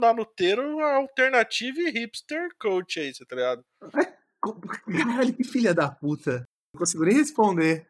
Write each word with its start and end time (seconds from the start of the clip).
nanuteiro 0.00 0.80
alternativo 0.80 1.80
e 1.80 1.90
hipster 1.90 2.48
coach 2.58 2.98
aí, 2.98 3.12
tá 3.12 3.36
ligado? 3.36 3.64
Caralho, 4.90 5.32
que 5.32 5.44
filha 5.44 5.72
da 5.72 5.88
puta. 5.90 6.44
Não 6.74 6.80
consigo 6.80 7.04
nem 7.04 7.14
responder. 7.14 7.86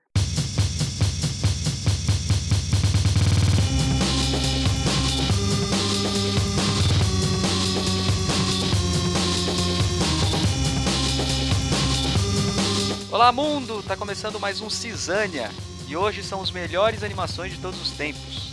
Olá 13.11 13.32
mundo, 13.32 13.82
tá 13.82 13.96
começando 13.96 14.39
mais 14.39 14.61
um 14.61 14.68
Cisânia 14.68 15.48
e 15.89 15.96
hoje 15.96 16.23
são 16.23 16.41
os 16.41 16.50
melhores 16.50 17.02
animações 17.02 17.52
de 17.52 17.61
todos 17.61 17.80
os 17.80 17.93
tempos. 17.93 18.52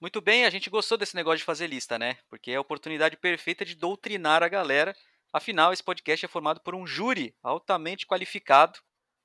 Muito 0.00 0.22
bem, 0.22 0.46
a 0.46 0.50
gente 0.50 0.70
gostou 0.70 0.96
desse 0.96 1.14
negócio 1.14 1.40
de 1.40 1.44
fazer 1.44 1.66
lista, 1.66 1.98
né? 1.98 2.16
Porque 2.30 2.52
é 2.52 2.56
a 2.56 2.60
oportunidade 2.60 3.18
perfeita 3.18 3.66
de 3.66 3.74
doutrinar 3.74 4.42
a 4.42 4.48
galera. 4.48 4.96
Afinal, 5.30 5.74
esse 5.74 5.84
podcast 5.84 6.24
é 6.24 6.28
formado 6.28 6.58
por 6.62 6.74
um 6.74 6.86
júri 6.86 7.34
altamente 7.42 8.06
qualificado, 8.06 8.78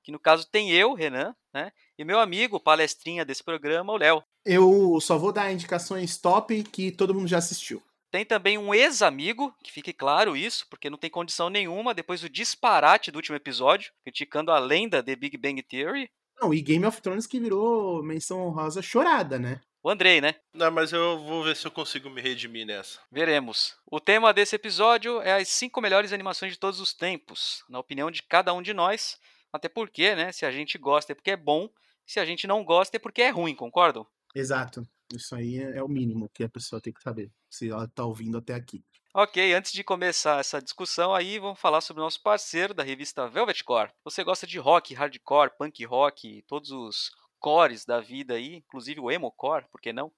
que 0.04 0.12
no 0.12 0.20
caso 0.20 0.46
tem 0.52 0.74
eu, 0.74 0.94
Renan, 0.94 1.34
né? 1.54 1.72
E 1.98 2.04
meu 2.04 2.20
amigo, 2.20 2.60
palestrinha 2.60 3.24
desse 3.24 3.42
programa, 3.42 3.94
o 3.94 3.98
Léo. 3.98 4.22
Eu 4.46 5.00
só 5.00 5.18
vou 5.18 5.32
dar 5.32 5.50
indicações 5.50 6.18
top 6.18 6.62
que 6.66 6.92
todo 6.92 7.16
mundo 7.16 7.30
já 7.30 7.38
assistiu. 7.38 7.82
Tem 8.12 8.26
também 8.26 8.58
um 8.58 8.74
ex-amigo, 8.74 9.56
que 9.64 9.72
fique 9.72 9.94
claro 9.94 10.36
isso, 10.36 10.68
porque 10.70 10.90
não 10.90 10.98
tem 10.98 11.10
condição 11.10 11.50
nenhuma, 11.50 11.94
depois 11.94 12.20
do 12.20 12.30
disparate 12.30 13.12
do 13.12 13.16
último 13.16 13.38
episódio, 13.38 13.94
criticando 14.04 14.52
a 14.52 14.60
lenda 14.60 15.02
de 15.02 15.16
Big 15.16 15.38
Bang 15.38 15.64
Theory. 15.64 16.10
Não, 16.42 16.54
e 16.54 16.62
Game 16.62 16.86
of 16.86 17.02
Thrones 17.02 17.26
que 17.26 17.40
virou 17.40 18.04
menção 18.04 18.46
honrosa 18.46 18.82
chorada, 18.82 19.40
né? 19.40 19.62
O 19.86 19.90
Andrei, 19.92 20.20
né? 20.20 20.34
Não, 20.52 20.72
mas 20.72 20.92
eu 20.92 21.20
vou 21.20 21.44
ver 21.44 21.56
se 21.56 21.68
eu 21.68 21.70
consigo 21.70 22.10
me 22.10 22.20
redimir 22.20 22.66
nessa. 22.66 23.00
Veremos. 23.12 23.76
O 23.86 24.00
tema 24.00 24.34
desse 24.34 24.56
episódio 24.56 25.22
é 25.22 25.40
as 25.40 25.48
cinco 25.48 25.80
melhores 25.80 26.12
animações 26.12 26.54
de 26.54 26.58
todos 26.58 26.80
os 26.80 26.92
tempos, 26.92 27.64
na 27.70 27.78
opinião 27.78 28.10
de 28.10 28.24
cada 28.24 28.52
um 28.52 28.64
de 28.64 28.74
nós. 28.74 29.16
Até 29.54 29.70
porque, 29.70 30.16
né? 30.16 30.32
Se 30.32 30.44
a 30.44 30.50
gente 30.50 30.76
gosta 30.80 31.12
é 31.12 31.16
porque 31.16 31.30
é 31.30 31.38
bom, 31.38 31.70
se 32.04 32.20
a 32.20 32.26
gente 32.26 32.48
não 32.48 32.66
gosta 32.66 32.98
é 32.98 33.00
porque 33.00 33.22
é 33.22 33.30
ruim, 33.30 33.54
concordam? 33.54 34.08
Exato. 34.34 34.82
Isso 35.14 35.36
aí 35.36 35.60
é 35.60 35.84
o 35.84 35.88
mínimo 35.88 36.32
que 36.34 36.44
a 36.44 36.50
pessoa 36.50 36.82
tem 36.82 36.92
que 36.92 37.04
saber, 37.04 37.32
se 37.48 37.70
ela 37.70 37.88
tá 37.88 38.06
ouvindo 38.06 38.40
até 38.40 38.56
aqui. 38.56 38.84
Ok, 39.14 39.54
antes 39.54 39.72
de 39.72 39.84
começar 39.84 40.40
essa 40.40 40.60
discussão 40.60 41.14
aí, 41.14 41.38
vamos 41.38 41.60
falar 41.60 41.80
sobre 41.82 42.02
o 42.02 42.04
nosso 42.04 42.24
parceiro 42.24 42.74
da 42.74 42.82
revista 42.82 43.30
Velvet 43.30 43.64
Core. 43.64 43.92
Você 44.04 44.24
gosta 44.24 44.48
de 44.48 44.58
rock, 44.58 44.96
hardcore, 44.96 45.56
punk 45.56 45.86
rock, 45.86 46.44
todos 46.48 46.72
os 46.72 47.12
cores 47.40 47.86
da 47.86 48.00
vida 48.00 48.36
aí, 48.36 48.56
inclusive 48.56 49.00
o 49.00 49.12
emo 49.12 49.32
core, 49.32 49.66
por 49.72 49.82
que 49.82 49.94
não? 49.94 50.12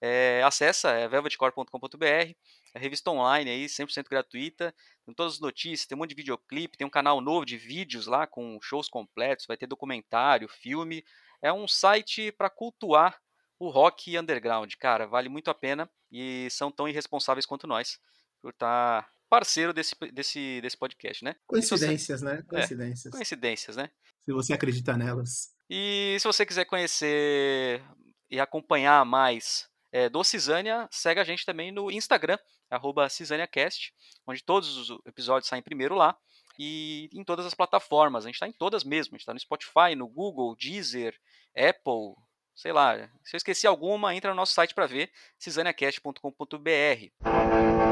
É, 0.00 0.42
acessa 0.42 0.90
é 0.90 1.06
velvetcore.com.br, 1.06 2.04
é 2.04 2.34
revista 2.78 3.08
online 3.10 3.48
aí, 3.48 3.66
100% 3.66 4.08
gratuita, 4.10 4.74
tem 5.06 5.14
todas 5.14 5.34
as 5.34 5.40
notícias, 5.40 5.86
tem 5.86 5.94
um 5.94 6.00
monte 6.00 6.10
de 6.10 6.16
videoclipe, 6.16 6.76
tem 6.76 6.86
um 6.86 6.90
canal 6.90 7.20
novo 7.20 7.46
de 7.46 7.56
vídeos 7.56 8.08
lá 8.08 8.26
com 8.26 8.58
shows 8.60 8.88
completos, 8.88 9.46
vai 9.46 9.56
ter 9.56 9.68
documentário, 9.68 10.48
filme. 10.48 11.04
É 11.40 11.52
um 11.52 11.68
site 11.68 12.32
para 12.32 12.50
cultuar 12.50 13.16
o 13.60 13.68
rock 13.70 14.18
underground, 14.18 14.74
cara, 14.74 15.06
vale 15.06 15.28
muito 15.28 15.48
a 15.48 15.54
pena 15.54 15.88
e 16.10 16.48
são 16.50 16.72
tão 16.72 16.88
irresponsáveis 16.88 17.46
quanto 17.46 17.68
nós 17.68 18.00
por 18.40 18.50
estar 18.50 19.02
tá 19.02 19.08
parceiro 19.30 19.72
desse, 19.72 19.94
desse, 20.12 20.60
desse 20.60 20.76
podcast, 20.76 21.24
né? 21.24 21.36
Coincidências, 21.46 22.20
você... 22.20 22.26
né? 22.26 22.42
Coincidências. 22.42 23.06
É, 23.06 23.16
coincidências, 23.16 23.76
né? 23.76 23.90
Se 24.20 24.32
você 24.32 24.52
acredita 24.52 24.96
nelas. 24.96 25.51
E 25.74 26.18
se 26.20 26.26
você 26.26 26.44
quiser 26.44 26.66
conhecer 26.66 27.82
e 28.30 28.38
acompanhar 28.38 29.06
mais 29.06 29.70
é, 29.90 30.06
do 30.06 30.22
Cisânia, 30.22 30.86
segue 30.90 31.18
a 31.18 31.24
gente 31.24 31.46
também 31.46 31.72
no 31.72 31.90
Instagram, 31.90 32.36
arroba 32.68 33.08
CisâniaCast, 33.08 33.90
onde 34.26 34.44
todos 34.44 34.76
os 34.76 34.98
episódios 35.06 35.48
saem 35.48 35.62
primeiro 35.62 35.94
lá. 35.94 36.14
E 36.58 37.08
em 37.10 37.24
todas 37.24 37.46
as 37.46 37.54
plataformas, 37.54 38.26
a 38.26 38.28
gente 38.28 38.34
está 38.34 38.46
em 38.46 38.52
todas 38.52 38.84
mesmo. 38.84 39.14
A 39.14 39.16
gente 39.16 39.22
está 39.22 39.32
no 39.32 39.40
Spotify, 39.40 39.94
no 39.96 40.06
Google, 40.06 40.54
Deezer, 40.56 41.18
Apple, 41.56 42.16
sei 42.54 42.74
lá. 42.74 43.08
Se 43.24 43.34
eu 43.34 43.38
esqueci 43.38 43.66
alguma, 43.66 44.14
entra 44.14 44.28
no 44.28 44.36
nosso 44.36 44.52
site 44.52 44.74
para 44.74 44.86
ver, 44.86 45.10
cisaniacast.com.br. 45.38 47.91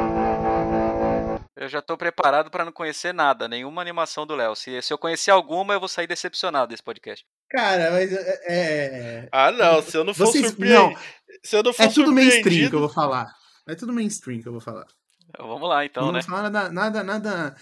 Eu 1.56 1.68
já 1.68 1.80
estou 1.80 1.96
preparado 1.96 2.50
para 2.50 2.64
não 2.64 2.72
conhecer 2.72 3.12
nada, 3.12 3.48
nenhuma 3.48 3.82
animação 3.82 4.26
do 4.26 4.34
Léo. 4.34 4.54
Se, 4.54 4.80
se 4.80 4.92
eu 4.92 4.98
conhecer 4.98 5.30
alguma, 5.30 5.74
eu 5.74 5.80
vou 5.80 5.88
sair 5.88 6.06
decepcionado 6.06 6.68
desse 6.68 6.82
podcast. 6.82 7.26
Cara, 7.50 7.90
mas 7.90 8.12
é. 8.12 8.40
é 8.48 9.28
ah, 9.32 9.50
não, 9.50 9.82
se 9.82 9.96
eu 9.96 10.04
não 10.04 10.14
for 10.14 10.26
Vocês, 10.26 10.46
surpreendido. 10.46 10.98
Se 11.42 11.56
eu 11.56 11.62
não 11.62 11.72
for 11.72 11.82
é 11.82 11.88
tudo 11.88 12.12
mainstream 12.12 12.70
que 12.70 12.76
eu 12.76 12.80
vou 12.80 12.88
falar. 12.88 13.34
É 13.68 13.74
tudo 13.74 13.92
mainstream 13.92 14.40
que 14.40 14.48
eu 14.48 14.52
vou 14.52 14.60
falar. 14.60 14.86
Então, 15.28 15.46
vamos 15.46 15.68
lá, 15.68 15.84
então, 15.84 16.06
não 16.06 16.12
né? 16.12 16.20
Não 16.20 16.26
vou 16.26 16.36
falar 16.36 16.50
nada. 16.50 16.70
nada, 16.70 17.02
nada... 17.02 17.56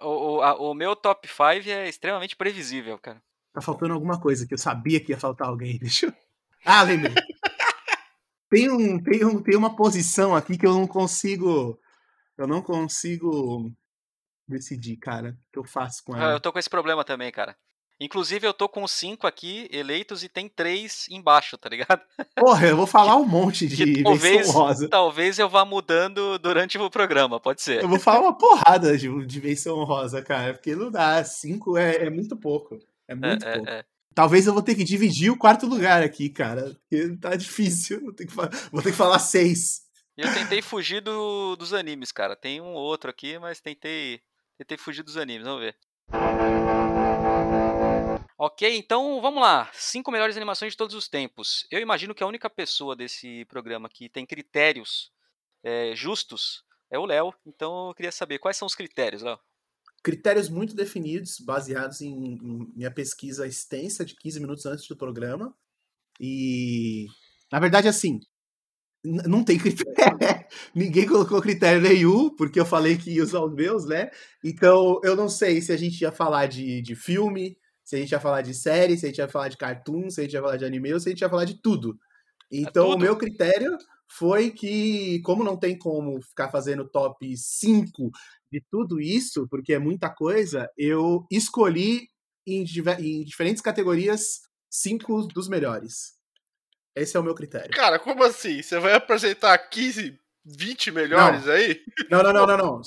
O, 0.00 0.36
o, 0.36 0.42
a, 0.42 0.54
o 0.54 0.74
meu 0.74 0.94
top 0.94 1.26
5 1.26 1.68
é 1.68 1.88
extremamente 1.88 2.36
previsível, 2.36 2.96
cara. 2.98 3.20
Tá 3.52 3.60
faltando 3.60 3.92
alguma 3.92 4.20
coisa 4.20 4.46
que 4.46 4.54
eu 4.54 4.58
sabia 4.58 5.00
que 5.00 5.12
ia 5.12 5.18
faltar 5.18 5.48
alguém. 5.48 5.78
Deixa 5.82 6.06
eu... 6.06 6.12
Ah, 6.64 6.82
lembrei. 6.82 7.14
tem, 8.48 8.70
um, 8.70 9.02
tem, 9.02 9.24
um, 9.24 9.42
tem 9.42 9.56
uma 9.56 9.74
posição 9.74 10.34
aqui 10.34 10.56
que 10.56 10.66
eu 10.66 10.72
não 10.72 10.86
consigo. 10.86 11.78
Eu 12.38 12.46
não 12.46 12.62
consigo 12.62 13.70
decidir, 14.48 14.96
cara, 14.96 15.30
o 15.30 15.52
que 15.52 15.58
eu 15.58 15.64
faço 15.64 16.02
com 16.04 16.14
ah, 16.14 16.22
ela. 16.22 16.32
Eu 16.32 16.40
tô 16.40 16.52
com 16.52 16.58
esse 16.58 16.70
problema 16.70 17.04
também, 17.04 17.30
cara. 17.30 17.56
Inclusive, 18.00 18.44
eu 18.44 18.52
tô 18.52 18.68
com 18.68 18.86
cinco 18.88 19.28
aqui 19.28 19.68
eleitos 19.70 20.24
e 20.24 20.28
tem 20.28 20.48
três 20.48 21.06
embaixo, 21.08 21.56
tá 21.56 21.68
ligado? 21.68 22.02
Porra, 22.34 22.66
eu 22.66 22.76
vou 22.76 22.86
falar 22.88 23.14
um 23.16 23.24
monte 23.24 23.66
de 23.66 24.02
talvez, 24.02 24.50
rosa. 24.50 24.88
Talvez 24.88 25.38
eu 25.38 25.48
vá 25.48 25.64
mudando 25.64 26.36
durante 26.38 26.76
o 26.78 26.90
programa, 26.90 27.38
pode 27.38 27.62
ser. 27.62 27.80
Eu 27.80 27.88
vou 27.88 28.00
falar 28.00 28.20
uma 28.20 28.36
porrada 28.36 28.98
de, 28.98 29.24
de 29.24 29.40
menção 29.40 29.84
rosa, 29.84 30.20
cara, 30.20 30.54
porque 30.54 30.74
não 30.74 30.90
dá. 30.90 31.22
Cinco 31.22 31.76
é, 31.76 32.06
é 32.06 32.10
muito 32.10 32.36
pouco. 32.36 32.74
É, 33.06 33.12
é 33.12 33.14
muito 33.14 33.46
é, 33.46 33.54
pouco. 33.54 33.70
É, 33.70 33.84
Talvez 34.14 34.46
eu 34.46 34.52
vou 34.52 34.62
ter 34.62 34.74
que 34.74 34.84
dividir 34.84 35.30
o 35.30 35.38
quarto 35.38 35.66
lugar 35.66 36.02
aqui, 36.02 36.28
cara. 36.28 36.76
Porque 36.80 37.16
tá 37.16 37.36
difícil. 37.36 38.00
Vou 38.00 38.12
ter 38.12 38.26
que, 38.26 38.34
vou 38.34 38.82
ter 38.82 38.90
que 38.90 38.96
falar 38.96 39.18
seis. 39.20 39.82
Eu 40.22 40.32
tentei 40.32 40.62
fugir 40.62 41.00
do, 41.00 41.56
dos 41.56 41.74
animes, 41.74 42.12
cara. 42.12 42.36
Tem 42.36 42.60
um 42.60 42.74
outro 42.74 43.10
aqui, 43.10 43.40
mas 43.40 43.60
tentei, 43.60 44.22
tentei 44.56 44.78
fugir 44.78 45.02
dos 45.02 45.16
animes. 45.16 45.44
Vamos 45.44 45.60
ver. 45.60 45.76
Ok, 48.38 48.76
então 48.76 49.20
vamos 49.20 49.42
lá. 49.42 49.68
Cinco 49.74 50.12
melhores 50.12 50.36
animações 50.36 50.74
de 50.74 50.76
todos 50.76 50.94
os 50.94 51.08
tempos. 51.08 51.66
Eu 51.72 51.80
imagino 51.80 52.14
que 52.14 52.22
a 52.22 52.26
única 52.26 52.48
pessoa 52.48 52.94
desse 52.94 53.44
programa 53.46 53.88
que 53.88 54.08
tem 54.08 54.24
critérios 54.24 55.10
é, 55.64 55.92
justos 55.96 56.62
é 56.88 56.96
o 56.96 57.04
Léo. 57.04 57.34
Então 57.44 57.88
eu 57.88 57.94
queria 57.94 58.12
saber 58.12 58.38
quais 58.38 58.56
são 58.56 58.66
os 58.66 58.76
critérios, 58.76 59.22
Léo. 59.22 59.40
Critérios 60.04 60.48
muito 60.48 60.76
definidos, 60.76 61.40
baseados 61.40 62.00
em, 62.00 62.12
em 62.12 62.72
minha 62.76 62.92
pesquisa 62.92 63.44
extensa 63.44 64.04
de 64.04 64.14
15 64.14 64.38
minutos 64.38 64.66
antes 64.66 64.86
do 64.86 64.96
programa. 64.96 65.52
E, 66.20 67.06
na 67.50 67.58
verdade, 67.58 67.88
assim, 67.88 68.20
não 69.04 69.42
tem 69.42 69.58
critério. 69.58 69.92
Ninguém 70.74 71.06
colocou 71.06 71.42
critério 71.42 71.80
nenhum, 71.80 72.30
porque 72.36 72.60
eu 72.60 72.66
falei 72.66 72.96
que 72.96 73.10
ia 73.10 73.22
usar 73.22 73.40
os 73.40 73.54
meus, 73.54 73.84
né? 73.84 74.10
Então, 74.44 75.00
eu 75.02 75.16
não 75.16 75.28
sei 75.28 75.60
se 75.60 75.72
a 75.72 75.76
gente 75.76 76.00
ia 76.00 76.12
falar 76.12 76.46
de, 76.46 76.80
de 76.82 76.94
filme, 76.94 77.56
se 77.84 77.96
a 77.96 77.98
gente 77.98 78.12
ia 78.12 78.20
falar 78.20 78.42
de 78.42 78.54
série, 78.54 78.96
se 78.96 79.06
a 79.06 79.08
gente 79.08 79.18
ia 79.18 79.28
falar 79.28 79.48
de 79.48 79.56
cartoon, 79.56 80.08
se 80.08 80.20
a 80.20 80.24
gente 80.24 80.34
ia 80.34 80.40
falar 80.40 80.56
de 80.56 80.64
anime 80.64 80.92
ou 80.92 81.00
se 81.00 81.08
a 81.08 81.12
gente 81.12 81.20
ia 81.20 81.28
falar 81.28 81.44
de 81.44 81.60
tudo. 81.60 81.98
É 82.52 82.58
então, 82.58 82.86
é 82.86 82.90
tudo. 82.90 82.96
o 82.96 83.00
meu 83.00 83.16
critério 83.16 83.76
foi 84.08 84.50
que, 84.50 85.20
como 85.22 85.42
não 85.42 85.56
tem 85.56 85.76
como 85.76 86.20
ficar 86.22 86.50
fazendo 86.50 86.88
top 86.88 87.36
5 87.36 88.10
de 88.52 88.62
tudo 88.70 89.00
isso, 89.00 89.48
porque 89.48 89.72
é 89.72 89.78
muita 89.78 90.10
coisa, 90.10 90.68
eu 90.76 91.26
escolhi 91.30 92.08
em, 92.46 92.64
em 92.98 93.24
diferentes 93.24 93.62
categorias 93.62 94.42
cinco 94.70 95.26
dos 95.28 95.48
melhores. 95.48 96.21
Esse 96.94 97.16
é 97.16 97.20
o 97.20 97.22
meu 97.22 97.34
critério. 97.34 97.70
Cara, 97.70 97.98
como 97.98 98.22
assim? 98.22 98.62
Você 98.62 98.78
vai 98.78 98.92
apresentar 98.94 99.56
15, 99.58 100.18
20 100.44 100.90
melhores 100.90 101.46
não. 101.46 101.52
aí? 101.52 101.80
Não, 102.10 102.22
não, 102.22 102.32
não, 102.32 102.46
não, 102.46 102.56
não. 102.56 102.80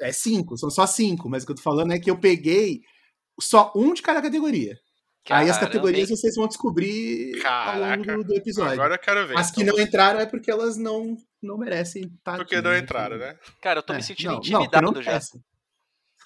é 0.00 0.12
cinco, 0.12 0.56
são 0.56 0.70
só 0.70 0.86
cinco, 0.86 1.28
mas 1.28 1.42
o 1.42 1.46
que 1.46 1.52
eu 1.52 1.56
tô 1.56 1.62
falando 1.62 1.92
é 1.92 1.98
que 1.98 2.10
eu 2.10 2.18
peguei 2.18 2.80
só 3.40 3.72
um 3.74 3.92
de 3.92 4.02
cada 4.02 4.22
categoria. 4.22 4.76
Caramba. 5.24 5.44
Aí 5.44 5.50
as 5.50 5.58
categorias 5.58 6.08
vocês 6.08 6.34
vão 6.36 6.48
descobrir 6.48 7.38
Caraca. 7.42 8.10
ao 8.10 8.16
longo 8.16 8.24
do, 8.24 8.34
episódio. 8.34 8.72
Agora 8.72 8.94
eu 8.94 8.98
quero 8.98 9.26
ver. 9.26 9.36
As 9.36 9.50
que 9.50 9.62
então. 9.62 9.76
não 9.76 9.82
entraram 9.82 10.20
é 10.20 10.26
porque 10.26 10.50
elas 10.50 10.78
não, 10.78 11.16
não 11.42 11.58
merecem 11.58 12.04
estar 12.04 12.36
Porque 12.36 12.54
aqui, 12.54 12.64
não 12.64 12.70
né? 12.70 12.78
entraram, 12.78 13.18
né? 13.18 13.36
Cara, 13.60 13.80
eu 13.80 13.82
tô 13.82 13.92
é, 13.92 13.96
me 13.96 14.02
sentindo 14.02 14.32
não, 14.32 14.38
intimidado 14.38 14.92
não, 14.92 15.02
já. 15.02 15.20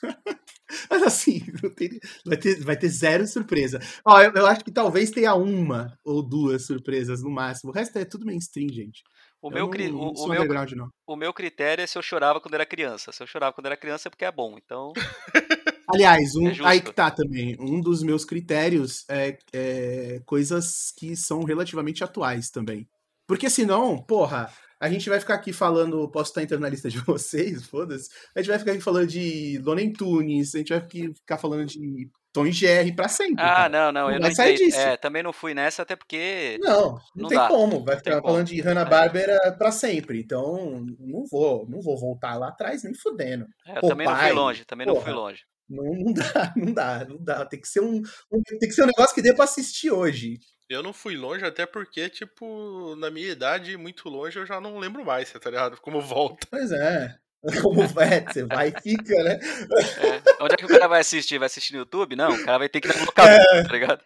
Mas 0.90 1.02
assim, 1.02 1.40
tem, 1.76 2.00
vai, 2.24 2.36
ter, 2.36 2.60
vai 2.64 2.76
ter 2.76 2.88
zero 2.88 3.26
surpresa. 3.26 3.78
Ó, 4.04 4.20
eu, 4.20 4.32
eu, 4.32 4.46
acho 4.46 4.64
que 4.64 4.72
talvez 4.72 5.10
tenha 5.10 5.34
uma 5.34 5.96
ou 6.04 6.22
duas 6.22 6.66
surpresas 6.66 7.22
no 7.22 7.30
máximo. 7.30 7.70
O 7.70 7.74
resto 7.74 7.98
é 7.98 8.04
tudo 8.04 8.26
mainstream, 8.26 8.68
gente. 8.70 9.02
O 9.40 9.48
Eu 9.48 9.68
meu, 9.68 9.90
não, 9.90 9.98
o, 9.98 10.12
o 10.12 10.28
meu, 10.28 10.44
não. 10.76 10.88
o 11.06 11.16
meu 11.16 11.32
critério 11.32 11.82
é 11.82 11.86
se 11.86 11.98
eu 11.98 12.02
chorava 12.02 12.40
quando 12.40 12.54
era 12.54 12.64
criança. 12.64 13.12
Se 13.12 13.22
eu 13.22 13.26
chorava 13.26 13.52
quando 13.52 13.66
era 13.66 13.76
criança 13.76 14.08
é 14.08 14.10
porque 14.10 14.24
é 14.24 14.32
bom. 14.32 14.56
Então, 14.56 14.92
Aliás, 15.92 16.34
um, 16.36 16.48
É 16.48 16.54
aí 16.64 16.80
que 16.80 16.92
tá 16.92 17.10
também. 17.10 17.56
Um 17.60 17.80
dos 17.80 18.02
meus 18.02 18.24
critérios 18.24 19.04
é, 19.08 19.36
é 19.52 20.22
coisas 20.24 20.92
que 20.96 21.16
são 21.16 21.42
relativamente 21.42 22.02
atuais 22.02 22.50
também. 22.50 22.88
Porque 23.26 23.50
senão, 23.50 23.98
porra, 24.02 24.52
a 24.84 24.88
gente 24.90 25.08
vai 25.08 25.20
ficar 25.20 25.34
aqui 25.34 25.52
falando. 25.52 26.08
Posso 26.10 26.30
estar 26.30 26.42
entrando 26.42 26.60
na 26.62 26.68
lista 26.68 26.90
de 26.90 26.98
vocês, 27.06 27.64
foda-se. 27.66 28.08
A 28.34 28.40
gente 28.40 28.50
vai 28.50 28.58
ficar 28.58 28.72
aqui 28.72 28.80
falando 28.80 29.06
de 29.06 29.58
Looney 29.64 29.92
Tunes, 29.92 30.54
a 30.54 30.58
gente 30.58 30.68
vai 30.72 30.80
ficar 31.14 31.38
falando 31.38 31.64
de 31.66 32.10
Tom 32.32 32.46
e 32.46 32.52
Jerry 32.52 32.94
pra 32.96 33.08
sempre. 33.08 33.42
ah, 33.44 33.46
cara. 33.54 33.68
não, 33.68 33.92
não, 33.92 34.02
Não 34.08 34.10
eu 34.12 34.20
não 34.20 34.34
sair 34.34 34.56
disso. 34.56 34.78
É, 34.78 34.96
também 34.96 35.22
não 35.22 35.32
fui 35.32 35.52
nessa, 35.54 35.82
até 35.82 35.94
porque. 35.94 36.58
Não, 36.62 36.92
não, 36.92 37.00
Não 37.14 37.28
tem 37.28 37.38
dá, 37.38 37.46
como. 37.48 37.84
Vai 37.84 37.96
ficar 37.96 38.20
como. 38.20 38.28
falando 38.32 38.46
de 38.46 38.60
Hanna-Barbera 38.60 39.52
pra 39.58 39.70
sempre. 39.70 40.20
Então, 40.20 40.84
não 40.98 41.24
vou, 41.30 41.66
não 41.68 41.80
vou 41.80 41.98
voltar 41.98 42.36
lá 42.38 42.48
atrás 42.48 42.82
nem 42.84 42.94
fudendo. 42.94 43.46
É, 43.66 43.76
eu 43.78 43.82
também 43.82 44.06
não 44.06 44.16
fui 44.16 44.32
longe, 44.32 44.64
também 44.64 44.86
não 44.86 44.94
fui 44.96 45.04
porra. 45.04 45.14
longe. 45.14 45.40
Não, 45.68 45.84
não 45.84 46.12
dá, 46.12 46.52
não 46.56 46.72
dá, 46.72 47.04
não 47.08 47.16
dá. 47.22 47.46
Tem 47.46 47.60
que 47.60 47.68
ser 47.68 47.80
um, 47.80 47.96
um- 48.32 48.42
tem 48.58 48.68
que 48.68 48.72
ser 48.72 48.82
um 48.82 48.86
negócio 48.86 49.14
que 49.14 49.22
dê 49.22 49.32
pra 49.34 49.44
assistir 49.44 49.90
hoje. 49.90 50.38
Eu 50.72 50.82
não 50.82 50.92
fui 50.92 51.16
longe, 51.16 51.44
até 51.44 51.66
porque, 51.66 52.08
tipo, 52.08 52.96
na 52.96 53.10
minha 53.10 53.30
idade, 53.30 53.76
muito 53.76 54.08
longe, 54.08 54.38
eu 54.38 54.46
já 54.46 54.60
não 54.60 54.78
lembro 54.78 55.04
mais, 55.04 55.30
tá 55.30 55.50
ligado? 55.50 55.80
Como 55.80 56.00
volta. 56.00 56.46
Pois 56.50 56.72
é. 56.72 57.14
Como 57.60 57.82
é, 57.82 58.20
você 58.20 58.44
vai 58.44 58.68
e 58.68 58.80
fica, 58.82 59.20
né? 59.24 59.40
É, 59.42 60.44
Onde 60.44 60.54
é 60.54 60.56
que 60.56 60.64
o 60.64 60.68
cara 60.68 60.86
vai 60.86 61.00
assistir? 61.00 61.38
Vai 61.38 61.46
assistir 61.46 61.72
no 61.72 61.80
YouTube? 61.80 62.14
Não, 62.14 62.30
o 62.32 62.44
cara 62.44 62.58
vai 62.58 62.68
ter 62.68 62.80
que 62.80 62.86
ir 62.86 62.94
na 62.96 63.02
locadora, 63.04 63.64
tá 63.64 63.72
ligado? 63.72 64.00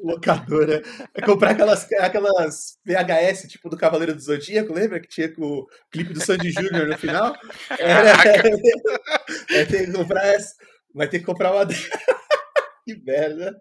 Locadora. 0.00 0.82
É 1.12 1.20
comprar 1.20 1.50
aquelas, 1.50 1.92
aquelas 1.94 2.78
VHS, 2.86 3.48
tipo 3.48 3.68
do 3.68 3.76
Cavaleiro 3.76 4.14
do 4.14 4.20
Zodíaco, 4.20 4.72
lembra? 4.72 5.00
Que 5.00 5.08
tinha 5.08 5.28
com 5.28 5.42
o 5.42 5.68
clipe 5.90 6.12
do 6.14 6.24
Sandy 6.24 6.52
Júnior 6.52 6.86
no 6.86 6.96
final? 6.96 7.34
Era, 7.76 8.14
vai 8.16 9.66
ter 9.66 9.86
que 9.86 9.92
comprar 9.92 10.26
essa. 10.28 10.54
Vai 10.94 11.08
ter 11.08 11.18
que 11.18 11.24
comprar 11.24 11.52
uma. 11.52 11.66
que 11.66 12.94
merda. 13.04 13.60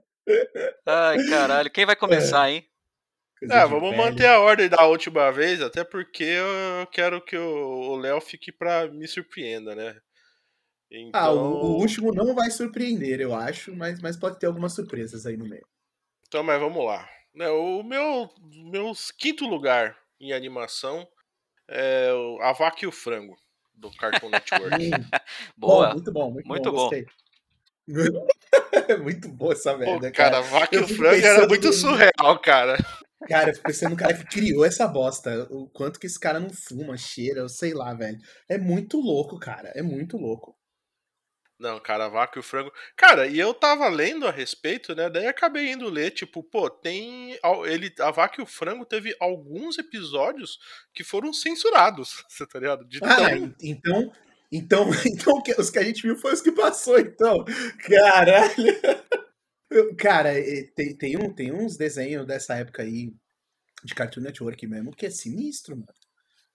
Ai, 0.86 1.20
caralho. 1.20 1.70
Quem 1.72 1.86
vai 1.86 1.96
começar, 1.96 2.50
hein? 2.50 2.68
Coisa 3.40 3.60
É, 3.60 3.66
vamos 3.66 3.96
velho. 3.96 3.96
manter 3.96 4.28
a 4.28 4.40
ordem 4.40 4.70
da 4.70 4.86
última 4.86 5.32
vez, 5.32 5.62
até 5.62 5.84
porque 5.84 6.24
eu 6.24 6.88
quero 6.88 7.22
que 7.24 7.38
o 7.38 7.96
Léo 7.96 8.20
fique 8.22 8.52
pra 8.52 8.88
me 8.88 9.08
surpreenda, 9.08 9.74
né? 9.76 10.00
Então, 10.92 11.22
Ah, 11.22 11.32
o, 11.34 11.80
último 11.80 12.14
não 12.14 12.34
vai 12.36 12.50
surpreender, 12.52 13.20
eu 13.22 13.34
acho, 13.36 13.76
mas, 13.76 14.00
mas 14.02 14.18
pode 14.18 14.40
ter 14.40 14.46
algumas 14.48 14.74
surpresas 14.74 15.26
aí 15.26 15.36
no 15.38 15.46
meio. 15.48 15.68
então, 16.28 16.44
mas 16.44 16.60
vamos 16.60 16.86
lá. 16.86 17.08
Né, 17.34 17.50
O 17.50 17.84
meu 17.84 18.30
meus 18.72 19.12
quinto 19.12 19.46
lugar 19.46 19.98
em 20.20 20.34
animação 20.34 21.08
é 21.70 22.14
o 22.14 22.42
A 22.42 22.54
Vaca 22.54 22.86
e 22.86 22.88
o 22.88 22.92
Frango, 22.92 23.36
do 23.76 23.92
Cartoon 23.94 24.30
Network. 24.32 24.78
Hum, 24.78 25.04
Boa. 25.58 25.90
Bom, 25.90 25.94
muito 25.94 26.12
bom, 26.12 26.32
muito, 26.32 26.48
Muito 26.48 26.72
bom, 26.72 26.76
bom. 26.76 26.90
Gostei. 27.88 28.98
muito 29.02 29.28
boa 29.30 29.54
essa 29.54 29.74
Pô, 29.74 29.80
merda, 29.80 30.12
cara, 30.12 30.32
cara. 30.32 30.38
A 30.38 30.42
Vaca 30.42 30.76
e 30.76 30.80
o 30.80 30.88
Frango 30.88 31.26
era 31.26 31.48
muito 31.48 31.72
surreal, 31.74 32.40
cara. 32.42 32.78
Cara, 33.28 33.50
eu 33.50 33.54
fico 33.56 33.68
pensando 33.68 33.92
no 33.92 33.98
cara 33.98 34.14
que 34.14 34.26
criou 34.26 34.64
essa 34.64 34.88
bosta. 34.88 35.48
O 35.50 35.68
quanto 35.70 36.00
que 36.00 36.06
esse 36.06 36.20
cara 36.20 36.40
não 36.40 36.50
fuma, 36.52 36.96
cheira, 36.98 37.40
eu 37.42 37.50
sei 37.50 37.74
lá, 37.74 37.94
velho. 37.94 38.18
É 38.48 38.58
muito 38.58 39.00
louco, 39.00 39.40
cara. 39.40 39.70
É 39.76 39.82
muito 39.82 40.18
louco. 40.18 40.56
Não, 41.60 41.80
cara, 41.80 42.06
a 42.06 42.10
vaca 42.10 42.38
e 42.38 42.40
o 42.40 42.44
frango. 42.44 42.72
Cara, 42.96 43.26
e 43.26 43.40
eu 43.40 43.52
tava 43.52 43.88
lendo 43.90 44.28
a 44.28 44.32
respeito, 44.32 44.94
né? 44.94 45.10
Daí 45.10 45.26
acabei 45.26 45.72
indo 45.72 45.90
ler, 45.90 46.12
tipo, 46.12 46.44
pô, 46.44 46.70
tem. 46.70 47.36
Ele, 47.66 47.92
a 48.00 48.12
vaca 48.12 48.40
e 48.40 48.44
o 48.44 48.48
frango 48.48 48.86
teve 48.86 49.16
alguns 49.20 49.80
episódios 49.80 50.60
que 50.94 51.04
foram 51.04 51.34
censurados, 51.34 52.24
você 52.30 52.46
tá 52.46 52.60
ligado? 52.60 52.86
De 52.86 53.00
Ah, 53.02 53.16
tão- 53.16 53.36
en- 53.36 53.56
então. 53.64 54.14
Então, 54.52 54.90
então 55.06 55.42
os 55.58 55.70
que 55.70 55.80
a 55.80 55.84
gente 55.84 56.02
viu 56.02 56.16
foi 56.16 56.34
os 56.34 56.42
que 56.42 56.52
passou, 56.52 57.00
então. 57.00 57.44
Caralho. 57.88 58.80
Cara, 59.98 60.34
tem, 60.76 60.96
tem, 60.96 61.18
um, 61.18 61.34
tem 61.34 61.52
uns 61.52 61.76
desenhos 61.76 62.26
dessa 62.26 62.56
época 62.56 62.84
aí 62.84 63.14
de 63.84 63.94
Cartoon 63.94 64.22
Network 64.22 64.66
mesmo 64.66 64.96
que 64.96 65.06
é 65.06 65.10
sinistro, 65.10 65.76
mano. 65.76 65.94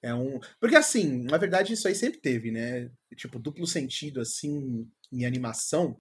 É 0.02 0.14
um. 0.14 0.40
Porque 0.60 0.76
assim, 0.76 1.22
na 1.24 1.38
verdade, 1.38 1.72
isso 1.74 1.86
aí 1.86 1.94
sempre 1.94 2.20
teve, 2.20 2.50
né? 2.50 2.90
Tipo, 3.16 3.38
duplo 3.38 3.66
sentido, 3.66 4.20
assim, 4.20 4.90
em 5.12 5.24
animação. 5.24 5.96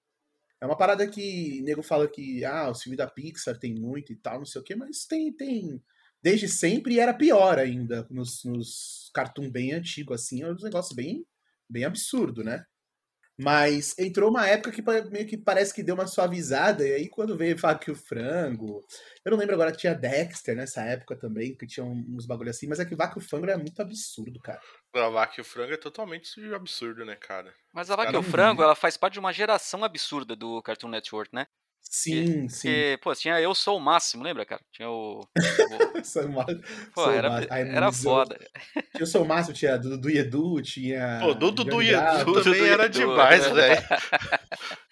É 0.60 0.66
uma 0.66 0.78
parada 0.78 1.08
que 1.08 1.60
o 1.62 1.64
nego 1.64 1.84
fala 1.84 2.08
que, 2.08 2.44
ah, 2.46 2.70
os 2.72 2.82
filmes 2.84 2.98
da 2.98 3.08
Pixar 3.08 3.58
tem 3.60 3.76
muito 3.76 4.12
e 4.14 4.16
tal, 4.16 4.40
não 4.40 4.46
sei 4.46 4.62
o 4.62 4.64
quê, 4.64 4.76
mas 4.76 5.06
tem, 5.06 5.32
tem. 5.34 5.82
Desde 6.22 6.48
sempre 6.48 6.96
e 6.96 7.00
era 7.00 7.14
pior 7.14 7.60
ainda. 7.60 8.08
Nos, 8.10 8.44
nos 8.44 9.12
cartoon 9.14 9.50
bem 9.52 9.74
antigo, 9.74 10.14
assim, 10.14 10.44
é 10.44 10.52
um 10.52 10.56
negócio 10.56 10.96
bem, 10.96 11.26
bem 11.72 11.86
absurdo, 11.86 12.44
né? 12.44 12.64
Mas 13.40 13.98
entrou 13.98 14.30
uma 14.30 14.48
época 14.48 14.72
que 14.72 14.84
meio 15.10 15.26
que 15.26 15.38
parece 15.38 15.74
que 15.74 15.82
deu 15.82 15.96
uma 15.96 16.06
suavizada, 16.06 16.88
e 16.88 16.94
aí 16.94 17.10
quando 17.10 17.38
veio 17.38 17.58
Faca 17.58 17.90
e 17.90 17.94
o 17.94 17.96
Frango. 17.96 18.82
Eu 19.26 19.32
não 19.32 19.38
lembro 19.38 19.56
agora 19.56 19.72
tinha 19.72 19.96
Dexter 19.96 20.56
nessa 20.56 20.84
época 20.84 21.18
também, 21.18 21.56
que 21.58 21.66
tinha 21.66 21.84
uns 21.86 22.28
bagulho 22.28 22.52
assim, 22.52 22.68
mas 22.68 22.80
é 22.80 22.86
que 22.86 22.96
Vaca 22.96 23.18
e 23.20 23.24
o 23.24 23.26
Frango 23.26 23.46
era 23.48 23.58
muito 23.58 23.82
absurdo, 23.82 24.40
cara. 24.42 24.62
A 24.94 25.10
vaca 25.10 25.36
e 25.38 25.42
o 25.42 25.46
frango 25.46 25.74
é 25.74 25.78
totalmente 25.78 26.40
absurdo, 26.54 27.06
né, 27.06 27.16
cara? 27.16 27.56
Mas 27.74 27.90
a 27.90 27.96
vaca 27.96 28.14
e 28.14 28.14
Cara, 28.14 28.20
o 28.20 28.22
não 28.22 28.30
frango, 28.30 28.58
vi. 28.58 28.64
ela 28.64 28.76
faz 28.76 28.98
parte 28.98 29.14
de 29.14 29.20
uma 29.20 29.32
geração 29.34 29.84
absurda 29.84 30.36
do 30.36 30.62
Cartoon 30.62 30.90
Network, 30.90 31.34
né? 31.34 31.48
Sim, 31.82 32.48
sim. 32.48 32.68
Porque, 32.70 33.00
pô, 33.04 33.14
tinha 33.16 33.40
Eu 33.42 33.54
Sou 33.54 33.78
o 33.78 33.80
Máximo, 33.82 34.24
lembra, 34.24 34.46
cara? 34.46 34.62
Tinha 34.72 34.90
o. 34.90 35.20
o- 35.22 35.28
Sou 36.06 36.28
ma- 36.30 36.46
Pô, 36.96 37.04
sou 37.04 37.12
era, 37.12 37.48
Ai, 37.50 37.62
era 37.70 37.92
foda. 37.92 38.38
Eu 38.98 39.06
sou 39.06 39.24
o 39.24 39.28
máximo, 39.28 39.54
tinha 39.56 39.78
Dudu 39.78 40.10
e 40.10 40.18
Edu, 40.18 40.62
tinha. 40.62 41.20
Pô, 41.22 41.34
Dudu 41.34 41.64
do. 41.66 41.82
Edu 41.82 42.44
também 42.44 42.60
do 42.60 42.66
era 42.66 42.86
Edu, 42.86 43.00
demais, 43.00 43.48
né? 43.48 43.54
velho. 43.54 43.82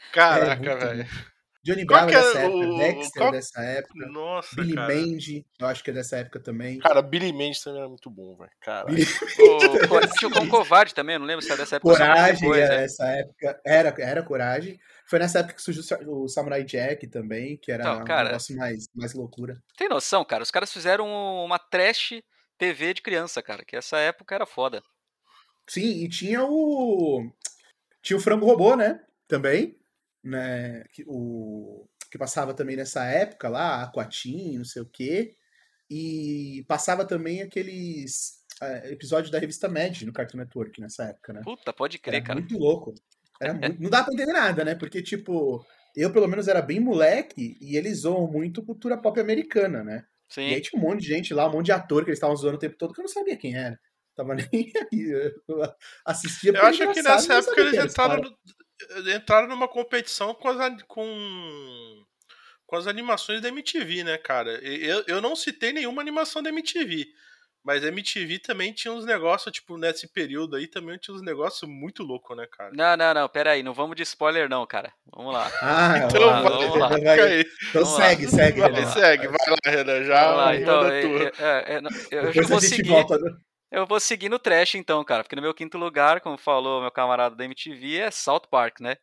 É, 0.09 0.11
Caraca, 0.11 0.75
velho. 0.77 1.07
Johnny 1.61 1.85
Qual 1.85 2.05
Bravo 2.07 2.09
que 2.09 2.15
dessa 2.15 2.39
época, 2.39 2.65
o- 2.67 2.77
Dexter 2.77 3.21
qual- 3.21 3.31
dessa 3.31 3.61
época, 3.61 4.05
Nossa, 4.07 4.55
Billy 4.55 4.75
cara. 4.75 4.93
Mandy, 4.95 5.45
eu 5.59 5.67
acho 5.67 5.83
que 5.83 5.89
é 5.91 5.93
dessa 5.93 6.17
época 6.17 6.39
também. 6.39 6.79
Cara, 6.79 7.01
Billy 7.01 7.31
Mandy 7.33 7.61
também 7.63 7.79
era 7.81 7.89
muito 7.89 8.09
bom, 8.09 8.35
velho. 8.35 8.49
Caralho. 8.61 8.95
Billy- 8.95 9.07
O 9.39 10.29
com 10.31 10.39
o 10.45 10.47
Covarde 10.47 10.95
também, 10.95 11.19
não 11.19 11.25
lembro 11.25 11.43
se 11.43 11.49
era 11.51 11.57
dessa 11.57 11.75
época. 11.75 11.91
Coragem 11.93 12.53
era 12.53 12.77
né? 12.77 12.83
essa 12.85 13.05
época, 13.07 13.61
era, 13.65 13.93
era 13.99 14.23
Coragem. 14.23 14.79
Foi 15.09 15.17
nessa 15.19 15.39
época 15.39 15.55
que 15.55 15.61
surgiu 15.61 15.81
o 15.81 15.85
Sa- 15.85 15.99
o 16.05 16.27
Samurai 16.27 16.63
Jack 16.63 17.07
também, 17.07 17.57
que 17.57 17.71
era 17.71 17.83
Então, 17.83 18.01
um 18.01 18.05
cara- 18.05 18.29
negócio 18.29 18.55
mais, 18.55 18.87
mais 18.93 19.13
loucura. 19.13 19.61
Tem 19.75 19.89
noção, 19.89 20.23
cara? 20.23 20.43
Os 20.43 20.51
caras 20.51 20.71
fizeram 20.71 21.07
uma 21.43 21.57
trash 21.57 22.21
TV 22.57 22.93
de 22.93 23.01
criança, 23.01 23.41
cara. 23.41 23.65
Que 23.65 23.75
essa 23.75 23.97
época 23.97 24.35
era 24.35 24.45
foda. 24.45 24.83
Sim, 25.67 26.03
e 26.03 26.09
tinha 26.09 26.43
o. 26.45 27.27
Tinha 28.03 28.17
o 28.17 28.21
Frango 28.21 28.45
Robô, 28.45 28.75
né? 28.75 29.03
Também. 29.27 29.77
Né? 30.23 30.83
Que, 30.93 31.03
o, 31.07 31.87
que 32.11 32.17
passava 32.17 32.53
também 32.53 32.75
nessa 32.75 33.03
época 33.05 33.49
lá, 33.49 33.81
Aquatim, 33.83 34.57
não 34.57 34.65
sei 34.65 34.81
o 34.81 34.85
quê. 34.85 35.35
E 35.89 36.63
passava 36.67 37.03
também 37.05 37.41
aqueles 37.41 38.43
eh, 38.61 38.91
episódios 38.91 39.31
da 39.31 39.39
revista 39.39 39.67
Mad 39.67 40.01
no 40.03 40.13
Cartoon 40.13 40.37
Network 40.37 40.79
nessa 40.79 41.05
época, 41.05 41.33
né? 41.33 41.41
Puta, 41.43 41.73
pode 41.73 41.97
crer, 41.97 42.17
Era 42.17 42.25
cara. 42.25 42.39
muito 42.39 42.57
louco. 42.57 42.93
Muito... 43.41 43.81
Não 43.81 43.89
dá 43.89 44.03
pra 44.03 44.13
entender 44.13 44.33
nada, 44.33 44.63
né? 44.65 44.75
Porque, 44.75 45.01
tipo, 45.01 45.65
eu 45.95 46.11
pelo 46.11 46.27
menos 46.27 46.47
era 46.47 46.61
bem 46.61 46.79
moleque 46.79 47.57
e 47.61 47.77
eles 47.77 47.99
zoam 48.01 48.27
muito 48.31 48.63
cultura 48.63 48.97
pop 48.97 49.19
americana, 49.19 49.83
né? 49.83 50.03
E 50.37 50.41
aí 50.41 50.55
Sim. 50.55 50.61
tinha 50.61 50.81
um 50.81 50.85
monte 50.85 51.01
de 51.01 51.07
gente 51.07 51.33
lá, 51.33 51.47
um 51.47 51.53
monte 51.53 51.65
de 51.67 51.71
ator 51.71 52.03
que 52.03 52.09
eles 52.09 52.17
estavam 52.17 52.35
zoando 52.35 52.57
o 52.57 52.59
tempo 52.59 52.77
todo 52.77 52.93
que 52.93 52.99
eu 52.99 53.03
não 53.03 53.09
sabia 53.09 53.37
quem 53.37 53.55
era. 53.55 53.79
Tava 54.15 54.35
nem 54.35 54.47
aí. 54.93 55.31
Eu 55.47 55.73
assistia 56.05 56.51
Eu 56.51 56.61
acho 56.63 56.93
que 56.93 57.01
nessa 57.01 57.35
época 57.35 57.61
eles 57.61 57.85
entraram, 57.85 58.21
no- 58.21 59.11
entraram 59.15 59.47
numa 59.47 59.67
competição 59.67 60.35
com 60.35 60.49
as, 60.49 60.83
com, 60.83 62.05
com 62.65 62.75
as 62.75 62.85
animações 62.85 63.41
da 63.41 63.47
MTV, 63.49 64.03
né, 64.03 64.17
cara? 64.17 64.51
Eu, 64.63 65.03
eu 65.07 65.21
não 65.21 65.35
citei 65.35 65.73
nenhuma 65.73 66.01
animação 66.01 66.43
da 66.43 66.49
MTV. 66.49 67.07
Mas 67.63 67.83
a 67.83 67.87
MTV 67.89 68.39
também 68.39 68.71
tinha 68.71 68.91
uns 68.93 69.05
negócios, 69.05 69.53
tipo, 69.53 69.77
nesse 69.77 70.07
período 70.07 70.55
aí 70.55 70.65
também 70.65 70.97
tinha 70.97 71.13
uns 71.13 71.21
negócios 71.21 71.69
muito 71.69 72.03
loucos, 72.03 72.35
né, 72.37 72.47
cara? 72.49 72.71
Não, 72.73 72.95
não, 72.97 73.13
não, 73.13 73.29
pera 73.29 73.51
aí, 73.51 73.61
não 73.61 73.73
vamos 73.73 73.95
de 73.95 74.03
spoiler 74.03 74.49
não, 74.49 74.65
cara. 74.65 74.93
Vamos 75.13 75.33
lá. 75.33 75.51
Ah, 75.61 75.97
Então, 76.05 76.25
lá, 76.25 76.41
vai, 76.41 76.51
vamos 76.51 76.77
lá. 76.79 76.87
vai- 76.87 76.99
fica 76.99 77.23
aí. 77.25 77.39
Então 77.41 77.83
Vamos 77.83 77.99
lá. 77.99 78.05
segue, 78.05 78.27
segue. 78.27 78.59
Vai, 78.61 78.71
Vamos 78.71 78.93
Renan. 78.93 79.05
segue, 79.07 79.27
vai 79.27 79.37
lá, 79.49 79.71
Renan, 79.71 80.03
já 80.05 80.23
Vamos 80.23 80.37
lá, 80.37 80.55
então, 80.55 80.85
é- 80.85 81.01
tudo. 81.01 81.23
é- 81.43 81.73
é- 81.75 81.81
não, 81.81 81.89
eu 82.11 82.47
vou 82.47 82.61
seguir. 82.61 82.89
volta. 82.89 83.17
né? 83.17 83.31
Eu 83.71 83.85
vou 83.85 83.99
seguir 83.99 84.29
no 84.29 84.39
trash 84.39 84.75
então, 84.75 85.03
cara, 85.03 85.23
porque 85.23 85.35
no 85.35 85.43
meu 85.43 85.53
quinto 85.53 85.77
lugar, 85.77 86.21
como 86.21 86.37
falou 86.39 86.81
meu 86.81 86.89
camarada 86.89 87.35
da 87.35 87.45
MTV, 87.45 87.97
é 87.97 88.09
South 88.09 88.47
Park, 88.49 88.79
né? 88.79 88.95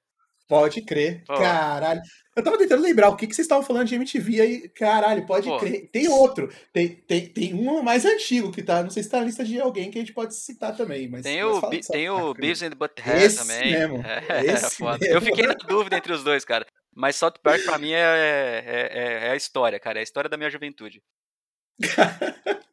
Pode 0.49 0.81
crer. 0.83 1.23
Ó. 1.29 1.39
Caralho. 1.39 2.01
Eu 2.37 2.43
tava 2.45 2.59
tentando 2.59 2.83
lembrar 2.83 3.09
o 3.09 3.17
que, 3.17 3.27
que 3.27 3.35
vocês 3.35 3.47
estavam 3.47 3.65
falando 3.65 3.89
de 3.89 3.95
MTV 3.95 4.41
aí. 4.41 4.69
Caralho, 4.69 5.27
pode 5.27 5.49
Pô. 5.49 5.57
crer. 5.59 5.89
Tem 5.91 6.07
outro. 6.09 6.53
Tem, 6.73 6.89
tem, 6.89 7.27
tem 7.29 7.55
um 7.55 7.83
mais 7.83 8.05
antigo 8.05 8.53
que 8.53 8.63
tá. 8.63 8.83
Não 8.83 8.91
sei 8.91 9.03
se 9.03 9.09
tá 9.11 9.19
na 9.19 9.25
lista 9.25 9.43
de 9.45 9.59
alguém 9.61 9.91
que 9.91 9.99
a 9.99 10.01
gente 10.03 10.13
pode 10.13 10.35
citar 10.37 10.77
também. 10.77 11.09
Mas, 11.09 11.23
Tem 11.23 11.43
mas 11.43 11.57
o, 11.57 11.69
Bi- 11.69 11.81
tem 11.81 12.09
o 12.11 12.35
Beavis 12.35 12.63
and 12.63 12.71
Butthead 12.77 13.25
Esse 13.25 13.39
também. 13.39 13.73
mesmo, 13.73 14.03
É, 14.07 14.45
esse 14.53 14.77
foda. 14.77 14.99
mesmo. 15.01 15.15
Eu 15.15 15.21
fiquei 15.23 15.47
na 15.47 15.55
dúvida 15.55 15.97
entre 15.97 16.13
os 16.13 16.23
dois, 16.23 16.45
cara. 16.45 16.67
Mas 16.95 17.17
South 17.17 17.35
Park 17.43 17.65
pra 17.65 17.79
mim 17.79 17.93
é, 17.93 17.99
é, 17.99 18.65
é- 19.25 19.27
é 19.29 19.31
a 19.31 19.37
história, 19.37 19.81
cara. 19.81 19.99
É 19.99 20.01
a 20.01 20.05
história 20.05 20.29
da 20.31 20.37
minha 20.37 20.51
juventude. 20.51 21.03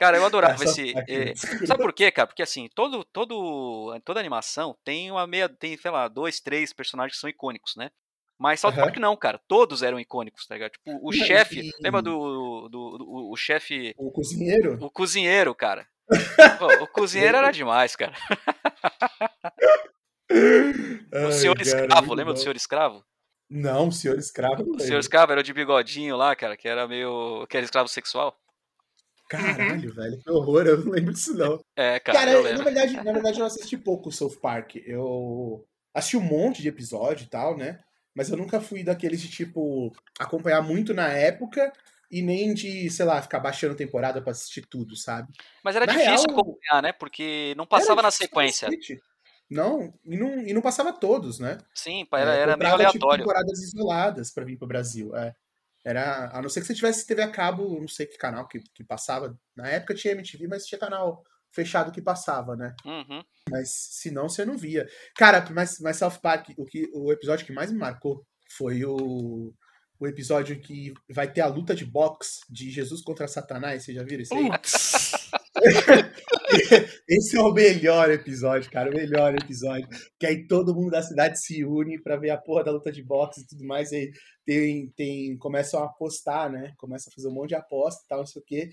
Cara, 0.00 0.16
eu 0.16 0.24
adorava 0.24 0.64
esse. 0.64 0.94
Eh, 1.06 1.34
sabe 1.66 1.82
por 1.82 1.92
quê, 1.92 2.10
cara? 2.10 2.26
Porque 2.26 2.42
assim, 2.42 2.70
todo, 2.74 3.04
todo, 3.04 4.00
toda 4.02 4.18
animação 4.18 4.74
tem 4.82 5.10
uma 5.10 5.26
meia. 5.26 5.46
Tem, 5.46 5.76
sei 5.76 5.90
lá, 5.90 6.08
dois, 6.08 6.40
três 6.40 6.72
personagens 6.72 7.16
que 7.16 7.20
são 7.20 7.28
icônicos, 7.28 7.76
né? 7.76 7.90
Mas 8.38 8.60
South 8.60 8.72
Park 8.72 8.96
não, 8.96 9.14
cara. 9.14 9.38
Todos 9.46 9.82
eram 9.82 10.00
icônicos, 10.00 10.46
tá 10.46 10.54
ligado? 10.54 10.70
Tipo, 10.70 10.98
o 11.06 11.12
chefe. 11.12 11.68
E... 11.68 11.72
Lembra 11.82 12.00
do. 12.00 12.66
do, 12.70 12.96
do 12.96 13.04
o, 13.10 13.30
o 13.30 13.36
chefe. 13.36 13.94
O 13.98 14.10
cozinheiro? 14.10 14.78
O 14.80 14.90
cozinheiro, 14.90 15.54
cara. 15.54 15.86
Pô, 16.58 16.82
o 16.82 16.88
cozinheiro 16.88 17.36
era 17.36 17.50
demais, 17.50 17.94
cara. 17.94 18.14
o 21.26 21.32
senhor 21.32 21.56
Ai, 21.58 21.62
escravo, 21.62 21.88
cara, 21.88 22.14
lembra 22.14 22.24
bom. 22.24 22.32
do 22.32 22.40
senhor 22.40 22.56
escravo? 22.56 23.04
Não, 23.50 23.88
o 23.88 23.92
senhor 23.92 24.18
escravo. 24.18 24.64
O 24.76 24.80
senhor 24.80 24.98
escravo 24.98 25.32
era 25.32 25.42
o 25.42 25.44
de 25.44 25.52
bigodinho 25.52 26.16
lá, 26.16 26.34
cara, 26.34 26.56
que 26.56 26.66
era 26.66 26.88
meio. 26.88 27.46
que 27.50 27.58
era 27.58 27.64
escravo 27.64 27.90
sexual. 27.90 28.34
Caralho, 29.30 29.88
uhum. 29.88 29.94
velho, 29.94 30.18
que 30.18 30.28
horror, 30.28 30.66
eu 30.66 30.84
não 30.84 30.90
lembro 30.90 31.12
disso 31.12 31.32
não. 31.34 31.64
É, 31.76 32.00
cara. 32.00 32.18
Cara, 32.18 32.52
na 32.52 32.64
verdade, 32.64 32.96
na 32.96 33.12
verdade 33.12 33.38
eu 33.38 33.46
assisti 33.46 33.76
pouco 33.76 34.08
o 34.08 34.12
South 34.12 34.40
Park. 34.42 34.74
Eu 34.84 35.64
assisti 35.94 36.16
um 36.16 36.20
monte 36.20 36.60
de 36.60 36.66
episódio 36.68 37.24
e 37.24 37.28
tal, 37.28 37.56
né? 37.56 37.78
Mas 38.12 38.28
eu 38.28 38.36
nunca 38.36 38.60
fui 38.60 38.82
daqueles 38.82 39.20
de, 39.20 39.30
tipo, 39.30 39.92
acompanhar 40.18 40.60
muito 40.62 40.92
na 40.92 41.08
época 41.10 41.72
e 42.10 42.22
nem 42.22 42.52
de, 42.52 42.90
sei 42.90 43.04
lá, 43.04 43.22
ficar 43.22 43.38
baixando 43.38 43.76
temporada 43.76 44.20
para 44.20 44.32
assistir 44.32 44.66
tudo, 44.66 44.96
sabe? 44.96 45.32
Mas 45.62 45.76
era 45.76 45.86
na 45.86 45.92
difícil 45.92 46.26
real, 46.26 46.40
acompanhar, 46.40 46.82
né? 46.82 46.92
Porque 46.92 47.54
não 47.56 47.66
passava 47.66 48.02
na 48.02 48.10
sequência. 48.10 48.68
Não 49.48 49.94
e, 50.04 50.16
não, 50.16 50.40
e 50.40 50.52
não 50.52 50.60
passava 50.60 50.92
todos, 50.92 51.38
né? 51.38 51.58
Sim, 51.72 52.04
era, 52.12 52.34
é, 52.34 52.40
era 52.40 52.56
meio 52.56 52.72
aleatório. 52.72 53.22
Tipo, 53.22 53.32
temporadas 53.32 53.62
isoladas 53.62 54.32
para 54.32 54.44
vir 54.44 54.58
pro 54.58 54.66
Brasil, 54.66 55.14
é. 55.14 55.32
Era, 55.84 56.30
a 56.36 56.42
não 56.42 56.48
ser 56.48 56.60
que 56.60 56.66
você 56.66 56.74
tivesse 56.74 57.06
TV 57.06 57.22
a 57.22 57.30
cabo, 57.30 57.80
não 57.80 57.88
sei 57.88 58.06
que 58.06 58.18
canal 58.18 58.46
que, 58.46 58.60
que 58.74 58.84
passava. 58.84 59.38
Na 59.56 59.68
época 59.68 59.94
tinha 59.94 60.12
MTV, 60.12 60.46
mas 60.46 60.66
tinha 60.66 60.78
canal 60.78 61.24
fechado 61.52 61.90
que 61.92 62.02
passava, 62.02 62.54
né? 62.54 62.74
Uhum. 62.84 63.22
Mas 63.48 63.70
se 63.70 64.10
não, 64.10 64.28
você 64.28 64.44
não 64.44 64.56
via. 64.56 64.86
Cara, 65.16 65.44
mas, 65.50 65.78
mas 65.80 65.96
South 65.96 66.18
Park, 66.22 66.50
o, 66.56 66.64
que, 66.64 66.90
o 66.92 67.10
episódio 67.12 67.46
que 67.46 67.52
mais 67.52 67.72
me 67.72 67.78
marcou 67.78 68.24
foi 68.56 68.84
o, 68.84 69.52
o 69.98 70.06
episódio 70.06 70.60
que 70.60 70.92
vai 71.08 71.30
ter 71.30 71.40
a 71.40 71.46
luta 71.46 71.74
de 71.74 71.84
boxe 71.84 72.40
de 72.48 72.70
Jesus 72.70 73.02
contra 73.02 73.26
Satanás. 73.26 73.84
Vocês 73.84 73.96
já 73.96 74.04
viram 74.04 74.22
isso 74.22 74.34
aí? 74.34 74.48
Esse 77.08 77.36
é 77.36 77.40
o 77.40 77.52
melhor 77.52 78.10
episódio, 78.10 78.70
cara. 78.70 78.90
O 78.90 78.94
melhor 78.94 79.34
episódio. 79.34 79.88
Que 80.18 80.26
aí 80.26 80.46
todo 80.46 80.74
mundo 80.74 80.90
da 80.90 81.02
cidade 81.02 81.40
se 81.40 81.64
une 81.64 82.00
para 82.00 82.16
ver 82.16 82.30
a 82.30 82.38
porra 82.38 82.64
da 82.64 82.72
luta 82.72 82.90
de 82.90 83.02
boxe 83.02 83.42
e 83.42 83.46
tudo 83.46 83.64
mais. 83.64 83.92
E 83.92 83.96
aí 83.96 84.12
tem, 84.44 84.92
tem, 84.96 85.36
começam 85.38 85.82
a 85.82 85.86
apostar, 85.86 86.50
né? 86.50 86.72
Começam 86.76 87.10
a 87.10 87.14
fazer 87.14 87.28
um 87.28 87.34
monte 87.34 87.50
de 87.50 87.54
aposta 87.56 88.02
e 88.04 88.08
tal, 88.08 88.18
não 88.18 88.26
sei 88.26 88.42
o 88.42 88.44
quê. 88.44 88.70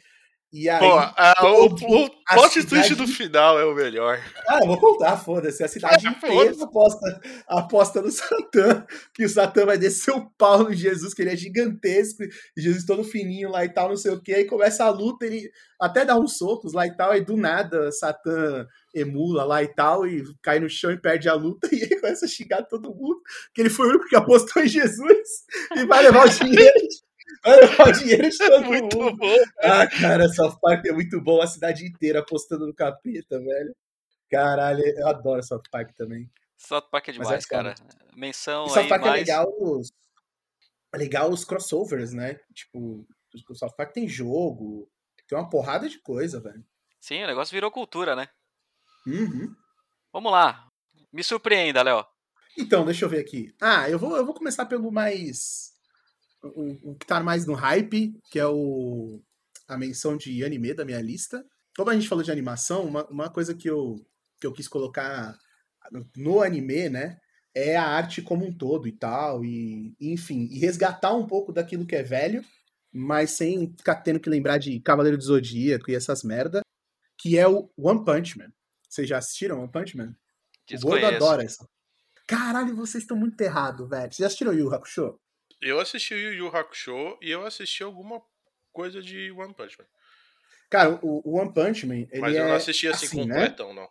E 0.52 0.70
aí, 0.70 0.80
Pô, 0.80 0.98
a, 0.98 1.36
o, 1.44 1.66
o 1.66 2.10
plot 2.34 2.66
twist 2.66 2.96
do 2.96 3.06
final 3.06 3.60
é 3.60 3.66
o 3.66 3.76
melhor. 3.76 4.18
Ah, 4.48 4.60
eu 4.62 4.68
vou 4.68 4.80
contar, 4.80 5.18
foda-se. 5.18 5.62
A 5.62 5.68
cidade 5.68 6.08
inteira 6.08 6.56
aposta, 6.64 7.22
aposta 7.46 8.02
no 8.02 8.10
Satã, 8.10 8.86
que 9.14 9.26
o 9.26 9.30
Satã 9.30 9.66
vai 9.66 9.78
descer 9.78 10.12
o 10.12 10.30
pau 10.38 10.64
no 10.64 10.74
Jesus, 10.74 11.14
que 11.14 11.22
ele 11.22 11.32
é 11.32 11.36
gigantesco, 11.36 12.24
e 12.24 12.62
Jesus 12.62 12.86
todo 12.86 13.04
fininho 13.04 13.50
lá 13.50 13.66
e 13.66 13.70
tal, 13.70 13.90
não 13.90 13.98
sei 13.98 14.12
o 14.12 14.22
que. 14.22 14.34
Aí 14.34 14.46
começa 14.46 14.86
a 14.86 14.90
luta, 14.90 15.26
ele 15.26 15.52
até 15.80 16.06
dá 16.06 16.18
uns 16.18 16.38
socos 16.38 16.72
lá 16.72 16.88
e 16.88 16.96
tal, 16.96 17.14
e 17.14 17.20
do 17.20 17.36
nada 17.36 17.92
Satã 17.92 18.66
emula 18.96 19.44
lá 19.44 19.62
e 19.62 19.68
tal, 19.68 20.08
e 20.08 20.24
cai 20.42 20.60
no 20.60 20.70
chão 20.70 20.92
e 20.92 20.98
perde 21.00 21.28
a 21.28 21.34
luta, 21.34 21.68
e 21.76 21.82
ele 21.82 22.00
começa 22.00 22.26
a 22.26 22.30
xingar 22.30 22.64
todo 22.64 22.96
mundo, 22.96 23.22
que 23.54 23.62
ele 23.62 23.70
foi 23.70 23.88
o 23.88 23.90
único 23.90 24.08
que 24.08 24.16
apostou 24.16 24.64
em 24.64 24.68
Jesus, 24.68 25.28
e 25.76 25.86
vai 25.86 26.04
levar 26.04 26.26
o 26.26 26.30
dinheiro. 26.30 26.74
o 27.46 27.92
dinheiro 27.92 28.30
de 28.30 28.38
todo 28.38 28.66
muito 28.66 28.98
mundo. 28.98 29.18
bom. 29.18 29.38
Ah, 29.60 29.88
cara, 29.88 30.28
South 30.30 30.58
Park 30.62 30.86
é 30.86 30.92
muito 30.92 31.22
bom. 31.22 31.42
A 31.42 31.48
cidade 31.48 31.86
inteira 31.86 32.20
apostando 32.20 32.66
no 32.66 32.74
capeta, 32.74 33.40
velho. 33.40 33.76
Caralho, 34.30 34.84
eu 34.86 35.08
adoro 35.08 35.44
South 35.44 35.64
Park 35.72 35.92
também. 35.96 36.30
South 36.58 36.90
Park 36.92 37.08
é, 37.08 37.12
é 37.12 37.14
demais, 37.14 37.46
é 37.46 37.48
cara. 37.48 37.76
Menção 38.16 38.66
e 38.66 38.70
South 38.70 38.80
aí, 38.80 38.90
Park 38.90 39.02
mais... 39.02 39.14
é 39.14 39.20
legal 39.20 39.54
os... 39.60 39.92
É 40.94 40.98
legal 40.98 41.30
os 41.30 41.44
crossovers, 41.44 42.14
né? 42.14 42.40
Tipo, 42.54 43.06
o 43.50 43.56
South 43.56 43.76
Park 43.76 43.92
tem 43.94 44.08
jogo, 44.08 44.90
tem 45.28 45.38
uma 45.38 45.50
porrada 45.50 45.88
de 45.88 46.00
coisa, 46.00 46.40
velho. 46.40 46.66
Sim, 47.00 47.24
o 47.24 47.28
negócio 47.28 47.54
virou 47.54 47.70
cultura, 47.70 48.16
né? 48.16 48.28
Uhum. 49.06 49.54
Vamos 50.12 50.32
lá. 50.32 50.68
Me 51.12 51.24
surpreenda, 51.24 51.84
Léo. 51.84 52.06
Então, 52.58 52.86
deixa 52.86 53.06
eu 53.06 53.10
ver 53.10 53.20
aqui. 53.20 53.54
Ah, 53.62 53.90
eu 53.90 54.00
vou, 54.00 54.18
eu 54.18 54.26
vou 54.26 54.34
começar 54.34 54.66
pelo 54.66 54.92
mais 54.92 55.77
o, 56.44 56.92
o 56.92 56.96
que 56.96 57.06
tá 57.06 57.22
mais 57.22 57.46
no 57.46 57.54
hype, 57.54 58.14
que 58.32 58.40
é 58.40 58.48
o, 58.48 59.22
a 59.68 59.78
menção 59.78 60.18
de 60.18 60.44
anime 60.44 60.74
da 60.74 60.86
minha 60.86 61.02
lista. 61.02 61.44
Como 61.76 61.90
a 61.90 61.94
gente 61.94 62.08
falou 62.08 62.24
de 62.24 62.32
animação, 62.32 62.86
uma, 62.86 63.06
uma 63.08 63.30
coisa 63.30 63.54
que 63.54 63.70
eu, 63.70 63.96
que 64.40 64.48
eu 64.48 64.54
quis 64.54 64.68
colocar 64.68 65.38
no, 65.92 66.10
no 66.16 66.42
anime, 66.42 66.90
né? 66.90 67.18
É 67.54 67.76
a 67.76 67.86
arte 67.86 68.22
como 68.22 68.46
um 68.46 68.56
todo 68.56 68.88
e 68.88 68.92
tal, 68.92 69.44
e 69.44 69.96
enfim, 70.00 70.48
e 70.52 70.60
resgatar 70.60 71.14
um 71.14 71.26
pouco 71.26 71.52
daquilo 71.52 71.88
que 71.88 71.96
é 71.96 72.04
velho, 72.04 72.44
mas 72.94 73.32
sem 73.32 73.74
ficar 73.76 73.96
tendo 73.96 74.20
que 74.20 74.30
lembrar 74.30 74.60
de 74.60 74.80
Cavaleiro 74.80 75.18
do 75.18 75.24
Zodíaco 75.24 75.90
e 75.90 75.96
essas 75.96 76.24
merda, 76.24 76.62
que 77.18 77.38
é 77.38 77.48
o 77.48 77.70
One 77.76 78.06
Punch 78.06 78.38
Man. 78.38 78.52
Vocês 78.88 79.10
já 79.10 79.18
assistiram 79.18 79.60
One 79.60 79.72
Punch 79.72 79.98
Man? 79.98 80.16
Desconheço. 80.68 80.88
O 80.88 80.90
Gordo 81.02 81.16
adora 81.16 81.44
essa. 81.44 81.68
Caralho, 82.28 82.76
vocês 82.76 83.04
estão 83.04 83.18
muito 83.18 83.40
errados, 83.42 83.90
velho. 83.90 84.04
Vocês 84.04 84.18
já 84.18 84.28
assistiram 84.28 84.54
Yu 84.54 84.74
Hakusho? 84.74 85.20
Eu 85.62 85.80
assisti 85.80 86.14
o 86.14 86.18
Yu 86.18 86.34
Yu 86.34 86.48
Hakusho 86.56 87.18
e 87.22 87.32
eu 87.32 87.46
assisti 87.46 87.84
alguma 87.84 88.22
coisa 88.72 89.02
de 89.02 89.32
One 89.32 89.54
Punch 89.54 89.78
Man. 89.80 89.86
Cara, 90.70 91.00
o, 91.02 91.38
One 91.38 91.54
Punch 91.54 91.86
Man. 91.86 92.08
Mas 92.20 92.36
eu 92.36 92.44
não 92.44 92.52
é, 92.52 92.56
assisti 92.56 92.88
assim, 92.88 93.06
assim 93.08 93.18
completão, 93.18 93.74
né? 93.74 93.82
não. 93.82 93.90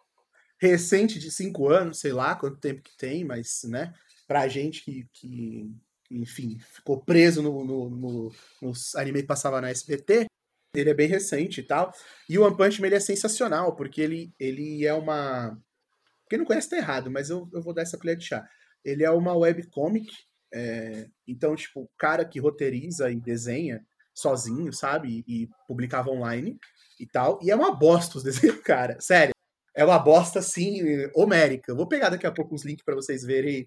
Recente 0.59 1.19
de 1.19 1.31
cinco 1.31 1.69
anos, 1.69 1.99
sei 1.99 2.13
lá 2.13 2.35
quanto 2.35 2.59
tempo 2.59 2.83
que 2.83 2.97
tem, 2.97 3.25
mas, 3.25 3.63
né, 3.65 3.93
pra 4.27 4.49
gente 4.49 4.83
que, 4.83 5.07
que 5.13 5.71
enfim, 6.11 6.59
ficou 6.59 7.03
preso 7.03 7.43
no, 7.43 7.65
no, 7.65 7.91
no, 7.91 8.35
nos 8.63 8.95
anime 8.95 9.21
que 9.21 9.27
passava 9.29 9.61
na 9.61 9.69
SBT, 9.69 10.27
ele 10.75 10.91
é 10.91 10.95
bem 10.95 11.09
recente 11.09 11.61
e 11.61 11.63
tal. 11.63 11.93
E 12.29 12.39
o 12.39 12.45
One 12.45 12.57
Punch 12.57 12.81
Man 12.81 12.87
ele 12.87 12.97
é 12.97 13.01
sensacional, 13.01 13.75
porque 13.75 14.01
ele, 14.01 14.33
ele 14.39 14.87
é 14.87 14.95
uma. 14.95 15.59
Quem 16.29 16.39
não 16.39 16.47
conhece 16.47 16.71
tá 16.71 16.77
errado, 16.77 17.11
mas 17.11 17.31
eu, 17.31 17.49
eu 17.53 17.63
vou 17.63 17.75
dar 17.75 17.83
essa 17.83 17.99
colher 17.99 18.17
de 18.17 18.27
chá. 18.27 18.49
Ele 18.85 19.05
é 19.05 19.11
uma 19.11 19.37
webcomic 19.37 20.07
é, 20.53 21.09
então, 21.27 21.55
tipo, 21.55 21.83
o 21.83 21.91
cara 21.99 22.25
que 22.25 22.41
roteiriza 22.41 23.11
e 23.11 23.17
desenha 23.17 23.85
sozinho, 24.15 24.73
sabe? 24.73 25.25
E, 25.27 25.43
e 25.43 25.51
publicava 25.67 26.11
online 26.11 26.59
e 26.99 27.07
tal. 27.07 27.39
E 27.43 27.51
é 27.51 27.57
uma 27.57 27.75
bosta 27.75 28.19
os 28.19 28.25
desenhos, 28.25 28.61
cara. 28.61 29.01
Sério. 29.01 29.35
É 29.75 29.85
uma 29.85 29.99
bosta, 29.99 30.39
assim, 30.39 30.81
homérica. 31.15 31.75
Vou 31.75 31.87
pegar 31.87 32.09
daqui 32.09 32.27
a 32.27 32.33
pouco 32.33 32.55
os 32.55 32.65
links 32.65 32.85
para 32.85 32.95
vocês 32.95 33.23
verem 33.23 33.67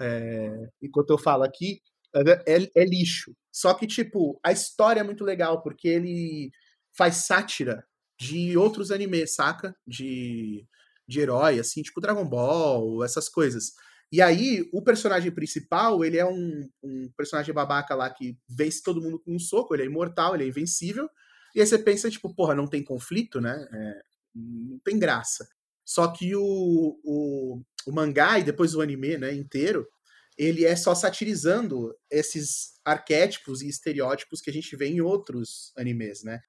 é, 0.00 0.68
enquanto 0.80 1.10
eu 1.10 1.18
falo 1.18 1.42
aqui. 1.42 1.82
É, 2.14 2.54
é, 2.56 2.70
é, 2.74 2.84
lixo. 2.84 3.36
Só 3.52 3.74
que, 3.74 3.86
tipo, 3.86 4.40
a 4.44 4.50
história 4.50 5.00
é 5.00 5.04
muito 5.04 5.24
legal, 5.24 5.62
porque 5.62 5.86
ele 5.88 6.50
faz 6.96 7.16
sátira 7.26 7.84
de 8.18 8.56
outros 8.56 8.90
animes, 8.90 9.34
saca? 9.34 9.76
De, 9.86 10.66
de 11.06 11.20
herói, 11.20 11.60
assim, 11.60 11.82
tipo 11.82 12.00
Dragon 12.00 12.24
Ball, 12.24 13.04
essas 13.04 13.28
coisas. 13.28 13.72
E 14.12 14.20
aí, 14.20 14.68
o 14.72 14.82
personagem 14.82 15.30
principal, 15.30 16.04
ele 16.04 16.18
é 16.18 16.26
um, 16.26 16.68
um, 16.82 17.08
personagem 17.16 17.54
babaca 17.54 17.94
lá 17.94 18.10
que 18.10 18.36
vence 18.48 18.82
todo 18.82 19.00
mundo 19.00 19.20
com 19.20 19.36
um 19.36 19.38
soco, 19.38 19.72
ele 19.72 19.84
é 19.84 19.86
imortal, 19.86 20.34
ele 20.34 20.44
é 20.44 20.48
invencível. 20.48 21.08
E 21.54 21.60
aí 21.60 21.66
você 21.66 21.78
pensa, 21.78 22.10
tipo, 22.10 22.34
porra, 22.34 22.54
não 22.54 22.66
tem 22.66 22.82
conflito, 22.82 23.40
né? 23.40 23.68
É, 23.72 24.02
não 24.34 24.78
tem 24.80 24.98
graça. 24.98 25.48
Só 25.84 26.08
que 26.08 26.34
o, 26.34 27.00
o, 27.04 27.62
o, 27.86 27.92
mangá 27.92 28.38
e 28.38 28.44
depois 28.44 28.74
o 28.74 28.80
anime 28.80 29.16
né, 29.16 29.32
inteiro, 29.32 29.86
ele 30.36 30.64
é 30.64 30.74
só 30.74 30.94
satirizando 30.94 31.94
esses 32.10 32.74
arquétipos 32.84 33.62
e 33.62 33.68
estereótipos 33.68 34.40
que 34.40 34.50
a 34.50 34.52
gente 34.52 34.74
vê 34.76 34.86
em 34.86 35.00
outros 35.00 35.72
animes, 35.76 36.22
né? 36.24 36.40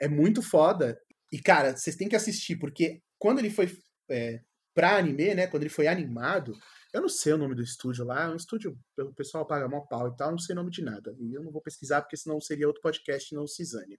É 0.00 0.08
muito 0.08 0.42
foda. 0.42 1.00
E, 1.32 1.40
cara, 1.40 1.76
vocês 1.76 1.96
têm 1.96 2.08
que 2.08 2.16
assistir, 2.16 2.56
porque 2.56 3.02
quando 3.18 3.38
ele 3.38 3.50
foi 3.50 3.76
é, 4.08 4.40
pra 4.74 4.96
anime, 4.96 5.34
né? 5.34 5.46
Quando 5.46 5.62
ele 5.62 5.70
foi 5.70 5.86
animado, 5.86 6.56
eu 6.94 7.00
não 7.00 7.08
sei 7.08 7.32
o 7.32 7.38
nome 7.38 7.56
do 7.56 7.62
estúdio 7.62 8.04
lá, 8.04 8.22
é 8.22 8.28
um 8.28 8.36
estúdio, 8.36 8.78
o 8.96 9.12
pessoal 9.12 9.44
paga 9.44 9.68
mal 9.68 9.84
pau 9.88 10.06
e 10.06 10.16
tal, 10.16 10.30
não 10.30 10.38
sei 10.38 10.52
o 10.52 10.56
nome 10.56 10.70
de 10.70 10.80
nada. 10.80 11.12
E 11.18 11.34
eu 11.34 11.42
não 11.42 11.50
vou 11.50 11.60
pesquisar, 11.60 12.00
porque 12.00 12.16
senão 12.16 12.40
seria 12.40 12.68
outro 12.68 12.80
podcast 12.80 13.34
não 13.34 13.48
Cisânia. 13.48 13.98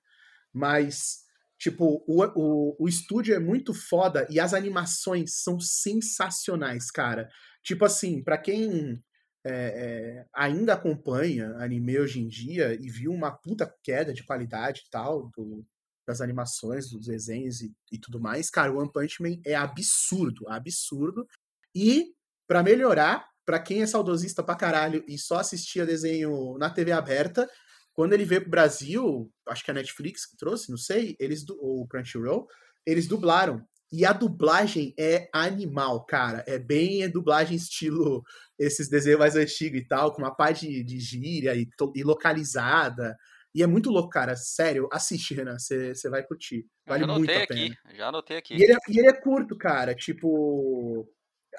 Mas, 0.53 1.25
tipo, 1.59 2.01
o, 2.07 2.23
o, 2.23 2.75
o 2.79 2.87
estúdio 2.87 3.35
é 3.35 3.39
muito 3.39 3.73
foda 3.73 4.25
e 4.29 4.39
as 4.39 4.53
animações 4.53 5.41
são 5.43 5.59
sensacionais, 5.59 6.89
cara. 6.89 7.29
Tipo 7.61 7.83
assim, 7.83 8.23
para 8.23 8.37
quem 8.37 9.03
é, 9.45 9.51
é, 9.51 10.25
ainda 10.33 10.73
acompanha 10.73 11.49
anime 11.57 11.99
hoje 11.99 12.21
em 12.21 12.29
dia 12.29 12.73
e 12.73 12.89
viu 12.89 13.11
uma 13.11 13.29
puta 13.29 13.69
queda 13.83 14.13
de 14.13 14.23
qualidade 14.23 14.83
e 14.87 14.89
tal 14.89 15.29
do, 15.35 15.67
das 16.07 16.21
animações, 16.21 16.89
dos 16.89 17.07
desenhos 17.07 17.59
e, 17.59 17.75
e, 17.91 17.99
tudo 17.99 18.21
mais, 18.21 18.49
cara, 18.49 18.71
o 18.71 18.77
One 18.77 18.89
Punch 18.89 19.21
Man 19.21 19.37
é 19.45 19.53
absurdo, 19.53 20.47
absurdo. 20.47 21.27
E 21.75 22.15
para 22.47 22.63
melhorar, 22.63 23.27
para 23.45 23.59
quem 23.59 23.81
é 23.81 23.87
saudosista 23.87 24.43
pra 24.43 24.55
caralho 24.55 25.03
e 25.07 25.17
só 25.17 25.37
assistia 25.37 25.85
desenho 25.85 26.57
na 26.57 26.69
TV 26.69 26.91
aberta, 26.91 27.49
Quando 27.93 28.11
ele 28.11 28.25
veio 28.25 28.41
pro 28.41 28.49
Brasil, 28.49 29.31
acho 29.47 29.63
que 29.63 29.71
a 29.71 29.73
Netflix 29.73 30.25
que 30.25 30.35
trouxe, 30.35 30.69
não 30.69 30.77
sei, 30.77 31.15
eles 31.17 31.47
ou 31.49 31.83
o 31.83 31.87
Crunchyroll, 31.87 32.45
eles 32.85 33.07
dublaram. 33.07 33.65
E 33.91 34.05
a 34.05 34.11
dublagem 34.11 34.93
é 34.99 35.29
animal, 35.31 36.05
cara. 36.05 36.43
É 36.45 36.59
bem 36.59 37.09
dublagem 37.09 37.55
estilo 37.55 38.21
esses 38.59 38.89
desenhos 38.89 39.19
mais 39.19 39.35
antigos 39.37 39.79
e 39.79 39.87
tal, 39.87 40.11
com 40.11 40.21
uma 40.21 40.35
parte 40.35 40.67
de, 40.67 40.83
de 40.83 40.99
gíria 40.99 41.55
e, 41.55 41.69
e, 41.95 42.03
localizada. 42.03 43.15
E 43.53 43.63
é 43.63 43.67
muito 43.67 43.89
louco, 43.89 44.09
cara. 44.09 44.35
Sério, 44.35 44.89
assiste, 44.91 45.33
Renan. 45.33 45.57
Você 45.57 46.09
vai 46.09 46.23
curtir. 46.23 46.65
Vale 46.85 47.05
muito 47.05 47.31
a 47.31 47.47
pena. 47.47 47.73
Aqui, 47.85 47.97
já 47.97 48.07
anotei 48.09 48.37
aqui. 48.37 48.55
E 48.55 48.63
ele, 48.63 48.73
é, 48.73 48.77
e 48.89 48.99
ele 48.99 49.07
é 49.07 49.13
curto, 49.13 49.57
cara. 49.57 49.95
Tipo, 49.95 51.07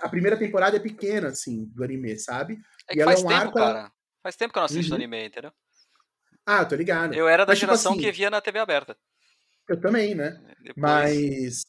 a 0.01 0.09
primeira 0.09 0.37
temporada 0.37 0.77
é 0.77 0.81
pequena, 0.81 1.29
assim, 1.29 1.67
do 1.67 1.83
anime, 1.85 2.19
sabe? 2.19 2.59
É 2.89 2.95
que 2.95 3.01
e 3.01 3.05
faz 3.05 3.23
é 3.23 3.25
um 3.25 3.29
tempo, 3.29 3.41
arco, 3.41 3.55
cara. 3.55 3.93
Faz 4.23 4.37
tempo 4.37 4.53
que 4.53 4.59
eu 4.59 4.61
não 4.61 4.67
assisto 4.67 4.93
uhum. 4.93 4.97
anime, 4.97 5.27
entendeu? 5.27 5.53
Ah, 6.45 6.65
tô 6.65 6.75
ligado. 6.77 7.15
Eu 7.15 7.29
era 7.29 7.45
da 7.45 7.53
Mas, 7.53 7.59
tipo 7.59 7.71
geração 7.71 7.93
tipo 7.93 8.03
assim, 8.03 8.13
que 8.13 8.17
via 8.17 8.31
na 8.31 8.41
TV 8.41 8.59
aberta. 8.59 8.97
Eu 9.69 9.81
também, 9.81 10.15
né? 10.15 10.41
Depois... 10.61 10.77
Mas. 10.77 11.63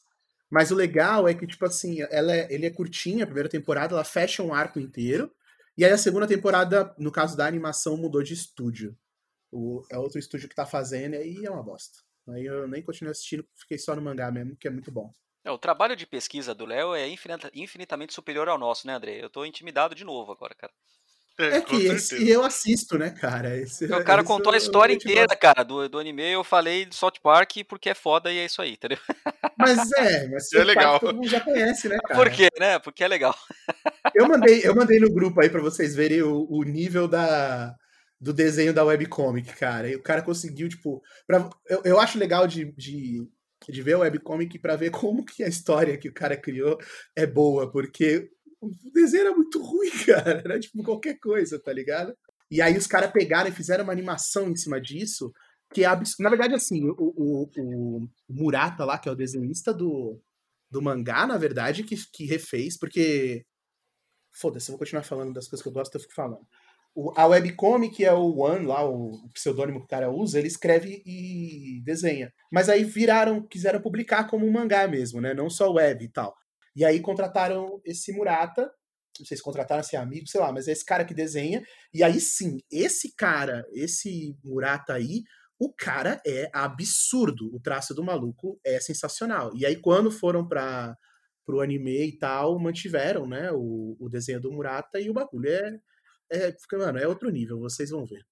Mas 0.50 0.70
o 0.70 0.74
legal 0.74 1.28
é 1.28 1.34
que, 1.34 1.46
tipo 1.46 1.64
assim, 1.66 2.00
ela 2.10 2.34
é, 2.34 2.46
ele 2.50 2.64
é 2.64 2.70
curtinha, 2.70 3.24
a 3.24 3.26
primeira 3.26 3.50
temporada, 3.50 3.94
ela 3.94 4.04
fecha 4.04 4.42
um 4.42 4.54
arco 4.54 4.80
inteiro. 4.80 5.30
E 5.76 5.84
aí 5.84 5.92
a 5.92 5.98
segunda 5.98 6.26
temporada, 6.26 6.94
no 6.98 7.12
caso 7.12 7.36
da 7.36 7.46
animação, 7.46 7.96
mudou 7.96 8.22
de 8.22 8.32
estúdio. 8.32 8.96
O, 9.52 9.84
é 9.90 9.98
outro 9.98 10.18
estúdio 10.18 10.48
que 10.48 10.54
tá 10.54 10.64
fazendo, 10.64 11.14
e 11.14 11.18
aí 11.18 11.44
é 11.44 11.50
uma 11.50 11.62
bosta. 11.62 11.98
Aí 12.28 12.46
eu 12.46 12.66
nem 12.66 12.82
continuei 12.82 13.12
assistindo, 13.12 13.46
fiquei 13.54 13.78
só 13.78 13.94
no 13.94 14.02
mangá 14.02 14.30
mesmo, 14.30 14.56
que 14.56 14.66
é 14.66 14.70
muito 14.70 14.90
bom. 14.90 15.12
É, 15.44 15.50
o 15.50 15.58
trabalho 15.58 15.96
de 15.96 16.06
pesquisa 16.06 16.54
do 16.54 16.66
Léo 16.66 16.94
é 16.94 17.08
infinitamente 17.54 18.12
superior 18.12 18.48
ao 18.48 18.58
nosso, 18.58 18.86
né, 18.86 18.94
André? 18.94 19.22
Eu 19.22 19.30
tô 19.30 19.44
intimidado 19.44 19.94
de 19.94 20.04
novo 20.04 20.32
agora, 20.32 20.54
cara. 20.54 20.72
É, 21.38 21.58
é 21.58 21.60
que 21.60 21.86
esse 21.86 22.28
eu 22.28 22.42
assisto, 22.42 22.98
né, 22.98 23.10
cara? 23.10 23.56
Esse, 23.56 23.84
o 23.84 24.04
cara 24.04 24.24
contou 24.24 24.52
a 24.52 24.56
história 24.56 24.92
inteira, 24.92 25.36
cara, 25.36 25.62
do, 25.62 25.88
do 25.88 25.98
anime. 26.00 26.32
Eu 26.32 26.42
falei 26.42 26.84
de 26.84 26.96
South 26.96 27.12
Park 27.22 27.58
porque 27.68 27.90
é 27.90 27.94
foda 27.94 28.32
e 28.32 28.38
é 28.38 28.44
isso 28.44 28.60
aí, 28.60 28.72
entendeu? 28.72 28.98
Mas 29.56 29.92
é, 29.92 30.26
mas 30.28 30.52
é 30.52 30.64
legal. 30.64 30.98
todo 30.98 31.14
mundo 31.14 31.28
já 31.28 31.40
conhece, 31.40 31.88
né, 31.88 31.98
cara? 32.04 32.14
Por 32.16 32.30
quê, 32.30 32.48
né? 32.58 32.78
Porque 32.80 33.04
é 33.04 33.08
legal. 33.08 33.36
Eu 34.14 34.26
mandei, 34.26 34.60
eu 34.64 34.74
mandei 34.74 34.98
no 34.98 35.12
grupo 35.12 35.40
aí 35.40 35.48
pra 35.48 35.60
vocês 35.60 35.94
verem 35.94 36.22
o, 36.22 36.44
o 36.50 36.64
nível 36.64 37.06
da, 37.06 37.72
do 38.20 38.32
desenho 38.32 38.74
da 38.74 38.84
webcomic, 38.84 39.54
cara. 39.54 39.88
E 39.88 39.94
o 39.94 40.02
cara 40.02 40.22
conseguiu, 40.22 40.68
tipo. 40.68 41.00
Pra, 41.24 41.48
eu, 41.68 41.82
eu 41.84 42.00
acho 42.00 42.18
legal 42.18 42.48
de, 42.48 42.72
de, 42.72 43.28
de 43.68 43.82
ver 43.82 43.96
o 43.96 44.00
webcomic 44.00 44.58
pra 44.58 44.76
ver 44.76 44.90
como 44.90 45.24
que 45.24 45.42
a 45.42 45.48
história 45.48 45.98
que 45.98 46.08
o 46.08 46.14
cara 46.14 46.36
criou 46.36 46.78
é 47.14 47.26
boa, 47.26 47.70
porque 47.70 48.30
o 48.60 48.70
desenho 48.92 49.26
era 49.26 49.34
muito 49.34 49.60
ruim, 49.62 49.90
cara. 50.06 50.42
Era 50.44 50.58
tipo 50.58 50.82
qualquer 50.82 51.18
coisa, 51.18 51.60
tá 51.60 51.72
ligado? 51.72 52.16
E 52.50 52.62
aí 52.62 52.76
os 52.76 52.86
caras 52.86 53.12
pegaram 53.12 53.50
e 53.50 53.54
fizeram 53.54 53.84
uma 53.84 53.92
animação 53.92 54.48
em 54.48 54.56
cima 54.56 54.80
disso, 54.80 55.32
que 55.72 55.84
é 55.84 55.86
absurdo. 55.86 56.22
Na 56.22 56.30
verdade, 56.30 56.54
assim, 56.54 56.82
o, 56.84 56.94
o, 56.98 57.50
o, 57.58 58.08
Murata 58.28 58.84
lá, 58.84 58.98
que 58.98 59.08
é 59.08 59.12
o 59.12 59.16
desenhista 59.16 59.72
do, 59.72 60.20
do 60.70 60.80
mangá, 60.80 61.26
na 61.26 61.36
verdade, 61.36 61.84
que, 61.84 61.96
que 62.12 62.24
refez, 62.24 62.78
porque. 62.78 63.44
Foda-se, 64.32 64.70
eu 64.70 64.74
vou 64.74 64.78
continuar 64.78 65.02
falando 65.02 65.32
das 65.32 65.48
coisas 65.48 65.62
que 65.62 65.68
eu 65.68 65.72
gosto, 65.72 65.94
eu 65.94 66.00
fico 66.00 66.14
falando. 66.14 66.46
O, 67.00 67.12
a 67.14 67.28
webcomic 67.28 68.04
é 68.04 68.12
o 68.12 68.40
One, 68.40 68.66
lá, 68.66 68.84
o, 68.84 69.12
o 69.12 69.28
pseudônimo 69.32 69.78
que 69.78 69.84
o 69.84 69.88
cara 69.88 70.10
usa, 70.10 70.36
ele 70.36 70.48
escreve 70.48 71.00
e 71.06 71.80
desenha. 71.84 72.32
Mas 72.50 72.68
aí 72.68 72.82
viraram, 72.82 73.40
quiseram 73.46 73.80
publicar 73.80 74.24
como 74.24 74.44
um 74.44 74.50
mangá 74.50 74.88
mesmo, 74.88 75.20
né? 75.20 75.32
Não 75.32 75.48
só 75.48 75.70
web 75.70 76.04
e 76.04 76.08
tal. 76.08 76.34
E 76.74 76.84
aí 76.84 76.98
contrataram 76.98 77.80
esse 77.84 78.12
Murata, 78.12 78.68
não 79.16 79.24
sei 79.24 79.36
se 79.36 79.42
contrataram 79.44 79.80
esse 79.80 79.96
amigo, 79.96 80.26
sei 80.26 80.40
lá, 80.40 80.50
mas 80.50 80.66
é 80.66 80.72
esse 80.72 80.84
cara 80.84 81.04
que 81.04 81.14
desenha. 81.14 81.62
E 81.94 82.02
aí 82.02 82.20
sim, 82.20 82.58
esse 82.68 83.14
cara, 83.14 83.64
esse 83.72 84.36
Murata 84.42 84.94
aí, 84.94 85.22
o 85.56 85.72
cara 85.72 86.20
é 86.26 86.50
absurdo. 86.52 87.48
O 87.54 87.60
traço 87.60 87.94
do 87.94 88.02
maluco 88.02 88.58
é 88.66 88.80
sensacional. 88.80 89.52
E 89.54 89.64
aí 89.64 89.76
quando 89.76 90.10
foram 90.10 90.48
para 90.48 90.96
pro 91.46 91.60
anime 91.60 92.08
e 92.08 92.18
tal, 92.18 92.58
mantiveram, 92.58 93.24
né, 93.24 93.52
o, 93.52 93.96
o 94.00 94.08
desenho 94.08 94.40
do 94.40 94.50
Murata 94.50 95.00
e 95.00 95.08
o 95.08 95.14
bagulho 95.14 95.48
é, 95.48 95.78
é, 96.30 96.54
mano, 96.72 96.98
é 96.98 97.06
outro 97.06 97.30
nível, 97.30 97.58
vocês 97.58 97.90
vão 97.90 98.06
ver. 98.06 98.24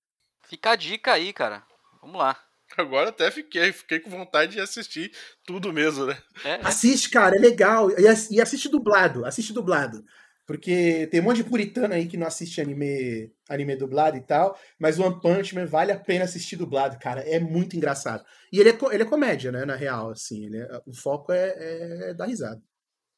Fica 0.47 0.71
a 0.71 0.77
dica 0.77 1.13
aí, 1.13 1.33
cara. 1.33 1.65
Vamos 2.01 2.19
lá. 2.19 2.39
Agora 2.77 3.11
até 3.11 3.31
fiquei, 3.31 3.73
fiquei 3.73 4.01
com 4.01 4.11
vontade 4.11 4.53
de 4.53 4.61
assistir 4.61 5.13
tudo 5.45 5.73
mesmo, 5.73 6.07
né? 6.07 6.19
É, 6.45 6.55
Assiste, 6.63 7.11
cara, 7.11 7.37
é 7.37 7.39
legal. 7.39 7.89
E 7.99 8.41
assiste 8.41 8.69
dublado, 8.69 9.25
assiste 9.25 9.53
dublado. 9.53 10.05
Porque 10.47 11.09
tem 11.11 11.21
um 11.21 11.25
monte 11.25 11.39
de 11.39 11.45
puritano 11.45 11.93
aí 11.93 12.07
que 12.07 12.17
não 12.17 12.27
assiste 12.27 12.61
anime, 12.61 13.33
anime 13.49 13.75
dublado 13.75 14.17
e 14.17 14.21
tal, 14.21 14.57
mas 14.79 14.97
o 14.97 15.03
One 15.03 15.21
Punch 15.21 15.53
Man 15.57 15.67
vale 15.67 15.91
a 15.91 15.99
pena 15.99 16.25
assistir 16.25 16.55
dublado, 16.55 16.97
cara. 17.01 17.21
É 17.23 17.41
muito 17.41 17.77
engraçado. 17.77 18.25
E 18.53 18.61
ele 18.61 18.71
é, 18.71 18.79
ele 18.93 19.03
é 19.03 19.07
comédia, 19.07 19.51
né, 19.51 19.65
na 19.65 19.75
real, 19.75 20.11
assim. 20.11 20.49
É, 20.57 20.83
o 20.87 20.95
foco 20.95 21.33
é, 21.33 21.49
é, 21.49 22.11
é 22.11 22.15
dar 22.15 22.27
risada. 22.27 22.63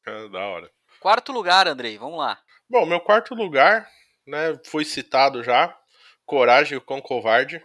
É 0.06 0.28
da 0.30 0.40
hora. 0.40 0.70
Quarto 1.00 1.30
lugar, 1.30 1.68
Andrei, 1.68 1.98
vamos 1.98 2.18
lá. 2.18 2.40
Bom, 2.68 2.86
meu 2.86 2.98
quarto 2.98 3.34
lugar, 3.34 3.86
né, 4.28 4.60
foi 4.64 4.84
citado 4.84 5.42
já. 5.42 5.76
Coragem 6.26 6.78
com 6.78 7.00
Covarde. 7.00 7.64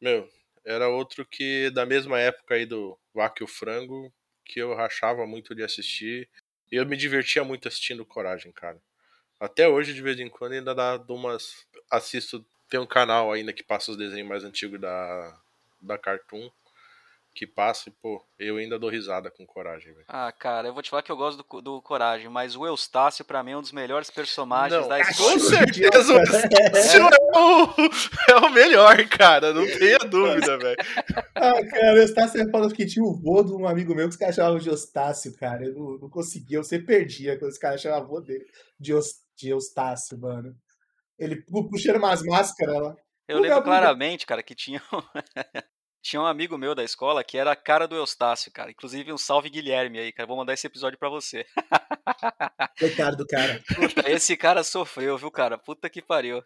Meu, 0.00 0.28
era 0.64 0.88
outro 0.88 1.24
que 1.24 1.70
da 1.70 1.86
mesma 1.86 2.20
época 2.20 2.54
aí 2.54 2.66
do 2.66 2.98
Vaca 3.14 3.42
o 3.42 3.48
Frango, 3.48 4.12
que 4.44 4.60
eu 4.60 4.74
rachava 4.74 5.26
muito 5.26 5.54
de 5.54 5.62
assistir. 5.62 6.28
Eu 6.70 6.84
me 6.84 6.96
divertia 6.96 7.42
muito 7.42 7.66
assistindo 7.66 8.04
Coragem, 8.04 8.52
cara. 8.52 8.78
Até 9.40 9.66
hoje, 9.66 9.94
de 9.94 10.02
vez 10.02 10.20
em 10.20 10.28
quando, 10.28 10.52
ainda 10.52 10.74
dá 10.74 11.02
umas. 11.08 11.66
Assisto. 11.90 12.44
Tem 12.68 12.78
um 12.78 12.86
canal 12.86 13.32
ainda 13.32 13.52
que 13.52 13.62
passa 13.62 13.90
os 13.90 13.96
desenhos 13.96 14.28
mais 14.28 14.44
antigos 14.44 14.78
da, 14.78 15.40
da 15.80 15.96
Cartoon 15.96 16.50
que 17.38 17.46
passa 17.46 17.88
e, 17.88 17.92
pô, 17.92 18.20
eu 18.36 18.56
ainda 18.56 18.80
dou 18.80 18.90
risada 18.90 19.30
com 19.30 19.46
Coragem, 19.46 19.92
velho. 19.92 20.04
Ah, 20.08 20.32
cara, 20.32 20.66
eu 20.66 20.74
vou 20.74 20.82
te 20.82 20.90
falar 20.90 21.04
que 21.04 21.12
eu 21.12 21.16
gosto 21.16 21.44
do, 21.44 21.62
do 21.62 21.80
Coragem, 21.80 22.28
mas 22.28 22.56
o 22.56 22.66
Eustácio, 22.66 23.24
pra 23.24 23.44
mim, 23.44 23.52
é 23.52 23.56
um 23.56 23.60
dos 23.60 23.70
melhores 23.70 24.10
personagens 24.10 24.80
não, 24.82 24.88
da 24.88 24.98
história. 24.98 25.34
Com 25.34 25.38
certeza, 25.38 26.14
o 26.14 26.18
Eustácio 26.18 27.00
é 27.00 27.38
o, 27.38 28.32
é 28.32 28.36
o 28.44 28.50
melhor, 28.50 29.08
cara, 29.08 29.54
não 29.54 29.64
tenha 29.64 29.98
dúvida, 30.00 30.58
velho. 30.58 30.76
Ah, 31.36 31.64
cara, 31.64 31.94
o 31.94 31.98
Eustácio 31.98 32.50
falou 32.50 32.68
que 32.70 32.84
tinha 32.84 33.04
o 33.04 33.14
vô 33.14 33.44
de 33.44 33.52
um 33.52 33.68
amigo 33.68 33.94
meu 33.94 34.08
que 34.08 34.14
os 34.14 34.18
caras 34.18 34.34
chamavam 34.34 34.58
de 34.58 34.68
Eustácio, 34.68 35.32
cara. 35.36 35.64
Eu 35.64 35.74
não, 35.74 35.98
não 35.98 36.10
conseguia, 36.10 36.58
eu 36.58 36.64
sempre 36.64 36.86
perdia 36.88 37.38
quando 37.38 37.52
os 37.52 37.58
caras 37.58 37.80
chamavam 37.80 38.06
o 38.06 38.08
vô 38.08 38.20
dele 38.20 38.46
de, 38.80 38.92
de 39.36 39.48
Eustácio, 39.50 40.18
mano. 40.18 40.56
Ele 41.16 41.40
puxando 41.70 41.98
umas 41.98 42.20
máscaras 42.24 42.80
lá. 42.80 42.96
Eu 43.28 43.38
lembro 43.38 43.62
claramente, 43.62 44.26
cara, 44.26 44.42
que 44.42 44.56
tinha 44.56 44.82
tinha 46.08 46.22
um 46.22 46.26
amigo 46.26 46.56
meu 46.56 46.74
da 46.74 46.82
escola 46.82 47.22
que 47.22 47.36
era 47.36 47.52
a 47.52 47.56
cara 47.56 47.86
do 47.86 47.94
Eustácio, 47.94 48.50
cara. 48.50 48.70
Inclusive, 48.70 49.12
um 49.12 49.18
salve 49.18 49.50
Guilherme 49.50 49.98
aí, 49.98 50.10
cara. 50.10 50.26
Vou 50.26 50.38
mandar 50.38 50.54
esse 50.54 50.66
episódio 50.66 50.98
para 50.98 51.10
você. 51.10 51.44
Coitado 52.78 53.18
do 53.18 53.26
cara. 53.26 53.62
Puta, 53.76 54.10
esse 54.10 54.34
cara 54.34 54.64
sofreu, 54.64 55.18
viu, 55.18 55.30
cara? 55.30 55.58
Puta 55.58 55.90
que 55.90 56.00
pariu. 56.00 56.42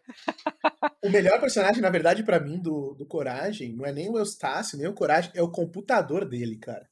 O 1.01 1.09
melhor 1.09 1.39
personagem, 1.41 1.81
na 1.81 1.91
verdade, 1.91 2.25
para 2.25 2.41
mim, 2.41 2.61
do, 2.61 2.95
do 2.95 3.07
Coragem, 3.07 3.73
não 3.77 3.87
é 3.87 3.93
nem 3.93 4.11
o 4.11 4.19
Eustácio, 4.19 4.77
nem 4.77 4.89
o 4.89 4.95
Coragem, 4.95 5.31
é 5.33 5.43
o 5.43 5.51
computador 5.51 6.25
dele, 6.25 6.59
cara. 6.59 6.85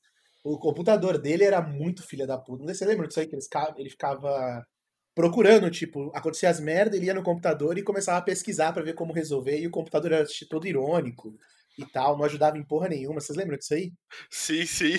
O 0.44 0.56
computador 0.56 1.18
dele 1.18 1.42
era 1.42 1.60
muito 1.60 2.06
filha 2.06 2.26
da 2.26 2.38
puta. 2.38 2.60
Não 2.60 2.66
sei 2.66 2.74
se 2.74 2.78
você 2.78 2.86
lembra 2.86 3.08
disso 3.08 3.18
aí, 3.18 3.26
que 3.26 3.36
ele 3.78 3.90
ficava 3.90 4.64
procurando, 5.12 5.68
tipo, 5.70 6.12
acontecer 6.14 6.46
as 6.46 6.60
merdas, 6.60 6.96
ele 6.96 7.06
ia 7.06 7.14
no 7.14 7.24
computador 7.24 7.76
e 7.76 7.82
começava 7.82 8.18
a 8.18 8.22
pesquisar 8.22 8.72
para 8.72 8.84
ver 8.84 8.94
como 8.94 9.12
resolver, 9.12 9.58
e 9.58 9.66
o 9.66 9.70
computador 9.72 10.12
era 10.12 10.26
todo 10.48 10.68
irônico 10.68 11.36
e 11.78 11.84
tal, 11.86 12.16
não 12.16 12.24
ajudava 12.24 12.58
em 12.58 12.64
porra 12.64 12.88
nenhuma. 12.88 13.20
Vocês 13.20 13.36
lembram 13.36 13.58
disso 13.58 13.74
aí? 13.74 13.92
Sim, 14.30 14.66
sim. 14.66 14.98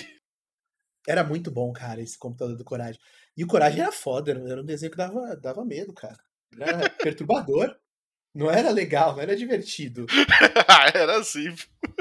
Era 1.06 1.24
muito 1.24 1.50
bom, 1.50 1.72
cara, 1.72 2.00
esse 2.00 2.18
computador 2.18 2.56
do 2.56 2.64
Coragem. 2.64 3.00
E 3.36 3.42
o 3.42 3.46
Coragem 3.46 3.80
era 3.80 3.92
foda, 3.92 4.30
era 4.30 4.60
um 4.60 4.64
desenho 4.64 4.90
que 4.90 4.96
dava, 4.96 5.36
dava 5.36 5.64
medo, 5.64 5.92
cara. 5.92 6.18
Era 6.58 6.88
perturbador. 6.90 7.74
Não 8.34 8.50
era 8.50 8.70
legal, 8.70 9.14
não 9.14 9.20
era 9.20 9.36
divertido. 9.36 10.06
era 10.94 11.18
assim. 11.18 11.54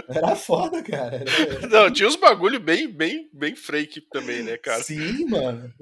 Era 0.07 0.33
foda, 0.33 0.81
cara. 0.81 1.17
Era... 1.17 1.67
Não, 1.67 1.91
tinha 1.91 2.07
uns 2.07 2.15
bagulho 2.15 2.57
bem, 2.57 2.87
bem, 2.87 3.29
bem 3.33 3.53
freak 3.53 3.99
também, 4.09 4.41
né, 4.41 4.55
cara? 4.55 4.81
Sim, 4.81 5.25
mano. 5.25 5.73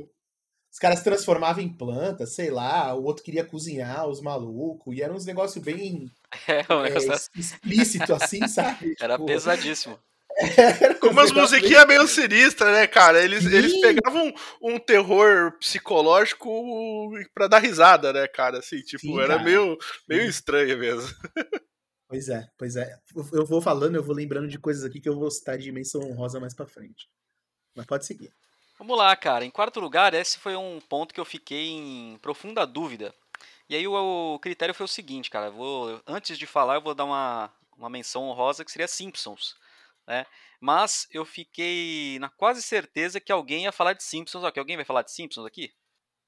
Os 0.71 0.77
caras 0.77 0.99
se 0.99 1.03
transformavam 1.03 1.63
em 1.63 1.69
planta, 1.69 2.25
sei 2.27 2.51
lá, 2.51 2.93
o 2.93 3.03
outro 3.03 3.23
queria 3.23 3.43
cozinhar, 3.43 4.07
os 4.07 4.21
malucos, 4.21 4.95
e 4.95 5.01
era 5.01 5.13
uns 5.13 5.25
negócios 5.25 5.63
bem 5.63 6.11
é, 6.47 6.59
é, 6.59 7.39
explícito, 7.39 8.13
assim, 8.13 8.47
sabe? 8.47 8.95
Era 9.01 9.15
tipo... 9.15 9.25
pesadíssimo. 9.25 9.99
Com 11.01 11.07
umas 11.07 11.31
musiquinhas 11.31 11.87
meio 11.87 12.07
sinistras, 12.07 12.71
né, 12.71 12.87
cara? 12.87 13.21
Eles, 13.21 13.45
eles 13.45 13.81
pegavam 13.81 14.27
um, 14.61 14.75
um 14.75 14.79
terror 14.79 15.51
psicológico 15.59 17.11
pra 17.33 17.47
dar 17.47 17.59
risada, 17.59 18.13
né, 18.13 18.27
cara? 18.27 18.59
Assim, 18.59 18.79
tipo, 18.81 19.01
Sim, 19.01 19.19
era 19.19 19.41
meio, 19.43 19.77
meio 20.07 20.23
estranho 20.23 20.77
mesmo. 20.77 21.09
Pois 22.07 22.29
é, 22.29 22.47
pois 22.57 22.75
é. 22.75 22.95
Eu 23.33 23.45
vou 23.45 23.61
falando, 23.61 23.95
eu 23.95 24.03
vou 24.03 24.15
lembrando 24.15 24.47
de 24.47 24.57
coisas 24.57 24.85
aqui 24.85 25.01
que 25.01 25.09
eu 25.09 25.17
vou 25.17 25.29
citar 25.29 25.57
de 25.57 25.63
dimensão 25.63 26.01
honrosa 26.01 26.39
mais 26.39 26.53
pra 26.53 26.65
frente. 26.65 27.09
Mas 27.75 27.85
pode 27.85 28.05
seguir. 28.05 28.31
Vamos 28.79 28.97
lá, 28.97 29.13
cara. 29.15 29.43
Em 29.43 29.51
quarto 29.51 29.81
lugar, 29.81 30.13
esse 30.13 30.39
foi 30.39 30.55
um 30.55 30.79
ponto 30.79 31.13
que 31.13 31.19
eu 31.19 31.25
fiquei 31.25 31.67
em 31.67 32.17
profunda 32.21 32.65
dúvida. 32.65 33.13
E 33.69 33.75
aí 33.75 33.85
o, 33.85 34.35
o 34.35 34.39
critério 34.39 34.73
foi 34.73 34.85
o 34.85 34.87
seguinte, 34.87 35.29
cara. 35.29 35.51
Vou, 35.51 36.01
antes 36.07 36.37
de 36.37 36.47
falar, 36.47 36.75
eu 36.75 36.81
vou 36.81 36.95
dar 36.95 37.03
uma, 37.03 37.53
uma 37.77 37.89
menção 37.89 38.23
honrosa 38.23 38.63
que 38.63 38.71
seria 38.71 38.87
Simpsons. 38.87 39.55
Né? 40.07 40.25
Mas 40.61 41.07
eu 41.11 41.25
fiquei 41.25 42.17
na 42.19 42.29
quase 42.29 42.63
certeza 42.63 43.19
que 43.19 43.33
alguém 43.33 43.65
ia 43.65 43.71
falar 43.73 43.93
de 43.93 44.03
Simpsons. 44.03 44.43
Alguém 44.43 44.77
vai 44.77 44.85
falar 44.85 45.03
de 45.03 45.11
Simpsons 45.11 45.45
aqui? 45.45 45.73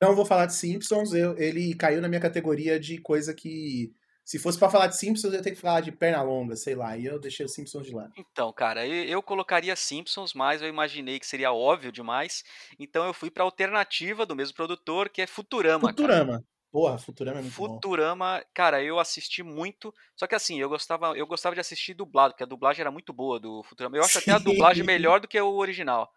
Não 0.01 0.13
vou 0.13 0.25
falar 0.25 0.47
de 0.47 0.55
Simpsons, 0.55 1.13
eu, 1.13 1.37
ele 1.37 1.75
caiu 1.75 2.01
na 2.01 2.07
minha 2.09 2.19
categoria 2.19 2.79
de 2.79 2.97
coisa 2.97 3.33
que. 3.33 3.93
Se 4.31 4.39
fosse 4.39 4.57
para 4.57 4.69
falar 4.69 4.87
de 4.87 4.95
Simpsons, 4.95 5.33
eu 5.33 5.39
ia 5.39 5.43
ter 5.43 5.51
que 5.51 5.59
falar 5.59 5.81
de 5.81 5.91
perna 5.91 6.21
longa, 6.21 6.55
sei 6.55 6.73
lá, 6.73 6.95
e 6.95 7.05
eu 7.05 7.19
deixei 7.19 7.45
os 7.45 7.53
Simpsons 7.53 7.85
de 7.85 7.93
lado. 7.93 8.13
Então, 8.15 8.53
cara, 8.53 8.87
eu, 8.87 9.21
colocaria 9.21 9.75
Simpsons, 9.75 10.33
mas 10.33 10.61
eu 10.61 10.69
imaginei 10.69 11.19
que 11.19 11.27
seria 11.27 11.51
óbvio 11.51 11.91
demais, 11.91 12.41
então 12.79 13.05
eu 13.05 13.13
fui 13.13 13.29
pra 13.29 13.43
alternativa 13.43 14.25
do 14.25 14.33
mesmo 14.33 14.55
produtor, 14.55 15.09
que 15.09 15.21
é 15.21 15.27
Futurama. 15.27 15.89
Futurama. 15.89 16.31
Cara. 16.31 16.45
Porra, 16.71 16.97
Futurama 16.97 17.39
é 17.39 17.41
muito 17.41 17.53
Futurama, 17.53 18.37
bom. 18.37 18.45
cara, 18.53 18.81
eu 18.81 18.99
assisti 18.99 19.43
muito. 19.43 19.93
Só 20.15 20.25
que 20.25 20.33
assim, 20.33 20.61
eu 20.61 20.69
gostava, 20.69 21.07
eu 21.17 21.27
gostava 21.27 21.53
de 21.53 21.59
assistir 21.59 21.93
dublado, 21.93 22.33
porque 22.33 22.43
a 22.43 22.47
dublagem 22.47 22.79
era 22.79 22.89
muito 22.89 23.11
boa 23.11 23.37
do 23.37 23.61
Futurama. 23.63 23.97
Eu 23.97 24.03
acho 24.03 24.13
Sim. 24.13 24.19
até 24.19 24.31
a 24.31 24.39
dublagem 24.39 24.85
melhor 24.85 25.19
do 25.19 25.27
que 25.27 25.41
o 25.41 25.57
original. 25.57 26.09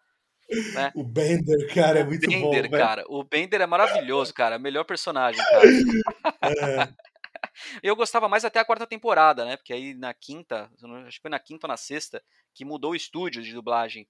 Né? 0.73 0.89
O 0.95 1.03
Bender, 1.03 1.73
cara, 1.73 1.99
é 1.99 2.03
muito 2.05 2.29
Bender, 2.29 2.41
bom. 2.41 2.51
Bender, 2.51 2.71
cara. 2.71 3.03
O 3.09 3.25
Bender 3.25 3.59
é 3.59 3.65
maravilhoso, 3.65 4.33
cara. 4.33 4.57
Melhor 4.57 4.85
personagem, 4.85 5.43
cara. 5.43 5.65
É. 6.41 7.14
Eu 7.81 7.95
gostava 7.95 8.27
mais 8.27 8.45
até 8.45 8.59
a 8.59 8.65
quarta 8.65 8.87
temporada, 8.87 9.45
né? 9.45 9.57
Porque 9.57 9.73
aí 9.73 9.93
na 9.93 10.13
quinta, 10.13 10.69
acho 11.05 11.17
que 11.17 11.21
foi 11.21 11.31
na 11.31 11.39
quinta 11.39 11.67
ou 11.67 11.69
na 11.69 11.77
sexta, 11.77 12.23
que 12.53 12.65
mudou 12.65 12.91
o 12.91 12.95
estúdio 12.95 13.41
de 13.43 13.53
dublagem 13.53 14.07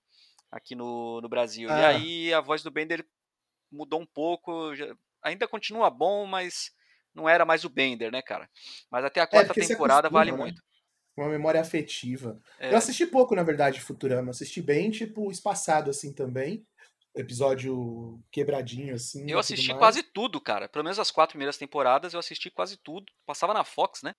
aqui 0.51 0.75
no, 0.75 1.21
no 1.21 1.29
Brasil. 1.29 1.69
Ah. 1.69 1.79
E 1.79 1.85
aí 1.85 2.33
a 2.33 2.41
voz 2.41 2.63
do 2.63 2.71
Bender 2.71 3.05
mudou 3.71 3.99
um 3.99 4.05
pouco. 4.05 4.75
Já, 4.75 4.95
ainda 5.21 5.47
continua 5.47 5.89
bom, 5.89 6.25
mas 6.25 6.71
não 7.13 7.27
era 7.27 7.45
mais 7.45 7.63
o 7.63 7.69
Bender, 7.69 8.11
né, 8.11 8.21
cara? 8.21 8.49
Mas 8.89 9.05
até 9.05 9.19
a 9.19 9.23
é, 9.23 9.27
quarta 9.27 9.59
é, 9.59 9.67
temporada 9.67 10.09
vale 10.09 10.31
né? 10.31 10.37
muito. 10.37 10.61
Uma 11.17 11.29
memória 11.29 11.61
afetiva. 11.61 12.37
É. 12.59 12.73
Eu 12.73 12.77
assisti 12.77 13.05
pouco, 13.05 13.35
na 13.35 13.43
verdade, 13.43 13.79
Futurama. 13.79 14.31
Assisti 14.31 14.61
bem, 14.61 14.91
tipo, 14.91 15.31
espaçado, 15.31 15.89
assim, 15.89 16.11
também. 16.13 16.65
Episódio 17.15 18.19
quebradinho, 18.31 18.93
assim. 18.93 19.29
Eu 19.29 19.39
assisti 19.39 19.73
quase 19.73 20.03
tudo, 20.03 20.41
cara. 20.41 20.67
Pelo 20.67 20.83
menos 20.83 20.99
as 20.99 21.11
quatro 21.11 21.33
primeiras 21.33 21.57
temporadas 21.57 22.13
eu 22.13 22.19
assisti 22.19 22.49
quase 22.49 22.77
tudo. 22.77 23.11
Passava 23.25 23.53
na 23.53 23.63
Fox, 23.63 24.01
né? 24.03 24.13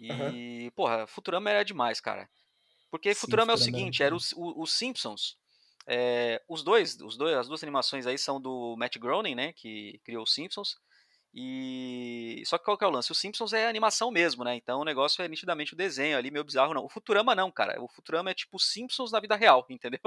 E, 0.00 0.10
uhum. 0.10 0.70
porra, 0.74 1.06
Futurama 1.06 1.50
era 1.50 1.64
demais, 1.64 2.00
cara. 2.00 2.28
Porque 2.90 3.12
Sim, 3.14 3.20
Futurama, 3.20 3.52
Futurama, 3.52 3.52
é 3.52 3.54
o 3.54 3.58
seguinte, 3.58 4.02
era 4.02 4.14
os, 4.14 4.32
os 4.36 4.72
Simpsons 4.72 5.36
é, 5.86 6.42
os 6.48 6.64
dois, 6.64 7.00
os 7.00 7.16
dois, 7.16 7.36
as 7.36 7.46
duas 7.46 7.62
animações 7.62 8.06
aí 8.06 8.18
são 8.18 8.40
do 8.40 8.74
Matt 8.76 8.98
Groening, 8.98 9.36
né, 9.36 9.52
que 9.52 10.00
criou 10.04 10.24
os 10.24 10.34
Simpsons. 10.34 10.76
E 11.32 12.42
só 12.46 12.56
que 12.56 12.64
qual 12.64 12.78
que 12.78 12.84
é 12.84 12.86
o 12.86 12.90
lance? 12.90 13.12
O 13.12 13.14
Simpsons 13.14 13.52
é 13.52 13.68
animação 13.68 14.10
mesmo, 14.10 14.42
né? 14.42 14.56
Então 14.56 14.80
o 14.80 14.84
negócio 14.84 15.22
é 15.22 15.28
nitidamente 15.28 15.74
o 15.74 15.76
desenho 15.76 16.16
ali, 16.16 16.30
meio 16.30 16.44
bizarro 16.44 16.72
não. 16.72 16.84
O 16.84 16.88
Futurama 16.88 17.34
não, 17.34 17.52
cara. 17.52 17.80
O 17.82 17.88
Futurama 17.88 18.30
é 18.30 18.34
tipo 18.34 18.58
Simpsons 18.58 19.12
na 19.12 19.20
vida 19.20 19.36
real, 19.36 19.66
entendeu? 19.68 20.00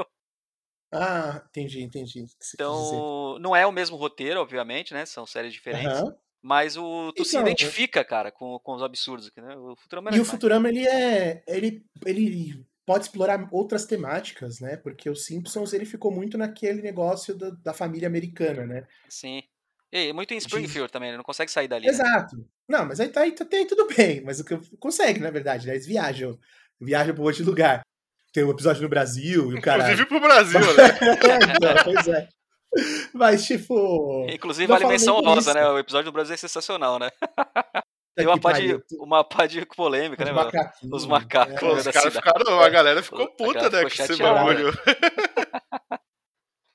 Ah, 0.92 1.44
entendi, 1.50 1.84
entendi. 1.84 2.26
Então, 2.54 3.38
não 3.40 3.56
é 3.56 3.66
o 3.66 3.72
mesmo 3.72 3.96
roteiro, 3.96 4.40
obviamente, 4.40 4.94
né? 4.94 5.06
São 5.06 5.26
séries 5.26 5.54
diferentes. 5.54 6.02
Mas 6.42 6.78
o 6.78 7.12
tu 7.12 7.22
então, 7.22 7.26
se 7.26 7.38
identifica, 7.38 8.04
cara, 8.04 8.32
com, 8.32 8.58
com 8.60 8.74
os 8.74 8.82
absurdos 8.82 9.30
né? 9.36 9.56
O 9.58 9.76
Futurama 9.76 10.10
é 10.10 10.16
E 10.16 10.20
o 10.20 10.26
Futurama 10.26 10.70
ele 10.70 10.88
é 10.88 11.44
ele 11.46 11.86
ele 12.06 12.66
pode 12.86 13.06
explorar 13.06 13.48
outras 13.52 13.86
temáticas, 13.86 14.60
né? 14.60 14.78
Porque 14.78 15.10
o 15.10 15.16
Simpsons 15.16 15.74
ele 15.74 15.86
ficou 15.86 16.12
muito 16.12 16.38
naquele 16.38 16.82
negócio 16.82 17.36
do, 17.36 17.56
da 17.58 17.74
família 17.74 18.08
americana, 18.08 18.66
né? 18.66 18.88
Sim. 19.10 19.44
E 19.92 20.14
muito 20.14 20.34
em 20.34 20.38
Springfield 20.38 20.88
De... 20.88 20.94
também, 20.94 21.10
ele 21.10 21.18
não 21.18 21.24
consegue 21.24 21.52
sair 21.52 21.68
dali. 21.68 21.86
Né? 21.86 21.92
Exato. 21.92 22.48
Não, 22.68 22.86
mas 22.86 23.00
aí 23.00 23.10
tá, 23.10 23.22
aí 23.22 23.32
tá, 23.32 23.46
aí 23.52 23.66
tudo 23.66 23.88
bem. 23.88 24.22
Mas 24.22 24.40
o 24.40 24.46
que 24.46 24.56
consegue, 24.78 25.20
na 25.20 25.32
verdade, 25.32 25.68
né? 25.68 25.74
Eles 25.74 25.86
viajam. 25.86 26.40
Viajam 26.80 27.14
pra 27.14 27.24
um 27.24 27.28
outro 27.28 27.44
lugar. 27.44 27.82
Tem 28.32 28.44
um 28.44 28.52
episódio 28.52 28.82
no 28.82 28.90
Brasil 28.90 29.52
e 29.52 29.56
o 29.56 29.62
cara. 29.62 29.84
Inclusive 29.84 30.06
pro 30.08 30.20
Brasil, 30.20 30.60
né? 30.60 31.00
então, 31.56 31.84
pois 31.84 32.08
é. 32.08 32.30
Mas, 33.14 33.46
tipo. 33.46 34.28
Inclusive, 34.30 34.68
vale 34.68 34.86
menção 34.86 35.20
rosa, 35.22 35.54
né? 35.54 35.68
O 35.68 35.80
episódio 35.80 36.12
do 36.12 36.14
Brasil 36.14 36.36
é 36.36 36.38
sensacional, 36.38 37.00
né? 37.00 37.10
Tem 38.16 38.28
uma 38.28 38.40
pá, 38.40 38.52
de, 38.54 38.78
uma 39.00 39.26
de 39.48 39.66
polêmica, 39.66 40.24
Os 40.24 40.30
né, 40.30 40.36
mano? 40.36 40.52
Os 40.92 41.06
macacos. 41.06 41.86
É. 41.86 41.90
Os 41.90 41.96
caras 41.96 42.14
ficaram. 42.14 42.60
A 42.60 42.70
galera 42.70 43.02
ficou 43.02 43.28
puta, 43.36 43.70
né? 43.70 43.82
Com 43.82 43.88
esse 43.88 44.18
bagulho. 44.18 44.72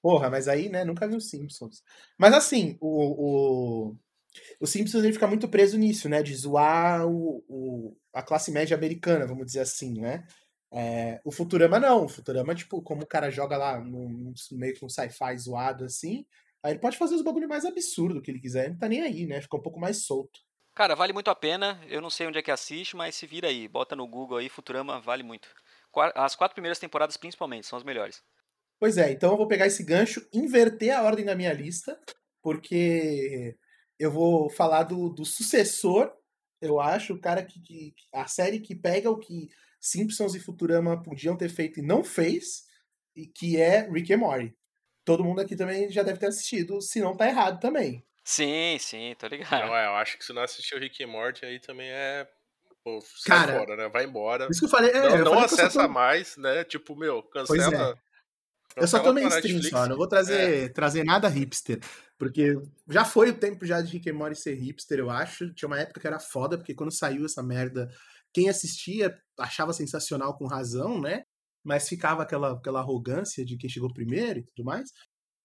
Porra, 0.03 0.29
mas 0.29 0.49
aí, 0.49 0.69
né, 0.69 0.85
nunca 0.85 1.09
vi 1.09 1.17
os 1.17 1.31
Simpsons. 1.31 1.83
Mas 2.19 2.35
assim, 2.35 2.77
o, 2.79 3.89
o, 3.89 3.97
o 4.61 4.67
Simpsons 4.67 5.03
ele 5.03 5.15
fica 5.15 5.27
muito 5.27 5.49
preso 5.49 5.79
nisso, 5.79 6.11
né? 6.11 6.23
De 6.23 6.35
zoar 6.35 7.07
o, 7.07 7.43
o 7.49 7.97
a 8.13 8.23
classe 8.23 8.51
média 8.51 8.77
americana, 8.77 9.27
vamos 9.27 9.47
dizer 9.47 9.61
assim, 9.61 10.01
né? 10.01 10.27
É, 10.77 11.21
o 11.25 11.31
Futurama 11.31 11.79
não. 11.79 12.05
O 12.05 12.09
Futurama, 12.09 12.53
tipo, 12.53 12.83
como 12.83 13.05
o 13.05 13.07
cara 13.07 13.31
joga 13.31 13.57
lá 13.57 13.81
no, 13.81 14.35
meio 14.53 14.75
que 14.75 14.85
um 14.85 14.89
sci-fi 14.89 15.39
zoado 15.39 15.85
assim, 15.85 16.27
aí 16.63 16.73
ele 16.73 16.81
pode 16.81 16.99
fazer 16.99 17.15
os 17.15 17.23
bagulho 17.23 17.49
mais 17.49 17.65
absurdo 17.65 18.21
que 18.21 18.29
ele 18.31 18.41
quiser, 18.41 18.71
não 18.71 18.79
tá 18.79 18.89
nem 18.89 19.01
aí, 19.01 19.25
né? 19.25 19.41
Fica 19.41 19.57
um 19.57 19.63
pouco 19.63 19.79
mais 19.79 20.05
solto. 20.05 20.41
Cara, 20.75 20.97
vale 20.97 21.13
muito 21.13 21.31
a 21.31 21.35
pena. 21.37 21.81
Eu 21.89 22.01
não 22.01 22.11
sei 22.11 22.27
onde 22.27 22.39
é 22.39 22.43
que 22.43 22.51
assiste, 22.51 22.97
mas 22.97 23.15
se 23.15 23.25
vira 23.25 23.47
aí. 23.47 23.69
Bota 23.69 23.95
no 23.95 24.09
Google 24.09 24.39
aí, 24.39 24.49
Futurama 24.49 25.01
vale 25.01 25.23
muito. 25.23 25.49
As 26.17 26.35
quatro 26.35 26.57
primeiras 26.57 26.81
temporadas, 26.81 27.17
principalmente, 27.17 27.69
são 27.69 27.77
as 27.77 27.85
melhores. 27.85 28.21
Pois 28.81 28.99
é, 28.99 29.13
então 29.13 29.31
eu 29.31 29.37
vou 29.37 29.47
pegar 29.47 29.69
esse 29.69 29.85
gancho, 29.85 30.27
inverter 30.33 30.93
a 30.93 31.05
ordem 31.05 31.25
da 31.25 31.37
minha 31.37 31.53
lista, 31.53 31.97
porque 32.43 33.57
eu 33.97 34.11
vou 34.11 34.51
falar 34.51 34.83
do, 34.83 35.09
do 35.09 35.25
sucessor, 35.25 36.13
eu 36.61 36.81
acho, 36.81 37.15
o 37.15 37.21
cara 37.21 37.45
que, 37.45 37.61
que. 37.61 37.95
A 38.13 38.27
série 38.27 38.59
que 38.59 38.75
pega 38.75 39.09
o 39.09 39.19
que 39.19 39.49
Simpsons 39.85 40.35
e 40.35 40.41
Futurama 40.41 41.03
podiam 41.03 41.37
ter 41.37 41.51
feito 41.51 41.79
e 41.79 41.83
não 41.83 42.03
fez, 42.03 42.65
e 43.15 43.27
que 43.27 43.61
é 43.61 43.87
Rick 43.91 44.15
and 44.15 44.17
Morty. 44.17 44.57
Todo 45.05 45.23
mundo 45.23 45.43
aqui 45.43 45.55
também 45.55 45.91
já 45.91 46.03
deve 46.03 46.19
ter 46.19 46.27
assistido, 46.27 46.81
se 46.81 47.03
não 47.03 47.15
tá 47.15 47.29
errado 47.29 47.61
também. 47.61 48.03
Sim, 48.25 48.79
sim, 48.81 49.15
tô 49.19 49.27
ligado. 49.27 49.67
Não, 49.67 49.77
é, 49.77 49.85
eu 49.85 49.93
acho 49.97 50.17
que 50.17 50.25
se 50.25 50.33
não 50.33 50.41
assistiu 50.41 50.79
Rick 50.79 51.03
e 51.03 51.07
Morty 51.07 51.45
aí 51.45 51.61
também 51.61 51.91
é. 51.91 52.27
Pô, 52.83 52.99
sai 53.03 53.39
Cara, 53.39 53.59
fora, 53.59 53.77
né? 53.77 53.89
Vai 53.91 54.05
embora. 54.05 54.49
Isso 54.51 54.61
que 54.61 54.65
eu 54.65 54.71
falei. 54.71 54.91
É, 54.91 55.01
não 55.01 55.17
eu 55.19 55.25
não 55.25 55.33
falei 55.33 55.45
acessa 55.45 55.83
tô... 55.83 55.89
mais, 55.89 56.35
né? 56.39 56.65
Tipo, 56.65 56.97
meu, 56.97 57.23
cancela. 57.23 57.99
É. 58.77 58.83
Eu 58.83 58.89
só 58.89 59.01
tô 59.01 59.13
mainstream 59.13 59.63
só, 59.63 59.87
não 59.87 59.97
vou 59.97 60.09
trazer, 60.09 60.65
é. 60.65 60.69
trazer 60.71 61.05
nada 61.05 61.29
hipster. 61.29 61.79
Porque 62.17 62.59
já 62.89 63.05
foi 63.05 63.31
o 63.31 63.37
tempo 63.37 63.67
já 63.67 63.83
de 63.83 63.93
Rick 63.93 64.09
e 64.09 64.13
Morty 64.13 64.41
ser 64.41 64.55
hipster, 64.55 64.99
eu 64.99 65.11
acho. 65.11 65.53
Tinha 65.53 65.67
uma 65.67 65.79
época 65.79 66.01
que 66.01 66.07
era 66.07 66.19
foda, 66.19 66.57
porque 66.57 66.75
quando 66.75 66.91
saiu 66.91 67.27
essa 67.27 67.43
merda, 67.43 67.91
quem 68.35 68.49
assistia 68.49 69.17
achava 69.39 69.73
sensacional 69.73 70.37
com 70.37 70.47
razão, 70.47 71.01
né? 71.01 71.23
Mas 71.65 71.89
ficava 71.89 72.23
aquela, 72.23 72.53
aquela 72.53 72.81
arrogância 72.81 73.45
de 73.45 73.57
quem 73.57 73.71
chegou 73.71 73.93
primeiro 73.93 74.41
e 74.41 74.43
tudo 74.43 74.65
mais. 74.65 74.91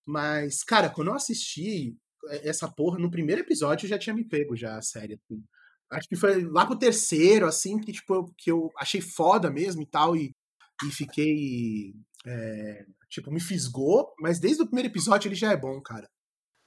Mas, 0.05 0.63
cara, 0.63 0.89
quando 0.89 1.09
eu 1.09 1.13
assisti, 1.13 1.95
essa 2.43 2.67
porra, 2.67 2.97
no 2.97 3.11
primeiro 3.11 3.41
episódio 3.41 3.87
já 3.87 3.97
tinha 3.97 4.15
me 4.15 4.27
pego 4.27 4.55
já 4.55 4.75
a 4.77 4.81
série. 4.81 5.13
Assim. 5.13 5.43
Acho 5.91 6.07
que 6.09 6.15
foi 6.15 6.43
lá 6.45 6.65
pro 6.65 6.77
terceiro, 6.77 7.45
assim, 7.45 7.79
que, 7.79 7.93
tipo, 7.93 8.13
eu, 8.13 8.25
que 8.37 8.51
eu 8.51 8.69
achei 8.77 9.01
foda 9.01 9.49
mesmo 9.51 9.81
e 9.81 9.85
tal, 9.85 10.15
e, 10.15 10.35
e 10.83 10.91
fiquei. 10.91 11.93
É, 12.25 12.85
tipo, 13.09 13.31
me 13.31 13.39
fisgou, 13.39 14.13
mas 14.19 14.39
desde 14.39 14.63
o 14.63 14.65
primeiro 14.65 14.89
episódio 14.89 15.29
ele 15.29 15.35
já 15.35 15.51
é 15.51 15.57
bom, 15.57 15.79
cara. 15.81 16.09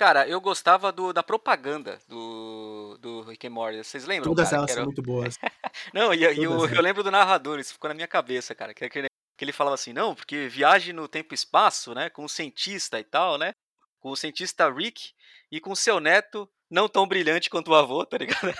Cara, 0.02 0.26
eu 0.26 0.40
gostava 0.40 0.90
do, 0.90 1.12
da 1.12 1.22
propaganda 1.22 1.96
do, 2.08 2.98
do 3.00 3.22
Rick 3.22 3.46
and 3.46 3.50
Morty. 3.50 3.84
Vocês 3.84 4.04
lembram? 4.04 4.32
Todas 4.32 4.50
cara, 4.50 4.62
elas 4.62 4.70
era... 4.72 4.80
são 4.80 4.86
muito 4.86 5.00
boas. 5.00 5.38
não, 5.94 6.12
e, 6.12 6.24
e 6.24 6.42
eu, 6.42 6.66
eu, 6.66 6.82
lembro 6.82 7.04
do 7.04 7.10
narrador, 7.12 7.60
isso 7.60 7.74
ficou 7.74 7.86
na 7.86 7.94
minha 7.94 8.08
cabeça, 8.08 8.52
cara. 8.52 8.74
Que, 8.74 8.88
que, 8.88 9.02
que 9.02 9.44
ele 9.44 9.52
falava 9.52 9.74
assim, 9.74 9.92
não, 9.92 10.12
porque 10.12 10.48
viagem 10.48 10.92
no 10.92 11.06
tempo 11.06 11.32
e 11.32 11.36
espaço, 11.36 11.94
né? 11.94 12.10
Com 12.10 12.24
um 12.24 12.28
cientista 12.28 12.98
e 12.98 13.04
tal, 13.04 13.38
né? 13.38 13.54
Com 14.00 14.10
o 14.10 14.16
cientista 14.16 14.68
Rick 14.68 15.10
e 15.52 15.60
com 15.60 15.72
seu 15.72 16.00
neto 16.00 16.48
não 16.68 16.88
tão 16.88 17.06
brilhante 17.06 17.48
quanto 17.48 17.70
o 17.70 17.74
avô, 17.76 18.04
tá 18.04 18.18
ligado? 18.18 18.52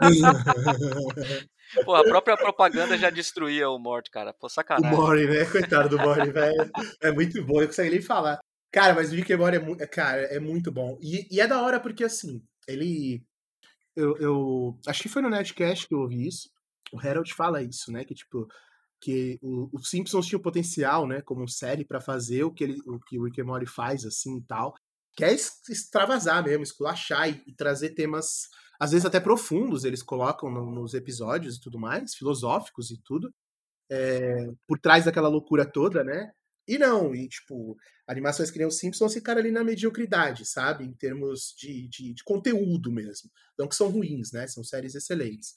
Pô, 1.84 1.94
a 1.94 2.04
própria 2.04 2.38
propaganda 2.38 2.96
já 2.96 3.10
destruía 3.10 3.68
o 3.68 3.78
Mort, 3.78 4.08
cara. 4.10 4.32
Pô, 4.32 4.48
sacanagem. 4.48 4.96
O 4.96 5.02
Mori, 5.02 5.26
né? 5.26 5.44
Coitado 5.44 5.90
do 5.90 5.98
Mori, 5.98 6.30
velho. 6.30 6.70
É 7.02 7.12
muito 7.12 7.44
bom, 7.44 7.60
eu 7.60 7.66
consegui 7.66 7.90
nem 7.90 8.00
falar. 8.00 8.40
Cara, 8.72 8.94
mas 8.94 9.12
o 9.12 9.14
Rick 9.14 9.32
and 9.32 9.54
é, 9.54 9.58
muito, 9.58 9.88
cara, 9.88 10.22
é 10.22 10.38
muito 10.38 10.70
bom. 10.70 10.98
E, 11.00 11.26
e, 11.34 11.40
é 11.40 11.46
da 11.46 11.62
hora 11.62 11.80
porque, 11.80 12.04
assim, 12.04 12.42
ele... 12.68 13.24
Eu, 13.94 14.16
eu 14.18 14.78
acho 14.86 15.02
que 15.02 15.08
foi 15.08 15.22
no 15.22 15.30
Netcast 15.30 15.88
que 15.88 15.94
eu 15.94 16.00
ouvi 16.00 16.26
isso. 16.26 16.50
O 16.92 17.00
Harold 17.00 17.32
fala 17.32 17.62
isso, 17.62 17.90
né? 17.90 18.04
Que, 18.04 18.14
tipo, 18.14 18.46
que 19.00 19.38
o, 19.42 19.78
Simpsons 19.82 20.26
tinha 20.26 20.38
o 20.38 20.42
potencial, 20.42 21.06
né, 21.06 21.22
como 21.22 21.48
série 21.48 21.84
para 21.84 22.00
fazer 22.00 22.44
o 22.44 22.52
que, 22.52 22.64
ele, 22.64 22.78
o 22.86 23.00
que 23.00 23.18
o 23.18 23.24
Rick 23.24 23.40
and 23.40 23.44
Morty 23.44 23.66
faz, 23.66 24.04
assim, 24.04 24.38
e 24.38 24.42
tal 24.42 24.74
quer 25.16 25.32
extravasar 25.32 26.44
mesmo, 26.44 26.62
esculachar 26.62 27.28
e, 27.28 27.42
e, 27.46 27.52
trazer 27.54 27.90
temas, 27.90 28.48
às 28.78 28.92
vezes 28.92 29.06
até 29.06 29.18
profundos, 29.18 29.84
eles 29.84 30.02
colocam 30.02 30.50
no, 30.50 30.70
nos 30.70 30.92
episódios 30.92 31.56
e 31.56 31.60
tudo 31.60 31.78
mais, 31.78 32.14
filosóficos 32.14 32.90
e 32.90 33.00
tudo, 33.02 33.32
é, 33.90 34.50
por 34.68 34.78
trás 34.78 35.06
daquela 35.06 35.28
loucura 35.28 35.64
toda, 35.64 36.04
né? 36.04 36.30
E 36.68 36.78
não, 36.78 37.14
e 37.14 37.28
tipo, 37.28 37.76
animações 38.06 38.50
que 38.50 38.58
nem 38.58 38.66
o 38.66 38.70
Simpsons 38.70 39.14
ficaram 39.14 39.40
ali 39.40 39.50
na 39.50 39.62
mediocridade, 39.62 40.44
sabe? 40.44 40.84
Em 40.84 40.92
termos 40.92 41.54
de, 41.56 41.88
de, 41.88 42.14
de, 42.14 42.24
conteúdo 42.24 42.90
mesmo. 42.90 43.30
Não 43.58 43.68
que 43.68 43.76
são 43.76 43.88
ruins, 43.88 44.32
né? 44.32 44.46
São 44.48 44.64
séries 44.64 44.94
excelentes. 44.94 45.52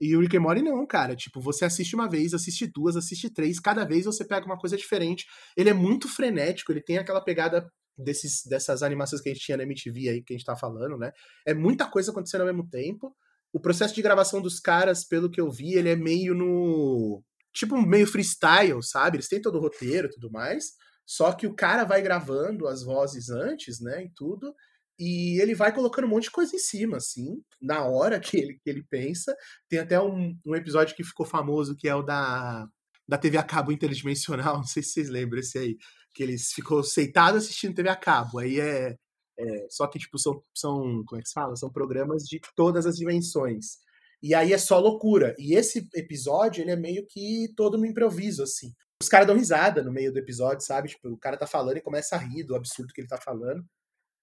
E 0.00 0.16
o 0.16 0.20
Rick 0.20 0.36
and 0.36 0.40
Morty 0.40 0.62
não, 0.62 0.86
cara. 0.86 1.14
Tipo, 1.14 1.40
você 1.40 1.64
assiste 1.64 1.94
uma 1.94 2.08
vez, 2.08 2.32
assiste 2.32 2.66
duas, 2.66 2.96
assiste 2.96 3.28
três, 3.28 3.60
cada 3.60 3.84
vez 3.84 4.06
você 4.06 4.24
pega 4.24 4.46
uma 4.46 4.58
coisa 4.58 4.76
diferente. 4.76 5.26
Ele 5.56 5.68
é 5.68 5.74
muito 5.74 6.08
frenético, 6.08 6.72
ele 6.72 6.80
tem 6.80 6.96
aquela 6.96 7.20
pegada 7.20 7.70
desses, 7.98 8.42
dessas 8.46 8.82
animações 8.82 9.20
que 9.20 9.28
a 9.28 9.34
gente 9.34 9.44
tinha 9.44 9.58
na 9.58 9.64
MTV 9.64 10.08
aí, 10.08 10.22
que 10.22 10.32
a 10.32 10.36
gente 10.36 10.46
tá 10.46 10.56
falando, 10.56 10.96
né? 10.96 11.12
É 11.46 11.52
muita 11.52 11.86
coisa 11.86 12.10
acontecendo 12.10 12.42
ao 12.42 12.46
mesmo 12.46 12.66
tempo. 12.68 13.14
O 13.52 13.60
processo 13.60 13.94
de 13.94 14.00
gravação 14.02 14.40
dos 14.40 14.58
caras, 14.58 15.04
pelo 15.04 15.30
que 15.30 15.40
eu 15.40 15.50
vi, 15.50 15.74
ele 15.74 15.90
é 15.90 15.96
meio 15.96 16.34
no. 16.34 17.22
Tipo, 17.52 17.80
meio 17.80 18.06
freestyle, 18.06 18.82
sabe? 18.82 19.16
Eles 19.16 19.28
têm 19.28 19.42
todo 19.42 19.56
o 19.58 19.60
roteiro 19.60 20.08
e 20.08 20.10
tudo 20.10 20.30
mais. 20.30 20.72
Só 21.06 21.32
que 21.32 21.46
o 21.46 21.54
cara 21.54 21.84
vai 21.84 22.00
gravando 22.02 22.68
as 22.68 22.84
vozes 22.84 23.30
antes, 23.30 23.80
né? 23.80 24.04
E 24.04 24.10
tudo. 24.14 24.54
E 24.98 25.40
ele 25.40 25.54
vai 25.54 25.74
colocando 25.74 26.04
um 26.04 26.08
monte 26.08 26.24
de 26.24 26.30
coisa 26.30 26.54
em 26.54 26.58
cima, 26.58 26.98
assim, 26.98 27.42
na 27.60 27.84
hora 27.84 28.20
que 28.20 28.36
ele, 28.36 28.60
que 28.62 28.68
ele 28.68 28.84
pensa. 28.88 29.34
Tem 29.68 29.78
até 29.78 30.00
um, 30.00 30.38
um 30.44 30.54
episódio 30.54 30.94
que 30.94 31.02
ficou 31.02 31.24
famoso, 31.26 31.74
que 31.74 31.88
é 31.88 31.94
o 31.94 32.02
da, 32.02 32.68
da 33.08 33.18
TV 33.18 33.38
a 33.38 33.42
cabo 33.42 33.72
interdimensional. 33.72 34.56
Não 34.58 34.64
sei 34.64 34.82
se 34.82 34.90
vocês 34.90 35.08
lembram 35.08 35.40
esse 35.40 35.58
aí. 35.58 35.78
Que 36.14 36.22
eles 36.22 36.52
ficou 36.52 36.82
sentado 36.84 37.38
assistindo 37.38 37.74
TV 37.74 37.88
a 37.88 37.96
cabo. 37.96 38.38
Aí 38.38 38.60
é, 38.60 38.96
é. 39.38 39.66
só 39.70 39.86
que, 39.86 39.98
tipo, 39.98 40.18
são, 40.18 40.44
são. 40.54 41.02
Como 41.06 41.18
é 41.18 41.22
que 41.22 41.28
se 41.28 41.34
fala? 41.34 41.56
São 41.56 41.72
programas 41.72 42.24
de 42.24 42.38
todas 42.54 42.86
as 42.86 42.96
dimensões. 42.96 43.78
E 44.22 44.34
aí 44.34 44.52
é 44.52 44.58
só 44.58 44.78
loucura. 44.78 45.34
E 45.38 45.54
esse 45.54 45.88
episódio, 45.94 46.62
ele 46.62 46.70
é 46.70 46.76
meio 46.76 47.06
que 47.06 47.52
todo 47.56 47.78
no 47.78 47.86
improviso, 47.86 48.42
assim. 48.42 48.72
Os 49.02 49.08
caras 49.08 49.26
dão 49.26 49.36
risada 49.36 49.82
no 49.82 49.90
meio 49.90 50.12
do 50.12 50.18
episódio, 50.18 50.64
sabe? 50.64 50.88
Tipo, 50.88 51.08
o 51.08 51.18
cara 51.18 51.36
tá 51.36 51.46
falando 51.46 51.78
e 51.78 51.82
começa 51.82 52.16
a 52.16 52.18
rir 52.18 52.44
do 52.44 52.54
absurdo 52.54 52.92
que 52.92 53.00
ele 53.00 53.08
tá 53.08 53.16
falando. 53.16 53.64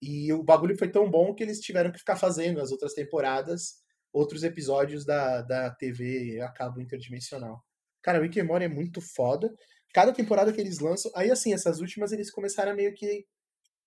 E 0.02 0.32
o 0.32 0.44
bagulho 0.44 0.78
foi 0.78 0.90
tão 0.90 1.10
bom 1.10 1.34
que 1.34 1.44
eles 1.44 1.60
tiveram 1.60 1.92
que 1.92 1.98
ficar 1.98 2.16
fazendo 2.16 2.62
as 2.62 2.72
outras 2.72 2.94
temporadas, 2.94 3.78
outros 4.14 4.44
episódios 4.44 5.04
da, 5.04 5.42
da 5.42 5.72
TV 5.72 6.40
a 6.42 6.50
cabo 6.50 6.80
interdimensional. 6.80 7.64
Cara, 8.04 8.20
o 8.20 8.22
Rick 8.22 8.40
and 8.40 8.48
é 8.62 8.68
muito 8.68 9.02
foda. 9.02 9.52
Cada 9.94 10.14
temporada 10.14 10.54
que 10.54 10.62
eles 10.62 10.80
lançam. 10.80 11.12
Aí, 11.16 11.32
assim, 11.32 11.54
essas 11.54 11.80
últimas 11.80 12.12
eles 12.12 12.30
começaram 12.30 12.72
a 12.72 12.76
meio 12.76 12.94
que 12.94 13.26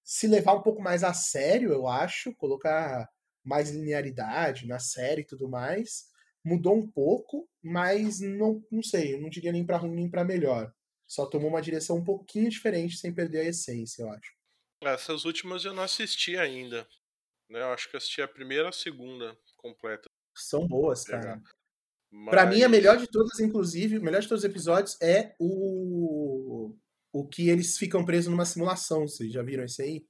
se 0.02 0.26
levar 0.26 0.54
um 0.54 0.62
pouco 0.62 0.82
mais 0.82 1.04
a 1.04 1.14
sério, 1.14 1.72
eu 1.72 1.86
acho. 1.86 2.34
Colocar 2.34 3.08
mais 3.44 3.70
linearidade 3.70 4.66
na 4.66 4.79
série 4.79 5.22
e 5.22 5.26
tudo 5.26 5.48
mais. 5.48 6.09
Mudou 6.44 6.74
um 6.74 6.90
pouco, 6.90 7.48
mas 7.62 8.20
não, 8.20 8.64
não 8.70 8.83
sei, 8.83 9.14
eu 9.14 9.20
não 9.20 9.29
diria 9.29 9.53
nem 9.53 9.64
pra 9.64 9.76
ruim 9.76 9.94
nem 9.94 10.11
pra 10.11 10.24
melhor. 10.24 10.72
Só 11.07 11.26
tomou 11.26 11.50
uma 11.50 11.61
direção 11.61 11.96
um 11.96 12.05
pouquinho 12.05 12.48
diferente, 12.48 12.96
sem 12.96 13.12
perder 13.12 13.40
a 13.40 13.48
essência, 13.48 14.03
eu 14.03 14.11
acho. 14.11 14.33
Essas 14.83 15.24
últimas 15.24 15.64
eu 15.64 15.74
não 15.74 15.83
assisti 15.83 16.37
ainda. 16.37 16.88
Né? 17.50 17.61
Eu 17.61 17.72
acho 17.72 17.90
que 17.90 17.96
assisti 17.96 18.22
a 18.22 18.29
primeira 18.29 18.66
e 18.66 18.68
a 18.68 18.72
segunda 18.72 19.37
completa. 19.57 20.09
São 20.35 20.66
boas, 20.66 21.05
cara. 21.05 21.42
Mas... 22.11 22.31
Pra 22.31 22.46
mim, 22.46 22.62
a 22.62 22.68
melhor 22.68 22.96
de 22.96 23.07
todas, 23.07 23.38
inclusive, 23.40 23.98
o 23.98 24.03
melhor 24.03 24.20
de 24.20 24.29
todos 24.29 24.44
os 24.44 24.50
episódios 24.50 24.96
é 25.03 25.35
o. 25.38 26.74
O 27.12 27.26
que 27.26 27.48
eles 27.48 27.76
ficam 27.76 28.05
presos 28.05 28.31
numa 28.31 28.44
simulação. 28.44 29.07
Vocês 29.07 29.33
já 29.33 29.42
viram 29.42 29.64
isso 29.64 29.83
aí? 29.83 30.07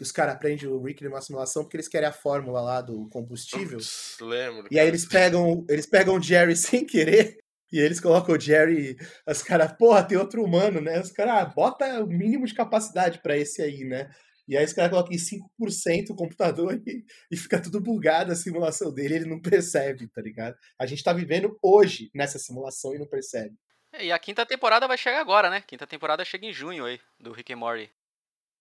Que 0.00 0.04
os 0.04 0.12
caras 0.12 0.34
aprendem 0.34 0.66
o 0.66 0.82
Rick 0.82 1.04
numa 1.04 1.20
simulação 1.20 1.62
porque 1.62 1.76
eles 1.76 1.86
querem 1.86 2.08
a 2.08 2.12
fórmula 2.12 2.62
lá 2.62 2.80
do 2.80 3.06
combustível. 3.10 3.76
Ups, 3.76 4.16
lembro. 4.18 4.66
E 4.70 4.80
aí 4.80 4.88
eles 4.88 5.04
pegam, 5.04 5.62
eles 5.68 5.84
pegam 5.84 6.16
o 6.16 6.22
Jerry 6.22 6.56
sem 6.56 6.86
querer 6.86 7.36
e 7.70 7.78
eles 7.78 8.00
colocam 8.00 8.34
o 8.34 8.40
Jerry, 8.40 8.96
os 9.28 9.42
caras, 9.42 9.72
porra, 9.72 10.02
tem 10.02 10.16
outro 10.16 10.42
humano, 10.42 10.80
né? 10.80 10.98
Os 10.98 11.12
caras, 11.12 11.34
ah, 11.34 11.44
bota 11.44 12.02
o 12.02 12.06
mínimo 12.06 12.46
de 12.46 12.54
capacidade 12.54 13.20
para 13.20 13.36
esse 13.36 13.60
aí, 13.60 13.84
né? 13.84 14.08
E 14.48 14.56
aí 14.56 14.64
os 14.64 14.72
caras 14.72 14.90
colocam 14.90 15.12
em 15.12 15.18
5% 15.18 16.08
o 16.08 16.16
computador 16.16 16.80
e, 16.88 17.04
e, 17.30 17.36
fica 17.36 17.60
tudo 17.60 17.78
bugado 17.78 18.32
a 18.32 18.34
simulação 18.34 18.94
dele, 18.94 19.16
ele 19.16 19.28
não 19.28 19.38
percebe, 19.38 20.08
tá 20.08 20.22
ligado? 20.22 20.56
A 20.78 20.86
gente 20.86 21.04
tá 21.04 21.12
vivendo 21.12 21.58
hoje 21.62 22.10
nessa 22.14 22.38
simulação 22.38 22.94
e 22.94 22.98
não 22.98 23.06
percebe. 23.06 23.54
É, 23.92 24.06
e 24.06 24.12
a 24.12 24.18
quinta 24.18 24.46
temporada 24.46 24.88
vai 24.88 24.96
chegar 24.96 25.20
agora, 25.20 25.50
né? 25.50 25.60
Quinta 25.60 25.86
temporada 25.86 26.24
chega 26.24 26.46
em 26.46 26.54
junho 26.54 26.86
aí, 26.86 26.98
do 27.18 27.32
Rick 27.32 27.52
and 27.52 27.58
Morty. 27.58 27.90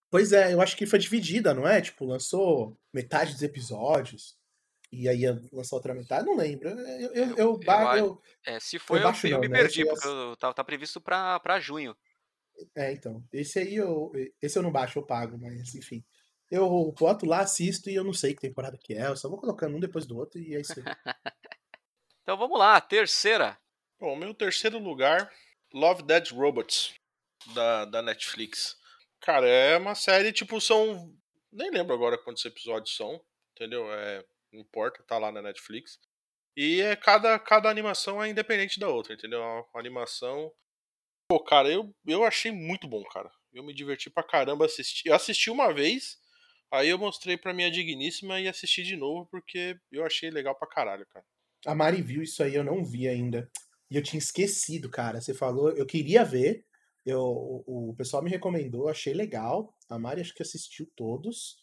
Pois 0.09 0.31
é, 0.31 0.53
eu 0.53 0.61
acho 0.61 0.75
que 0.75 0.85
foi 0.85 0.97
dividida, 0.97 1.53
não 1.53 1.67
é? 1.67 1.81
Tipo, 1.81 2.05
lançou 2.05 2.77
metade 2.93 3.33
dos 3.33 3.43
episódios 3.43 4.37
e 4.91 5.07
aí 5.07 5.19
ia 5.19 5.39
lançar 5.51 5.75
outra 5.75 5.93
metade, 5.93 6.25
não 6.25 6.35
lembro. 6.35 6.69
Eu, 6.69 6.77
eu, 6.77 7.13
eu, 7.13 7.37
eu, 7.37 7.97
eu 7.97 8.21
é, 8.45 8.59
se 8.59 8.79
foi, 8.79 8.99
eu, 8.99 9.03
baixo, 9.03 9.27
eu, 9.27 9.33
não, 9.33 9.39
me 9.39 9.47
né? 9.47 9.59
perdi, 9.59 9.85
porque 9.85 10.07
eu, 10.07 10.35
tá, 10.35 10.51
tá 10.51 10.63
previsto 10.63 10.99
pra, 10.99 11.39
pra 11.39 11.59
junho. 11.59 11.95
É, 12.75 12.91
então. 12.91 13.23
Esse 13.31 13.59
aí 13.59 13.75
eu. 13.75 14.11
Esse 14.41 14.57
eu 14.57 14.63
não 14.63 14.71
baixo, 14.71 14.97
eu 14.97 15.05
pago, 15.05 15.37
mas 15.37 15.75
enfim. 15.75 16.03
Eu 16.49 16.91
boto 16.97 17.27
lá, 17.27 17.41
assisto 17.41 17.91
e 17.91 17.95
eu 17.95 18.03
não 18.03 18.13
sei 18.13 18.33
que 18.33 18.41
temporada 18.41 18.77
que 18.77 18.95
é. 18.95 19.07
Eu 19.07 19.15
só 19.15 19.29
vou 19.29 19.39
colocando 19.39 19.77
um 19.77 19.79
depois 19.79 20.07
do 20.07 20.17
outro 20.17 20.39
e 20.39 20.55
é 20.55 20.61
isso 20.61 20.73
aí. 20.79 20.83
então 22.23 22.35
vamos 22.35 22.57
lá, 22.57 22.81
terceira. 22.81 23.59
Bom, 23.99 24.15
meu 24.15 24.33
terceiro 24.33 24.79
lugar, 24.79 25.31
Love 25.71 26.01
Dead 26.01 26.31
Robots, 26.31 26.95
da, 27.53 27.85
da 27.85 28.01
Netflix. 28.01 28.78
Cara, 29.21 29.47
é 29.47 29.77
uma 29.77 29.95
série, 29.95 30.31
tipo, 30.31 30.59
são. 30.61 31.13
Nem 31.51 31.71
lembro 31.71 31.93
agora 31.93 32.17
quantos 32.17 32.45
episódios 32.45 32.95
são, 32.95 33.19
entendeu? 33.53 33.91
É 33.91 34.23
não 34.51 34.61
importa, 34.61 35.03
tá 35.03 35.17
lá 35.17 35.31
na 35.31 35.41
Netflix. 35.41 35.99
E 36.55 36.81
é 36.81 36.95
cada, 36.95 37.37
cada 37.39 37.69
animação 37.69 38.21
é 38.21 38.29
independente 38.29 38.79
da 38.79 38.89
outra, 38.89 39.13
entendeu? 39.13 39.41
A 39.41 39.65
animação. 39.75 40.51
Pô, 41.29 41.39
cara, 41.39 41.69
eu, 41.69 41.93
eu 42.05 42.23
achei 42.23 42.51
muito 42.51 42.87
bom, 42.87 43.03
cara. 43.03 43.31
Eu 43.53 43.63
me 43.63 43.73
diverti 43.73 44.09
pra 44.09 44.23
caramba 44.23 44.65
assistir. 44.65 45.07
Eu 45.07 45.15
assisti 45.15 45.49
uma 45.49 45.73
vez, 45.73 46.17
aí 46.71 46.89
eu 46.89 46.97
mostrei 46.97 47.37
pra 47.37 47.53
minha 47.53 47.71
digníssima 47.71 48.39
e 48.39 48.47
assisti 48.47 48.83
de 48.83 48.95
novo, 48.95 49.27
porque 49.27 49.77
eu 49.91 50.05
achei 50.05 50.29
legal 50.29 50.55
pra 50.55 50.67
caralho, 50.67 51.05
cara. 51.07 51.25
A 51.65 51.75
Mari 51.75 52.01
viu 52.01 52.23
isso 52.23 52.41
aí, 52.41 52.55
eu 52.55 52.63
não 52.63 52.83
vi 52.83 53.07
ainda. 53.07 53.49
E 53.89 53.95
eu 53.95 54.03
tinha 54.03 54.19
esquecido, 54.19 54.89
cara. 54.89 55.21
Você 55.21 55.33
falou, 55.33 55.71
eu 55.71 55.85
queria 55.85 56.23
ver. 56.23 56.65
Eu, 57.09 57.21
o, 57.21 57.89
o 57.91 57.95
pessoal 57.95 58.23
me 58.23 58.29
recomendou, 58.29 58.87
achei 58.87 59.13
legal. 59.13 59.75
A 59.89 59.97
Mari 59.97 60.21
acho 60.21 60.33
que 60.33 60.43
assistiu 60.43 60.87
todos. 60.95 61.57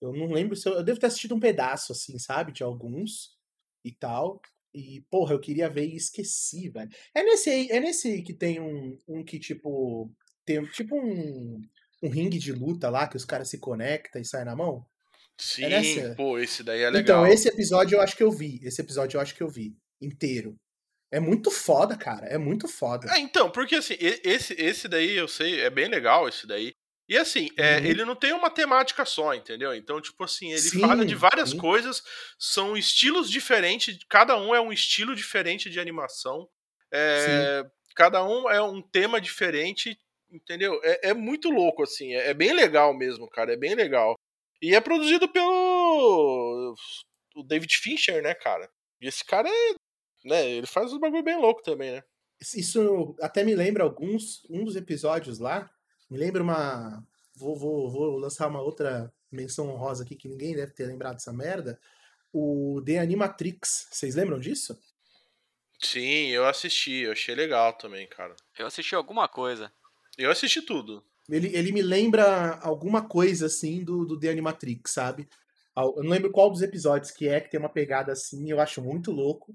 Eu 0.00 0.12
não 0.12 0.26
lembro 0.26 0.54
se 0.54 0.68
eu, 0.68 0.74
eu 0.74 0.84
devo 0.84 1.00
ter 1.00 1.06
assistido 1.06 1.34
um 1.34 1.40
pedaço, 1.40 1.92
assim, 1.92 2.18
sabe? 2.18 2.52
De 2.52 2.62
alguns 2.62 3.36
e 3.84 3.92
tal. 3.92 4.40
E, 4.74 5.04
porra, 5.10 5.34
eu 5.34 5.40
queria 5.40 5.70
ver 5.70 5.86
e 5.86 5.96
esqueci, 5.96 6.68
velho. 6.68 6.90
É 7.14 7.22
nesse 7.22 7.48
aí, 7.48 7.68
é 7.70 7.80
nesse 7.80 8.22
que 8.22 8.34
tem 8.34 8.60
um, 8.60 8.98
um 9.06 9.24
que, 9.24 9.38
tipo. 9.38 10.10
Tem 10.44 10.62
tipo 10.66 10.94
um, 10.94 11.62
um 12.02 12.08
ringue 12.10 12.38
de 12.38 12.52
luta 12.52 12.90
lá 12.90 13.08
que 13.08 13.16
os 13.16 13.24
caras 13.24 13.48
se 13.48 13.58
conectam 13.58 14.20
e 14.20 14.24
saem 14.24 14.44
na 14.44 14.54
mão? 14.54 14.84
É 15.60 15.82
Sim, 15.82 16.00
é 16.00 16.14
pô, 16.14 16.38
esse 16.38 16.62
daí 16.62 16.82
é 16.82 16.88
então, 16.88 17.00
legal. 17.00 17.24
Então, 17.24 17.34
esse 17.34 17.48
episódio 17.48 17.96
eu 17.96 18.00
acho 18.02 18.16
que 18.16 18.22
eu 18.22 18.30
vi. 18.30 18.60
Esse 18.62 18.82
episódio 18.82 19.16
eu 19.16 19.20
acho 19.20 19.34
que 19.34 19.42
eu 19.42 19.48
vi. 19.48 19.76
Inteiro. 20.00 20.58
É 21.14 21.20
muito 21.20 21.50
foda, 21.50 21.96
cara. 21.96 22.26
É 22.26 22.36
muito 22.36 22.66
foda. 22.66 23.08
É, 23.12 23.18
então, 23.18 23.48
porque 23.50 23.76
assim, 23.76 23.94
esse, 23.98 24.52
esse 24.54 24.88
daí 24.88 25.16
eu 25.16 25.28
sei, 25.28 25.60
é 25.60 25.70
bem 25.70 25.88
legal 25.88 26.28
esse 26.28 26.46
daí. 26.46 26.72
E 27.08 27.16
assim, 27.16 27.50
é, 27.56 27.78
uhum. 27.78 27.84
ele 27.84 28.04
não 28.04 28.16
tem 28.16 28.32
uma 28.32 28.50
temática 28.50 29.04
só, 29.04 29.34
entendeu? 29.34 29.74
Então, 29.74 30.00
tipo 30.00 30.24
assim, 30.24 30.50
ele 30.50 30.60
sim, 30.60 30.80
fala 30.80 31.04
de 31.04 31.14
várias 31.14 31.50
sim. 31.50 31.58
coisas, 31.58 32.02
são 32.38 32.76
estilos 32.76 33.30
diferentes, 33.30 33.96
cada 34.08 34.36
um 34.36 34.54
é 34.54 34.60
um 34.60 34.72
estilo 34.72 35.14
diferente 35.14 35.68
de 35.70 35.78
animação. 35.78 36.48
É, 36.92 37.62
cada 37.94 38.24
um 38.24 38.50
é 38.50 38.62
um 38.62 38.82
tema 38.82 39.20
diferente, 39.20 39.98
entendeu? 40.32 40.80
É, 40.82 41.10
é 41.10 41.14
muito 41.14 41.50
louco, 41.50 41.82
assim, 41.82 42.14
é, 42.14 42.30
é, 42.30 42.34
bem 42.34 42.52
legal 42.52 42.96
mesmo, 42.96 43.28
cara, 43.28 43.52
é 43.52 43.56
bem 43.56 43.74
legal. 43.74 44.14
E 44.62 44.74
é 44.74 44.80
produzido 44.80 45.28
pelo 45.28 46.74
o 47.36 47.42
David 47.42 47.76
Fincher, 47.76 48.22
né, 48.22 48.34
cara? 48.34 48.68
E 49.00 49.06
esse 49.06 49.24
cara 49.24 49.48
é. 49.48 49.74
Né, 50.24 50.48
ele 50.48 50.66
faz 50.66 50.92
um 50.92 50.98
bagulho 50.98 51.22
bem 51.22 51.36
louco 51.36 51.62
também, 51.62 51.92
né? 51.92 52.02
Isso 52.56 53.14
até 53.20 53.44
me 53.44 53.54
lembra 53.54 53.84
alguns 53.84 54.44
um 54.50 54.64
dos 54.64 54.76
episódios 54.76 55.38
lá 55.38 55.70
me 56.10 56.18
lembra 56.18 56.42
uma. 56.42 57.04
Vou, 57.34 57.56
vou, 57.56 57.90
vou 57.90 58.16
lançar 58.18 58.46
uma 58.46 58.62
outra 58.62 59.12
menção 59.30 59.68
honrosa 59.68 60.04
aqui 60.04 60.14
que 60.14 60.28
ninguém 60.28 60.54
deve 60.54 60.72
ter 60.72 60.86
lembrado 60.86 61.14
dessa 61.14 61.32
merda. 61.32 61.78
O 62.32 62.80
The 62.86 62.98
Animatrix. 62.98 63.88
Vocês 63.90 64.14
lembram 64.14 64.38
disso? 64.38 64.78
Sim, 65.80 66.28
eu 66.28 66.46
assisti. 66.46 67.02
Eu 67.02 67.12
achei 67.12 67.34
legal 67.34 67.72
também, 67.72 68.06
cara. 68.06 68.36
Eu 68.56 68.66
assisti 68.66 68.94
alguma 68.94 69.26
coisa. 69.26 69.72
Eu 70.16 70.30
assisti 70.30 70.62
tudo. 70.62 71.04
Ele, 71.28 71.48
ele 71.56 71.72
me 71.72 71.82
lembra 71.82 72.58
alguma 72.60 73.08
coisa 73.08 73.46
assim 73.46 73.82
do, 73.82 74.04
do 74.04 74.18
The 74.18 74.30
Animatrix, 74.30 74.92
sabe? 74.92 75.28
Eu 75.76 76.02
não 76.04 76.10
lembro 76.10 76.30
qual 76.30 76.50
dos 76.50 76.62
episódios 76.62 77.10
que 77.10 77.26
é, 77.26 77.40
que 77.40 77.50
tem 77.50 77.58
uma 77.58 77.68
pegada 77.68 78.12
assim, 78.12 78.48
eu 78.48 78.60
acho 78.60 78.80
muito 78.80 79.10
louco. 79.10 79.52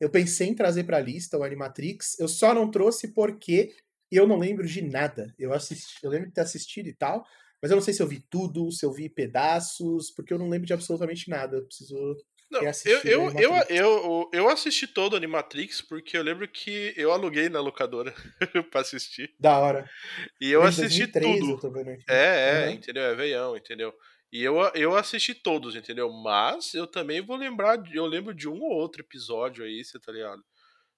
Eu 0.00 0.10
pensei 0.10 0.48
em 0.48 0.54
trazer 0.54 0.84
pra 0.84 1.00
lista 1.00 1.38
o 1.38 1.42
Animatrix, 1.42 2.18
eu 2.18 2.28
só 2.28 2.54
não 2.54 2.70
trouxe 2.70 3.08
porque 3.08 3.74
eu 4.10 4.26
não 4.26 4.38
lembro 4.38 4.66
de 4.66 4.82
nada. 4.82 5.34
Eu 5.38 5.52
assisti, 5.52 5.96
eu 6.02 6.10
lembro 6.10 6.28
de 6.28 6.34
ter 6.34 6.42
assistido 6.42 6.88
e 6.88 6.94
tal, 6.94 7.24
mas 7.62 7.70
eu 7.70 7.76
não 7.76 7.82
sei 7.82 7.94
se 7.94 8.02
eu 8.02 8.06
vi 8.06 8.20
tudo, 8.30 8.70
se 8.70 8.84
eu 8.84 8.92
vi 8.92 9.08
pedaços, 9.08 10.10
porque 10.10 10.32
eu 10.32 10.38
não 10.38 10.48
lembro 10.48 10.66
de 10.66 10.72
absolutamente 10.72 11.28
nada. 11.30 11.56
Eu 11.56 11.66
preciso 11.66 12.16
não, 12.50 12.60
eu, 12.62 13.00
eu, 13.04 13.32
eu, 13.40 13.56
eu, 13.68 14.30
eu 14.32 14.48
assisti 14.48 14.86
todo 14.86 15.14
o 15.14 15.16
Animatrix 15.16 15.82
porque 15.82 16.16
eu 16.16 16.22
lembro 16.22 16.46
que 16.46 16.94
eu 16.96 17.10
aluguei 17.10 17.48
na 17.48 17.60
locadora 17.60 18.14
pra 18.70 18.82
assistir. 18.82 19.34
Da 19.38 19.58
hora. 19.58 19.90
E 20.40 20.52
eu 20.52 20.62
Desde 20.62 20.84
assisti 20.84 21.06
2003, 21.06 21.60
tudo. 21.60 21.76
Eu 21.76 21.98
é, 22.08 22.64
é, 22.64 22.66
uhum. 22.66 22.74
entendeu? 22.74 23.02
É 23.02 23.14
veião, 23.16 23.56
entendeu? 23.56 23.92
E 24.32 24.42
eu, 24.42 24.56
eu 24.74 24.96
assisti 24.96 25.34
todos, 25.34 25.76
entendeu? 25.76 26.10
Mas 26.12 26.74
eu 26.74 26.86
também 26.86 27.20
vou 27.20 27.36
lembrar, 27.36 27.82
eu 27.92 28.06
lembro 28.06 28.34
de 28.34 28.48
um 28.48 28.60
ou 28.60 28.72
outro 28.72 29.02
episódio 29.02 29.64
aí, 29.64 29.84
você 29.84 29.98
tá 29.98 30.12
ligado? 30.12 30.42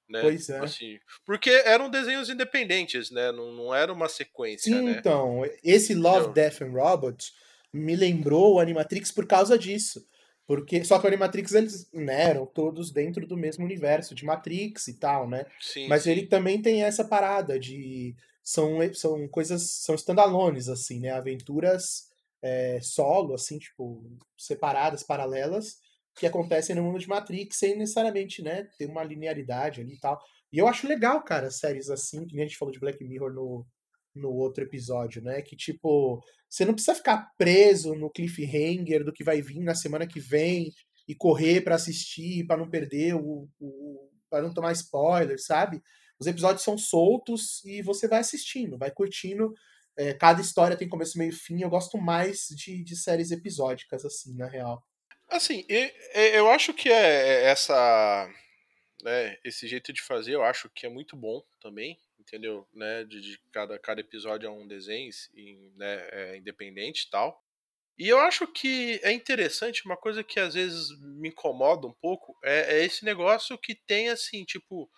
Né? 0.09 0.23
Pois 0.23 0.49
é. 0.49 0.59
Assim, 0.59 0.99
porque 1.27 1.51
eram 1.51 1.91
desenhos 1.91 2.31
independentes, 2.31 3.11
né? 3.11 3.31
Não, 3.31 3.53
não 3.53 3.75
era 3.75 3.93
uma 3.93 4.09
sequência, 4.09 4.81
né? 4.81 4.93
então, 4.93 5.43
esse 5.62 5.95
Love, 5.95 6.29
Entendeu? 6.29 6.33
Death 6.33 6.62
and 6.62 6.73
Robots 6.73 7.33
me 7.73 7.95
lembrou 7.95 8.55
o 8.55 8.61
Animatrix 8.61 9.12
por 9.12 9.27
causa 9.27 9.59
disso. 9.59 10.07
Porque, 10.47 10.83
só 10.83 10.99
que 10.99 11.05
o 11.05 11.09
Animatrix, 11.09 11.53
eles 11.53 11.93
né, 11.93 12.31
eram 12.31 12.47
todos 12.47 12.91
dentro 12.91 13.27
do 13.27 13.37
mesmo 13.37 13.67
universo 13.67 14.14
de 14.14 14.25
Matrix 14.25 14.88
e 14.88 14.99
tal, 14.99 15.29
né? 15.29 15.45
Sim, 15.61 15.87
Mas 15.88 16.05
sim. 16.05 16.11
ele 16.11 16.27
também 16.27 16.62
tem 16.62 16.83
essa 16.83 17.05
parada 17.05 17.59
de. 17.59 18.17
São, 18.43 18.79
são 18.95 19.29
coisas. 19.29 19.71
São 19.71 19.95
standalones, 19.95 20.71
assim, 20.71 21.01
né? 21.01 21.11
Aventuras 21.11 22.08
é, 22.42 22.81
solo, 22.81 23.35
assim, 23.35 23.59
tipo, 23.59 24.03
separadas, 24.37 25.03
paralelas, 25.03 25.77
que 26.16 26.27
acontecem 26.27 26.74
no 26.74 26.83
mundo 26.83 26.98
de 26.98 27.09
Matrix, 27.09 27.59
sem 27.59 27.77
necessariamente, 27.77 28.42
né, 28.42 28.68
ter 28.77 28.87
uma 28.87 29.05
linearidade 29.05 29.81
ali 29.81 29.94
e 29.94 29.98
tal. 29.98 30.20
E 30.53 30.59
eu 30.59 30.66
acho 30.66 30.88
legal, 30.88 31.22
cara, 31.22 31.51
séries 31.51 31.90
assim, 31.90 32.27
que 32.27 32.35
nem 32.35 32.44
a 32.44 32.48
gente 32.48 32.59
falou 32.59 32.72
de 32.72 32.81
Black 32.81 33.03
Mirror 33.05 33.33
no, 33.33 33.66
no 34.14 34.31
outro 34.31 34.64
episódio, 34.64 35.22
né? 35.22 35.42
Que, 35.42 35.57
tipo, 35.57 36.20
você 36.48 36.64
não 36.64 36.74
precisa 36.74 36.94
ficar 36.94 37.31
preso 37.37 37.94
no 37.94 38.11
cliffhanger 38.11 39.05
do 39.05 39.12
que 39.12 39.24
vai 39.24 39.42
vir 39.42 39.61
na 39.61 39.74
semana 39.74 40.07
que 40.07 40.20
vem 40.20 40.72
e 41.07 41.14
correr 41.14 41.62
pra 41.62 41.77
assistir, 41.77 42.46
pra 42.46 42.57
não 42.57 42.68
perder 42.68 43.14
o. 43.14 43.48
o 43.61 44.09
para 44.31 44.42
não 44.42 44.53
tomar 44.53 44.72
spoiler, 44.72 45.40
sabe? 45.40 45.83
Os 46.20 46.27
episódios 46.27 46.62
são 46.62 46.77
soltos 46.77 47.64
e 47.64 47.81
você 47.81 48.07
vai 48.07 48.18
assistindo, 48.20 48.77
vai 48.77 48.90
curtindo. 48.90 49.55
É, 49.99 50.15
cada 50.15 50.41
história 50.41 50.77
tem 50.77 50.89
começo, 50.89 51.19
meio 51.19 51.31
e 51.31 51.35
fim. 51.35 51.61
Eu 51.63 51.69
gosto 51.71 51.99
mais 51.99 52.47
de, 52.51 52.83
de 52.85 52.97
séries 52.97 53.31
episódicas, 53.33 54.05
assim, 54.05 54.35
na 54.37 54.47
real. 54.47 54.87
Assim, 55.29 55.65
e- 55.69 55.93
e- 56.15 56.37
eu 56.37 56.49
acho 56.49 56.73
que 56.73 56.89
é 56.89 57.45
essa, 57.45 58.31
né, 59.03 59.37
esse 59.45 59.67
jeito 59.69 59.93
de 59.93 60.01
fazer, 60.03 60.35
eu 60.35 60.43
acho 60.45 60.71
que 60.71 60.87
é 60.87 60.89
muito 60.89 61.17
bom 61.17 61.43
também, 61.61 61.99
entendeu? 62.19 62.67
Né, 62.73 63.05
de, 63.05 63.21
de 63.21 63.39
cada, 63.53 63.79
cada 63.79 64.01
episódio 64.01 64.47
é 64.47 64.51
um 64.51 64.67
desenho 64.67 65.11
né, 65.77 66.09
é 66.13 66.37
independente 66.37 67.07
e 67.07 67.11
tal. 67.11 67.43
E 67.99 68.09
eu 68.09 68.21
acho 68.21 68.47
que 68.47 69.01
é 69.03 69.13
interessante, 69.13 69.85
uma 69.85 69.97
coisa 69.97 70.23
que 70.23 70.39
às 70.39 70.55
vezes 70.55 70.89
me 71.01 71.31
incomoda 71.31 71.87
um 71.87 71.93
pouco, 71.93 72.39
é, 72.45 72.79
é 72.79 72.85
esse 72.85 73.05
negócio 73.05 73.59
que 73.59 73.75
tem 73.75 74.09
assim, 74.09 74.45
tipo, 74.45 74.89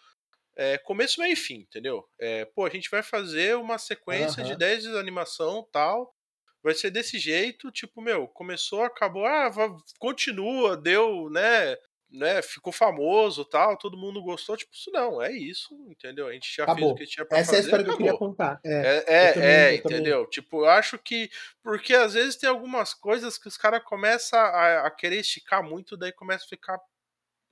é, 0.57 0.79
começo, 0.79 1.21
meio 1.21 1.33
e 1.33 1.37
fim, 1.37 1.57
entendeu? 1.61 2.07
É, 2.19 2.45
pô, 2.45 2.65
a 2.67 2.71
gente 2.71 2.91
vai 2.91 3.03
fazer 3.03 3.57
uma 3.57 3.79
sequência 3.79 4.43
de 4.43 4.51
Aham. 4.51 4.59
10 4.59 4.83
de 4.83 4.97
animação 4.99 5.67
tal. 5.73 6.15
Vai 6.63 6.75
ser 6.75 6.91
desse 6.91 7.19
jeito, 7.19 7.71
tipo, 7.71 8.03
meu, 8.03 8.29
começou, 8.29 8.83
acabou, 8.83 9.25
ah, 9.25 9.51
continua, 9.99 10.77
deu, 10.77 11.31
né, 11.31 11.75
né, 12.11 12.43
ficou 12.43 12.71
famoso 12.71 13.47
tal, 13.47 13.79
todo 13.79 13.97
mundo 13.97 14.23
gostou, 14.23 14.57
tipo, 14.59 14.75
isso 14.75 14.91
não, 14.91 15.23
é 15.23 15.33
isso, 15.33 15.75
entendeu? 15.89 16.27
A 16.27 16.33
gente 16.35 16.49
já 16.55 16.67
fez 16.67 16.69
o 16.69 16.73
Acabou. 16.73 16.95
que 16.97 17.07
tinha 17.07 17.25
pra 17.25 17.39
Essa 17.39 17.53
é 17.53 17.61
a 17.61 17.63
fazer, 17.63 17.67
história 17.69 17.85
que 17.87 17.91
eu 17.93 17.97
queria 17.97 18.11
acabou. 18.11 18.29
contar. 18.29 18.61
É, 18.63 18.73
É, 18.73 19.05
é, 19.29 19.33
também- 19.33 19.49
é, 19.49 19.75
eu 19.79 19.83
também- 19.83 19.99
entendeu? 20.01 20.27
Tipo, 20.29 20.59
eu 20.65 20.69
acho 20.69 20.99
que. 20.99 21.31
Porque 21.63 21.95
às 21.95 22.13
vezes 22.13 22.37
tem 22.37 22.49
algumas 22.51 22.93
coisas 22.93 23.39
que 23.39 23.49
os 23.49 23.57
caras 23.57 23.83
começam 23.85 24.39
a, 24.39 24.87
a 24.87 24.91
querer 24.91 25.21
esticar 25.21 25.63
muito, 25.63 25.97
daí 25.97 26.13
começa 26.13 26.45
a 26.45 26.49
ficar 26.49 26.79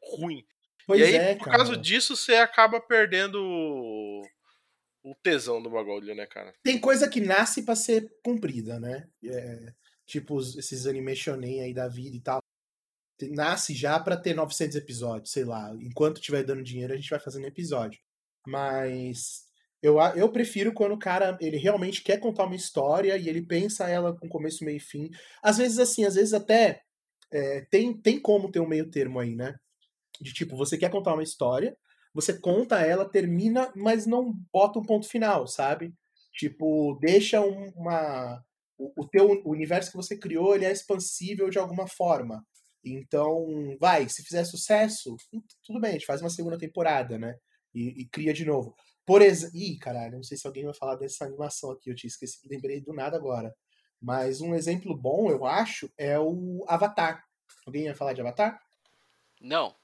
ruim. 0.03 0.45
Pois 0.89 1.01
e 1.01 1.05
aí, 1.05 1.15
é, 1.15 1.35
por 1.35 1.45
cara. 1.45 1.59
causa 1.59 1.77
disso, 1.77 2.17
você 2.17 2.37
acaba 2.37 2.81
perdendo 2.81 3.39
o, 5.05 5.15
tesão 5.23 5.63
do 5.63 5.69
bagulho, 5.69 6.15
né, 6.15 6.27
cara? 6.27 6.55
Tem 6.63 6.81
coisa 6.81 7.07
que 7.09 7.21
nasce 7.21 7.63
pra 7.63 7.77
ser 7.77 8.11
cumprida, 8.25 8.81
né? 8.81 9.07
É, 9.23 9.73
tipo 10.07 10.41
esses 10.41 10.87
animationem 10.87 11.61
aí 11.61 11.75
da 11.75 11.87
vida 11.87 12.17
e 12.17 12.21
tal. 12.21 12.43
Nasce 13.31 13.75
já 13.75 14.01
pra 14.01 14.17
ter 14.17 14.33
900 14.33 14.77
episódios, 14.77 15.31
sei 15.31 15.45
lá. 15.45 15.71
Enquanto 15.81 16.23
tiver 16.23 16.43
dando 16.43 16.63
dinheiro, 16.63 16.95
a 16.95 16.97
gente 16.97 17.11
vai 17.11 17.21
fazendo 17.21 17.47
episódio. 17.47 18.01
Mas 18.47 19.45
eu, 19.83 19.99
eu 20.17 20.33
prefiro 20.33 20.73
quando 20.73 20.93
o 20.93 20.99
cara 20.99 21.37
ele 21.39 21.59
realmente 21.59 22.03
quer 22.03 22.19
contar 22.19 22.45
uma 22.45 22.57
história 22.57 23.15
e 23.19 23.29
ele 23.29 23.43
pensa 23.43 23.91
ela 23.91 24.17
com 24.17 24.27
começo, 24.27 24.65
meio 24.65 24.79
e 24.79 24.81
fim. 24.81 25.11
Às 25.43 25.59
vezes 25.59 25.79
assim, 25.79 26.07
às 26.07 26.15
vezes 26.15 26.33
até 26.33 26.81
é, 27.31 27.61
tem, 27.71 27.93
tem 27.93 28.19
como 28.19 28.51
ter 28.51 28.61
um 28.61 28.67
meio 28.67 28.91
termo 28.91 29.21
aí, 29.21 29.35
né? 29.37 29.55
De 30.21 30.33
tipo, 30.33 30.57
você 30.57 30.77
quer 30.79 30.91
contar 30.91 31.15
uma 31.15 31.23
história, 31.23 31.77
você 32.15 32.39
conta 32.39 32.81
ela, 32.81 33.09
termina, 33.09 33.73
mas 33.77 34.07
não 34.07 34.33
bota 34.53 34.79
um 34.79 34.85
ponto 34.85 35.09
final, 35.09 35.47
sabe? 35.47 35.95
Tipo, 36.33 36.99
deixa 37.01 37.41
um- 37.41 37.71
uma. 37.77 38.43
O, 38.79 39.03
o 39.03 39.09
teu 39.09 39.43
universo 39.45 39.91
que 39.91 39.97
você 39.97 40.17
criou, 40.17 40.55
ele 40.55 40.65
é 40.65 40.73
expansível 40.73 41.51
de 41.51 41.59
alguma 41.59 41.87
forma. 41.89 42.45
Então, 42.85 43.77
vai, 43.81 44.09
se 44.09 44.23
fizer 44.25 44.45
sucesso, 44.45 45.17
tudo 45.65 45.81
bem, 45.81 45.91
a 45.91 45.93
gente 45.95 46.07
faz 46.07 46.21
uma 46.21 46.31
segunda 46.31 46.57
temporada, 46.59 47.19
né? 47.19 47.35
E, 47.75 48.03
e 48.03 48.09
cria 48.09 48.33
de 48.33 48.45
novo. 48.45 48.75
Por 49.05 49.21
exemplo. 49.23 49.57
Ih, 49.57 49.79
caralho, 49.79 50.17
não 50.17 50.23
sei 50.23 50.37
se 50.37 50.47
alguém 50.47 50.65
vai 50.65 50.75
falar 50.75 50.97
dessa 50.97 51.25
animação 51.25 51.71
aqui, 51.73 51.91
eu 51.91 51.95
tinha 51.95 52.09
esquecido, 52.09 52.49
lembrei 52.51 52.81
do 52.81 52.93
nada 52.93 53.17
agora. 53.17 53.53
Mas 54.01 54.41
um 54.41 54.55
exemplo 54.55 54.97
bom, 54.97 55.29
eu 55.31 55.45
acho, 55.45 55.91
é 55.99 56.19
o 56.19 56.65
Avatar. 56.69 57.25
Alguém 57.67 57.85
ia 57.85 57.95
falar 57.97 58.13
de 58.13 58.21
Avatar? 58.21 58.61
Não. 59.41 59.75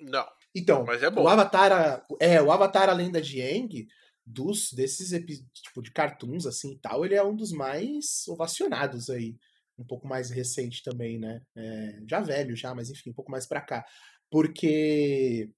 Não, 0.00 0.26
Então, 0.54 0.84
mas 0.84 1.02
é 1.02 1.10
bom. 1.10 1.22
o 1.22 1.28
Avatar, 1.28 1.72
a- 1.72 2.06
é, 2.20 2.40
o 2.40 2.50
Avatar 2.52 2.88
a 2.88 2.92
Lenda 2.92 3.20
de 3.20 3.40
Aang, 3.42 3.86
dos 4.24 4.72
desses 4.72 5.10
tipo 5.10 5.82
de 5.82 5.90
cartoons 5.90 6.46
assim 6.46 6.72
e 6.72 6.78
tal, 6.78 7.04
ele 7.04 7.14
é 7.14 7.22
um 7.24 7.34
dos 7.34 7.50
mais 7.52 8.26
ovacionados 8.28 9.08
aí, 9.10 9.36
um 9.78 9.84
pouco 9.84 10.06
mais 10.06 10.30
recente 10.30 10.82
também, 10.82 11.18
né? 11.18 11.40
É, 11.56 12.00
já 12.08 12.20
velho 12.20 12.54
já, 12.56 12.74
mas 12.74 12.90
enfim, 12.90 13.10
um 13.10 13.14
pouco 13.14 13.30
mais 13.30 13.46
pra 13.46 13.60
cá, 13.60 13.84
porque 14.30 15.50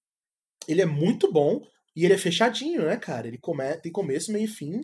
ele 0.68 0.80
é 0.82 0.86
muito 0.86 1.32
bom 1.32 1.60
e 1.96 2.04
ele 2.04 2.14
é 2.14 2.18
fechadinho, 2.18 2.84
né, 2.84 2.96
cara? 2.96 3.26
Ele 3.26 3.38
come, 3.38 3.76
tem 3.78 3.90
começo, 3.92 4.32
meio 4.32 4.44
e 4.44 4.48
fim. 4.48 4.80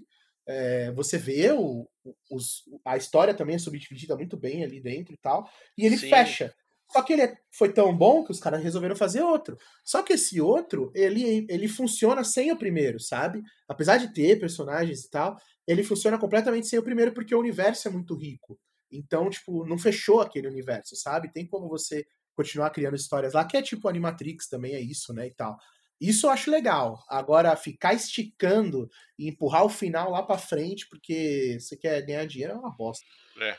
É, 0.49 0.93
você 0.93 1.19
vê 1.19 1.51
o, 1.53 1.89
os, 2.31 2.63
a 2.85 2.97
história 2.97 3.35
também 3.35 3.57
é 3.57 3.59
subdividida 3.59 4.17
muito 4.17 4.37
bem 4.37 4.63
ali 4.65 4.81
dentro 4.81 5.13
e 5.13 5.17
tal, 5.17 5.49
e 5.77 5.85
ele 5.85 5.97
Sim. 5.97 6.09
fecha. 6.09 6.55
Só 6.93 7.03
que 7.03 7.13
ele 7.13 7.23
é- 7.23 7.37
foi 7.53 7.73
tão 7.73 7.97
bom 7.97 8.25
que 8.25 8.31
os 8.31 8.41
caras 8.41 8.63
resolveram 8.63 8.97
fazer 8.97 9.23
outro. 9.23 9.57
Só 9.85 10.03
que 10.03 10.13
esse 10.15 10.41
outro, 10.41 10.91
ele, 10.95 11.47
ele 11.49 11.69
funciona 11.69 12.23
sem 12.25 12.53
o 12.53 12.57
primeiro, 12.57 13.01
sabe? 13.01 13.43
Apesar 13.69 13.99
de 13.99 14.13
ter 14.13 14.39
personagens 14.39 15.05
e 15.05 15.11
tal, 15.11 15.37
ele 15.67 15.83
funciona 15.83 16.19
completamente 16.19 16.67
sem 16.69 16.79
o 16.79 16.83
primeiro 16.83 17.13
porque 17.13 17.35
o 17.35 17.41
universo 17.41 17.89
é 17.89 17.91
muito 17.91 18.15
rico. 18.15 18.59
Então, 18.91 19.29
tipo, 19.29 19.67
não 19.67 19.77
fechou 19.79 20.21
aquele 20.21 20.47
universo, 20.49 20.95
sabe? 20.97 21.33
Tem 21.33 21.47
como 21.47 21.69
você 21.69 22.07
continuar 22.35 22.71
criando 22.71 22.97
histórias 22.97 23.33
lá, 23.33 23.45
que 23.45 23.57
é 23.57 23.63
tipo 23.63 23.89
Animatrix 23.89 24.49
também, 24.49 24.75
é 24.75 24.81
isso, 24.81 25.13
né? 25.13 25.27
E 25.27 25.35
tal. 25.35 25.57
Isso 26.01 26.27
eu 26.27 26.31
acho 26.31 26.51
legal. 26.51 27.03
Agora, 27.09 27.57
ficar 27.57 27.95
esticando 27.95 28.89
e 29.19 29.29
empurrar 29.29 29.65
o 29.65 29.69
final 29.71 30.11
lá 30.11 30.23
pra 30.23 30.37
frente 30.39 30.87
porque 30.89 31.57
você 31.59 31.77
quer 31.77 32.03
ganhar 32.05 32.27
dinheiro 32.27 32.53
é 32.53 32.57
uma 32.57 32.71
bosta. 32.77 33.05
É. 33.41 33.57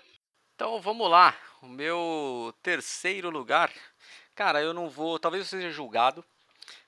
Então 0.58 0.82
vamos 0.82 1.08
lá. 1.08 1.38
O 1.62 1.68
meu 1.68 2.52
terceiro 2.64 3.30
lugar. 3.30 3.72
Cara, 4.34 4.60
eu 4.60 4.74
não 4.74 4.90
vou. 4.90 5.20
Talvez 5.20 5.44
eu 5.44 5.48
seja 5.48 5.70
julgado, 5.70 6.26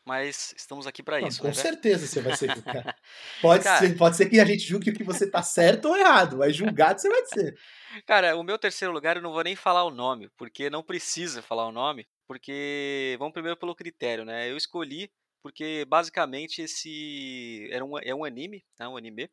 mas 0.03 0.55
estamos 0.57 0.87
aqui 0.87 1.03
pra 1.03 1.21
Não, 1.21 1.27
isso, 1.27 1.39
com 1.39 1.49
né? 1.49 1.53
certeza 1.53 2.07
você 2.07 2.19
vai 2.19 2.35
ser 2.35 2.49
julgado. 2.51 2.91
Pode, 3.39 3.63
Cara. 3.63 3.77
ser, 3.77 3.95
pode 3.95 4.17
ser 4.17 4.27
que 4.27 4.39
a 4.39 4.45
gente 4.45 4.63
julgue 4.63 4.91
que 4.91 5.03
você 5.03 5.29
tá 5.29 5.43
certo 5.43 5.85
ou 5.87 5.95
errado, 5.95 6.37
mas 6.37 6.55
julgado 6.55 6.99
você 6.99 7.09
vai 7.09 7.23
ser. 7.27 7.59
Cara, 8.07 8.35
o 8.35 8.41
meu 8.41 8.57
terceiro 8.57 8.91
lugar 8.91 9.17
eu 9.17 9.21
não 9.21 9.31
vou 9.31 9.43
nem 9.43 9.55
falar 9.55 9.83
o 9.83 9.91
nome, 9.91 10.31
porque 10.35 10.67
não 10.67 10.81
precisa 10.81 11.43
falar 11.43 11.67
o 11.67 11.71
nome, 11.71 12.07
porque 12.27 13.15
vamos 13.19 13.33
primeiro 13.33 13.55
pelo 13.55 13.75
critério, 13.75 14.25
né? 14.25 14.49
Eu 14.49 14.57
escolhi 14.57 15.11
porque 15.43 15.85
basicamente 15.87 16.63
esse 16.63 17.69
era 17.71 17.85
um, 17.85 17.99
é 17.99 18.15
um 18.15 18.25
anime, 18.25 18.65
né? 18.79 18.87
Um 18.87 18.97
anime 18.97 19.29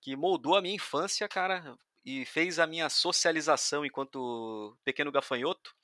que 0.00 0.14
moldou 0.14 0.54
a 0.54 0.62
minha 0.62 0.76
infância, 0.76 1.28
cara, 1.28 1.76
e 2.04 2.24
fez 2.26 2.58
a 2.58 2.66
minha 2.66 2.88
socialização 2.90 3.84
enquanto 3.86 4.76
pequeno 4.84 5.12
gafanhoto. 5.12 5.74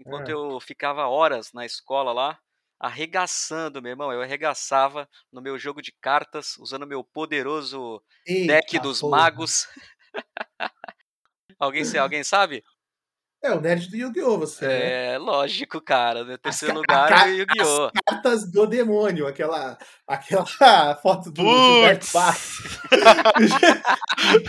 Enquanto 0.00 0.28
Ah. 0.28 0.34
eu 0.34 0.60
ficava 0.60 1.06
horas 1.08 1.52
na 1.52 1.64
escola 1.64 2.12
lá, 2.12 2.38
arregaçando, 2.80 3.80
meu 3.80 3.90
irmão, 3.92 4.12
eu 4.12 4.20
arregaçava 4.22 5.08
no 5.32 5.40
meu 5.40 5.58
jogo 5.58 5.80
de 5.80 5.92
cartas, 5.92 6.56
usando 6.58 6.86
meu 6.86 7.02
poderoso 7.04 8.02
deck 8.40 8.78
Eita 8.78 8.80
dos 8.80 9.00
porra. 9.00 9.02
magos. 9.02 9.66
alguém, 11.58 11.82
alguém 11.98 12.24
sabe? 12.24 12.62
É, 13.44 13.52
o 13.52 13.60
nerd 13.60 13.90
do 13.90 13.96
Yu-Gi-Oh! 13.96 14.38
você. 14.38 14.66
né? 14.66 15.14
É, 15.14 15.18
lógico, 15.18 15.78
cara. 15.78 16.24
No 16.24 16.38
terceiro 16.38 16.80
ca- 16.82 17.02
lugar 17.04 17.28
é 17.28 17.32
o 17.32 17.34
Yu-Gi-Oh! 17.36 17.90
Cartas 18.06 18.50
do 18.50 18.66
demônio, 18.66 19.26
aquela, 19.26 19.76
aquela 20.08 20.46
foto 21.02 21.30
do 21.30 21.42
Gilberto! 21.42 22.06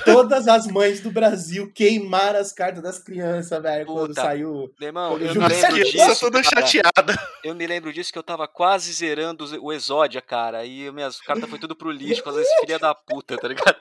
Todas 0.05 0.47
as 0.47 0.65
mães 0.67 1.01
do 1.01 1.11
Brasil 1.11 1.69
queimaram 1.73 2.39
as 2.39 2.53
cartas 2.53 2.81
das 2.81 2.97
crianças, 2.99 3.61
velho, 3.61 3.85
quando 3.85 4.13
saiu. 4.15 4.71
Meu 4.79 4.87
irmão, 4.87 5.17
eu 5.17 5.31
o 5.31 5.35
me 5.35 5.47
lembro 5.47 5.83
disso. 5.83 6.19
toda 6.21 6.41
chateada. 6.41 7.19
Eu 7.43 7.53
me 7.53 7.67
lembro 7.67 7.91
disso 7.91 8.13
que 8.13 8.17
eu 8.19 8.23
tava 8.23 8.47
quase 8.47 8.93
zerando 8.93 9.45
o 9.61 9.73
Exódia, 9.73 10.21
cara. 10.21 10.63
E 10.65 10.89
minhas 10.91 11.19
cartas 11.19 11.49
foi 11.49 11.59
tudo 11.59 11.75
pro 11.75 11.91
lixo, 11.91 12.23
com 12.23 12.29
esse 12.39 12.55
filha 12.61 12.79
da 12.79 12.95
puta, 12.95 13.37
tá 13.37 13.47
ligado? 13.47 13.75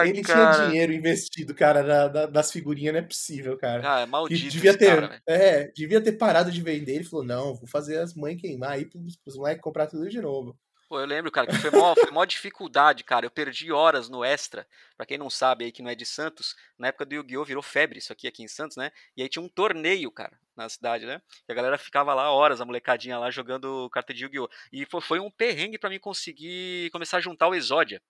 Ai, 0.00 0.08
ele 0.08 0.22
cara. 0.22 0.54
tinha 0.54 0.66
dinheiro 0.66 0.77
investido, 0.92 1.54
cara, 1.54 1.82
na- 1.82 2.26
das 2.26 2.50
figurinhas, 2.52 2.92
não 2.94 3.00
é 3.00 3.02
possível, 3.04 3.56
cara. 3.58 3.82
Ah, 3.96 4.00
é 4.00 4.04
Que 4.04 4.10
maldito 4.10 4.48
devia 4.50 4.70
esse 4.70 4.78
ter, 4.78 5.00
cara, 5.00 5.22
é, 5.28 5.68
devia 5.72 6.00
ter 6.00 6.12
parado 6.12 6.50
de 6.50 6.62
vender. 6.62 6.94
Ele 6.94 7.04
falou: 7.04 7.24
não, 7.24 7.54
vou 7.54 7.66
fazer 7.68 7.98
as 7.98 8.14
mães 8.14 8.40
queimar 8.40 8.72
aí 8.72 8.84
pros, 8.84 9.16
pros 9.16 9.36
moleques 9.36 9.62
comprar 9.62 9.86
tudo 9.86 10.08
de 10.08 10.20
novo. 10.20 10.58
Pô, 10.88 10.98
eu 10.98 11.04
lembro, 11.06 11.30
cara, 11.30 11.46
que 11.46 11.56
foi 11.58 11.70
mó, 11.70 11.94
foi 11.94 12.10
mó 12.10 12.24
dificuldade, 12.24 13.04
cara. 13.04 13.26
Eu 13.26 13.30
perdi 13.30 13.70
horas 13.70 14.08
no 14.08 14.24
Extra. 14.24 14.66
Pra 14.96 15.04
quem 15.04 15.18
não 15.18 15.28
sabe 15.28 15.66
aí 15.66 15.70
que 15.72 15.82
não 15.82 15.90
é 15.90 15.94
de 15.94 16.06
Santos, 16.06 16.54
na 16.78 16.88
época 16.88 17.04
do 17.04 17.14
Yu-Gi-Oh! 17.14 17.44
virou 17.44 17.62
febre 17.62 17.98
isso 17.98 18.10
aqui, 18.10 18.26
aqui 18.26 18.42
em 18.42 18.48
Santos, 18.48 18.74
né? 18.78 18.90
E 19.14 19.20
aí 19.22 19.28
tinha 19.28 19.42
um 19.42 19.50
torneio, 19.50 20.10
cara, 20.10 20.32
na 20.56 20.66
cidade, 20.66 21.04
né? 21.04 21.20
E 21.46 21.52
a 21.52 21.54
galera 21.54 21.76
ficava 21.76 22.14
lá 22.14 22.32
horas, 22.32 22.62
a 22.62 22.64
molecadinha 22.64 23.18
lá, 23.18 23.30
jogando 23.30 23.90
carta 23.90 24.14
de 24.14 24.24
Yu-Gi-Oh! 24.24 24.48
E 24.72 24.86
foi, 24.86 25.00
foi 25.02 25.20
um 25.20 25.30
perrengue 25.30 25.78
pra 25.78 25.90
mim 25.90 25.98
conseguir 25.98 26.88
começar 26.90 27.18
a 27.18 27.20
juntar 27.20 27.48
o 27.48 27.54
Exódia. 27.54 28.00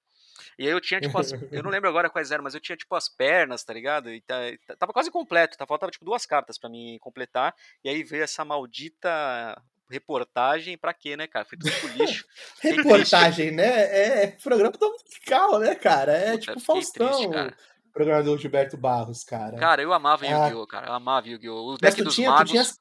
E 0.59 0.65
aí 0.67 0.71
eu 0.73 0.81
tinha, 0.81 1.01
tipo, 1.01 1.19
as, 1.19 1.33
eu 1.33 1.63
não 1.63 1.71
lembro 1.73 1.89
agora 1.89 2.11
quais 2.11 2.31
eram, 2.31 2.45
mas 2.45 2.55
eu 2.55 2.61
tinha, 2.61 2.77
tipo, 2.77 2.95
as 2.95 3.09
pernas, 3.09 3.63
tá 3.65 3.73
ligado? 3.73 4.11
E 4.11 4.21
tá- 4.23 4.37
tá- 4.67 4.77
tava 4.77 4.93
quase 4.93 5.11
completo, 5.11 5.57
tá? 5.57 5.67
Faltava, 5.67 5.91
tipo, 5.93 6.05
duas 6.05 6.25
cartas 6.27 6.59
pra 6.59 6.69
mim 6.71 6.99
completar. 7.01 7.55
E 7.85 7.89
aí 7.89 8.03
veio 8.03 8.23
essa 8.25 8.45
maldita 8.45 9.61
reportagem 9.91 10.77
pra 10.77 10.93
quê, 10.95 11.17
né, 11.17 11.27
cara? 11.27 11.45
Foi 11.45 11.57
tudo 11.59 11.73
pro 11.81 11.89
lixo. 11.89 12.25
Reportagem, 12.63 13.51
né? 13.51 13.65
É, 13.65 14.23
é 14.25 14.27
programa 14.29 14.73
dominical, 14.79 15.59
né, 15.59 15.75
cara? 15.75 16.13
É 16.13 16.33
Puta, 16.33 16.39
tipo 16.47 16.61
Faustão, 16.61 17.09
triste, 17.09 17.31
cara. 17.31 17.57
programa 17.93 18.23
do 18.23 18.37
Gilberto 18.39 18.77
Barros, 18.77 19.25
cara. 19.25 19.57
Cara, 19.59 19.83
eu 19.83 19.93
amava 19.93 20.25
Ah. 20.27 20.29
Yu-Gi-Oh, 20.49 20.67
cara. 20.67 20.89
Eu 20.89 20.93
amava 20.93 21.27
Yu-Gi-Oh! 21.29 21.73
O 21.75 21.79
deck 21.79 21.97
tu 21.97 22.05
dos 22.05 22.15
tinha, 22.15 22.29
tu 22.31 22.35
magos. 22.35 22.51
tinha, 22.51 22.63
as- 22.63 22.79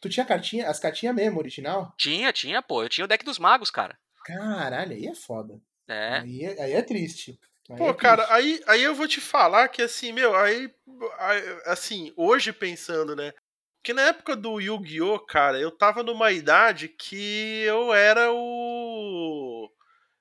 tu 0.00 0.08
tinha 0.08 0.26
cartinha, 0.26 0.68
as 0.68 0.78
cartinhas 0.78 1.14
mesmo, 1.14 1.38
original? 1.38 1.92
Tinha, 1.96 2.32
tinha, 2.32 2.62
pô. 2.62 2.82
Eu 2.82 2.88
tinha 2.88 3.04
o 3.04 3.08
deck 3.08 3.24
dos 3.24 3.38
magos, 3.38 3.70
cara. 3.70 3.98
Caralho, 4.24 4.92
aí 4.92 5.06
é 5.06 5.14
foda. 5.14 5.58
É. 5.88 6.22
Aí, 6.22 6.44
é, 6.44 6.62
aí 6.62 6.72
é 6.72 6.82
triste. 6.82 7.38
Aí 7.70 7.86
Pô, 7.86 7.86
é 7.86 7.94
cara, 7.94 8.26
triste. 8.26 8.32
aí, 8.32 8.60
aí 8.66 8.82
eu 8.82 8.94
vou 8.94 9.06
te 9.06 9.20
falar 9.20 9.68
que 9.68 9.82
assim, 9.82 10.12
meu, 10.12 10.34
aí, 10.34 10.68
aí, 11.18 11.42
assim, 11.66 12.12
hoje 12.16 12.52
pensando, 12.52 13.14
né? 13.14 13.32
Que 13.84 13.92
na 13.92 14.02
época 14.02 14.34
do 14.36 14.60
Yu-Gi-Oh, 14.60 15.20
cara, 15.20 15.58
eu 15.60 15.70
tava 15.70 16.02
numa 16.02 16.32
idade 16.32 16.88
que 16.88 17.62
eu 17.64 17.92
era 17.94 18.32
o. 18.32 19.70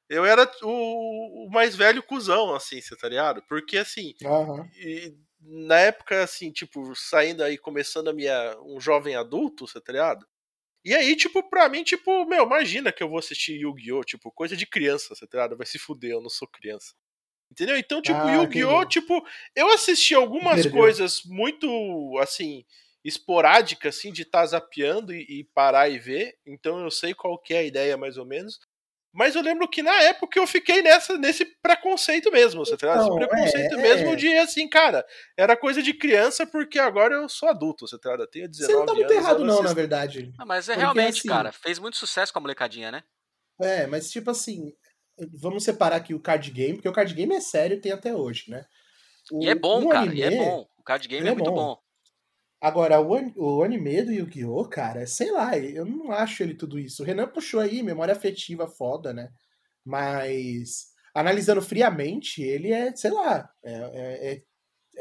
Eu 0.10 0.26
era 0.26 0.50
o, 0.64 1.48
o 1.48 1.52
mais 1.52 1.76
velho 1.76 2.04
cuzão, 2.04 2.56
assim, 2.56 2.82
você 2.82 2.96
tá 2.98 3.10
ligado? 3.10 3.44
Porque 3.50 3.78
assim, 3.78 4.14
Aham. 4.24 4.70
e 4.76 5.16
na 5.42 5.80
época, 5.80 6.24
assim, 6.24 6.52
tipo, 6.52 6.96
saindo 6.96 7.44
aí, 7.44 7.58
começando 7.58 8.10
a 8.10 8.14
minha. 8.14 8.58
um 8.62 8.80
jovem 8.82 9.16
adulto, 9.16 9.68
você 9.68 9.82
tá 9.82 9.94
ligado? 9.94 10.28
E 10.88 10.96
aí, 10.96 11.18
tipo, 11.18 11.44
pra 11.50 11.68
mim, 11.68 11.84
tipo, 11.84 12.26
meu, 12.26 12.46
imagina 12.46 12.94
que 12.94 13.04
eu 13.04 13.10
vou 13.10 13.20
assistir 13.20 13.60
Yu-Gi-Oh! 13.60 14.06
Tipo, 14.06 14.32
coisa 14.32 14.56
de 14.56 14.66
criança, 14.66 15.14
você 15.14 15.28
tá? 15.28 15.46
Vai 15.48 15.66
se 15.68 15.78
fuder, 15.78 16.12
eu 16.12 16.22
não 16.22 16.30
sou 16.30 16.48
criança. 16.48 16.94
Entendeu? 17.52 17.76
Então, 17.78 18.02
tipo, 18.02 18.18
Ah, 18.18 18.32
Yu-Gi-Oh! 18.32 18.86
Tipo, 18.86 19.22
eu 19.54 19.70
assisti 19.74 20.16
algumas 20.16 20.62
Perdeu. 20.62 20.72
coisas 20.72 21.24
muito, 21.26 21.68
assim, 22.22 22.64
esporádicas, 23.04 23.98
assim, 23.98 24.14
de 24.14 24.22
estar 24.22 24.46
zapeando 24.46 25.14
e, 25.14 25.26
e 25.28 25.44
parar 25.54 25.90
e 25.90 26.00
ver. 26.00 26.38
Então 26.46 26.80
eu 26.80 26.90
sei 26.90 27.14
qual 27.14 27.38
que 27.38 27.54
é 27.54 27.58
a 27.58 27.64
ideia, 27.64 27.98
mais 27.98 28.18
ou 28.18 28.26
menos. 28.26 28.58
Mas 29.14 29.36
eu 29.36 29.42
lembro 29.42 29.68
que 29.68 29.82
na 29.82 29.96
época 30.04 30.38
eu 30.40 30.46
fiquei 30.46 30.82
nessa, 30.84 31.18
nesse 31.18 31.44
preconceito 31.62 32.32
mesmo, 32.32 32.64
você 32.64 32.78
tá? 32.78 32.96
Esse 32.98 33.06
Então, 33.06 33.16
preconceito 33.18 33.74
é, 33.74 33.82
mesmo 33.82 34.10
é. 34.12 34.16
de, 34.16 34.38
assim, 34.38 34.68
cara, 34.70 35.04
era 35.36 35.58
coisa 35.58 35.82
de 35.82 35.94
criança 35.94 36.46
porque 36.46 36.78
agora 36.78 37.16
eu 37.16 37.28
sou 37.30 37.50
adulto, 37.50 37.88
você 37.88 37.98
tá 37.98 38.16
tenho 38.28 38.48
19 38.48 38.54
Você 38.72 38.74
não 38.74 38.86
tá 38.86 38.94
muito 38.94 39.12
anos. 39.12 39.24
errado, 39.24 39.40
não, 39.40 39.46
assisto- 39.56 39.64
na 39.64 39.74
verdade. 39.74 40.32
Ah, 40.38 40.46
mas 40.46 40.70
é 40.70 40.74
Porque, 40.74 40.82
realmente, 40.84 41.20
assim- 41.20 41.28
cara. 41.30 41.52
Fez 41.52 41.80
muito 41.80 41.98
sucesso 41.98 42.32
com 42.32 42.40
a 42.40 42.42
molecadinha, 42.42 42.92
né? 42.92 43.04
É, 43.60 43.88
mas 43.88 44.12
tipo 44.12 44.30
assim, 44.30 44.72
vamos 45.34 45.64
separar 45.64 45.96
aqui 45.96 46.14
o 46.14 46.20
card 46.20 46.52
game, 46.52 46.74
porque 46.76 46.90
o 46.90 46.94
card 46.94 47.12
game 47.16 47.34
é 47.34 47.42
sério 47.42 47.78
e 47.78 47.82
tem 47.82 47.92
até 47.92 48.14
hoje, 48.14 48.52
né? 48.52 48.66
O, 49.32 49.44
E 49.44 49.50
é 49.50 49.56
bom, 49.56 49.84
o 49.84 49.90
cara. 49.90 50.14
E 50.14 50.22
é 50.22 50.28
anime- 50.28 50.46
bom. 50.46 50.68
O 50.78 50.84
card 50.84 51.08
game 51.08 51.26
é 51.28 51.32
é 51.32 51.34
muito 51.34 51.50
bom. 51.50 51.56
bom. 51.56 51.80
Agora, 52.62 53.00
o, 53.00 53.16
o 53.60 53.64
anime 53.64 54.02
do 54.04 54.12
Yu-Gi-Oh!, 54.12 54.68
cara, 54.68 55.06
sei 55.06 55.32
lá, 55.32 55.58
eu 55.58 55.86
não 55.86 56.12
acho 56.12 56.42
ele 56.44 56.56
tudo 56.56 56.80
isso. 56.80 57.04
O 57.04 57.06
Renan 57.06 57.28
puxou 57.28 57.60
aí, 57.60 57.84
memória 57.84 58.14
afetiva 58.14 58.68
foda, 58.68 59.14
né? 59.14 59.30
Mas, 59.86 60.88
analisando 61.16 61.62
friamente, 61.62 62.42
ele 62.44 62.72
é, 62.74 62.96
sei 62.96 63.12
lá, 63.12 63.50
é, 63.64 63.74
é, 63.74 64.34
é- 64.36 64.44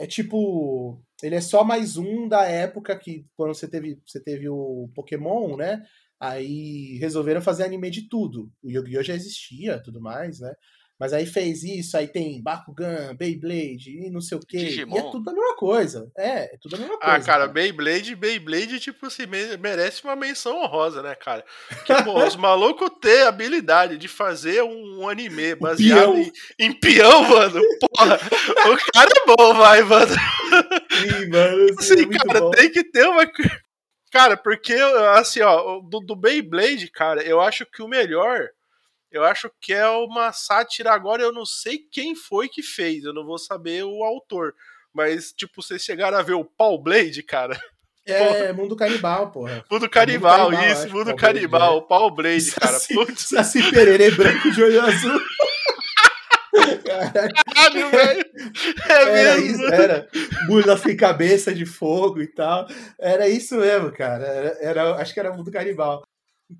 é 0.05 0.07
tipo. 0.07 1.03
Ele 1.23 1.35
é 1.37 1.41
só 1.41 1.65
mais 1.65 1.97
um 1.97 2.29
da 2.29 2.45
época 2.47 2.99
que, 2.99 3.27
quando 3.37 3.55
você 3.55 3.69
teve, 3.69 4.01
você 4.07 4.21
teve 4.23 4.49
o 4.49 4.91
Pokémon, 4.95 5.57
né? 5.57 5.83
Aí 6.21 6.99
resolveram 6.99 7.41
fazer 7.43 7.65
anime 7.65 7.91
de 7.91 8.09
tudo. 8.09 8.51
O 8.63 8.71
Yu-Gi-Oh! 8.71 9.03
já 9.03 9.15
existia, 9.15 9.83
tudo 9.83 10.01
mais, 10.01 10.41
né? 10.41 10.53
Mas 10.99 11.13
aí 11.13 11.27
fez 11.27 11.63
isso, 11.63 11.95
aí 11.97 12.09
tem 12.09 12.43
Bakugan, 12.43 13.15
Beyblade 13.17 13.91
e 14.07 14.11
não 14.11 14.21
sei 14.21 14.39
o 14.39 14.41
quê. 14.41 14.57
E 14.57 14.61
é 14.63 14.65
Digimon. 14.69 15.11
tudo 15.11 15.29
a 15.29 15.33
mesma 15.35 15.55
coisa. 15.57 16.11
É, 16.17 16.55
é 16.55 16.59
tudo 16.61 16.77
a 16.77 16.79
mesma 16.79 16.99
coisa. 16.99 17.15
Ah, 17.17 17.21
cara, 17.21 17.47
Beyblade, 17.47 18.15
Beyblade, 18.17 18.81
tipo 18.81 19.05
assim, 19.07 19.27
me- 19.27 19.57
merece 19.59 20.03
uma 20.05 20.17
menção 20.17 20.57
honrosa, 20.63 21.03
né, 21.03 21.15
cara? 21.15 21.45
Que, 21.85 22.03
pô, 22.03 22.25
os 22.25 22.35
malucos 22.37 22.89
ter 23.01 23.25
a 23.25 23.29
habilidade 23.29 23.99
de 23.99 24.09
fazer 24.09 24.63
um, 24.63 25.07
anime 25.07 25.55
baseado 25.57 26.13
peão. 26.13 26.17
em, 26.17 26.33
em 26.59 26.73
peão, 26.73 27.23
mano. 27.29 27.61
Porra, 27.95 28.17
o 28.17 28.93
cara 28.93 29.11
é 29.15 29.37
bom, 29.37 29.55
vai, 29.55 29.83
mano. 29.83 30.13
Sim, 30.91 31.29
mano, 31.29 31.67
é 31.69 31.73
Assim, 31.79 32.07
muito 32.07 32.25
cara, 32.27 32.41
bom. 32.41 32.51
tem 32.53 32.71
que 32.71 32.83
ter 32.85 33.07
uma. 33.07 33.25
Cara, 34.13 34.37
porque, 34.37 34.73
assim, 35.15 35.41
ó, 35.43 35.81
do, 35.81 36.01
do 36.01 36.17
Beyblade, 36.17 36.91
cara, 36.91 37.23
eu 37.23 37.39
acho 37.41 37.67
que 37.67 37.83
o 37.83 37.89
melhor. 37.89 38.49
Eu 39.11 39.25
acho 39.25 39.51
que 39.61 39.73
é 39.73 39.89
uma 39.89 40.33
sátira. 40.33 40.93
Agora 40.93 41.23
eu 41.23 41.33
não 41.33 41.47
sei 41.47 41.79
quem 41.79 42.15
foi 42.15 42.49
que 42.49 42.63
fez, 42.63 43.05
eu 43.05 43.15
não 43.15 43.25
vou 43.25 43.39
saber 43.39 43.85
o 43.85 44.03
autor. 44.05 44.55
Mas, 44.93 45.33
tipo, 45.33 45.63
vocês 45.63 45.83
chegaram 45.83 46.17
a 46.19 46.23
ver 46.23 46.35
o 46.35 46.45
Paul 46.45 46.83
Blade, 46.83 47.23
cara? 47.23 47.59
É, 48.07 48.51
mundo 48.55 48.75
canibal, 48.77 49.31
porra. 49.31 49.65
Mundo 49.71 49.89
Canibal, 49.91 50.51
Canibal, 50.51 50.71
isso, 50.73 50.83
acho, 50.85 50.93
Mundo 50.95 51.17
Canibal, 51.17 51.79
é. 51.79 51.81
Paul 51.83 52.11
Blade, 52.11 52.51
cara. 52.53 52.79
Putz, 52.95 53.29
Saci 53.29 53.71
Pererê 53.71 54.11
branco 54.13 54.51
de 54.51 54.63
olho 54.63 54.81
azul. 54.83 55.21
Caralho, 56.85 57.91
velho. 57.91 58.25
É 58.89 58.93
era 58.93 59.35
mesmo. 59.41 59.47
isso, 59.47 59.65
era. 59.67 60.09
Mula 60.49 60.77
sem 60.79 60.97
cabeça 60.97 61.55
de 61.55 61.67
fogo 61.67 62.21
e 62.23 62.27
tal. 62.27 62.67
Era 62.99 63.29
isso 63.29 63.57
mesmo, 63.57 63.93
cara. 63.93 64.25
Era, 64.25 64.59
era- 64.61 64.95
acho 64.97 65.13
que 65.13 65.21
era 65.21 65.33
mundo 65.33 65.51
canibal. 65.51 66.03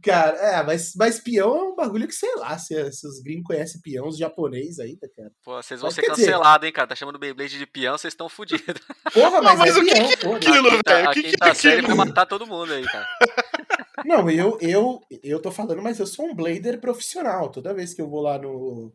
Cara, 0.03 0.37
é, 0.39 0.63
mas, 0.65 0.95
mas 0.97 1.21
peão 1.21 1.57
é 1.57 1.63
um 1.63 1.77
bagulho 1.77 2.09
que, 2.09 2.15
sei 2.15 2.35
lá, 2.37 2.59
se, 2.59 2.75
se 2.91 3.07
os 3.07 3.21
gringos 3.23 3.45
conhecem 3.45 3.81
peão, 3.81 4.09
os 4.09 4.19
japonês 4.19 4.81
aí, 4.81 4.97
tá, 4.97 5.07
cara. 5.17 5.31
Pô, 5.45 5.63
vocês 5.63 5.81
vão 5.81 5.87
Mas 5.89 5.95
ser 5.95 6.01
dizer- 6.03 6.15
cancelados, 6.17 6.67
hein, 6.67 6.73
cara. 6.73 6.89
Tá 6.89 6.97
chamando 6.97 7.15
o 7.17 7.19
Beyblade 7.21 7.57
de 7.57 7.67
peão, 7.67 7.97
vocês 7.97 8.13
estão 8.13 8.29
fodidos. 8.29 8.65
Porra, 9.15 9.41
mas, 9.41 9.59
mas 9.59 9.77
é 9.77 9.79
o 9.79 9.85
que 9.85 9.95
peão, 9.95 10.07
que 10.41 10.49
é 10.49 10.51
aquilo, 10.51 10.71
velho? 10.71 11.07
A 11.07 11.11
O 11.11 11.15
que, 11.15 11.23
que 11.23 11.45
é 11.49 11.55
série 11.55 11.83
vai 11.83 11.91
aquilo? 11.93 11.97
matar 11.97 12.27
todo 12.27 12.47
mundo 12.47 12.73
aí, 12.73 12.85
cara. 12.85 13.07
Não, 14.05 14.29
eu, 14.29 14.59
eu, 14.61 15.01
eu 15.23 15.41
tô 15.41 15.51
falando, 15.53 15.81
mas 15.83 15.99
eu 16.01 16.07
sou 16.07 16.27
um 16.27 16.35
blader 16.35 16.81
profissional. 16.81 17.49
Toda 17.51 17.73
vez 17.75 17.95
que 17.95 18.03
eu 18.03 18.09
vou 18.11 18.21
lá 18.23 18.39
no, 18.39 18.93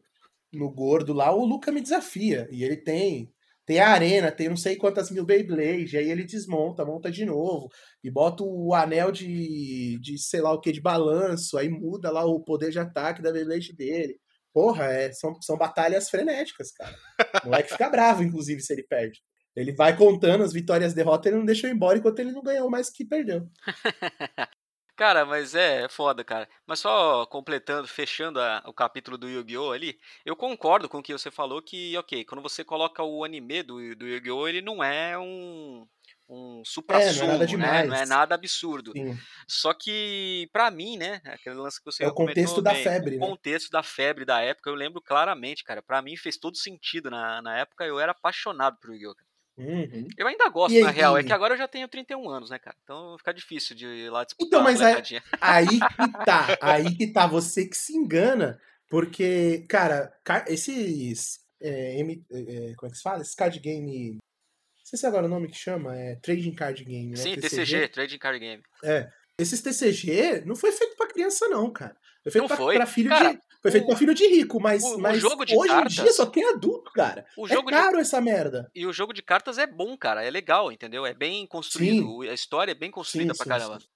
no 0.54 0.70
gordo 0.70 1.14
lá, 1.14 1.32
o 1.34 1.46
Luca 1.46 1.72
me 1.72 1.82
desafia. 1.82 2.48
E 2.52 2.64
ele 2.64 2.78
tem. 2.78 3.32
Tem 3.72 3.80
a 3.80 3.88
arena, 3.88 4.30
tem 4.30 4.50
não 4.50 4.58
sei 4.58 4.76
quantas 4.76 5.10
mil 5.10 5.24
Beyblade, 5.24 5.96
aí 5.96 6.12
ele 6.12 6.26
desmonta, 6.26 6.84
monta 6.84 7.10
de 7.10 7.24
novo, 7.24 7.70
e 8.04 8.12
bota 8.12 8.44
o 8.44 8.74
anel 8.74 9.14
de, 9.14 9.98
de 10.02 10.18
sei 10.18 10.42
lá 10.42 10.52
o 10.52 10.60
que, 10.60 10.74
de 10.74 10.82
balanço, 10.82 11.58
aí 11.58 11.70
muda 11.70 12.12
lá 12.12 12.26
o 12.26 12.42
poder 12.42 12.70
de 12.70 12.80
ataque 12.80 13.22
da 13.22 13.32
Beyblade 13.32 13.74
dele. 13.74 14.20
Porra, 14.54 14.88
é, 14.88 15.14
são, 15.14 15.42
são 15.42 15.58
batalhas 15.58 16.10
frenéticas, 16.10 16.74
cara. 16.74 16.94
O 17.42 17.46
moleque 17.46 17.72
fica 17.72 17.90
bravo, 17.90 18.24
inclusive, 18.24 18.60
se 18.60 18.74
ele 18.74 18.84
perde. 18.84 19.22
Ele 19.56 19.72
vai 19.72 19.96
contando 19.96 20.44
as 20.44 20.52
vitórias 20.52 20.84
e 20.84 20.90
as 20.90 20.94
derrotas, 20.94 21.28
ele 21.28 21.40
não 21.40 21.46
deixa 21.46 21.70
ir 21.70 21.72
embora 21.72 21.98
enquanto 21.98 22.20
ele 22.20 22.34
não 22.34 22.44
ganhou 22.44 22.70
mais 22.70 22.90
que 22.90 23.06
perdeu. 23.06 23.48
Cara, 25.02 25.26
mas 25.26 25.56
é, 25.56 25.86
é 25.86 25.90
foda, 25.90 26.24
cara. 26.24 26.48
Mas 26.64 26.78
só 26.78 27.26
completando, 27.26 27.88
fechando 27.88 28.40
a- 28.40 28.62
o 28.68 28.72
capítulo 28.72 29.18
do 29.18 29.28
Yu-Gi-Oh! 29.28 29.72
ali, 29.72 30.00
eu 30.24 30.36
concordo 30.36 30.88
com 30.88 31.00
o 31.00 31.02
que 31.02 31.12
você 31.12 31.32
falou 31.32 31.60
que, 31.60 31.98
ok, 31.98 32.24
quando 32.24 32.40
você 32.40 32.64
coloca 32.64 33.02
o 33.02 33.24
anime 33.24 33.64
do, 33.64 33.96
do 33.96 34.06
Yu-Gi-Oh! 34.06 34.48
ele 34.48 34.62
não 34.62 34.84
é 34.84 35.18
um, 35.18 35.88
um 36.30 36.64
supra-sumo, 36.64 37.32
é, 37.32 37.36
não, 37.36 37.44
é 37.44 37.58
né? 37.58 37.84
não 37.88 37.96
é 37.96 38.06
nada 38.06 38.36
absurdo. 38.36 38.92
Sim. 38.92 39.18
Só 39.48 39.74
que, 39.74 40.48
para 40.54 40.70
mim, 40.70 40.98
né, 40.98 41.20
aquele 41.26 41.56
lance 41.56 41.80
que 41.80 41.86
você 41.86 42.04
é 42.04 42.08
o 42.08 42.14
contexto 42.14 42.62
bem, 42.62 42.64
da 42.64 42.92
febre, 42.92 43.16
o 43.16 43.20
né? 43.20 43.28
contexto 43.28 43.72
da 43.72 43.82
febre 43.82 44.24
da 44.24 44.40
época, 44.42 44.70
eu 44.70 44.76
lembro 44.76 45.02
claramente, 45.02 45.64
cara. 45.64 45.82
Para 45.82 46.04
mim 46.04 46.16
fez 46.16 46.38
todo 46.38 46.56
sentido 46.56 47.10
na, 47.10 47.42
na 47.42 47.58
época, 47.58 47.84
eu 47.86 48.00
era 48.00 48.12
apaixonado 48.12 48.78
por 48.80 48.92
Yu-Gi-Oh! 48.94 49.31
Uhum. 49.58 50.08
Eu 50.18 50.28
ainda 50.28 50.50
gosto, 50.50 50.74
e, 50.74 50.82
na 50.82 50.90
real. 50.90 51.18
É 51.18 51.24
que 51.24 51.34
agora 51.34 51.54
eu 51.54 51.58
já 51.58 51.68
tenho 51.68 51.88
31 51.88 52.30
anos, 52.30 52.50
né, 52.50 52.58
cara? 52.58 52.76
Então 52.84 53.18
fica 53.18 53.34
difícil 53.34 53.76
de 53.76 53.86
ir 53.86 54.10
lá 54.10 54.24
disputar 54.24 54.48
Então, 54.48 54.64
mas 54.64 54.82
aí, 54.82 54.96
aí 55.42 55.68
que 55.68 56.26
tá. 56.26 56.58
Aí 56.62 56.96
que 56.96 57.08
tá. 57.08 57.28
Você 57.28 57.68
que 57.68 57.78
se 57.78 57.96
engana. 57.96 58.60
Porque, 58.90 59.66
cara, 59.70 60.12
esses. 60.48 61.40
É, 61.62 62.00
M, 62.00 62.26
é, 62.32 62.74
como 62.76 62.90
é 62.90 62.92
que 62.92 62.98
se 62.98 63.04
fala? 63.04 63.22
Esse 63.22 63.36
card 63.36 63.60
game. 63.60 64.16
Não 64.16 64.86
sei 64.86 65.00
se 65.00 65.06
é 65.06 65.10
agora 65.10 65.28
o 65.28 65.30
nome 65.30 65.48
que 65.48 65.58
chama. 65.58 65.96
É 65.96 66.16
Trading 66.16 66.54
Card 66.54 66.84
Game. 66.84 67.12
Né? 67.12 67.16
Sim, 67.16 67.36
TCG, 67.36 67.50
TCG, 67.50 67.88
Trading 67.90 68.18
Card 68.18 68.40
Game. 68.40 68.64
É. 68.84 69.10
Esses 69.38 69.62
TCG 69.62 70.44
não 70.46 70.56
foi 70.56 70.72
feito 70.72 70.96
pra 70.98 71.08
criança, 71.08 71.48
não, 71.48 71.72
cara. 71.72 71.96
Foi 72.24 72.32
feito 72.32 72.48
pra, 72.48 72.58
foi. 72.58 72.76
pra 72.76 72.86
filho 72.86 73.10
cara, 73.10 73.34
de. 73.34 73.40
Foi 73.62 73.72
feito 73.72 73.84
o, 73.84 73.88
pra 73.88 73.96
filho 73.96 74.14
de 74.14 74.28
rico, 74.28 74.60
mas, 74.60 74.84
o, 74.84 75.00
mas 75.00 75.18
o 75.18 75.20
jogo 75.22 75.46
de 75.46 75.56
hoje 75.56 75.70
cartas, 75.70 75.98
em 75.98 76.04
dia 76.04 76.14
só 76.14 76.26
tem 76.26 76.44
adulto, 76.50 76.92
cara. 76.92 77.26
O 77.38 77.48
jogo 77.48 77.70
é 77.70 77.74
caro 77.74 77.96
de, 77.96 78.02
essa 78.02 78.22
merda. 78.22 78.70
E 78.76 78.86
o 78.86 78.94
jogo 78.94 79.14
de 79.14 79.22
cartas 79.22 79.58
é 79.58 79.66
bom, 79.66 79.98
cara. 79.98 80.24
É 80.24 80.30
legal, 80.30 80.72
entendeu? 80.72 81.06
É 81.06 81.14
bem 81.14 81.46
construído. 81.48 82.24
Sim. 82.24 82.30
A 82.30 82.34
história 82.34 82.72
é 82.72 82.76
bem 82.76 82.92
construída 82.92 83.34
sim, 83.34 83.38
pra 83.38 83.44
sim, 83.44 83.50
caramba. 83.50 83.80
Sim. 83.80 83.88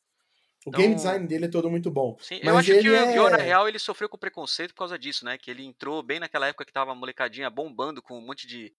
O 0.66 0.70
então, 0.70 0.82
game 0.82 0.96
design 0.96 1.28
dele 1.28 1.46
é 1.46 1.48
todo 1.48 1.70
muito 1.70 1.92
bom. 1.92 2.18
Sim, 2.20 2.40
mas 2.44 2.48
eu 2.48 2.58
acho 2.58 2.80
que 2.82 2.90
o! 2.90 3.28
É... 3.28 3.30
na 3.30 3.38
real, 3.38 3.70
ele 3.70 3.78
sofreu 3.78 4.10
com 4.10 4.18
preconceito 4.18 4.72
por 4.72 4.80
causa 4.80 4.98
disso, 4.98 5.24
né? 5.24 5.38
Que 5.38 5.52
ele 5.52 5.64
entrou 5.64 6.02
bem 6.02 6.20
naquela 6.20 6.48
época 6.48 6.66
que 6.66 6.74
tava 6.74 6.92
a 6.92 6.96
molecadinha 6.96 7.52
bombando 7.52 8.02
com 8.02 8.18
um 8.18 8.26
monte 8.26 8.48
de, 8.48 8.74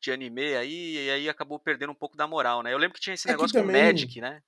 de 0.00 0.10
anime 0.10 0.56
aí, 0.56 1.04
e 1.04 1.10
aí 1.10 1.28
acabou 1.28 1.58
perdendo 1.58 1.90
um 1.90 1.94
pouco 1.94 2.16
da 2.16 2.26
moral, 2.26 2.62
né? 2.62 2.72
Eu 2.72 2.78
lembro 2.78 2.94
que 2.94 3.00
tinha 3.00 3.12
esse 3.12 3.28
é 3.28 3.32
negócio 3.32 3.52
também... 3.52 3.76
com 3.76 3.86
Magic, 3.86 4.20
né? 4.22 4.42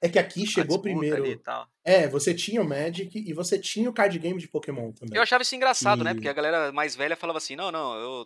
É 0.00 0.08
que 0.08 0.18
aqui 0.18 0.46
chegou 0.46 0.78
primeiro. 0.80 1.40
É, 1.82 2.06
você 2.08 2.34
tinha 2.34 2.60
o 2.60 2.68
Magic 2.68 3.16
e 3.16 3.32
você 3.32 3.58
tinha 3.58 3.88
o 3.88 3.92
card 3.92 4.18
game 4.18 4.38
de 4.38 4.48
Pokémon 4.48 4.92
também. 4.92 5.16
Eu 5.16 5.22
achava 5.22 5.42
isso 5.42 5.54
engraçado, 5.54 6.00
e... 6.00 6.04
né? 6.04 6.14
Porque 6.14 6.28
a 6.28 6.32
galera 6.32 6.72
mais 6.72 6.94
velha 6.94 7.16
falava 7.16 7.38
assim: 7.38 7.56
não, 7.56 7.70
não, 7.70 7.94
eu, 7.94 8.24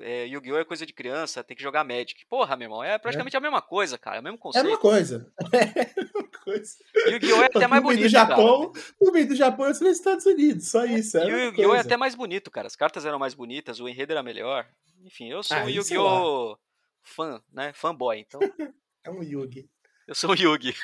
é, 0.00 0.26
Yu-Gi-Oh! 0.26 0.58
é 0.58 0.64
coisa 0.64 0.86
de 0.86 0.92
criança, 0.92 1.44
tem 1.44 1.56
que 1.56 1.62
jogar 1.62 1.84
Magic. 1.84 2.24
Porra, 2.26 2.56
meu 2.56 2.66
irmão, 2.66 2.82
é 2.82 2.96
praticamente 2.98 3.36
é. 3.36 3.38
a 3.38 3.42
mesma 3.42 3.60
coisa, 3.60 3.98
cara. 3.98 4.16
É 4.16 4.20
o 4.20 4.22
mesmo 4.22 4.38
conceito. 4.38 4.66
É 4.66 4.68
uma 4.68 4.78
coisa. 4.78 5.32
É 5.52 5.82
a 5.82 6.02
mesma 6.02 6.28
coisa. 6.44 6.74
Yu-Gi-Oh! 7.08 7.42
é 7.42 7.46
até 7.52 7.66
mais 7.66 7.82
bonito. 7.82 8.02
do 8.02 8.08
Japão, 8.08 8.72
cara. 8.72 8.86
o 9.00 9.10
meio 9.10 9.28
do 9.28 9.36
Japão 9.36 9.66
é 9.66 9.68
nos 9.68 9.82
Estados 9.82 10.26
Unidos, 10.26 10.70
só 10.70 10.84
isso. 10.84 11.18
E 11.18 11.32
o 11.32 11.38
Yu-Gi-Oh! 11.38 11.74
é 11.74 11.80
até 11.80 11.96
mais 11.96 12.14
bonito, 12.14 12.50
cara. 12.50 12.66
As 12.66 12.76
cartas 12.76 13.04
eram 13.04 13.18
mais 13.18 13.34
bonitas, 13.34 13.80
o 13.80 13.88
enredo 13.88 14.12
era 14.12 14.22
melhor. 14.22 14.66
Enfim, 15.04 15.30
eu 15.30 15.42
sou 15.42 15.56
ah, 15.56 15.64
um 15.64 15.68
Yu-Gi-Oh! 15.68 16.56
fã, 17.02 17.42
né? 17.52 17.72
Fanboy, 17.74 18.18
então. 18.18 18.40
é 19.04 19.10
um 19.10 19.22
Yugi. 19.22 19.68
Eu 20.06 20.14
sou 20.14 20.30
o 20.30 20.34
Yugi. 20.34 20.74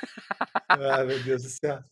ah, 0.69 1.05
meu 1.05 1.23
Deus 1.23 1.43
do 1.43 1.49
céu. 1.49 1.83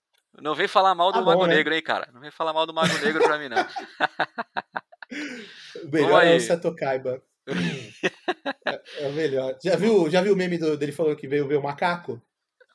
Não 0.40 0.54
vem 0.54 0.68
falar 0.68 0.94
mal 0.94 1.12
do 1.12 1.18
ah, 1.18 1.22
Mago 1.22 1.40
bom, 1.40 1.46
né? 1.46 1.56
Negro, 1.56 1.74
hein, 1.74 1.82
cara? 1.82 2.08
Não 2.12 2.20
vem 2.20 2.30
falar 2.30 2.52
mal 2.52 2.66
do 2.66 2.72
Mago 2.72 2.96
Negro 2.98 3.22
pra 3.22 3.38
mim, 3.38 3.48
não. 3.48 3.66
o 5.84 5.88
melhor 5.92 6.24
é 6.24 6.36
o 6.36 6.40
Seto 6.40 6.74
Kaiba. 6.74 7.22
é, 8.66 8.82
é, 8.98 9.08
o 9.08 9.12
melhor. 9.12 9.58
Já 9.62 9.76
viu, 9.76 10.08
já 10.08 10.22
viu 10.22 10.34
o 10.34 10.36
meme 10.36 10.58
do, 10.58 10.76
dele 10.76 10.92
falando 10.92 11.16
que 11.16 11.28
veio 11.28 11.48
ver 11.48 11.56
o 11.56 11.62
macaco? 11.62 12.22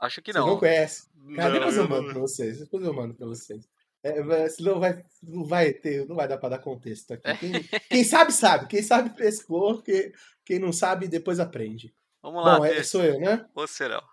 Acho 0.01 0.21
que 0.21 0.33
não. 0.33 0.43
Você 0.43 0.49
não 0.49 0.59
conhece? 0.59 1.09
Cara, 1.35 1.49
não, 1.49 1.53
depois 1.53 1.77
eu 1.77 1.89
mando 1.89 2.09
pra 2.11 2.19
vocês. 2.19 2.59
Depois 2.59 2.83
eu 2.83 2.93
mando 2.93 3.13
pra 3.15 3.27
vocês. 3.27 3.67
É, 4.03 4.49
senão 4.49 4.79
vai, 4.79 5.01
não 5.21 5.45
vai 5.45 5.71
ter, 5.71 6.05
não 6.05 6.15
vai 6.15 6.27
dar 6.27 6.37
pra 6.37 6.49
dar 6.49 6.59
contexto 6.59 7.13
aqui. 7.13 7.37
Quem, 7.37 7.53
quem 7.89 8.03
sabe, 8.03 8.33
sabe. 8.33 8.67
Quem 8.67 8.83
sabe 8.83 9.15
pescou, 9.15 9.81
quem, 9.81 10.11
quem 10.45 10.59
não 10.59 10.73
sabe, 10.73 11.07
depois 11.07 11.39
aprende. 11.39 11.95
Vamos 12.21 12.43
lá. 12.43 12.57
Bom, 12.57 12.65
é, 12.65 12.83
sou 12.83 13.01
eu, 13.03 13.17
né? 13.17 13.45
Você 13.55 13.87
não. 13.87 14.12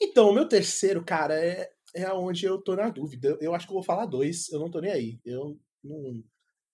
Então, 0.00 0.30
o 0.30 0.32
meu 0.34 0.48
terceiro, 0.48 1.04
cara, 1.04 1.34
é, 1.34 1.70
é 1.94 2.12
onde 2.12 2.44
eu 2.44 2.60
tô 2.60 2.74
na 2.76 2.88
dúvida. 2.88 3.36
Eu 3.40 3.54
acho 3.54 3.66
que 3.66 3.72
eu 3.72 3.76
vou 3.76 3.82
falar 3.82 4.06
dois, 4.06 4.48
eu 4.50 4.58
não 4.60 4.70
tô 4.70 4.80
nem 4.80 4.90
aí. 4.90 5.20
Eu 5.24 5.58
não, 5.82 6.24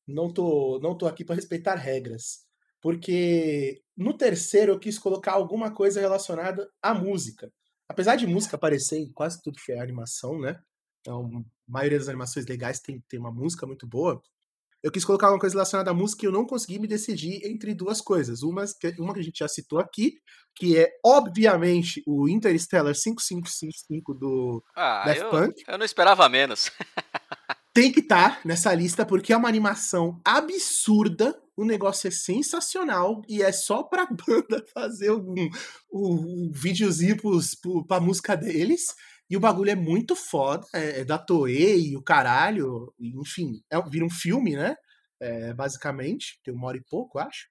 não, 0.07 0.33
tô, 0.33 0.79
não 0.81 0.97
tô 0.97 1.07
aqui 1.07 1.25
para 1.25 1.37
respeitar 1.37 1.75
regras. 1.75 2.47
Porque 2.81 3.83
no 3.97 4.17
terceiro 4.17 4.73
eu 4.73 4.79
quis 4.79 4.99
colocar 4.99 5.33
alguma 5.33 5.73
coisa 5.75 6.01
relacionada 6.01 6.71
à 6.83 6.95
música. 6.95 7.53
Apesar 7.89 8.17
de 8.17 8.27
música 8.27 8.57
aparecer 8.57 8.99
em 8.99 9.13
quase 9.13 9.43
tudo 9.43 9.59
que 9.65 9.73
é 9.73 9.81
animação, 9.81 10.39
né? 10.39 10.61
Então, 11.01 11.45
a 11.69 11.73
maioria 11.73 11.99
das 11.99 12.09
animações 12.09 12.47
legais 12.47 12.81
tem, 12.81 13.01
tem 13.09 13.19
uma 13.19 13.33
música 13.33 13.67
muito 13.67 13.87
boa. 13.87 14.23
Eu 14.83 14.93
quis 14.93 15.05
colocar 15.05 15.31
uma 15.31 15.39
coisa 15.39 15.55
relacionada 15.55 15.91
à 15.91 15.95
música 15.95 16.25
e 16.25 16.29
eu 16.29 16.33
não 16.33 16.47
consegui 16.47 16.79
me 16.79 16.87
decidir 16.87 17.45
entre 17.45 17.75
duas 17.75 18.01
coisas. 18.01 18.43
Uma, 18.43 18.65
uma 18.99 19.13
que 19.13 19.21
a 19.21 19.23
gente 19.25 19.41
já 19.41 19.49
citou 19.49 19.81
aqui, 19.81 20.19
que 20.55 20.79
é, 20.79 20.89
obviamente, 21.05 22.03
o 22.07 22.29
Interstellar 22.29 22.95
5555 22.95 24.15
do 24.15 24.63
ah, 24.77 25.05
Daft 25.05 25.23
eu, 25.23 25.31
Punk. 25.31 25.65
Eu 25.67 25.79
não 25.79 25.85
esperava 25.85 26.29
menos. 26.29 26.71
Tem 27.75 27.93
que 27.93 28.01
estar 28.01 28.37
tá 28.37 28.41
nessa 28.45 28.75
lista 28.75 29.07
porque 29.07 29.33
é 29.33 29.37
uma 29.37 29.49
animação 29.49 30.21
absurda. 30.25 31.41
O 31.57 31.65
negócio 31.65 32.07
é 32.07 32.11
sensacional 32.11 33.23
e 33.29 33.43
é 33.43 33.51
só 33.51 33.83
pra 33.83 34.07
banda 34.27 34.65
fazer 34.73 35.11
um, 35.11 35.35
um, 35.93 36.15
um 36.15 36.51
videozinho 36.53 37.17
pros, 37.17 37.55
pro, 37.55 37.85
pra 37.85 38.01
música 38.01 38.37
deles. 38.37 38.95
E 39.31 39.37
o 39.37 39.41
bagulho 39.41 39.71
é 39.71 39.75
muito 39.75 40.17
foda, 40.17 40.67
é, 40.75 41.01
é 41.01 41.05
da 41.05 41.19
Toei 41.19 41.91
e 41.91 41.97
o 41.97 42.03
caralho, 42.03 42.93
enfim, 42.99 43.63
é, 43.71 43.81
vira 43.89 44.05
um 44.05 44.11
filme, 44.11 44.57
né? 44.57 44.75
É, 45.21 45.53
basicamente, 45.55 46.41
tem 46.45 46.55
uma 46.55 46.69
hora 46.69 46.79
e 46.79 46.85
pouco, 46.85 47.19
acho. 47.19 47.49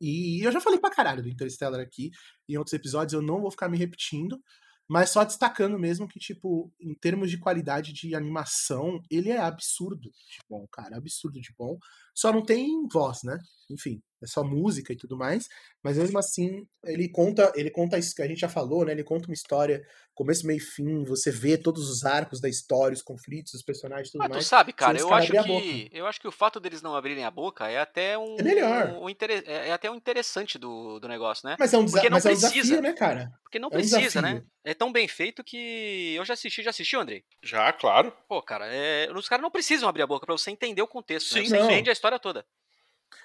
E 0.00 0.46
eu 0.46 0.52
já 0.52 0.60
falei 0.60 0.78
pra 0.78 0.90
caralho 0.90 1.22
do 1.22 1.28
Interstellar 1.28 1.80
aqui, 1.80 2.10
em 2.48 2.56
outros 2.56 2.74
episódios, 2.74 3.12
eu 3.12 3.22
não 3.22 3.40
vou 3.40 3.50
ficar 3.50 3.68
me 3.68 3.78
repetindo, 3.78 4.40
mas 4.88 5.10
só 5.10 5.24
destacando 5.24 5.78
mesmo 5.78 6.08
que, 6.08 6.18
tipo, 6.18 6.72
em 6.80 6.94
termos 6.94 7.30
de 7.30 7.38
qualidade 7.38 7.92
de 7.92 8.14
animação, 8.14 9.02
ele 9.10 9.30
é 9.30 9.38
absurdo 9.38 10.10
de 10.10 10.38
bom, 10.48 10.66
cara, 10.72 10.96
absurdo 10.96 11.40
de 11.40 11.52
bom. 11.58 11.78
Só 12.14 12.32
não 12.32 12.44
tem 12.44 12.86
voz, 12.90 13.22
né? 13.22 13.38
Enfim, 13.70 14.00
é 14.22 14.26
só 14.26 14.42
música 14.42 14.92
e 14.92 14.96
tudo 14.96 15.16
mais, 15.16 15.46
mas 15.82 15.96
mesmo 15.96 16.18
assim, 16.18 16.66
ele 16.84 17.08
conta, 17.08 17.52
ele 17.54 17.70
conta 17.70 17.98
isso 17.98 18.14
que 18.14 18.22
a 18.22 18.26
gente 18.26 18.40
já 18.40 18.48
falou, 18.48 18.84
né? 18.84 18.92
Ele 18.92 19.04
conta 19.04 19.28
uma 19.28 19.34
história, 19.34 19.82
começo, 20.14 20.46
meio 20.46 20.58
e 20.58 20.60
fim, 20.60 21.04
você 21.04 21.30
vê 21.30 21.56
todos 21.56 21.88
os 21.88 22.04
arcos 22.04 22.40
da 22.40 22.48
história, 22.48 22.94
os 22.94 23.02
conflitos, 23.02 23.54
os 23.54 23.62
personagens, 23.62 24.10
tudo 24.10 24.20
Mas 24.20 24.30
mais. 24.30 24.44
tu 24.44 24.48
sabe, 24.48 24.72
cara, 24.72 24.98
eu 24.98 25.12
acho 25.12 25.32
que 25.32 25.88
eu 25.92 26.06
acho 26.06 26.20
que 26.20 26.28
o 26.28 26.32
fato 26.32 26.58
deles 26.58 26.82
não 26.82 26.96
abrirem 26.96 27.24
a 27.24 27.30
boca 27.30 27.68
é 27.68 27.78
até 27.78 28.18
um 28.18 28.36
é 28.38 28.42
melhor. 28.42 28.88
Um, 28.90 29.04
um 29.04 29.08
é, 29.08 29.68
é 29.68 29.72
até 29.72 29.90
um 29.90 29.94
interessante 29.94 30.58
do, 30.58 30.98
do 30.98 31.08
negócio, 31.08 31.48
né? 31.48 31.56
Mas 31.58 31.72
é 31.72 31.78
um, 31.78 31.84
desa 31.84 32.10
mas 32.10 32.24
precisa, 32.24 32.46
é 32.46 32.48
um 32.48 32.52
desafio, 32.52 32.82
né, 32.82 32.92
cara? 32.92 33.32
Porque 33.42 33.58
não 33.58 33.68
é 33.68 33.68
um 33.68 33.78
precisa, 33.78 34.20
né? 34.20 34.42
É 34.64 34.74
tão 34.74 34.92
bem 34.92 35.08
feito 35.08 35.42
que 35.44 36.14
eu 36.14 36.24
já 36.24 36.34
assisti, 36.34 36.62
já 36.62 36.70
assistiu, 36.70 37.00
Andrei? 37.00 37.24
Já, 37.42 37.72
claro. 37.72 38.12
Pô, 38.28 38.42
cara, 38.42 38.66
é... 38.66 39.10
os 39.12 39.28
caras 39.28 39.42
não 39.42 39.50
precisam 39.50 39.88
abrir 39.88 40.02
a 40.02 40.06
boca 40.06 40.26
para 40.26 40.36
você 40.36 40.50
entender 40.50 40.82
o 40.82 40.88
contexto, 40.88 41.32
Sim, 41.32 41.40
né? 41.40 41.44
Você 41.46 41.58
não. 41.58 41.64
entende 41.64 41.90
a 41.90 41.92
história 41.92 42.18
toda. 42.18 42.44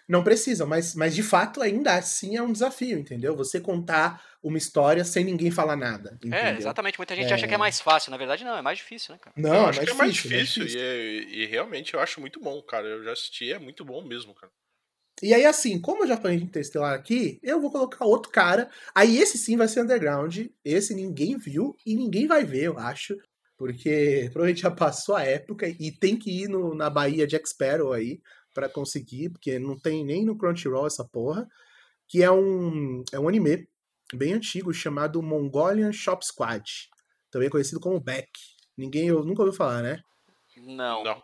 Não 0.07 0.23
precisam, 0.23 0.67
mas, 0.67 0.93
mas 0.95 1.15
de 1.15 1.23
fato 1.23 1.61
ainda 1.61 1.93
assim 1.95 2.36
é 2.36 2.41
um 2.41 2.51
desafio, 2.51 2.99
entendeu? 2.99 3.36
Você 3.36 3.59
contar 3.59 4.21
uma 4.43 4.57
história 4.57 5.03
sem 5.05 5.23
ninguém 5.23 5.49
falar 5.49 5.77
nada. 5.77 6.13
Entendeu? 6.15 6.38
É, 6.38 6.57
exatamente. 6.57 6.99
Muita 6.99 7.15
gente 7.15 7.31
é... 7.31 7.34
acha 7.34 7.47
que 7.47 7.53
é 7.53 7.57
mais 7.57 7.79
fácil. 7.79 8.11
Na 8.11 8.17
verdade, 8.17 8.43
não, 8.43 8.57
é 8.57 8.61
mais 8.61 8.77
difícil, 8.77 9.13
né, 9.13 9.19
cara? 9.21 9.34
Não, 9.38 9.55
eu 9.55 9.65
é 9.65 9.69
acho 9.69 9.77
mais 9.77 9.89
que 9.89 9.91
é 9.91 9.97
mais 9.97 10.13
difícil, 10.13 10.38
difícil, 10.38 10.63
mais 10.63 10.71
difícil. 10.71 11.39
E, 11.39 11.43
e, 11.43 11.45
realmente 11.45 11.93
eu 11.93 11.99
acho 12.01 12.19
muito 12.19 12.39
bom, 12.41 12.61
cara. 12.61 12.86
Eu 12.86 13.03
já 13.03 13.13
assisti, 13.13 13.51
é 13.51 13.57
muito 13.57 13.86
bom 13.86 14.03
mesmo, 14.03 14.34
cara. 14.36 14.51
E 15.21 15.34
aí, 15.34 15.45
assim, 15.45 15.79
como 15.79 16.03
eu 16.03 16.07
já 16.07 16.17
falei 16.17 16.38
de 16.38 16.43
Interstellar 16.43 16.93
aqui, 16.93 17.39
eu 17.41 17.61
vou 17.61 17.71
colocar 17.71 18.05
outro 18.05 18.31
cara. 18.31 18.69
Aí 18.93 19.17
esse 19.17 19.38
sim 19.38 19.55
vai 19.55 19.69
ser 19.69 19.81
underground. 19.81 20.47
Esse 20.65 20.93
ninguém 20.93 21.38
viu 21.38 21.75
e 21.86 21.95
ninguém 21.95 22.27
vai 22.27 22.43
ver, 22.43 22.63
eu 22.63 22.77
acho. 22.77 23.15
Porque 23.57 24.29
provavelmente 24.34 24.61
já 24.63 24.71
passou 24.71 25.15
a 25.15 25.23
época 25.23 25.67
e 25.67 25.91
tem 25.91 26.17
que 26.17 26.43
ir 26.43 26.49
no, 26.49 26.75
na 26.75 26.89
Bahia 26.89 27.25
Jack 27.25 27.47
Sparrow 27.47 27.93
aí 27.93 28.19
para 28.54 28.70
conseguir, 28.70 29.30
porque 29.30 29.58
não 29.60 29.78
tem 29.78 30.06
nem 30.06 30.26
no 30.26 30.38
Crunchyroll 30.38 30.88
essa 30.88 31.04
porra, 31.04 31.47
que 32.08 32.22
é 32.22 32.32
um, 32.32 33.04
é 33.12 33.20
um 33.20 33.28
anime 33.28 33.68
bem 34.14 34.34
antigo 34.34 34.74
chamado 34.74 35.22
Mongolian 35.22 35.91
Shop 35.91 36.26
Squad, 36.26 36.89
também 37.32 37.49
conhecido 37.49 37.80
como 37.80 37.99
Beck. 37.99 38.30
Ninguém, 38.78 39.08
eu 39.08 39.24
nunca 39.24 39.41
ouviu 39.41 39.58
falar, 39.58 39.82
né? 39.82 40.01
Não. 40.58 41.04
Não. 41.04 41.22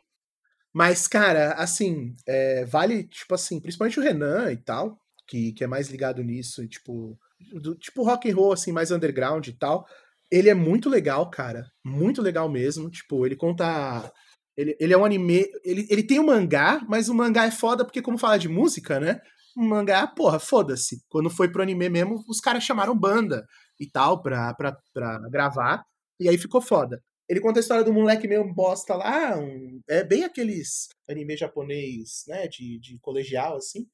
Mas, 0.73 1.07
cara, 1.07 1.53
assim, 1.53 2.15
é, 2.27 2.65
vale, 2.65 3.03
tipo 3.07 3.33
assim, 3.33 3.59
principalmente 3.59 3.99
o 3.99 4.03
Renan 4.03 4.51
e 4.51 4.57
tal, 4.57 4.99
que, 5.27 5.51
que 5.53 5.63
é 5.63 5.67
mais 5.67 5.89
ligado 5.89 6.23
nisso, 6.23 6.63
e, 6.63 6.67
tipo, 6.67 7.17
do, 7.53 7.75
tipo 7.75 8.03
rock 8.03 8.29
and 8.29 8.35
roll, 8.35 8.53
assim, 8.53 8.71
mais 8.71 8.91
underground 8.91 9.47
e 9.47 9.53
tal. 9.53 9.87
Ele 10.31 10.49
é 10.49 10.53
muito 10.53 10.89
legal, 10.89 11.29
cara. 11.29 11.65
Muito 11.83 12.21
legal 12.21 12.47
mesmo. 12.49 12.89
Tipo, 12.89 13.25
ele 13.25 13.35
conta 13.35 14.11
ele, 14.59 14.75
ele 14.77 14.93
é 14.93 14.97
um 14.97 15.05
anime. 15.05 15.49
Ele, 15.63 15.87
ele 15.89 16.03
tem 16.03 16.19
um 16.19 16.25
mangá, 16.25 16.85
mas 16.89 17.07
o 17.07 17.15
mangá 17.15 17.45
é 17.45 17.51
foda 17.51 17.85
porque, 17.85 18.01
como 18.01 18.17
fala 18.17 18.37
de 18.37 18.49
música, 18.49 18.99
né? 18.99 19.21
O 19.55 19.63
mangá, 19.63 20.05
porra, 20.05 20.37
foda-se. 20.37 21.01
Quando 21.07 21.29
foi 21.29 21.49
pro 21.49 21.63
anime 21.63 21.87
mesmo, 21.87 22.21
os 22.27 22.41
caras 22.41 22.63
chamaram 22.63 22.97
banda 22.97 23.45
e 23.79 23.89
tal 23.89 24.21
pra, 24.21 24.53
pra, 24.53 24.77
pra 24.93 25.19
gravar. 25.29 25.85
E 26.19 26.27
aí 26.27 26.37
ficou 26.37 26.61
foda. 26.61 27.01
Ele 27.29 27.39
conta 27.39 27.59
a 27.59 27.61
história 27.61 27.85
do 27.85 27.93
moleque 27.93 28.27
meio 28.27 28.53
bosta 28.53 28.95
lá. 28.95 29.39
Um, 29.39 29.79
é 29.87 30.03
bem 30.03 30.25
aqueles 30.25 30.89
anime 31.09 31.37
japonês, 31.37 32.25
né? 32.27 32.45
De, 32.49 32.79
de 32.79 32.99
colegial, 32.99 33.55
assim. 33.55 33.87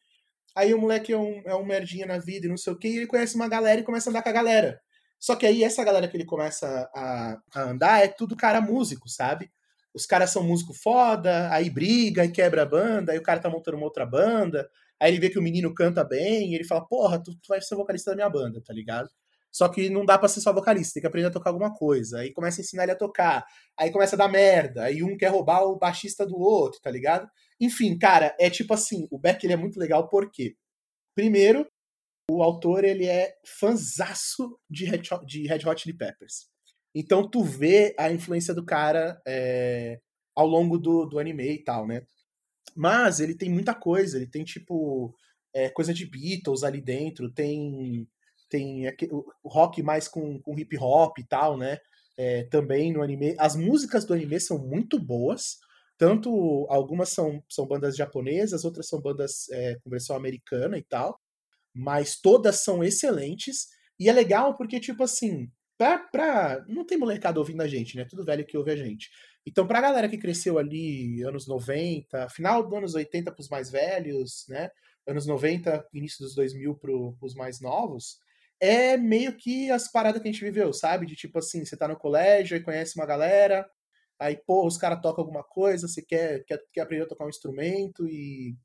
Aí 0.55 0.73
o 0.73 0.79
moleque 0.79 1.13
é 1.13 1.17
um, 1.17 1.43
é 1.45 1.53
um 1.53 1.65
merdinha 1.65 2.07
na 2.07 2.17
vida 2.17 2.47
e 2.47 2.49
não 2.49 2.57
sei 2.57 2.73
o 2.73 2.77
que, 2.77 2.87
e 2.87 2.97
ele 2.97 3.07
conhece 3.07 3.35
uma 3.35 3.47
galera 3.47 3.81
e 3.81 3.83
começa 3.83 4.09
a 4.09 4.11
andar 4.11 4.23
com 4.23 4.29
a 4.29 4.31
galera. 4.31 4.81
Só 5.19 5.35
que 5.35 5.45
aí 5.45 5.63
essa 5.63 5.83
galera 5.83 6.07
que 6.07 6.17
ele 6.17 6.25
começa 6.25 6.89
a, 6.95 7.37
a 7.53 7.61
andar 7.69 8.03
é 8.03 8.07
tudo 8.07 8.35
cara 8.35 8.61
músico, 8.61 9.07
sabe? 9.09 9.51
Os 9.95 10.05
caras 10.05 10.29
são 10.29 10.43
músico 10.43 10.73
foda, 10.73 11.49
aí 11.51 11.69
briga, 11.69 12.23
aí 12.23 12.31
quebra 12.31 12.63
a 12.63 12.65
banda, 12.65 13.13
aí 13.13 13.17
o 13.17 13.23
cara 13.23 13.39
tá 13.39 13.49
montando 13.49 13.77
uma 13.77 13.85
outra 13.85 14.05
banda, 14.05 14.69
aí 14.99 15.11
ele 15.11 15.19
vê 15.19 15.29
que 15.29 15.39
o 15.39 15.41
menino 15.41 15.73
canta 15.73 16.03
bem, 16.03 16.51
e 16.51 16.55
ele 16.55 16.65
fala, 16.65 16.85
porra, 16.85 17.21
tu, 17.23 17.33
tu 17.35 17.47
vai 17.47 17.61
ser 17.61 17.75
vocalista 17.75 18.11
da 18.11 18.15
minha 18.15 18.29
banda, 18.29 18.61
tá 18.61 18.73
ligado? 18.73 19.09
Só 19.55 19.69
que 19.69 19.89
não 19.89 20.03
dá 20.03 20.17
pra 20.17 20.27
ser 20.27 20.41
só 20.41 20.51
vocalista, 20.51 20.95
tem 20.95 21.01
que 21.01 21.07
aprender 21.07 21.27
a 21.27 21.31
tocar 21.31 21.49
alguma 21.49 21.73
coisa. 21.73 22.19
Aí 22.19 22.33
começa 22.33 22.59
a 22.59 22.61
ensinar 22.61 22.83
ele 22.83 22.91
a 22.91 22.95
tocar. 22.97 23.45
Aí 23.79 23.89
começa 23.89 24.13
a 24.17 24.19
dar 24.19 24.27
merda. 24.27 24.83
Aí 24.83 25.01
um 25.01 25.15
quer 25.15 25.29
roubar 25.29 25.63
o 25.63 25.77
baixista 25.77 26.25
do 26.25 26.37
outro, 26.37 26.81
tá 26.81 26.91
ligado? 26.91 27.25
Enfim, 27.57 27.97
cara, 27.97 28.35
é 28.37 28.49
tipo 28.49 28.73
assim, 28.73 29.07
o 29.09 29.17
Beck 29.17 29.41
ele 29.45 29.53
é 29.53 29.55
muito 29.55 29.79
legal 29.79 30.09
porque, 30.09 30.57
primeiro, 31.15 31.65
o 32.29 32.43
autor 32.43 32.83
ele 32.83 33.05
é 33.05 33.33
fanzaço 33.45 34.59
de 34.69 34.83
Red, 34.83 35.03
Hot, 35.09 35.25
de 35.25 35.47
Red 35.47 35.65
Hot 35.65 35.81
Chili 35.81 35.97
Peppers. 35.97 36.49
Então 36.95 37.29
tu 37.29 37.43
vê 37.43 37.93
a 37.99 38.11
influência 38.11 38.53
do 38.53 38.63
cara 38.65 39.21
é, 39.27 39.99
ao 40.33 40.47
longo 40.47 40.77
do, 40.77 41.05
do 41.05 41.19
anime 41.19 41.51
e 41.51 41.63
tal, 41.63 41.85
né? 41.85 42.03
Mas 42.75 43.19
ele 43.19 43.35
tem 43.35 43.49
muita 43.49 43.75
coisa, 43.75 44.17
ele 44.17 44.27
tem 44.27 44.45
tipo 44.45 45.13
é, 45.53 45.69
coisa 45.69 45.93
de 45.93 46.05
Beatles 46.05 46.63
ali 46.63 46.81
dentro, 46.81 47.31
tem 47.31 48.07
tem 48.49 48.83
o 49.43 49.49
rock 49.49 49.81
mais 49.83 50.07
com, 50.07 50.39
com 50.41 50.57
hip 50.57 50.77
hop 50.77 51.17
e 51.17 51.23
tal, 51.23 51.57
né? 51.57 51.79
É, 52.17 52.43
também 52.45 52.93
no 52.93 53.01
anime. 53.01 53.35
As 53.37 53.55
músicas 53.55 54.05
do 54.05 54.13
anime 54.13 54.39
são 54.39 54.57
muito 54.57 54.99
boas. 54.99 55.57
Tanto 55.97 56.65
algumas 56.69 57.09
são, 57.09 57.43
são 57.49 57.65
bandas 57.67 57.95
japonesas, 57.95 58.63
outras 58.63 58.87
são 58.87 59.01
bandas 59.01 59.49
é, 59.49 59.75
com 59.83 59.89
versão 59.89 60.15
americana 60.15 60.77
e 60.77 60.83
tal. 60.83 61.19
Mas 61.73 62.19
todas 62.21 62.63
são 62.63 62.83
excelentes. 62.83 63.67
E 63.99 64.09
é 64.09 64.13
legal 64.13 64.55
porque, 64.55 64.79
tipo 64.79 65.03
assim, 65.03 65.49
pra, 65.77 65.99
pra. 65.99 66.65
Não 66.67 66.85
tem 66.85 66.97
molecada 66.97 67.39
ouvindo 67.39 67.61
a 67.61 67.67
gente, 67.67 67.95
né? 67.97 68.05
Tudo 68.05 68.25
velho 68.25 68.45
que 68.45 68.57
ouve 68.57 68.71
a 68.71 68.75
gente. 68.75 69.09
Então, 69.45 69.67
pra 69.67 69.81
galera 69.81 70.09
que 70.09 70.17
cresceu 70.17 70.57
ali, 70.57 71.21
anos 71.23 71.47
90, 71.47 72.29
final 72.29 72.63
dos 72.63 72.73
anos 72.73 72.95
80 72.95 73.31
pros 73.31 73.49
mais 73.49 73.69
velhos, 73.69 74.45
né? 74.49 74.69
Anos 75.07 75.27
90, 75.27 75.87
início 75.93 76.23
dos 76.23 76.33
2000 76.35 76.75
pro, 76.75 77.15
pros 77.19 77.35
mais 77.35 77.61
novos, 77.61 78.17
é 78.59 78.97
meio 78.97 79.35
que 79.37 79.69
as 79.71 79.91
paradas 79.91 80.21
que 80.21 80.27
a 80.27 80.31
gente 80.31 80.43
viveu, 80.43 80.73
sabe? 80.73 81.05
De 81.05 81.15
tipo 81.15 81.37
assim, 81.39 81.63
você 81.63 81.77
tá 81.77 81.87
no 81.87 81.97
colégio 81.97 82.57
e 82.57 82.63
conhece 82.63 82.97
uma 82.97 83.05
galera, 83.05 83.69
aí, 84.19 84.37
pô, 84.47 84.65
os 84.65 84.77
caras 84.77 85.01
tocam 85.01 85.23
alguma 85.23 85.43
coisa, 85.43 85.87
você 85.87 86.01
quer, 86.01 86.43
quer, 86.45 86.59
quer 86.73 86.81
aprender 86.81 87.03
a 87.03 87.07
tocar 87.07 87.25
um 87.25 87.29
instrumento 87.29 88.07
e, 88.07 88.55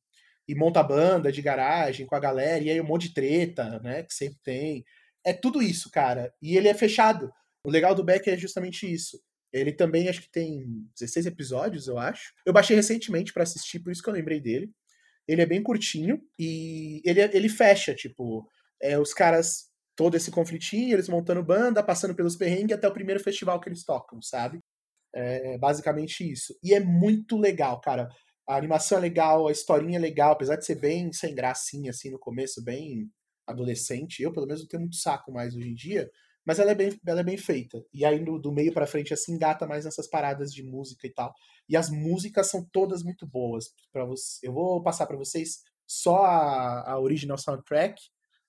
e 0.49 0.55
monta 0.55 0.83
banda 0.83 1.33
de 1.33 1.43
garagem 1.43 2.07
com 2.07 2.15
a 2.15 2.21
galera, 2.21 2.63
e 2.63 2.71
aí 2.71 2.81
um 2.81 2.85
monte 2.85 3.09
de 3.09 3.15
treta, 3.15 3.81
né? 3.81 4.03
Que 4.05 4.15
sempre 4.15 4.39
tem. 4.43 4.85
É 5.25 5.33
tudo 5.33 5.63
isso, 5.63 5.91
cara. 5.91 6.33
E 6.41 6.57
ele 6.57 6.69
é 6.69 6.75
fechado. 6.75 7.33
O 7.65 7.71
legal 7.71 7.95
do 7.95 8.05
Beck 8.05 8.29
é 8.29 8.37
justamente 8.37 8.91
isso. 8.91 9.21
Ele 9.53 9.73
também 9.73 10.09
acho 10.09 10.23
que 10.23 10.31
tem 10.31 10.89
16 10.99 11.27
episódios, 11.27 11.89
eu 11.89 11.99
acho. 11.99 12.33
Eu 12.47 12.53
baixei 12.53 12.77
recentemente 12.77 13.33
para 13.33 13.43
assistir, 13.43 13.81
por 13.81 13.91
isso 13.91 14.03
que 14.03 14.09
eu 14.09 14.15
lembrei 14.15 14.41
dele. 14.41 14.71
Ele 15.27 15.43
é 15.43 15.47
bem 15.47 15.63
curtinho 15.63 16.21
e 16.39 17.03
ele, 17.05 17.21
ele 17.21 17.49
fecha, 17.49 17.95
tipo, 17.95 18.49
é, 18.81 18.99
os 18.99 19.13
caras 19.13 19.71
todo 19.97 20.17
esse 20.17 20.31
conflitinho, 20.31 20.95
eles 20.95 21.09
montando 21.09 21.43
banda, 21.43 21.83
passando 21.83 22.15
pelos 22.15 22.37
perrengues 22.37 22.75
até 22.75 22.89
o 22.89 22.93
primeiro 22.93 23.23
festival 23.23 23.61
que 23.61 23.69
eles 23.69 23.85
tocam, 23.85 24.23
sabe? 24.23 24.61
É 25.15 25.59
basicamente 25.59 26.29
isso. 26.31 26.57
E 26.63 26.73
é 26.73 26.81
muito 26.81 27.37
legal, 27.37 27.81
cara. 27.81 28.09
A 28.49 28.57
animação 28.57 28.99
é 28.99 29.01
legal, 29.03 29.47
a 29.47 29.53
historinha 29.53 29.99
é 29.99 30.01
legal, 30.01 30.33
apesar 30.33 30.57
de 30.57 30.65
ser 30.65 30.77
bem 30.77 31.13
sem 31.13 31.35
gracinha, 31.35 31.91
assim, 31.91 32.11
no 32.11 32.19
começo, 32.19 32.65
bem 32.65 33.11
adolescente. 33.51 34.23
Eu, 34.23 34.33
pelo 34.33 34.47
menos, 34.47 34.63
não 34.63 34.69
tenho 34.69 34.83
muito 34.83 34.97
saco 34.97 35.33
mais 35.33 35.55
hoje 35.55 35.69
em 35.69 35.75
dia, 35.75 36.11
mas 36.45 36.59
ela 36.59 36.71
é 36.71 36.75
bem, 36.75 36.99
ela 37.07 37.21
é 37.21 37.25
bem 37.25 37.37
feita. 37.37 37.85
E 37.93 38.05
aí, 38.05 38.23
do, 38.25 38.39
do 38.39 38.53
meio 38.53 38.73
para 38.73 38.87
frente, 38.87 39.13
assim, 39.13 39.33
engata 39.35 39.67
mais 39.67 39.85
nessas 39.85 40.09
paradas 40.09 40.53
de 40.53 40.63
música 40.63 41.07
e 41.07 41.13
tal. 41.13 41.33
E 41.69 41.77
as 41.77 41.91
músicas 41.91 42.49
são 42.49 42.67
todas 42.73 43.03
muito 43.03 43.27
boas. 43.27 43.67
para 43.93 44.05
você, 44.05 44.47
Eu 44.47 44.53
vou 44.53 44.83
passar 44.83 45.07
para 45.07 45.17
vocês 45.17 45.63
só 45.87 46.25
a, 46.25 46.93
a 46.93 47.01
original 47.01 47.37
soundtrack, 47.37 48.01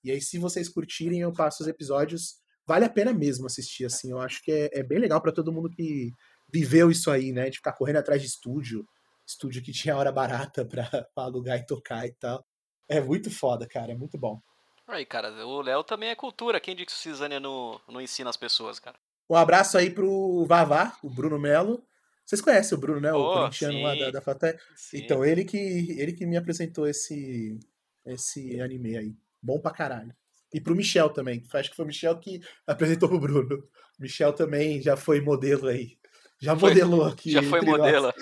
e 0.04 0.10
aí, 0.10 0.20
se 0.20 0.38
vocês 0.38 0.68
curtirem, 0.68 1.20
eu 1.20 1.32
passo 1.32 1.62
os 1.62 1.68
episódios. 1.68 2.36
Vale 2.66 2.84
a 2.84 2.90
pena 2.90 3.12
mesmo 3.12 3.46
assistir, 3.46 3.84
assim. 3.84 4.10
Eu 4.10 4.18
acho 4.18 4.42
que 4.42 4.50
é, 4.50 4.70
é 4.72 4.82
bem 4.82 4.98
legal 4.98 5.20
para 5.20 5.32
todo 5.32 5.52
mundo 5.52 5.70
que 5.70 6.10
viveu 6.52 6.90
isso 6.90 7.10
aí, 7.10 7.32
né? 7.32 7.48
De 7.48 7.58
ficar 7.58 7.72
correndo 7.72 7.98
atrás 7.98 8.20
de 8.20 8.26
estúdio. 8.26 8.84
Estúdio 9.26 9.62
que 9.62 9.72
tinha 9.72 9.96
hora 9.96 10.10
barata 10.10 10.64
pra, 10.66 10.84
pra 11.14 11.24
alugar 11.24 11.58
e 11.58 11.66
tocar 11.66 12.06
e 12.06 12.12
tal. 12.14 12.44
É 12.88 13.00
muito 13.00 13.30
foda, 13.30 13.66
cara. 13.66 13.92
É 13.92 13.96
muito 13.96 14.18
bom. 14.18 14.40
Aí, 14.88 15.06
cara, 15.06 15.30
o 15.46 15.62
Léo 15.62 15.84
também 15.84 16.10
é 16.10 16.14
cultura. 16.14 16.60
Quem 16.60 16.74
diz 16.74 16.86
que 16.86 16.92
o 16.92 16.96
Cisânia 16.96 17.40
não, 17.40 17.80
não 17.88 18.00
ensina 18.00 18.28
as 18.28 18.36
pessoas, 18.36 18.78
cara? 18.78 18.96
Um 19.28 19.36
abraço 19.36 19.78
aí 19.78 19.90
pro 19.90 20.44
Vavá, 20.46 20.96
o 21.02 21.08
Bruno 21.08 21.38
Melo. 21.38 21.84
Vocês 22.24 22.40
conhecem 22.40 22.76
o 22.76 22.80
Bruno, 22.80 23.00
né? 23.00 23.12
O 23.12 23.18
oh, 23.18 23.34
corintiano 23.34 23.82
lá 23.82 23.94
da, 23.94 24.10
da 24.10 24.20
Faté. 24.20 24.58
Então, 24.92 25.24
ele 25.24 25.44
que, 25.44 25.96
ele 25.98 26.12
que 26.12 26.26
me 26.26 26.36
apresentou 26.36 26.86
esse, 26.86 27.58
esse 28.06 28.60
anime 28.60 28.96
aí. 28.96 29.16
Bom 29.40 29.60
pra 29.60 29.72
caralho. 29.72 30.14
E 30.52 30.60
pro 30.60 30.76
Michel 30.76 31.10
também. 31.10 31.42
Acho 31.52 31.70
que 31.70 31.76
foi 31.76 31.84
o 31.84 31.88
Michel 31.88 32.18
que 32.18 32.40
apresentou 32.66 33.08
pro 33.08 33.18
Bruno. 33.18 33.66
Michel 33.98 34.32
também 34.32 34.80
já 34.82 34.96
foi 34.96 35.20
modelo 35.20 35.68
aí. 35.68 35.96
Já 36.38 36.56
foi, 36.56 36.70
modelou 36.70 37.04
aqui. 37.04 37.30
Já 37.30 37.42
foi 37.42 37.60
modelo. 37.60 38.12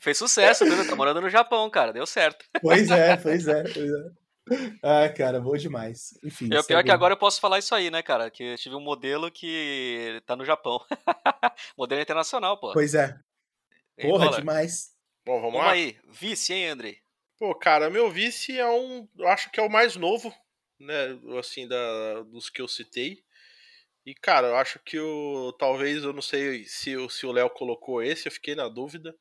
Fez 0.00 0.18
sucesso, 0.18 0.64
Bruno. 0.64 0.86
Tá 0.86 0.96
morando 0.96 1.20
no 1.20 1.30
Japão, 1.30 1.70
cara. 1.70 1.92
Deu 1.92 2.06
certo. 2.06 2.44
Pois 2.60 2.90
é, 2.90 3.16
pois 3.16 3.46
é, 3.46 3.62
pois 3.62 3.92
é. 3.92 4.23
Ah, 4.82 5.08
cara, 5.08 5.40
bom 5.40 5.56
demais. 5.56 6.18
Enfim. 6.22 6.52
É 6.52 6.60
o 6.60 6.64
pior 6.64 6.84
que 6.84 6.90
agora 6.90 7.14
eu 7.14 7.18
posso 7.18 7.40
falar 7.40 7.58
isso 7.58 7.74
aí, 7.74 7.90
né, 7.90 8.02
cara? 8.02 8.30
Que 8.30 8.42
eu 8.42 8.58
tive 8.58 8.74
um 8.74 8.80
modelo 8.80 9.30
que 9.30 10.22
tá 10.26 10.36
no 10.36 10.44
Japão. 10.44 10.78
modelo 11.78 12.00
internacional, 12.00 12.58
pô. 12.58 12.72
Pois 12.72 12.94
é. 12.94 13.18
Porra, 14.00 14.30
demais. 14.36 14.90
Bom, 15.24 15.40
vamos, 15.40 15.54
vamos 15.54 15.66
lá. 15.66 15.72
aí. 15.72 15.96
Vice, 16.08 16.52
hein, 16.52 16.68
André? 16.68 16.98
Pô, 17.38 17.54
cara, 17.54 17.90
meu 17.90 18.10
vice 18.10 18.58
é 18.58 18.68
um. 18.68 19.08
Acho 19.26 19.50
que 19.50 19.58
é 19.58 19.62
o 19.62 19.70
mais 19.70 19.96
novo, 19.96 20.34
né? 20.78 21.18
Assim, 21.38 21.66
da, 21.66 22.22
dos 22.22 22.50
que 22.50 22.60
eu 22.60 22.68
citei. 22.68 23.22
E, 24.06 24.14
cara, 24.14 24.48
eu 24.48 24.56
acho 24.56 24.78
que 24.80 24.98
o. 24.98 25.52
Talvez, 25.58 26.04
eu 26.04 26.12
não 26.12 26.22
sei 26.22 26.64
se, 26.64 26.94
se 27.08 27.26
o 27.26 27.32
Léo 27.32 27.48
colocou 27.50 28.02
esse, 28.02 28.28
eu 28.28 28.32
fiquei 28.32 28.54
na 28.54 28.68
dúvida. 28.68 29.16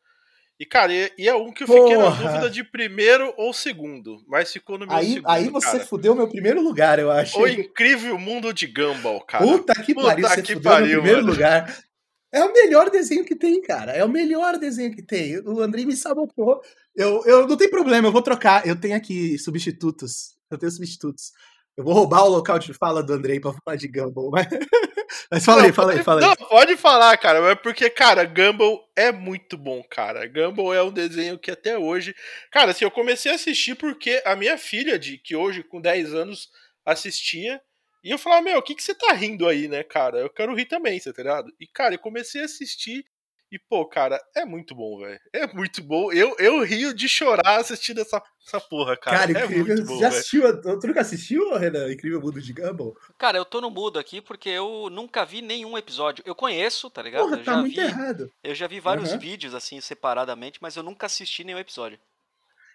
E, 0.59 0.65
cara, 0.65 0.93
e, 0.93 1.11
e 1.17 1.27
é 1.27 1.35
um 1.35 1.51
que 1.51 1.63
eu 1.63 1.67
fiquei 1.67 1.95
Porra. 1.95 2.09
na 2.09 2.31
dúvida 2.31 2.49
de 2.49 2.63
primeiro 2.63 3.33
ou 3.37 3.53
segundo, 3.53 4.23
mas 4.27 4.51
ficou 4.51 4.77
no 4.77 4.85
meu 4.85 4.95
aí, 4.95 5.13
segundo. 5.13 5.29
Aí 5.29 5.49
você 5.49 5.71
cara. 5.71 5.85
fudeu 5.85 6.15
meu 6.15 6.29
primeiro 6.29 6.61
lugar, 6.61 6.99
eu 6.99 7.11
acho. 7.11 7.39
O 7.39 7.47
incrível 7.47 8.17
mundo 8.17 8.53
de 8.53 8.67
Gumball, 8.67 9.21
cara. 9.21 9.43
Puta 9.43 9.73
que 9.81 9.93
Puta 9.93 10.07
pariu, 10.07 10.27
você 10.27 10.41
que 10.41 10.53
fudeu 10.53 10.71
pariu, 10.71 10.87
meu 10.87 11.01
primeiro 11.01 11.21
mano. 11.21 11.33
lugar. 11.33 11.83
É 12.31 12.43
o 12.43 12.51
melhor 12.51 12.89
desenho 12.89 13.23
que 13.23 13.35
tem, 13.35 13.61
cara. 13.61 13.91
É 13.91 14.03
o 14.03 14.09
melhor 14.09 14.57
desenho 14.57 14.91
que 14.91 15.03
tem. 15.03 15.37
O 15.39 15.61
Andrei 15.61 15.85
me 15.85 15.95
sabotou. 15.95 16.61
Eu, 16.95 17.23
eu 17.25 17.47
não 17.47 17.55
tem 17.55 17.69
problema, 17.69 18.07
eu 18.07 18.11
vou 18.11 18.23
trocar. 18.23 18.65
Eu 18.65 18.75
tenho 18.75 18.95
aqui 18.95 19.37
substitutos. 19.37 20.35
Eu 20.49 20.57
tenho 20.57 20.71
substitutos. 20.71 21.31
Eu 21.77 21.83
vou 21.83 21.93
roubar 21.93 22.23
o 22.23 22.29
local 22.29 22.57
de 22.57 22.73
fala 22.73 23.03
do 23.03 23.13
Andrei 23.13 23.39
pra 23.39 23.53
falar 23.53 23.77
de 23.77 23.87
Gumball, 23.87 24.31
mas, 24.31 24.47
mas 25.31 25.45
fala 25.45 25.59
não, 25.61 25.65
aí, 25.67 25.73
fala 25.73 25.93
aí, 25.93 26.03
fala 26.03 26.21
aí. 26.21 26.27
Não, 26.27 26.47
pode 26.47 26.77
falar, 26.77 27.17
cara, 27.17 27.41
mas 27.41 27.55
porque, 27.61 27.89
cara, 27.89 28.23
Gumball 28.25 28.87
é 28.95 29.11
muito 29.11 29.57
bom, 29.57 29.83
cara. 29.89 30.27
Gumball 30.27 30.73
é 30.73 30.83
um 30.83 30.91
desenho 30.91 31.37
que 31.37 31.51
até 31.51 31.77
hoje. 31.77 32.15
Cara, 32.51 32.71
assim, 32.71 32.85
eu 32.85 32.91
comecei 32.91 33.31
a 33.31 33.35
assistir 33.35 33.75
porque 33.75 34.21
a 34.25 34.35
minha 34.35 34.57
filha, 34.57 34.97
de 34.97 35.17
que 35.17 35.35
hoje, 35.35 35.63
com 35.63 35.81
10 35.81 36.13
anos, 36.13 36.49
assistia. 36.85 37.61
E 38.03 38.11
eu 38.11 38.17
falava, 38.17 38.41
meu, 38.41 38.57
o 38.57 38.61
que, 38.61 38.75
que 38.75 38.83
você 38.83 38.93
tá 38.93 39.13
rindo 39.13 39.47
aí, 39.47 39.67
né, 39.67 39.81
cara? 39.83 40.19
Eu 40.19 40.29
quero 40.29 40.53
rir 40.53 40.65
também, 40.65 40.99
tá 40.99 41.11
ligado? 41.17 41.53
E, 41.59 41.65
cara, 41.67 41.95
eu 41.95 41.99
comecei 41.99 42.41
a 42.41 42.45
assistir 42.45 43.05
e, 43.53 43.59
pô, 43.69 43.85
cara, 43.85 44.19
é 44.35 44.43
muito 44.43 44.73
bom, 44.73 44.97
velho. 44.97 45.19
É 45.31 45.45
muito 45.53 45.83
bom. 45.83 46.11
Eu, 46.11 46.35
eu 46.39 46.63
rio 46.63 46.91
de 46.91 47.07
chorar 47.07 47.59
assistindo 47.59 48.01
essa, 48.01 48.19
essa 48.47 48.59
porra, 48.59 48.97
cara. 48.97 49.19
Cara, 49.19 49.31
é 49.31 49.45
incrível. 49.45 49.75
Muito 49.75 49.85
bom, 49.85 49.99
já 49.99 50.07
assistiu? 50.07 50.61
Tu 50.61 50.87
nunca 50.87 51.01
assistiu, 51.01 51.55
Renan? 51.55 51.93
Incrível 51.93 52.19
Mundo 52.19 52.41
de 52.41 52.51
Gumball? 52.51 52.97
Cara, 53.15 53.37
eu 53.37 53.45
tô 53.45 53.61
no 53.61 53.69
mudo 53.69 53.99
aqui 53.99 54.19
porque 54.21 54.49
eu 54.49 54.89
nunca 54.89 55.23
vi 55.23 55.43
nenhum 55.43 55.77
episódio. 55.77 56.23
Eu 56.25 56.33
conheço, 56.33 56.89
tá 56.89 57.03
ligado? 57.03 57.25
Porra, 57.25 57.37
eu 57.37 57.43
tá 57.43 57.53
já 57.53 57.57
muito 57.59 57.75
vi, 57.75 57.81
errado. 57.81 58.31
Eu 58.43 58.55
já 58.55 58.65
vi 58.65 58.79
vários 58.79 59.11
uhum. 59.11 59.19
vídeos, 59.19 59.53
assim, 59.53 59.79
separadamente, 59.79 60.57
mas 60.59 60.75
eu 60.75 60.81
nunca 60.81 61.05
assisti 61.05 61.43
nenhum 61.43 61.59
episódio. 61.59 61.99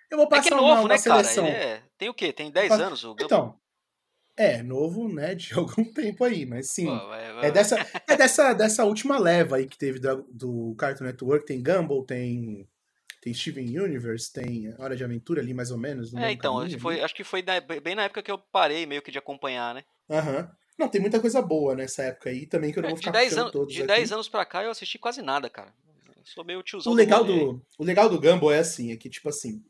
Eu 0.08 0.16
vou 0.16 0.28
passar 0.28 0.46
é 0.46 0.48
que 0.48 0.54
é 0.54 0.56
novo, 0.56 0.68
uma, 0.68 0.80
uma 0.82 0.88
né, 0.90 0.98
seleção. 0.98 1.44
cara? 1.44 1.56
É... 1.56 1.82
Tem 1.98 2.08
o 2.08 2.14
quê? 2.14 2.32
Tem 2.32 2.52
10 2.52 2.70
anos 2.78 3.02
o 3.02 3.16
Gumball? 3.16 3.26
Então, 3.26 3.60
é, 4.38 4.62
novo, 4.62 5.12
né, 5.12 5.34
de 5.34 5.52
algum 5.58 5.84
tempo 5.84 6.22
aí, 6.24 6.46
mas 6.46 6.70
sim. 6.70 6.86
Pô, 6.86 7.08
vai, 7.08 7.32
vai. 7.32 7.46
É, 7.46 7.50
dessa, 7.50 7.76
é 8.06 8.16
dessa, 8.16 8.52
dessa 8.54 8.84
última 8.84 9.18
leva 9.18 9.56
aí 9.56 9.66
que 9.66 9.76
teve 9.76 9.98
do, 9.98 10.24
do 10.30 10.74
Cartoon 10.78 11.04
Network. 11.04 11.44
Tem 11.44 11.60
Gumball, 11.60 12.04
tem, 12.04 12.68
tem 13.20 13.34
Steven 13.34 13.78
Universe, 13.78 14.32
tem 14.32 14.72
Hora 14.78 14.96
de 14.96 15.02
Aventura 15.02 15.42
ali, 15.42 15.52
mais 15.52 15.72
ou 15.72 15.78
menos. 15.78 16.14
É, 16.14 16.30
então, 16.30 16.64
foi, 16.78 17.00
acho 17.02 17.14
que 17.14 17.24
foi 17.24 17.44
bem 17.82 17.96
na 17.96 18.04
época 18.04 18.22
que 18.22 18.30
eu 18.30 18.38
parei 18.38 18.86
meio 18.86 19.02
que 19.02 19.10
de 19.10 19.18
acompanhar, 19.18 19.74
né? 19.74 19.82
Aham. 20.08 20.38
Uhum. 20.38 20.48
Não, 20.78 20.88
tem 20.88 21.00
muita 21.00 21.18
coisa 21.18 21.42
boa 21.42 21.74
nessa 21.74 22.04
época 22.04 22.30
aí 22.30 22.46
também 22.46 22.72
que 22.72 22.78
eu 22.78 22.82
não 22.82 22.90
é, 22.90 22.92
vou 22.92 22.98
ficar 22.98 23.10
de 23.10 23.34
10 23.34 23.50
todos 23.50 23.74
De 23.74 23.84
10 23.84 24.12
anos 24.12 24.28
pra 24.28 24.44
cá 24.46 24.62
eu 24.62 24.70
assisti 24.70 24.96
quase 24.96 25.20
nada, 25.20 25.50
cara. 25.50 25.74
Eu 26.16 26.22
sou 26.24 26.44
meio 26.44 26.62
tiozão. 26.62 26.92
O 26.92 26.94
legal 26.94 27.24
do, 27.24 27.54
do 27.54 27.66
o 27.76 27.84
legal 27.84 28.08
do 28.08 28.20
Gumball 28.20 28.52
é 28.52 28.60
assim, 28.60 28.92
é 28.92 28.96
que 28.96 29.10
tipo 29.10 29.28
assim, 29.28 29.60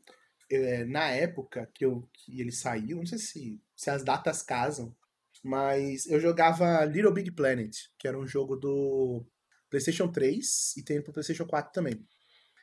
é, 0.51 0.85
na 0.85 1.09
época 1.09 1.67
que, 1.73 1.83
eu, 1.83 2.07
que 2.13 2.39
ele 2.39 2.51
saiu, 2.51 2.97
não 2.97 3.07
sei 3.07 3.17
se, 3.17 3.59
se 3.79 3.89
as 3.89 4.03
datas 4.03 4.43
casam, 4.43 4.93
mas 5.41 6.05
eu 6.05 6.19
jogava 6.19 6.83
Little 6.83 7.13
Big 7.13 7.31
Planet, 7.31 7.73
que 7.97 8.09
era 8.09 8.19
um 8.19 8.27
jogo 8.27 8.57
do 8.57 9.25
PlayStation 9.69 10.11
3 10.11 10.75
e 10.75 10.83
tem 10.83 11.01
pro 11.01 11.13
PlayStation 11.13 11.45
4 11.45 11.71
também. 11.71 12.05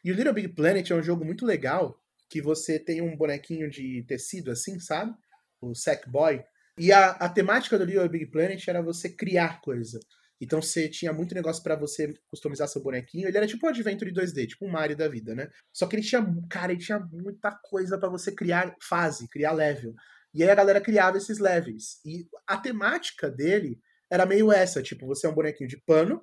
E 0.04 0.12
o 0.12 0.14
Little 0.14 0.34
Big 0.34 0.48
Planet 0.48 0.90
é 0.90 0.94
um 0.94 1.02
jogo 1.02 1.24
muito 1.24 1.46
legal, 1.46 1.98
que 2.28 2.42
você 2.42 2.78
tem 2.78 3.00
um 3.00 3.16
bonequinho 3.16 3.70
de 3.70 4.04
tecido 4.06 4.50
assim, 4.50 4.78
sabe? 4.78 5.14
O 5.58 5.74
Sackboy. 5.74 6.44
E 6.76 6.92
a, 6.92 7.12
a 7.12 7.30
temática 7.30 7.78
do 7.78 7.86
Little 7.86 8.10
Big 8.10 8.26
Planet 8.26 8.68
era 8.68 8.82
você 8.82 9.08
criar 9.08 9.62
coisa. 9.62 9.98
Então 10.38 10.60
você 10.60 10.86
tinha 10.86 11.14
muito 11.14 11.34
negócio 11.34 11.62
para 11.62 11.76
você 11.76 12.12
customizar 12.28 12.68
seu 12.68 12.82
bonequinho. 12.82 13.26
Ele 13.26 13.38
era 13.38 13.46
tipo 13.46 13.64
um 13.64 13.70
Adventure 13.70 14.12
2D, 14.12 14.48
tipo 14.48 14.66
um 14.66 14.70
Mario 14.70 14.94
da 14.94 15.08
vida, 15.08 15.34
né? 15.34 15.48
Só 15.72 15.86
que 15.86 15.96
ele 15.96 16.02
tinha, 16.02 16.22
cara, 16.50 16.72
ele 16.72 16.82
tinha 16.82 16.98
muita 17.10 17.52
coisa 17.52 17.96
para 17.96 18.10
você 18.10 18.30
criar 18.30 18.76
fase, 18.82 19.26
criar 19.28 19.52
level. 19.52 19.94
E 20.36 20.42
aí 20.42 20.50
a 20.50 20.54
galera 20.54 20.82
criava 20.82 21.16
esses 21.16 21.38
levels. 21.38 21.98
E 22.04 22.28
a 22.46 22.58
temática 22.58 23.30
dele 23.30 23.80
era 24.10 24.26
meio 24.26 24.52
essa, 24.52 24.82
tipo, 24.82 25.06
você 25.06 25.26
é 25.26 25.30
um 25.30 25.34
bonequinho 25.34 25.68
de 25.68 25.80
pano 25.80 26.22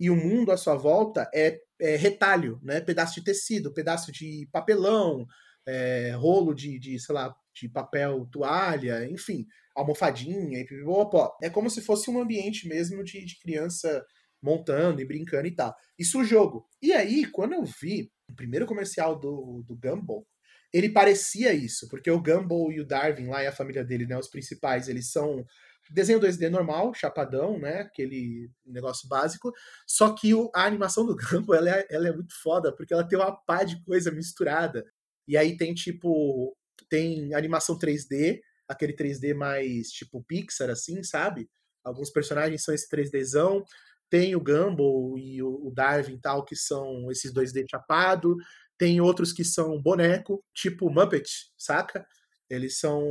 e 0.00 0.10
o 0.10 0.16
mundo 0.16 0.50
à 0.50 0.56
sua 0.56 0.74
volta 0.74 1.30
é, 1.32 1.60
é 1.80 1.94
retalho, 1.94 2.58
né? 2.60 2.80
Pedaço 2.80 3.14
de 3.14 3.24
tecido, 3.24 3.72
pedaço 3.72 4.10
de 4.10 4.48
papelão, 4.50 5.24
é, 5.64 6.10
rolo 6.10 6.52
de, 6.52 6.76
de, 6.78 6.98
sei 6.98 7.14
lá, 7.14 7.32
de 7.54 7.68
papel, 7.68 8.26
toalha, 8.32 9.08
enfim, 9.08 9.46
almofadinha 9.76 10.58
e 10.58 10.66
pipipopó. 10.66 11.32
É 11.40 11.48
como 11.48 11.70
se 11.70 11.80
fosse 11.80 12.10
um 12.10 12.20
ambiente 12.20 12.66
mesmo 12.66 13.04
de, 13.04 13.24
de 13.24 13.38
criança 13.38 14.04
montando 14.42 15.00
e 15.00 15.06
brincando 15.06 15.46
e 15.46 15.54
tal. 15.54 15.72
Isso 15.96 16.20
o 16.20 16.24
jogo. 16.24 16.66
E 16.82 16.92
aí, 16.92 17.24
quando 17.26 17.52
eu 17.52 17.64
vi 17.64 18.10
o 18.28 18.34
primeiro 18.34 18.66
comercial 18.66 19.16
do, 19.16 19.62
do 19.64 19.76
Gumball, 19.76 20.26
ele 20.72 20.88
parecia 20.88 21.52
isso, 21.52 21.88
porque 21.88 22.10
o 22.10 22.20
Gumball 22.20 22.72
e 22.72 22.80
o 22.80 22.86
Darwin, 22.86 23.26
lá 23.26 23.42
e 23.42 23.46
a 23.46 23.52
família 23.52 23.84
dele, 23.84 24.06
né, 24.06 24.16
os 24.18 24.28
principais, 24.28 24.88
eles 24.88 25.10
são 25.10 25.44
desenho 25.90 26.20
2D 26.20 26.48
normal, 26.48 26.94
chapadão, 26.94 27.58
né, 27.58 27.80
aquele 27.80 28.50
negócio 28.64 29.08
básico, 29.08 29.52
só 29.86 30.14
que 30.14 30.34
o, 30.34 30.50
a 30.54 30.64
animação 30.64 31.04
do 31.04 31.14
Gumball, 31.16 31.56
ela 31.56 31.70
é, 31.70 31.86
ela 31.90 32.08
é 32.08 32.12
muito 32.12 32.34
foda, 32.40 32.74
porque 32.74 32.94
ela 32.94 33.06
tem 33.06 33.18
uma 33.18 33.32
pá 33.32 33.62
de 33.62 33.82
coisa 33.84 34.10
misturada. 34.10 34.84
E 35.28 35.36
aí 35.36 35.56
tem, 35.56 35.74
tipo, 35.74 36.56
tem 36.88 37.34
animação 37.34 37.78
3D, 37.78 38.40
aquele 38.66 38.94
3D 38.94 39.34
mais, 39.34 39.88
tipo, 39.90 40.24
Pixar, 40.24 40.70
assim, 40.70 41.02
sabe? 41.02 41.48
Alguns 41.84 42.10
personagens 42.10 42.62
são 42.62 42.74
esse 42.74 42.88
3Dzão, 42.88 43.62
tem 44.08 44.34
o 44.36 44.40
Gumball 44.40 45.18
e 45.18 45.42
o 45.42 45.70
Darwin 45.74 46.18
tal, 46.20 46.44
que 46.44 46.54
são 46.54 47.10
esses 47.10 47.32
2D 47.32 47.64
chapado, 47.70 48.36
tem 48.78 49.00
outros 49.00 49.32
que 49.32 49.44
são 49.44 49.80
boneco, 49.80 50.42
tipo 50.54 50.90
Muppet, 50.90 51.28
saca? 51.56 52.06
Eles 52.50 52.78
são. 52.78 53.02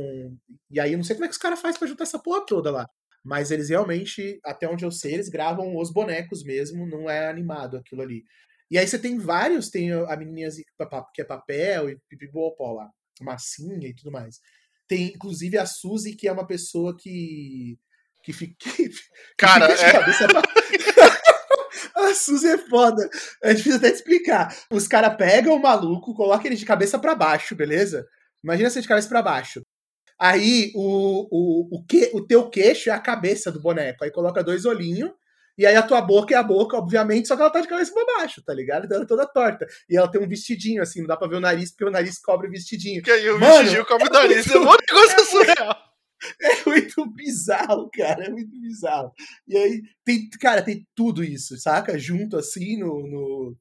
E 0.70 0.78
aí, 0.78 0.92
eu 0.92 0.98
não 0.98 1.04
sei 1.04 1.16
como 1.16 1.24
é 1.24 1.28
que 1.28 1.32
os 1.34 1.38
caras 1.38 1.60
fazem 1.60 1.78
pra 1.78 1.88
juntar 1.88 2.04
essa 2.04 2.18
porra 2.18 2.44
toda 2.46 2.70
lá. 2.70 2.86
Mas 3.24 3.50
eles 3.50 3.68
realmente, 3.68 4.40
até 4.44 4.68
onde 4.68 4.84
eu 4.84 4.90
sei, 4.90 5.14
eles 5.14 5.28
gravam 5.28 5.76
os 5.76 5.92
bonecos 5.92 6.42
mesmo, 6.42 6.86
não 6.86 7.08
é 7.08 7.28
animado 7.28 7.76
aquilo 7.76 8.02
ali. 8.02 8.24
E 8.70 8.78
aí 8.78 8.86
você 8.86 8.98
tem 8.98 9.18
vários, 9.18 9.68
tem 9.68 9.92
a 9.92 10.16
menininha 10.16 10.48
que 11.14 11.22
é 11.22 11.24
papel 11.24 11.90
e 11.90 11.98
pipipopó 12.08 12.72
lá, 12.72 12.90
massinha 13.20 13.88
e 13.88 13.94
tudo 13.94 14.10
mais. 14.10 14.40
Tem, 14.88 15.06
inclusive, 15.06 15.58
a 15.58 15.66
Suzy, 15.66 16.14
que 16.14 16.26
é 16.26 16.32
uma 16.32 16.46
pessoa 16.46 16.96
que. 16.96 17.78
que 18.24 18.32
fica. 18.32 18.54
Que, 18.72 18.90
Cara, 19.36 19.76
fica 19.76 20.24
é... 20.24 20.28
pra... 20.28 20.42
A 22.12 22.14
Suzy 22.14 22.46
é 22.46 22.58
foda. 22.58 23.08
É 23.42 23.54
difícil 23.54 23.78
até 23.78 23.90
te 23.90 23.96
explicar. 23.96 24.54
Os 24.70 24.86
caras 24.86 25.16
pegam 25.16 25.54
o 25.54 25.62
maluco, 25.62 26.14
colocam 26.14 26.46
ele 26.46 26.56
de 26.56 26.64
cabeça 26.64 26.98
para 26.98 27.14
baixo, 27.14 27.56
beleza? 27.56 28.06
Imagina 28.44 28.70
você 28.70 28.80
de 28.80 28.88
cabeça 28.88 29.08
para 29.08 29.22
baixo. 29.22 29.62
Aí 30.20 30.70
o, 30.74 31.26
o, 31.30 31.78
o, 31.78 31.84
que, 31.84 32.10
o 32.12 32.24
teu 32.24 32.48
queixo 32.48 32.90
é 32.90 32.92
a 32.92 33.00
cabeça 33.00 33.50
do 33.50 33.60
boneco. 33.60 34.04
Aí 34.04 34.10
coloca 34.10 34.44
dois 34.44 34.64
olhinhos. 34.64 35.10
E 35.56 35.66
aí 35.66 35.76
a 35.76 35.82
tua 35.82 36.00
boca 36.00 36.34
é 36.34 36.36
a 36.36 36.42
boca, 36.42 36.78
obviamente, 36.78 37.28
só 37.28 37.36
que 37.36 37.42
ela 37.42 37.50
tá 37.50 37.60
de 37.60 37.68
cabeça 37.68 37.92
pra 37.92 38.06
baixo, 38.16 38.42
tá 38.42 38.54
ligado? 38.54 38.86
Então 38.86 38.96
ela 38.96 39.04
é 39.04 39.08
toda 39.08 39.26
torta. 39.26 39.66
E 39.88 39.96
ela 39.96 40.10
tem 40.10 40.20
um 40.20 40.26
vestidinho, 40.26 40.82
assim, 40.82 41.00
não 41.00 41.06
dá 41.06 41.16
pra 41.16 41.28
ver 41.28 41.36
o 41.36 41.40
nariz, 41.40 41.70
porque 41.70 41.84
o 41.84 41.90
nariz 41.90 42.18
cobre 42.18 42.48
o 42.48 42.50
vestidinho. 42.50 43.02
Que 43.02 43.10
aí 43.10 43.28
o 43.28 43.38
Mano, 43.38 43.58
vestidinho 43.58 43.84
cobre 43.84 44.08
o 44.08 44.12
nariz, 44.12 44.50
é 44.50 44.58
um 44.58 44.64
negócio 44.64 45.20
é 45.20 45.24
surreal. 45.24 45.91
É 46.40 46.68
muito 46.68 47.06
bizarro, 47.12 47.90
cara. 47.92 48.24
É 48.24 48.30
muito 48.30 48.58
bizarro. 48.60 49.12
E 49.46 49.56
aí, 49.56 49.82
tem, 50.04 50.28
cara, 50.40 50.62
tem 50.62 50.86
tudo 50.94 51.24
isso, 51.24 51.58
saca? 51.58 51.98
Junto 51.98 52.36
assim 52.36 52.76
no, 52.78 53.06
no, 53.06 53.56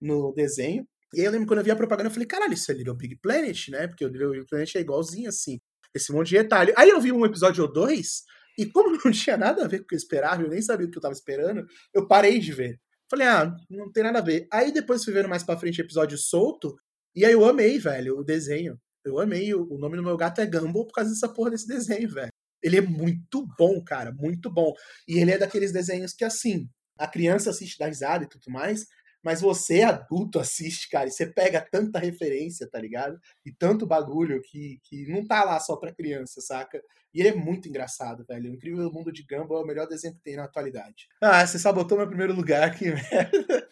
no 0.00 0.32
desenho. 0.32 0.86
E 1.14 1.20
eu 1.20 1.30
lembro 1.30 1.46
quando 1.46 1.60
eu 1.60 1.64
vi 1.64 1.70
a 1.70 1.76
propaganda, 1.76 2.08
eu 2.08 2.12
falei, 2.12 2.26
caralho, 2.26 2.54
isso 2.54 2.70
é 2.70 2.74
Little 2.74 2.96
Big 2.96 3.16
Planet, 3.16 3.68
né? 3.68 3.86
Porque 3.86 4.04
o 4.04 4.08
Little 4.08 4.32
Big 4.32 4.46
Planet 4.46 4.74
é 4.74 4.80
igualzinho 4.80 5.28
assim. 5.28 5.60
Esse 5.94 6.12
monte 6.12 6.28
de 6.28 6.38
detalhe. 6.38 6.72
Aí 6.76 6.90
eu 6.90 7.00
vi 7.00 7.12
um 7.12 7.24
episódio 7.24 7.64
ou 7.64 7.72
dois, 7.72 8.24
e 8.58 8.66
como 8.66 8.90
não 9.04 9.12
tinha 9.12 9.36
nada 9.36 9.64
a 9.64 9.68
ver 9.68 9.78
com 9.78 9.84
o 9.84 9.86
que 9.88 9.94
eu 9.94 9.98
esperava, 9.98 10.42
eu 10.42 10.48
nem 10.48 10.60
sabia 10.60 10.86
o 10.86 10.90
que 10.90 10.98
eu 10.98 11.02
tava 11.02 11.14
esperando, 11.14 11.66
eu 11.94 12.06
parei 12.06 12.38
de 12.38 12.52
ver. 12.52 12.80
Falei, 13.10 13.26
ah, 13.26 13.54
não 13.70 13.90
tem 13.92 14.02
nada 14.02 14.18
a 14.18 14.22
ver. 14.22 14.48
Aí 14.52 14.72
depois 14.72 15.04
fui 15.04 15.12
vendo 15.12 15.28
mais 15.28 15.42
pra 15.44 15.56
frente 15.56 15.80
episódio 15.80 16.18
solto, 16.18 16.76
e 17.14 17.24
aí 17.24 17.32
eu 17.32 17.44
amei, 17.44 17.78
velho, 17.78 18.18
o 18.18 18.24
desenho. 18.24 18.78
Eu 19.08 19.18
amei. 19.18 19.54
O 19.54 19.78
nome 19.78 19.96
do 19.96 20.02
meu 20.02 20.16
gato 20.16 20.40
é 20.40 20.46
Gumball 20.46 20.86
por 20.86 20.94
causa 20.94 21.10
dessa 21.10 21.28
porra 21.28 21.50
desse 21.50 21.66
desenho, 21.66 22.08
velho. 22.08 22.30
Ele 22.62 22.78
é 22.78 22.80
muito 22.80 23.46
bom, 23.58 23.82
cara, 23.82 24.12
muito 24.12 24.50
bom. 24.50 24.72
E 25.06 25.18
ele 25.18 25.30
é 25.30 25.38
daqueles 25.38 25.72
desenhos 25.72 26.12
que, 26.12 26.24
assim, 26.24 26.68
a 26.98 27.06
criança 27.06 27.50
assiste 27.50 27.78
da 27.78 27.86
risada 27.86 28.24
e 28.24 28.28
tudo 28.28 28.50
mais, 28.50 28.86
mas 29.22 29.40
você, 29.40 29.82
adulto, 29.82 30.38
assiste, 30.38 30.88
cara, 30.88 31.08
e 31.08 31.10
você 31.10 31.26
pega 31.26 31.60
tanta 31.60 31.98
referência, 31.98 32.68
tá 32.70 32.80
ligado? 32.80 33.18
E 33.44 33.52
tanto 33.52 33.86
bagulho 33.86 34.40
que, 34.40 34.78
que 34.84 35.06
não 35.08 35.26
tá 35.26 35.42
lá 35.42 35.58
só 35.58 35.76
pra 35.76 35.92
criança, 35.92 36.40
saca? 36.40 36.80
E 37.12 37.20
ele 37.20 37.30
é 37.30 37.34
muito 37.34 37.68
engraçado, 37.68 38.24
velho. 38.24 38.50
O 38.50 38.54
Incrível 38.54 38.92
Mundo 38.92 39.10
de 39.10 39.24
Gumball 39.24 39.60
é 39.60 39.64
o 39.64 39.66
melhor 39.66 39.88
desenho 39.88 40.14
que 40.14 40.20
tem 40.20 40.36
na 40.36 40.44
atualidade. 40.44 41.08
Ah, 41.20 41.44
você 41.44 41.58
sabotou 41.58 41.98
meu 41.98 42.06
primeiro 42.06 42.34
lugar 42.34 42.62
aqui, 42.62 42.84
merda. 42.92 43.68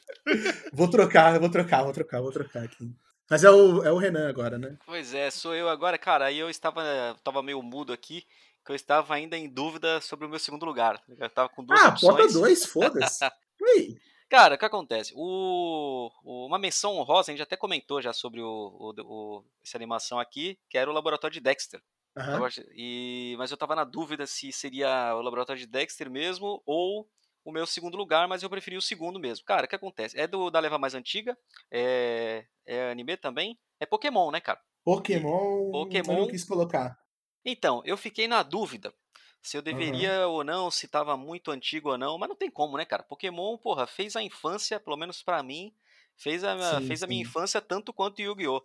vou 0.72 0.90
trocar, 0.90 1.38
vou 1.38 1.50
trocar, 1.50 1.84
vou 1.84 1.92
trocar, 1.92 2.20
vou 2.20 2.32
trocar 2.32 2.64
aqui. 2.64 2.92
Mas 3.30 3.42
é 3.44 3.50
o, 3.50 3.82
é 3.82 3.92
o 3.92 3.96
Renan 3.96 4.28
agora, 4.28 4.58
né? 4.58 4.76
Pois 4.84 5.14
é, 5.14 5.30
sou 5.30 5.54
eu 5.54 5.68
agora. 5.68 5.96
Cara, 5.98 6.26
aí 6.26 6.38
eu 6.38 6.50
estava, 6.50 6.82
estava 7.16 7.42
meio 7.42 7.62
mudo 7.62 7.92
aqui, 7.92 8.26
que 8.64 8.72
eu 8.72 8.76
estava 8.76 9.14
ainda 9.14 9.36
em 9.36 9.48
dúvida 9.48 10.00
sobre 10.00 10.26
o 10.26 10.28
meu 10.28 10.38
segundo 10.38 10.66
lugar. 10.66 11.02
Eu 11.18 11.26
estava 11.26 11.48
com 11.48 11.64
duas 11.64 11.80
ah, 11.80 11.88
opções. 11.88 12.14
Ah, 12.14 12.16
bota 12.16 12.32
dois, 12.32 12.64
foda-se. 12.66 13.24
Cara, 14.28 14.54
o 14.56 14.58
que 14.58 14.64
acontece? 14.64 15.12
O, 15.14 16.10
o, 16.24 16.46
uma 16.46 16.58
menção 16.58 16.96
honrosa, 16.96 17.30
a 17.30 17.34
gente 17.34 17.42
até 17.42 17.56
comentou 17.56 18.02
já 18.02 18.12
sobre 18.12 18.40
o, 18.40 18.94
o, 19.04 19.44
essa 19.62 19.76
animação 19.78 20.18
aqui, 20.18 20.58
que 20.68 20.76
era 20.76 20.90
o 20.90 20.94
laboratório 20.94 21.34
de 21.34 21.40
Dexter. 21.40 21.80
Uhum. 22.16 22.48
E, 22.74 23.34
mas 23.38 23.50
eu 23.50 23.56
tava 23.56 23.74
na 23.74 23.84
dúvida 23.84 24.26
se 24.26 24.52
seria 24.52 25.14
o 25.14 25.20
laboratório 25.20 25.60
de 25.60 25.66
Dexter 25.66 26.10
mesmo 26.10 26.62
ou 26.64 27.08
o 27.44 27.52
meu 27.52 27.66
segundo 27.66 27.96
lugar, 27.96 28.26
mas 28.26 28.42
eu 28.42 28.50
preferi 28.50 28.76
o 28.76 28.82
segundo 28.82 29.20
mesmo. 29.20 29.44
Cara, 29.44 29.66
o 29.66 29.68
que 29.68 29.76
acontece? 29.76 30.18
É 30.18 30.26
do 30.26 30.50
da 30.50 30.60
leva 30.60 30.78
mais 30.78 30.94
antiga, 30.94 31.36
é, 31.70 32.46
é 32.66 32.90
anime 32.90 33.16
também, 33.16 33.58
é 33.78 33.86
Pokémon, 33.86 34.30
né, 34.30 34.40
cara? 34.40 34.60
Pokémon, 34.84 35.70
Pokémon 35.70 36.12
eu 36.12 36.20
não 36.20 36.28
quis 36.28 36.44
colocar. 36.44 36.98
Então, 37.44 37.82
eu 37.84 37.96
fiquei 37.96 38.26
na 38.26 38.42
dúvida 38.42 38.92
se 39.44 39.58
eu 39.58 39.62
deveria 39.62 40.26
uhum. 40.26 40.36
ou 40.36 40.44
não, 40.44 40.70
se 40.70 40.88
tava 40.88 41.18
muito 41.18 41.50
antigo 41.50 41.90
ou 41.90 41.98
não, 41.98 42.16
mas 42.16 42.30
não 42.30 42.36
tem 42.36 42.50
como, 42.50 42.78
né, 42.78 42.84
cara? 42.86 43.02
Pokémon, 43.02 43.58
porra, 43.58 43.86
fez 43.86 44.16
a 44.16 44.22
infância, 44.22 44.80
pelo 44.80 44.96
menos 44.96 45.22
para 45.22 45.42
mim, 45.42 45.70
fez 46.16 46.42
a, 46.42 46.80
sim, 46.80 46.86
fez 46.86 47.02
a 47.02 47.06
minha 47.06 47.20
infância 47.20 47.60
tanto 47.60 47.92
quanto 47.92 48.22
Yu-Gi-Oh! 48.22 48.62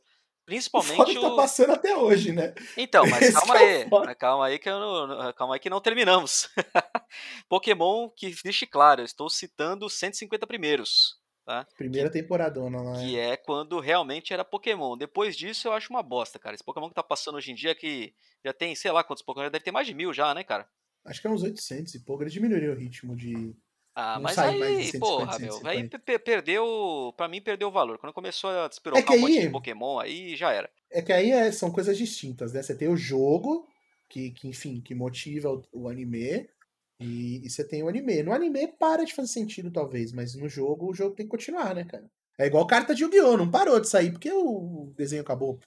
Principalmente 0.49 1.15
o. 1.15 1.21
tá 1.21 1.35
passando 1.35 1.73
até 1.73 1.95
hoje, 1.95 2.31
né? 2.31 2.55
Então, 2.75 3.05
mas 3.07 3.21
Esse 3.29 3.33
calma 3.33 3.61
é 3.61 3.83
aí. 3.83 4.15
calma 4.15 4.45
aí 4.47 4.57
que 4.57 4.67
eu 4.67 4.79
não, 4.79 5.33
calma 5.33 5.53
aí 5.53 5.59
que 5.59 5.69
não 5.69 5.79
terminamos. 5.79 6.49
Pokémon 7.47 8.09
que 8.09 8.35
deixe 8.43 8.65
claro, 8.65 9.01
eu 9.01 9.05
estou 9.05 9.29
citando 9.29 9.87
150 9.87 10.47
primeiros. 10.47 11.19
Tá? 11.45 11.67
Primeira 11.77 12.09
que, 12.09 12.19
temporadona 12.19 12.81
lá. 12.81 12.99
Que 12.99 13.19
é. 13.19 13.29
é 13.29 13.37
quando 13.37 13.79
realmente 13.79 14.33
era 14.33 14.43
Pokémon. 14.43 14.97
Depois 14.97 15.37
disso 15.37 15.67
eu 15.67 15.73
acho 15.73 15.91
uma 15.91 16.01
bosta, 16.01 16.39
cara. 16.39 16.55
Esse 16.55 16.63
Pokémon 16.63 16.89
que 16.89 16.95
tá 16.95 17.03
passando 17.03 17.35
hoje 17.35 17.51
em 17.51 17.55
dia 17.55 17.75
que 17.75 18.11
já 18.43 18.51
tem, 18.51 18.73
sei 18.73 18.91
lá 18.91 19.03
quantos 19.03 19.23
Pokémon, 19.23 19.51
deve 19.51 19.63
ter 19.63 19.71
mais 19.71 19.85
de 19.85 19.93
mil 19.93 20.11
já, 20.11 20.33
né, 20.33 20.43
cara? 20.43 20.67
Acho 21.05 21.21
que 21.21 21.27
é 21.27 21.29
uns 21.29 21.43
800 21.43 21.93
e 21.93 21.99
pouco. 21.99 22.23
Ele 22.23 22.31
diminuiu 22.31 22.71
o 22.71 22.75
ritmo 22.75 23.15
de, 23.15 23.55
ah, 23.99 24.15
não 24.15 24.21
mas 24.21 24.37
aí, 24.37 24.97
porra, 24.97 25.37
meu, 25.37 25.59
aí 25.65 25.89
perdeu, 26.23 27.13
pra 27.17 27.27
mim 27.27 27.41
perdeu 27.41 27.67
o 27.67 27.71
valor. 27.71 27.97
Quando 27.97 28.13
começou 28.13 28.49
a 28.49 28.67
despirocar 28.69 29.13
é 29.13 29.17
um 29.17 29.19
monte 29.19 29.41
de 29.41 29.49
Pokémon, 29.49 29.99
aí 29.99 30.37
já 30.37 30.53
era. 30.53 30.69
É 30.89 31.01
que 31.01 31.11
aí 31.11 31.31
é, 31.31 31.51
são 31.51 31.69
coisas 31.69 31.97
distintas, 31.97 32.53
né? 32.53 32.63
Você 32.63 32.73
tem 32.73 32.87
o 32.87 32.95
jogo, 32.95 33.67
que, 34.07 34.31
que 34.31 34.47
enfim, 34.47 34.79
que 34.79 34.95
motiva 34.95 35.51
o, 35.51 35.63
o 35.73 35.89
anime, 35.89 36.49
e, 36.97 37.45
e, 37.45 37.49
você 37.49 37.63
tem 37.63 37.83
o 37.83 37.89
anime. 37.89 38.23
No 38.23 38.31
anime 38.31 38.67
para 38.67 39.03
de 39.03 39.13
fazer 39.13 39.27
sentido, 39.27 39.69
talvez, 39.69 40.13
mas 40.13 40.33
no 40.33 40.47
jogo, 40.47 40.89
o 40.89 40.93
jogo 40.93 41.15
tem 41.15 41.25
que 41.25 41.31
continuar, 41.31 41.75
né, 41.75 41.83
cara? 41.83 42.09
É 42.37 42.45
igual 42.45 42.65
carta 42.65 42.95
de 42.95 43.03
Yu-Gi-Oh! 43.03 43.35
Não 43.35 43.51
parou 43.51 43.81
de 43.81 43.89
sair 43.89 44.11
porque 44.11 44.31
o 44.31 44.93
desenho 44.95 45.21
acabou. 45.21 45.59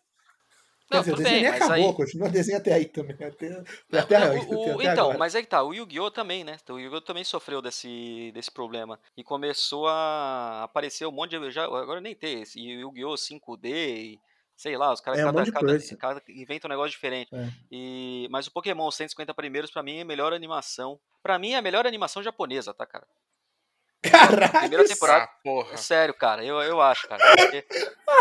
Não, 0.93 1.01
dizer, 1.01 1.13
o 1.13 1.17
desenho 1.17 1.35
bem, 1.35 1.43
nem 1.43 1.53
acabou, 1.53 1.75
aí... 1.75 1.95
continua 1.95 2.29
o 2.29 2.31
desenho 2.31 2.59
até 2.59 2.73
aí 2.75 2.85
também. 2.87 3.15
Até, 3.15 3.29
até, 3.29 3.99
até, 3.99 4.17
o, 4.17 4.75
até 4.75 4.93
então, 4.93 5.05
agora. 5.05 5.19
mas 5.19 5.35
é 5.35 5.43
que 5.43 5.49
tá, 5.49 5.63
o 5.63 5.73
Yu-Gi-Oh! 5.73 6.11
também, 6.11 6.45
né? 6.45 6.57
O 6.69 6.79
Yu-Gi-Oh! 6.79 7.01
também 7.01 7.25
sofreu 7.25 7.63
desse, 7.63 8.31
desse 8.35 8.51
problema. 8.51 8.99
E 9.17 9.25
começou 9.25 9.89
a 9.89 10.65
aparecer 10.65 11.07
um 11.07 11.13
monte 11.13 11.39
de. 11.39 11.51
Já, 11.51 11.65
agora 11.65 12.01
nem 12.01 12.15
tem 12.15 12.43
esse 12.43 12.61
Yu-Gi-Oh! 12.61 13.15
5D. 13.15 13.69
E 13.69 14.21
Sei 14.63 14.77
lá, 14.77 14.93
os 14.93 15.01
caras 15.01 15.19
É 15.19 15.27
um 15.27 15.33
cada, 15.33 15.43
de 15.43 15.51
cada, 15.97 16.21
cada 16.21 16.23
inventam 16.29 16.69
um 16.69 16.71
negócio 16.71 16.93
diferente. 16.93 17.35
É. 17.35 17.49
E, 17.71 18.29
mas 18.31 18.47
o 18.47 18.53
Pokémon 18.53 18.89
150 18.91 19.35
primeiros, 19.35 19.73
pra 19.73 19.83
mim, 19.83 19.99
é 19.99 20.03
a 20.03 20.05
melhor 20.05 20.33
animação. 20.33 21.01
Pra 21.21 21.37
mim, 21.37 21.53
é 21.53 21.57
a 21.57 21.63
melhor 21.63 21.85
animação 21.85 22.23
japonesa, 22.23 22.73
tá, 22.73 22.87
cara? 22.87 23.07
Caralho! 24.03 24.61
Primeira 24.61 24.87
temporada. 24.87 25.25
Ah, 25.25 25.29
porra. 25.43 25.75
É 25.75 25.77
sério, 25.77 26.15
cara. 26.15 26.45
Eu, 26.45 26.61
eu 26.63 26.81
acho, 26.81 27.09
cara. 27.09 27.21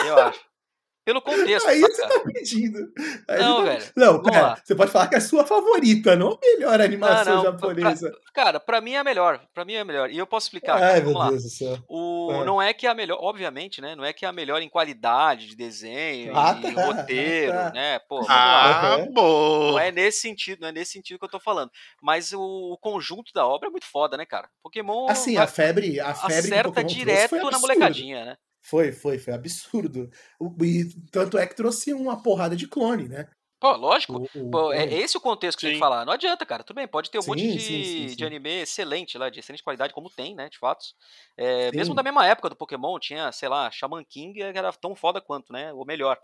eu 0.05 0.17
acho. 0.17 0.50
Pelo 1.03 1.19
contexto, 1.21 1.67
Aí 1.67 1.79
sabe, 1.81 1.93
você 1.93 2.01
cara? 2.03 2.13
tá 2.13 2.19
pedindo. 2.31 2.93
Aí 3.27 3.39
Não, 3.39 3.57
tá- 3.57 3.63
velho. 3.71 3.85
Não, 3.97 4.21
cara, 4.21 4.41
lá. 4.41 4.61
você 4.63 4.75
pode 4.75 4.91
falar 4.91 5.07
que 5.07 5.15
é 5.15 5.17
a 5.17 5.21
sua 5.21 5.43
favorita, 5.45 6.15
não 6.15 6.33
a 6.33 6.37
melhor 6.39 6.79
animação 6.79 7.37
Não, 7.37 7.43
não, 7.43 7.51
japonesa. 7.51 8.11
Cara, 8.35 8.59
pra 8.59 8.79
mim 8.79 8.91
é 8.93 8.97
a 8.99 9.03
melhor. 9.03 9.41
Pra 9.53 9.65
mim 9.65 9.73
é 9.73 9.79
a 9.79 9.85
melhor. 9.85 10.11
E 10.11 10.17
eu 10.19 10.27
posso 10.27 10.45
explicar. 10.45 10.79
cara, 10.79 10.93
Ai, 10.93 10.99
Vamos 11.01 11.13
meu 11.13 11.19
lá. 11.19 11.29
Deus 11.31 11.43
do 11.43 11.49
céu. 11.49 11.77
O, 11.89 12.29
É. 12.33 12.45
Não 12.45 12.61
é 12.61 12.71
que 12.73 12.85
é 12.85 12.89
a 12.89 12.93
melhor, 12.93 13.17
obviamente, 13.19 13.81
né? 13.81 13.95
Não 13.95 14.05
é 14.05 14.13
que 14.13 14.25
é 14.25 14.27
a 14.27 14.31
melhor 14.31 14.61
em 14.61 14.69
qualidade 14.69 15.47
de 15.47 15.55
desenho 15.55 16.37
Ah, 16.37 16.53
tá, 16.53 16.69
roteiro, 16.69 17.51
ah, 17.53 17.63
tá. 17.63 17.71
né? 17.71 17.99
Pô, 18.07 18.15
vamos 18.17 18.29
lá. 18.29 18.93
Ah, 18.93 19.05
bom. 19.11 19.71
Não 19.71 19.79
é 19.79 19.91
nesse 19.91 20.21
sentido, 20.21 20.61
não 20.61 20.67
é 20.67 20.71
nesse 20.71 20.91
sentido 20.91 21.17
que 21.17 21.25
eu 21.25 21.29
tô 21.29 21.39
falando. 21.39 21.71
Mas 22.01 22.31
o, 22.31 22.39
o 22.73 22.77
conjunto 22.77 23.33
da 23.33 23.45
obra 23.45 23.69
é 23.69 23.71
muito 23.71 23.87
foda, 23.87 24.15
né, 24.17 24.25
cara? 24.25 24.47
Pokémon 24.63 25.07
Assim, 25.09 25.33
vai- 25.35 25.43
a 25.45 25.47
febre, 25.47 25.99
a 25.99 26.13
febre 26.13 26.35
acerta 26.35 26.83
direto 26.83 27.35
na 27.49 27.57
molecadinha, 27.59 28.23
né? 28.25 28.37
Foi, 28.61 28.91
foi, 28.91 29.17
foi 29.19 29.33
absurdo. 29.33 30.09
O- 30.39 30.55
E 30.63 30.89
tanto 31.11 31.37
é 31.37 31.47
que 31.47 31.55
trouxe 31.55 31.93
uma 31.93 32.21
porrada 32.21 32.55
de 32.55 32.67
clone, 32.67 33.07
né? 33.07 33.29
Pô, 33.59 33.73
lógico. 33.75 34.19
O, 34.19 34.29
o 34.33 34.49
Pô, 34.49 34.73
é 34.73 34.91
esse 34.91 35.15
o 35.17 35.21
contexto 35.21 35.57
que 35.59 35.63
tem 35.63 35.71
que 35.71 35.77
Sim. 35.77 35.77
falar. 35.77 36.03
Não 36.03 36.13
adianta, 36.13 36.45
cara. 36.45 36.63
Tudo 36.63 36.77
bem, 36.77 36.87
pode 36.87 37.11
ter 37.11 37.19
um 37.19 37.23
monte 37.23 37.47
Sim, 37.47 37.47
de, 37.47 37.59
sim, 37.59 37.83
sim, 37.83 38.07
de 38.15 38.25
sim. 38.25 38.25
anime 38.25 38.49
excelente 38.61 39.17
lá, 39.19 39.29
de 39.29 39.39
excelente 39.39 39.63
qualidade, 39.63 39.93
como 39.93 40.09
tem, 40.09 40.33
né? 40.35 40.49
De 40.49 40.57
fatos. 40.57 40.95
É, 41.37 41.71
mesmo 41.71 41.93
Sim. 41.93 41.95
da 41.95 42.01
mesma 42.01 42.25
época 42.25 42.49
do 42.49 42.55
Pokémon, 42.55 42.97
tinha, 42.99 43.31
sei 43.31 43.47
lá, 43.49 43.69
Shaman 43.69 44.03
King 44.03 44.33
que 44.33 44.41
era 44.57 44.73
tão 44.73 44.95
foda 44.95 45.21
quanto, 45.21 45.53
né? 45.53 45.71
Ou 45.73 45.85
melhor. 45.85 46.17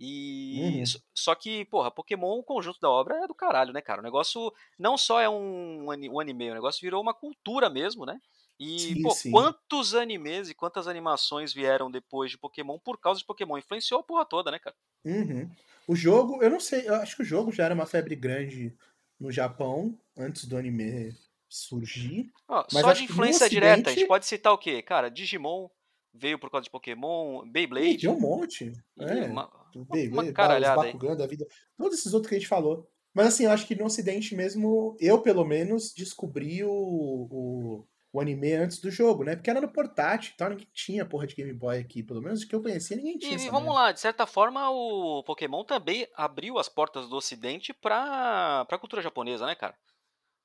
E 0.00 0.82
Uhum. 0.82 1.00
só- 1.14 1.34
que, 1.36 1.64
porra, 1.66 1.90
Pokémon, 1.90 2.38
o 2.38 2.44
conjunto 2.44 2.80
da 2.80 2.90
obra 2.90 3.24
é 3.24 3.28
do 3.28 3.34
caralho, 3.34 3.72
né, 3.72 3.80
cara? 3.82 4.00
O 4.00 4.04
negócio 4.04 4.52
não 4.78 4.98
só 4.98 5.20
é 5.20 5.28
um, 5.28 5.86
um 5.86 6.20
anime, 6.20 6.50
o 6.50 6.54
negócio 6.54 6.80
virou 6.82 7.02
uma 7.02 7.14
cultura 7.14 7.70
mesmo, 7.70 8.06
né? 8.06 8.18
E, 8.58 8.78
Sim, 8.80 9.02
pô, 9.02 9.10
sim. 9.10 9.30
quantos 9.30 9.94
animes 9.94 10.48
e 10.48 10.54
quantas 10.54 10.88
animações 10.88 11.52
vieram 11.52 11.90
depois 11.90 12.30
de 12.30 12.38
Pokémon 12.38 12.78
por 12.78 12.98
causa 12.98 13.20
de 13.20 13.26
Pokémon? 13.26 13.56
Influenciou 13.56 14.00
a 14.00 14.02
porra 14.02 14.24
toda, 14.24 14.50
né, 14.50 14.58
cara? 14.58 14.74
Uhum. 15.04 15.48
O 15.86 15.94
jogo, 15.94 16.42
eu 16.42 16.50
não 16.50 16.60
sei, 16.60 16.88
eu 16.88 16.94
acho 16.96 17.16
que 17.16 17.22
o 17.22 17.24
jogo 17.24 17.52
já 17.52 17.64
era 17.64 17.74
uma 17.74 17.86
febre 17.86 18.16
grande 18.16 18.76
no 19.18 19.30
Japão, 19.30 19.98
antes 20.16 20.44
do 20.44 20.56
anime 20.56 21.14
surgir. 21.48 22.30
Só 22.68 22.92
de 22.92 23.04
influência 23.04 23.48
direta, 23.48 23.90
a 23.90 23.94
gente 23.94 24.06
pode 24.06 24.26
citar 24.26 24.52
o 24.52 24.58
quê? 24.58 24.82
Cara, 24.82 25.08
Digimon 25.10 25.68
veio 26.12 26.38
por 26.38 26.50
causa 26.50 26.64
de 26.64 26.70
Pokémon, 26.70 27.48
Beyblade. 27.48 27.98
tinha 27.98 28.12
um 28.12 28.20
monte. 28.20 28.72
É, 28.98 29.24
uma- 29.26 29.46
o 29.74 29.78
uma 29.80 29.84
Beyblade, 29.86 30.32
caralhada. 30.32 30.82
Bakugan 30.82 31.16
da 31.16 31.26
vida. 31.26 31.46
Todos 31.76 31.98
esses 31.98 32.12
outros 32.12 32.28
que 32.28 32.34
a 32.34 32.38
gente 32.38 32.48
falou. 32.48 32.90
Mas 33.14 33.28
assim, 33.28 33.44
eu 33.44 33.50
acho 33.50 33.66
que 33.66 33.74
no 33.74 33.86
ocidente 33.86 34.34
mesmo, 34.34 34.96
eu 35.00 35.20
pelo 35.22 35.44
menos 35.44 35.92
descobri 35.94 36.62
o, 36.64 36.70
o, 36.70 37.86
o 38.12 38.20
anime 38.20 38.52
antes 38.54 38.78
do 38.80 38.90
jogo, 38.90 39.22
né? 39.24 39.36
Porque 39.36 39.50
era 39.50 39.60
no 39.60 39.68
portátil 39.72 40.32
e 40.32 40.36
tal, 40.36 40.50
ninguém 40.50 40.66
tinha 40.72 41.04
porra 41.04 41.26
de 41.26 41.34
Game 41.34 41.52
Boy 41.52 41.78
aqui. 41.78 42.02
Pelo 42.02 42.22
menos 42.22 42.44
que 42.44 42.54
eu 42.54 42.62
conhecia, 42.62 42.96
ninguém 42.96 43.18
tinha 43.18 43.36
E, 43.36 43.46
e 43.46 43.50
vamos 43.50 43.74
lá, 43.74 43.92
de 43.92 44.00
certa 44.00 44.26
forma, 44.26 44.70
o 44.70 45.22
Pokémon 45.24 45.62
também 45.64 46.08
abriu 46.16 46.58
as 46.58 46.68
portas 46.68 47.08
do 47.08 47.16
Ocidente 47.16 47.72
pra, 47.74 48.64
pra 48.66 48.78
cultura 48.78 49.02
japonesa, 49.02 49.44
né, 49.46 49.54
cara? 49.54 49.74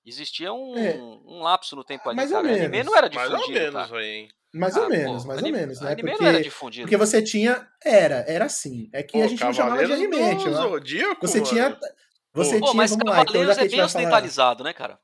Existia 0.06 0.52
um, 0.52 0.78
É. 0.78 0.96
um 0.96 1.42
lapso 1.42 1.76
no 1.78 1.84
tempo 1.84 2.10
ali, 2.10 2.18
Mais 2.18 2.32
ou 2.32 2.42
cara. 2.42 2.50
Anime 2.54 2.68
menos. 2.68 2.86
não 2.88 2.98
era 2.98 3.10
Mais 3.10 3.30
difundido, 3.32 3.58
ou 3.58 3.64
menos 3.72 3.88
cara. 3.90 4.02
aí, 4.02 4.10
hein? 4.10 4.30
Mais 4.54 4.78
Ah, 4.78 4.82
ou 4.82 4.90
menos, 4.90 5.22
pô, 5.24 5.28
mais 5.30 5.40
anime- 5.40 5.58
ou 5.58 5.62
menos, 5.62 5.82
né? 5.82 5.92
Anime 5.94 6.10
Porque, 6.10 6.24
não 6.24 6.30
era 6.30 6.44
difundido. 6.44 6.84
porque 6.86 6.98
você 6.98 7.24
tinha. 7.24 7.68
Era, 7.84 8.26
era 8.28 8.46
assim. 8.46 8.90
É 8.94 9.02
que 9.02 9.18
a 9.18 9.22
Pô, 9.24 9.28
gente 9.30 9.44
não 9.44 9.54
chamava 9.54 9.78
de 9.78 9.88
Cavaleiros 9.90 10.16
anime, 10.16 10.44
do 10.44 10.54
Zodíaco, 10.54 11.28
Você 11.28 11.40
mano. 11.40 11.50
tinha. 11.50 11.80
Você 12.34 12.60
Pô, 12.60 12.66
tinha, 12.66 12.74
mas 12.76 12.92
vamos 12.92 13.06
lá, 13.06 13.14
então 13.14 13.26
Cavaleiros 13.26 13.58
a 13.58 13.62
é 13.62 13.68
bem 13.68 13.70
vai 13.70 13.78
falar. 13.78 13.86
ocidentalizado, 13.86 14.64
né, 14.64 14.74
cara? 14.74 15.00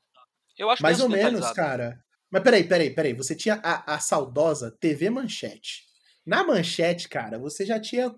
Eu 0.58 0.70
acho 0.70 0.84
Mais 0.84 1.00
ou 1.00 1.08
menos, 1.08 1.40
ocidentalizado. 1.40 1.56
cara. 1.56 2.04
Mas 2.32 2.44
peraí, 2.44 2.64
peraí, 2.64 2.90
peraí. 2.94 3.14
Você 3.14 3.36
tinha 3.36 3.60
a, 3.64 3.96
a 3.96 4.00
saudosa 4.00 4.72
TV 4.80 5.10
Manchete. 5.10 5.84
Na 6.26 6.44
Manchete, 6.44 7.10
cara, 7.10 7.40
você 7.40 7.66
já 7.66 7.80
tinha. 7.80 8.14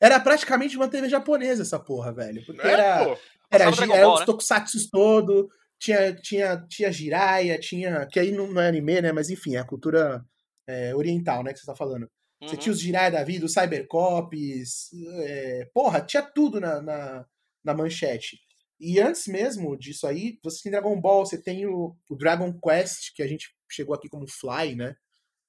Era 0.00 0.20
praticamente 0.20 0.76
uma 0.76 0.88
TV 0.88 1.08
japonesa 1.08 1.62
essa 1.62 1.78
porra, 1.78 2.12
velho. 2.12 2.44
Porque 2.44 2.60
É, 2.66 2.70
era, 2.70 3.04
pô. 3.04 3.18
era, 3.50 3.64
era 3.64 3.86
Ball, 3.86 4.14
os 4.14 4.20
né? 4.20 4.26
tokusatsu 4.26 4.90
todo. 4.90 5.48
Tinha, 5.78 6.12
tinha, 6.14 6.66
tinha 6.68 6.92
Jiraiya, 6.92 7.58
tinha. 7.58 8.04
Que 8.06 8.20
aí 8.20 8.32
não 8.32 8.48
não 8.52 8.60
é 8.60 8.68
anime, 8.68 9.00
né? 9.00 9.12
Mas 9.12 9.30
enfim, 9.30 9.54
é 9.56 9.60
a 9.60 9.64
cultura 9.64 10.22
é, 10.66 10.94
oriental, 10.94 11.42
né? 11.42 11.52
Que 11.52 11.60
você 11.60 11.66
tá 11.66 11.74
falando. 11.76 12.08
Você 12.42 12.54
Uhum. 12.54 12.60
tinha 12.60 12.72
os 12.72 12.80
Jiraiya 12.80 13.10
da 13.12 13.24
vida, 13.24 13.46
os 13.46 13.52
Cybercops. 13.52 14.90
é, 15.24 15.68
porra, 15.72 16.00
tinha 16.02 16.22
tudo 16.22 16.60
na, 16.60 16.80
na, 16.82 17.24
na 17.64 17.74
manchete. 17.74 18.38
E 18.80 19.00
antes 19.00 19.26
mesmo 19.26 19.76
disso 19.76 20.06
aí, 20.06 20.38
você 20.42 20.62
tem 20.62 20.72
Dragon 20.72 21.00
Ball, 21.00 21.26
você 21.26 21.40
tem 21.40 21.66
o, 21.66 21.96
o 22.08 22.16
Dragon 22.16 22.52
Quest, 22.60 23.12
que 23.14 23.22
a 23.22 23.26
gente 23.26 23.48
chegou 23.68 23.94
aqui 23.94 24.08
como 24.08 24.26
Fly, 24.28 24.76
né? 24.76 24.94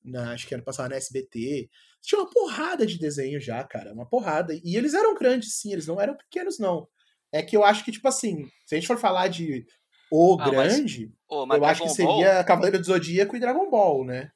Na, 0.03 0.31
acho 0.33 0.47
que 0.47 0.53
era 0.53 0.63
passar 0.63 0.89
na 0.89 0.95
SBT. 0.95 1.69
Tinha 2.01 2.21
uma 2.21 2.29
porrada 2.29 2.85
de 2.85 2.97
desenho 2.97 3.39
já, 3.39 3.63
cara. 3.63 3.93
Uma 3.93 4.05
porrada. 4.07 4.53
E 4.63 4.75
eles 4.75 4.93
eram 4.93 5.13
grandes, 5.13 5.55
sim, 5.59 5.73
eles 5.73 5.85
não 5.87 5.99
eram 6.01 6.15
pequenos, 6.15 6.57
não. 6.57 6.87
É 7.31 7.43
que 7.43 7.55
eu 7.55 7.63
acho 7.63 7.83
que, 7.85 7.91
tipo 7.91 8.07
assim, 8.07 8.49
se 8.65 8.73
a 8.75 8.77
gente 8.79 8.87
for 8.87 8.97
falar 8.97 9.27
de 9.27 9.65
o 10.11 10.35
Ah, 10.39 10.47
mas- 10.51 10.51
grande, 10.77 11.11
Ô, 11.27 11.45
mas 11.45 11.59
eu 11.59 11.65
acho 11.65 11.81
que 11.83 11.87
Dragon 11.93 12.05
Ball- 12.07 12.17
seria 12.23 12.43
Cavaleiro 12.43 12.79
do 12.79 12.83
Zodíaco 12.85 13.35
e 13.35 13.39
Dragon 13.39 13.69
Ball, 13.69 14.03
né? 14.05 14.31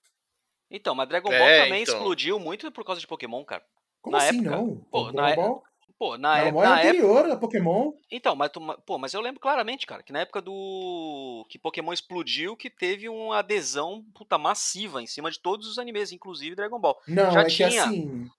Então, 0.70 0.94
mas 0.94 1.08
Dragon 1.10 1.32
É, 1.32 1.40
Ball 1.40 1.64
também 1.66 1.82
então. 1.84 1.96
explodiu 1.96 2.38
muito 2.40 2.72
por 2.72 2.84
causa 2.86 3.02
de 3.02 3.08
Pokémon, 3.08 3.44
cara. 3.44 3.64
Como 4.02 4.16
Na 4.18 4.24
assim, 4.24 4.40
época- 4.42 4.52
não? 4.56 4.76
pô, 4.92 5.04
Dragon 5.12 5.18
na 5.22 5.30
é- 5.32 5.36
Ball, 5.36 5.64
Pô, 6.04 6.18
na, 6.18 6.34
Dragon 6.34 6.48
é- 6.50 6.52
Ball 6.52 6.64
é 6.64 6.68
na 6.68 6.80
época. 6.82 6.90
anterior 6.90 7.32
a 7.32 7.38
Pokémon. 7.38 7.92
Então, 8.12 8.36
mas, 8.36 8.52
tu- 8.52 8.82
pô, 8.86 8.98
mas 8.98 9.14
eu 9.14 9.22
lembro 9.22 9.40
claramente, 9.40 9.88
cara, 9.88 10.04
que 10.04 10.12
na 10.12 10.20
época 10.20 10.42
do. 10.42 11.46
que 11.50 11.58
Pokémon 11.58 11.94
explodiu, 11.94 12.58
que 12.58 12.70
teve 12.70 13.08
uma 13.08 13.40
adesão 13.40 14.04
puta, 14.14 14.38
massiva 14.38 15.02
em 15.02 15.08
cima 15.08 15.32
de 15.32 15.40
todos 15.40 15.66
os 15.66 15.80
animes, 15.80 16.12
inclusive 16.12 16.58
Dragon 16.58 16.78
Ball. 16.78 17.00
Não, 17.08 17.32
Já 17.32 17.40
é 17.40 17.44
que 17.46 17.52
tinha. 17.52 17.68
assim. 17.86 18.30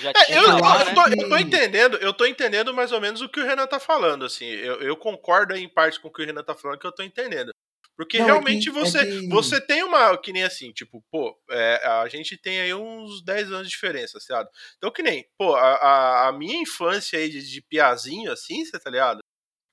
Já 0.00 0.10
É, 0.10 0.12
tinha 0.24 0.38
eu, 0.38 0.42
eu, 0.42 0.54
né? 0.56 0.94
tô, 0.94 1.02
eu 1.06 1.28
tô 1.28 1.36
que- 1.36 1.42
entendendo, 1.42 1.96
eu 1.98 2.12
tô 2.12 2.26
entendendo 2.26 2.74
mais 2.74 2.90
ou 2.90 3.00
menos 3.00 3.20
o 3.20 3.28
que 3.28 3.38
o 3.38 3.44
Renan 3.46 3.66
tá 3.68 3.78
falando, 3.78 4.24
assim. 4.24 4.46
Eu, 4.46 4.80
eu 4.82 4.96
concordo 4.96 5.54
em 5.54 5.68
parte 5.68 6.00
com 6.00 6.08
o 6.08 6.12
que 6.12 6.22
o 6.22 6.26
Renan 6.26 6.42
tá 6.42 6.54
falando, 6.54 6.78
que 6.80 6.86
eu 6.86 6.92
tô 6.92 7.04
entendendo. 7.04 7.52
Porque 7.96 8.18
Não, 8.18 8.24
é 8.24 8.28
realmente 8.30 8.70
que- 8.70 8.78
é 8.78 8.80
você, 8.80 9.04
que- 9.06 9.28
você 9.28 9.60
tem 9.60 9.82
uma. 9.82 10.16
Que 10.18 10.32
nem 10.32 10.42
assim, 10.44 10.72
tipo, 10.72 11.04
pô, 11.10 11.38
é, 11.50 11.80
a 11.86 12.08
gente 12.08 12.36
tem 12.36 12.60
aí 12.60 12.72
uns 12.74 13.22
10 13.22 13.52
anos 13.52 13.66
de 13.68 13.72
diferença, 13.74 14.18
sabe? 14.20 14.48
Então, 14.78 14.90
que 14.90 15.02
nem, 15.02 15.26
pô, 15.38 15.54
a, 15.54 15.74
a- 15.74 16.28
a 16.28 16.32
minha 16.32 16.56
infância 16.60 17.18
aí 17.18 17.28
de, 17.28 17.42
de 17.48 17.60
piazinho, 17.62 18.32
assim, 18.32 18.64
você 18.64 18.78
tá 18.78 18.90
ligado? 18.90 19.20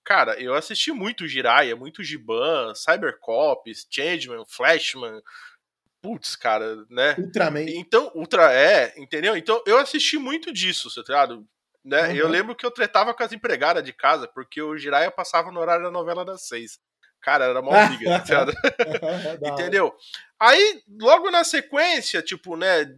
Cara, 0.06 0.40
eu 0.42 0.54
assisti 0.56 0.92
muito 0.92 1.28
Jiraiya, 1.28 1.76
muito 1.76 2.04
Giban, 2.04 2.74
Cybercops, 2.76 3.86
Changeman, 3.90 4.44
Flashman. 4.48 5.22
Putz, 6.02 6.36
cara, 6.36 6.86
né? 6.90 7.16
Ultraman. 7.20 7.66
Então, 7.70 8.10
Ultra 8.16 8.54
é, 8.54 8.94
entendeu? 8.98 9.36
Então, 9.36 9.62
eu 9.68 9.78
assisti 9.78 10.18
muito 10.18 10.52
disso, 10.52 10.90
você 10.90 11.04
tá 11.04 11.14
ligado? 11.14 11.46
Né? 11.84 12.08
Uhum. 12.10 12.16
Eu 12.16 12.28
lembro 12.28 12.56
que 12.56 12.66
eu 12.66 12.72
tretava 12.72 13.14
com 13.14 13.22
as 13.24 13.32
empregadas 13.34 13.84
de 13.84 13.92
casa, 13.94 14.28
porque 14.28 14.62
o 14.62 14.78
Jiraiya 14.78 15.12
passava 15.12 15.52
no 15.52 15.60
horário 15.60 15.84
da 15.84 15.92
novela 15.92 16.24
das 16.26 16.48
seis. 16.48 16.80
Cara, 17.22 17.46
era 17.46 17.62
mó 17.62 17.72
briga, 17.88 18.20
tá 18.22 18.46
entendeu? 19.54 19.94
Aí, 20.40 20.82
logo 21.00 21.30
na 21.30 21.44
sequência, 21.44 22.22
tipo, 22.22 22.56
né, 22.56 22.96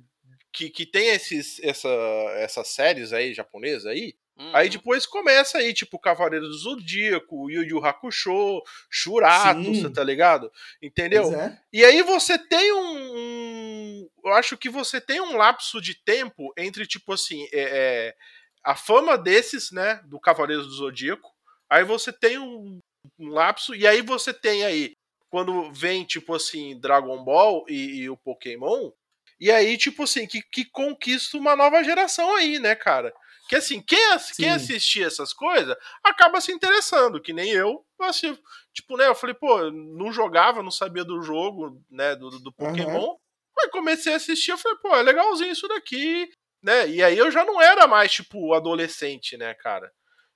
que, 0.54 0.70
que 0.70 0.86
tem 0.86 1.08
esses, 1.10 1.60
essa, 1.64 1.90
essas 2.36 2.68
séries 2.68 3.14
aí 3.14 3.34
japonesas 3.34 3.86
aí, 3.88 4.14
aí 4.54 4.66
Uhum. 4.68 4.72
depois 4.72 5.06
começa 5.06 5.58
aí, 5.60 5.74
tipo, 5.74 6.00
Cavaleiro 6.00 6.48
do 6.48 6.54
Zodíaco, 6.58 7.50
Yu 7.50 7.64
Yu 7.64 7.86
Hakusho, 7.86 8.62
Shurato, 8.90 9.64
Sim. 9.64 9.82
você 9.82 9.90
tá 9.90 10.04
ligado? 10.04 10.52
Entendeu? 10.82 11.32
É. 11.34 11.60
E 11.72 11.84
aí 11.86 12.02
você 12.04 12.38
tem 12.38 12.72
um, 12.74 13.16
um- 13.16 14.10
Eu 14.24 14.34
acho 14.34 14.58
que 14.58 14.70
você 14.70 15.00
tem 15.02 15.20
um 15.22 15.36
lapso 15.36 15.82
de 15.82 15.96
tempo 15.96 16.54
entre, 16.58 16.86
tipo 16.88 17.14
assim, 17.14 17.44
é, 17.52 17.60
é, 17.62 18.16
a 18.64 18.76
fama 18.76 19.18
desses, 19.18 19.72
né? 19.72 20.00
Do 20.06 20.20
Cavaleiros 20.20 20.68
do 20.68 20.74
Zodíaco. 20.74 21.30
Aí 21.70 21.84
você 21.84 22.12
tem 22.14 22.38
um, 22.38 22.80
um 23.22 23.30
lapso, 23.30 23.76
e 23.76 23.86
aí 23.86 24.02
você 24.02 24.34
tem 24.34 24.64
aí, 24.64 24.94
quando 25.30 25.72
vem, 25.72 26.04
tipo 26.04 26.34
assim, 26.34 26.80
Dragon 26.80 27.24
Ball 27.24 27.66
e, 27.68 28.02
e 28.02 28.10
o 28.10 28.18
Pokémon. 28.18 28.92
E 29.40 29.50
aí, 29.52 29.78
tipo 29.78 30.04
assim, 30.04 30.28
que, 30.28 30.42
que 30.42 30.66
conquista 30.66 31.38
uma 31.38 31.56
nova 31.56 31.84
geração 31.84 32.36
aí, 32.36 32.60
né, 32.60 32.76
cara? 32.76 33.14
Que 33.50 33.56
assim, 33.56 33.82
quem, 33.82 34.00
quem 34.38 34.46
Sim. 34.46 34.50
assistia 34.50 35.08
essas 35.08 35.34
coisas 35.34 35.76
acaba 36.04 36.40
se 36.40 36.52
interessando, 36.52 37.22
que 37.22 37.34
nem 37.34 37.50
eu. 37.52 37.86
Assim, 38.00 38.38
tipo, 38.74 38.96
né? 38.96 39.08
Eu 39.08 39.16
falei, 39.16 39.34
pô, 39.34 39.70
não 39.72 40.12
jogava, 40.12 40.64
não 40.64 40.72
sabia 40.72 41.04
do 41.04 41.22
jogo, 41.22 41.82
né? 41.90 42.16
Do, 42.16 42.30
do 42.40 42.52
Pokémon. 42.54 43.16
Aí 43.60 43.70
comecei 43.70 44.14
a 44.14 44.16
assistir, 44.16 44.52
eu 44.52 44.58
falei, 44.58 44.78
pô, 44.78 44.96
é 44.96 45.02
legalzinho 45.02 45.52
isso 45.52 45.68
daqui, 45.68 46.32
né? 46.64 46.88
E 46.88 47.04
aí 47.04 47.18
eu 47.18 47.30
já 47.30 47.44
não 47.44 47.62
era 47.62 47.88
mais, 47.88 48.12
tipo, 48.12 48.54
adolescente, 48.54 49.36
né, 49.38 49.54
cara? 49.54 49.92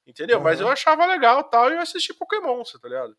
Entendeu? 0.06 0.39
Mas 0.39 0.60
Aham. 0.60 0.68
eu 0.68 0.74
achava 0.74 1.06
legal 1.06 1.43
tal, 1.45 1.70
e 1.70 1.74
eu 1.74 1.80
assisti 1.80 2.14
Pokémon, 2.14 2.64
você 2.64 2.78
tá 2.80 2.88
ligado? 2.88 3.16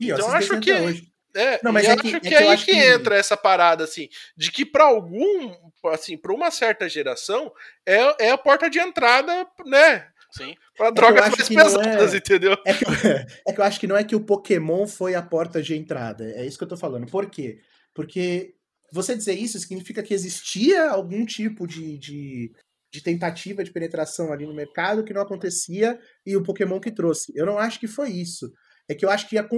Eu 0.00 0.14
Então, 0.16 0.28
assisto 0.34 0.54
acho 0.54 0.60
que- 0.62 0.72
hoje. 0.72 1.12
É, 1.34 1.60
não, 1.64 1.72
mas 1.72 1.86
é 1.86 1.92
acho 1.92 2.02
que, 2.02 2.20
que 2.20 2.34
é 2.34 2.38
aí 2.50 2.58
que, 2.58 2.66
que, 2.66 2.76
entra 2.76 3.16
essa 3.16 3.38
parada, 3.38 3.84
assim, 3.84 4.06
de 4.36 4.52
que 4.52 4.66
para 4.66 4.84
algum, 4.84 5.50
assim, 5.86 6.14
para 6.14 6.30
uma 6.30 6.50
certa 6.50 6.86
geração, 6.90 7.50
é, 7.86 8.26
é 8.26 8.30
a 8.30 8.36
porta 8.36 8.68
de 8.68 8.78
entrada, 8.78 9.46
né? 9.64 10.08
Sim. 10.30 10.54
Pra 10.76 10.88
é 10.88 10.92
drogas 10.92 11.30
mais 11.30 11.48
pesadas, 11.48 12.12
é... 12.12 12.16
entendeu? 12.18 12.52
É 12.66 12.74
que, 12.74 12.84
eu, 12.84 12.88
é 13.48 13.52
que 13.54 13.60
eu 13.60 13.64
acho 13.64 13.80
que 13.80 13.86
não 13.86 13.96
é 13.96 14.04
que 14.04 14.14
o 14.16 14.24
Pokémon 14.24 14.86
foi 14.86 15.14
a 15.14 15.22
porta 15.22 15.62
de 15.62 15.74
entrada. 15.74 16.24
É 16.32 16.44
isso 16.44 16.58
que 16.58 16.64
eu 16.64 16.68
tô 16.68 16.76
falando. 16.76 17.06
Por 17.06 17.30
quê? 17.30 17.60
Porque 17.94 18.54
você 18.92 19.16
dizer 19.16 19.32
isso 19.34 19.58
significa 19.58 20.02
que 20.02 20.12
existia 20.12 20.90
algum 20.90 21.24
tipo 21.24 21.66
de, 21.66 21.96
de, 21.98 22.52
de, 22.92 23.02
tentativa 23.02 23.64
de 23.64 23.72
penetração 23.72 24.32
ali 24.32 24.46
no 24.46 24.54
mercado 24.54 25.02
que 25.02 25.14
não 25.14 25.22
acontecia 25.22 25.98
e 26.26 26.36
o 26.36 26.42
Pokémon 26.42 26.78
que 26.78 26.90
trouxe. 26.90 27.32
Eu 27.34 27.46
não 27.46 27.58
acho 27.58 27.80
que 27.80 27.88
foi 27.88 28.10
isso. 28.10 28.52
É 28.88 28.94
que 28.94 29.04
eu 29.04 29.10
acho 29.10 29.28
que 29.28 29.38
a, 29.38 29.48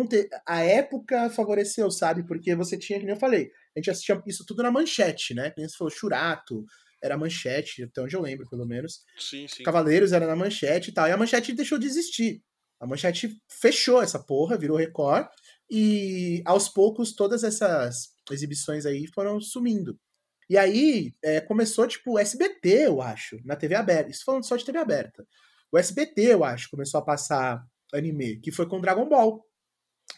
a 0.47 0.61
época 0.61 1.29
favoreceu, 1.31 1.91
sabe? 1.91 2.25
Porque 2.27 2.55
você 2.55 2.79
tinha, 2.79 2.99
nem 2.99 3.09
eu 3.09 3.17
falei, 3.17 3.51
a 3.75 3.81
gente 3.81 3.91
assistia 3.91 4.23
isso 4.27 4.45
tudo 4.47 4.63
na 4.63 4.71
manchete, 4.71 5.35
né? 5.35 5.51
Como 5.51 5.69
você 5.69 5.77
falou, 5.77 5.91
Churato, 5.91 6.65
era 7.03 7.19
manchete, 7.19 7.83
até 7.83 8.01
onde 8.01 8.15
eu 8.15 8.23
lembro, 8.23 8.49
pelo 8.49 8.67
menos. 8.67 9.01
Sim, 9.19 9.49
sim. 9.49 9.63
Cavaleiros 9.65 10.13
era 10.13 10.27
na 10.27 10.37
manchete 10.37 10.91
e 10.91 10.95
tal. 10.95 11.09
E 11.09 11.13
a 11.13 11.17
manchete 11.17 11.53
deixou 11.53 11.79
de 11.79 11.87
existir. 11.87 12.43
A 12.81 12.87
manchete 12.87 13.37
fechou 13.49 14.01
essa 14.01 14.23
porra, 14.23 14.57
virou 14.57 14.77
Record. 14.77 15.27
E 15.71 16.43
aos 16.45 16.69
poucos 16.69 17.15
todas 17.15 17.43
essas 17.43 18.11
exibições 18.31 18.87
aí 18.87 19.07
foram 19.13 19.41
sumindo. 19.41 19.99
E 20.49 20.59
aí 20.59 21.15
é, 21.23 21.41
começou, 21.41 21.87
tipo, 21.87 22.13
o 22.13 22.19
SBT, 22.19 22.87
eu 22.87 23.01
acho, 23.01 23.39
na 23.45 23.57
TV 23.57 23.75
aberta. 23.75 24.11
Isso 24.11 24.25
falando 24.25 24.45
só 24.45 24.57
de 24.57 24.65
TV 24.65 24.79
aberta. 24.79 25.27
O 25.73 25.79
SBT, 25.79 26.35
eu 26.35 26.45
acho, 26.45 26.71
começou 26.71 27.01
a 27.01 27.05
passar 27.05 27.65
anime, 27.93 28.41
que 28.41 28.53
foi 28.53 28.67
com 28.69 28.81
Dragon 28.81 29.09
Ball. 29.09 29.45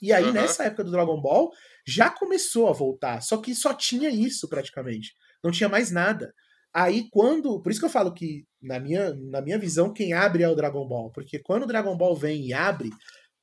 E 0.03 0.13
aí, 0.13 0.25
uhum. 0.25 0.33
nessa 0.33 0.65
época 0.65 0.85
do 0.85 0.91
Dragon 0.91 1.21
Ball, 1.21 1.51
já 1.87 2.11
começou 2.11 2.69
a 2.69 2.73
voltar. 2.73 3.23
Só 3.23 3.39
que 3.39 3.55
só 3.55 3.73
tinha 3.73 4.11
isso 4.11 4.49
praticamente. 4.49 5.15
Não 5.43 5.51
tinha 5.51 5.69
mais 5.69 5.91
nada. 5.91 6.35
Aí, 6.75 7.09
quando. 7.11 7.61
Por 7.63 7.71
isso 7.71 7.81
que 7.81 7.87
eu 7.87 7.91
falo 7.91 8.13
que, 8.13 8.45
na 8.61 8.79
minha, 8.79 9.15
na 9.15 9.41
minha 9.41 9.59
visão, 9.59 9.93
quem 9.93 10.13
abre 10.13 10.43
é 10.43 10.49
o 10.49 10.55
Dragon 10.55 10.87
Ball. 10.87 11.11
Porque 11.11 11.39
quando 11.39 11.63
o 11.63 11.67
Dragon 11.67 11.97
Ball 11.97 12.15
vem 12.15 12.47
e 12.47 12.53
abre, 12.53 12.91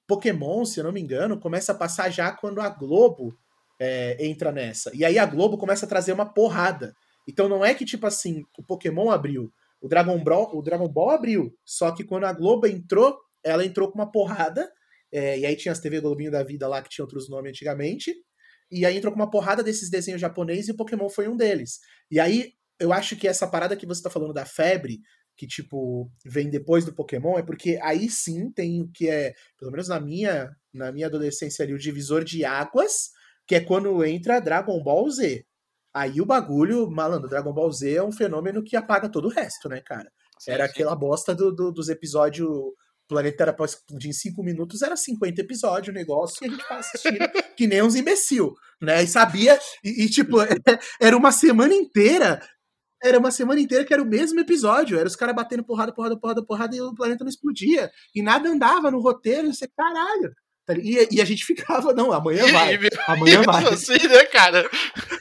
Pokémon, 0.07 0.65
se 0.65 0.79
eu 0.79 0.83
não 0.83 0.91
me 0.91 1.01
engano, 1.01 1.39
começa 1.39 1.71
a 1.71 1.75
passar 1.75 2.09
já 2.09 2.31
quando 2.31 2.61
a 2.61 2.69
Globo 2.69 3.35
é, 3.83 4.25
entra 4.25 4.51
nessa. 4.51 4.91
E 4.93 5.03
aí 5.03 5.19
a 5.19 5.25
Globo 5.25 5.57
começa 5.57 5.85
a 5.85 5.89
trazer 5.89 6.13
uma 6.13 6.31
porrada. 6.33 6.93
Então 7.27 7.49
não 7.49 7.63
é 7.65 7.73
que, 7.73 7.83
tipo 7.83 8.07
assim, 8.07 8.43
o 8.57 8.63
Pokémon 8.63 9.09
abriu. 9.09 9.51
O 9.81 9.89
Dragon 9.89 10.17
Ball, 10.23 10.49
o 10.55 10.61
Dragon 10.61 10.87
Ball 10.87 11.09
abriu. 11.09 11.53
Só 11.65 11.91
que 11.91 12.03
quando 12.03 12.23
a 12.23 12.31
Globo 12.31 12.65
entrou, 12.65 13.17
ela 13.43 13.65
entrou 13.65 13.91
com 13.91 13.99
uma 13.99 14.09
porrada. 14.09 14.71
É, 15.11 15.37
e 15.39 15.45
aí 15.45 15.55
tinha 15.55 15.71
as 15.71 15.79
TV 15.79 15.99
Globinho 15.99 16.31
da 16.31 16.43
vida 16.43 16.67
lá 16.67 16.81
que 16.81 16.89
tinha 16.89 17.03
outros 17.03 17.29
nomes 17.29 17.49
antigamente. 17.49 18.15
E 18.71 18.85
aí 18.85 18.97
entrou 18.97 19.13
com 19.13 19.19
uma 19.19 19.29
porrada 19.29 19.61
desses 19.61 19.89
desenhos 19.89 20.21
japoneses 20.21 20.69
e 20.69 20.71
o 20.71 20.77
Pokémon 20.77 21.09
foi 21.09 21.27
um 21.27 21.35
deles. 21.35 21.79
E 22.09 22.19
aí 22.19 22.53
eu 22.79 22.93
acho 22.93 23.15
que 23.15 23.27
essa 23.27 23.45
parada 23.45 23.75
que 23.75 23.85
você 23.85 24.01
tá 24.01 24.09
falando 24.09 24.33
da 24.33 24.45
febre, 24.45 25.01
que 25.35 25.45
tipo 25.45 26.09
vem 26.25 26.49
depois 26.49 26.85
do 26.85 26.93
Pokémon, 26.93 27.37
é 27.37 27.43
porque 27.43 27.77
aí 27.83 28.09
sim 28.09 28.51
tem 28.51 28.81
o 28.81 28.89
que 28.91 29.09
é, 29.09 29.33
pelo 29.59 29.71
menos 29.71 29.89
na 29.89 29.99
minha, 29.99 30.49
na 30.73 30.91
minha 30.91 31.07
adolescência 31.07 31.63
ali, 31.63 31.73
o 31.73 31.79
divisor 31.79 32.23
de 32.23 32.43
águas, 32.45 33.11
que 33.47 33.55
é 33.55 33.59
quando 33.59 34.03
entra 34.03 34.39
Dragon 34.39 34.81
Ball 34.81 35.09
Z. 35.09 35.45
Aí 35.93 36.19
o 36.19 36.25
bagulho, 36.25 36.89
malandro, 36.89 37.29
Dragon 37.29 37.53
Ball 37.53 37.71
Z 37.71 37.95
é 37.95 38.03
um 38.03 38.11
fenômeno 38.11 38.63
que 38.63 38.75
apaga 38.75 39.09
todo 39.09 39.25
o 39.25 39.31
resto, 39.31 39.69
né, 39.69 39.81
cara? 39.81 40.11
Sim, 40.39 40.51
Era 40.51 40.65
sim. 40.65 40.71
aquela 40.71 40.95
bosta 40.95 41.35
do, 41.35 41.53
do, 41.53 41.71
dos 41.71 41.87
episódios 41.89 42.49
planeta 43.07 43.43
era 43.43 43.53
pra 43.53 43.65
explodir 43.65 44.09
em 44.09 44.13
5 44.13 44.43
minutos, 44.43 44.81
era 44.81 44.95
50 44.95 45.41
episódios 45.41 45.89
o 45.89 45.97
negócio, 45.97 46.37
e 46.41 46.47
a 46.47 46.51
gente 46.51 46.67
tava 46.67 46.79
assistindo 46.79 47.17
que 47.55 47.67
nem 47.67 47.83
uns 47.83 47.95
imbecil, 47.95 48.55
né? 48.81 49.03
E 49.03 49.07
sabia, 49.07 49.59
e, 49.83 50.05
e 50.05 50.09
tipo, 50.09 50.37
era 50.99 51.15
uma 51.15 51.31
semana 51.31 51.73
inteira, 51.73 52.41
era 53.03 53.19
uma 53.19 53.31
semana 53.31 53.59
inteira 53.59 53.85
que 53.85 53.93
era 53.93 54.01
o 54.01 54.07
mesmo 54.07 54.39
episódio, 54.39 54.97
era 54.97 55.07
os 55.07 55.15
caras 55.15 55.35
batendo 55.35 55.63
porrada, 55.63 55.93
porrada, 55.93 56.17
porrada, 56.17 56.45
porrada, 56.45 56.75
e 56.75 56.81
o 56.81 56.95
planeta 56.95 57.23
não 57.23 57.29
explodia, 57.29 57.91
e 58.15 58.21
nada 58.21 58.49
andava 58.49 58.89
no 58.89 58.99
roteiro, 58.99 59.47
e 59.47 59.53
você, 59.53 59.67
caralho. 59.67 60.33
Tá 60.65 60.73
e, 60.77 61.07
e, 61.11 61.21
a 61.21 61.25
gente 61.25 61.43
ficava, 61.45 61.93
não, 61.93 62.11
amanhã 62.11 62.45
vai. 62.51 62.79
Amanhã 63.07 63.41
vai. 63.41 63.65
Assim, 63.65 64.07
né, 64.07 64.25
cara? 64.25 64.69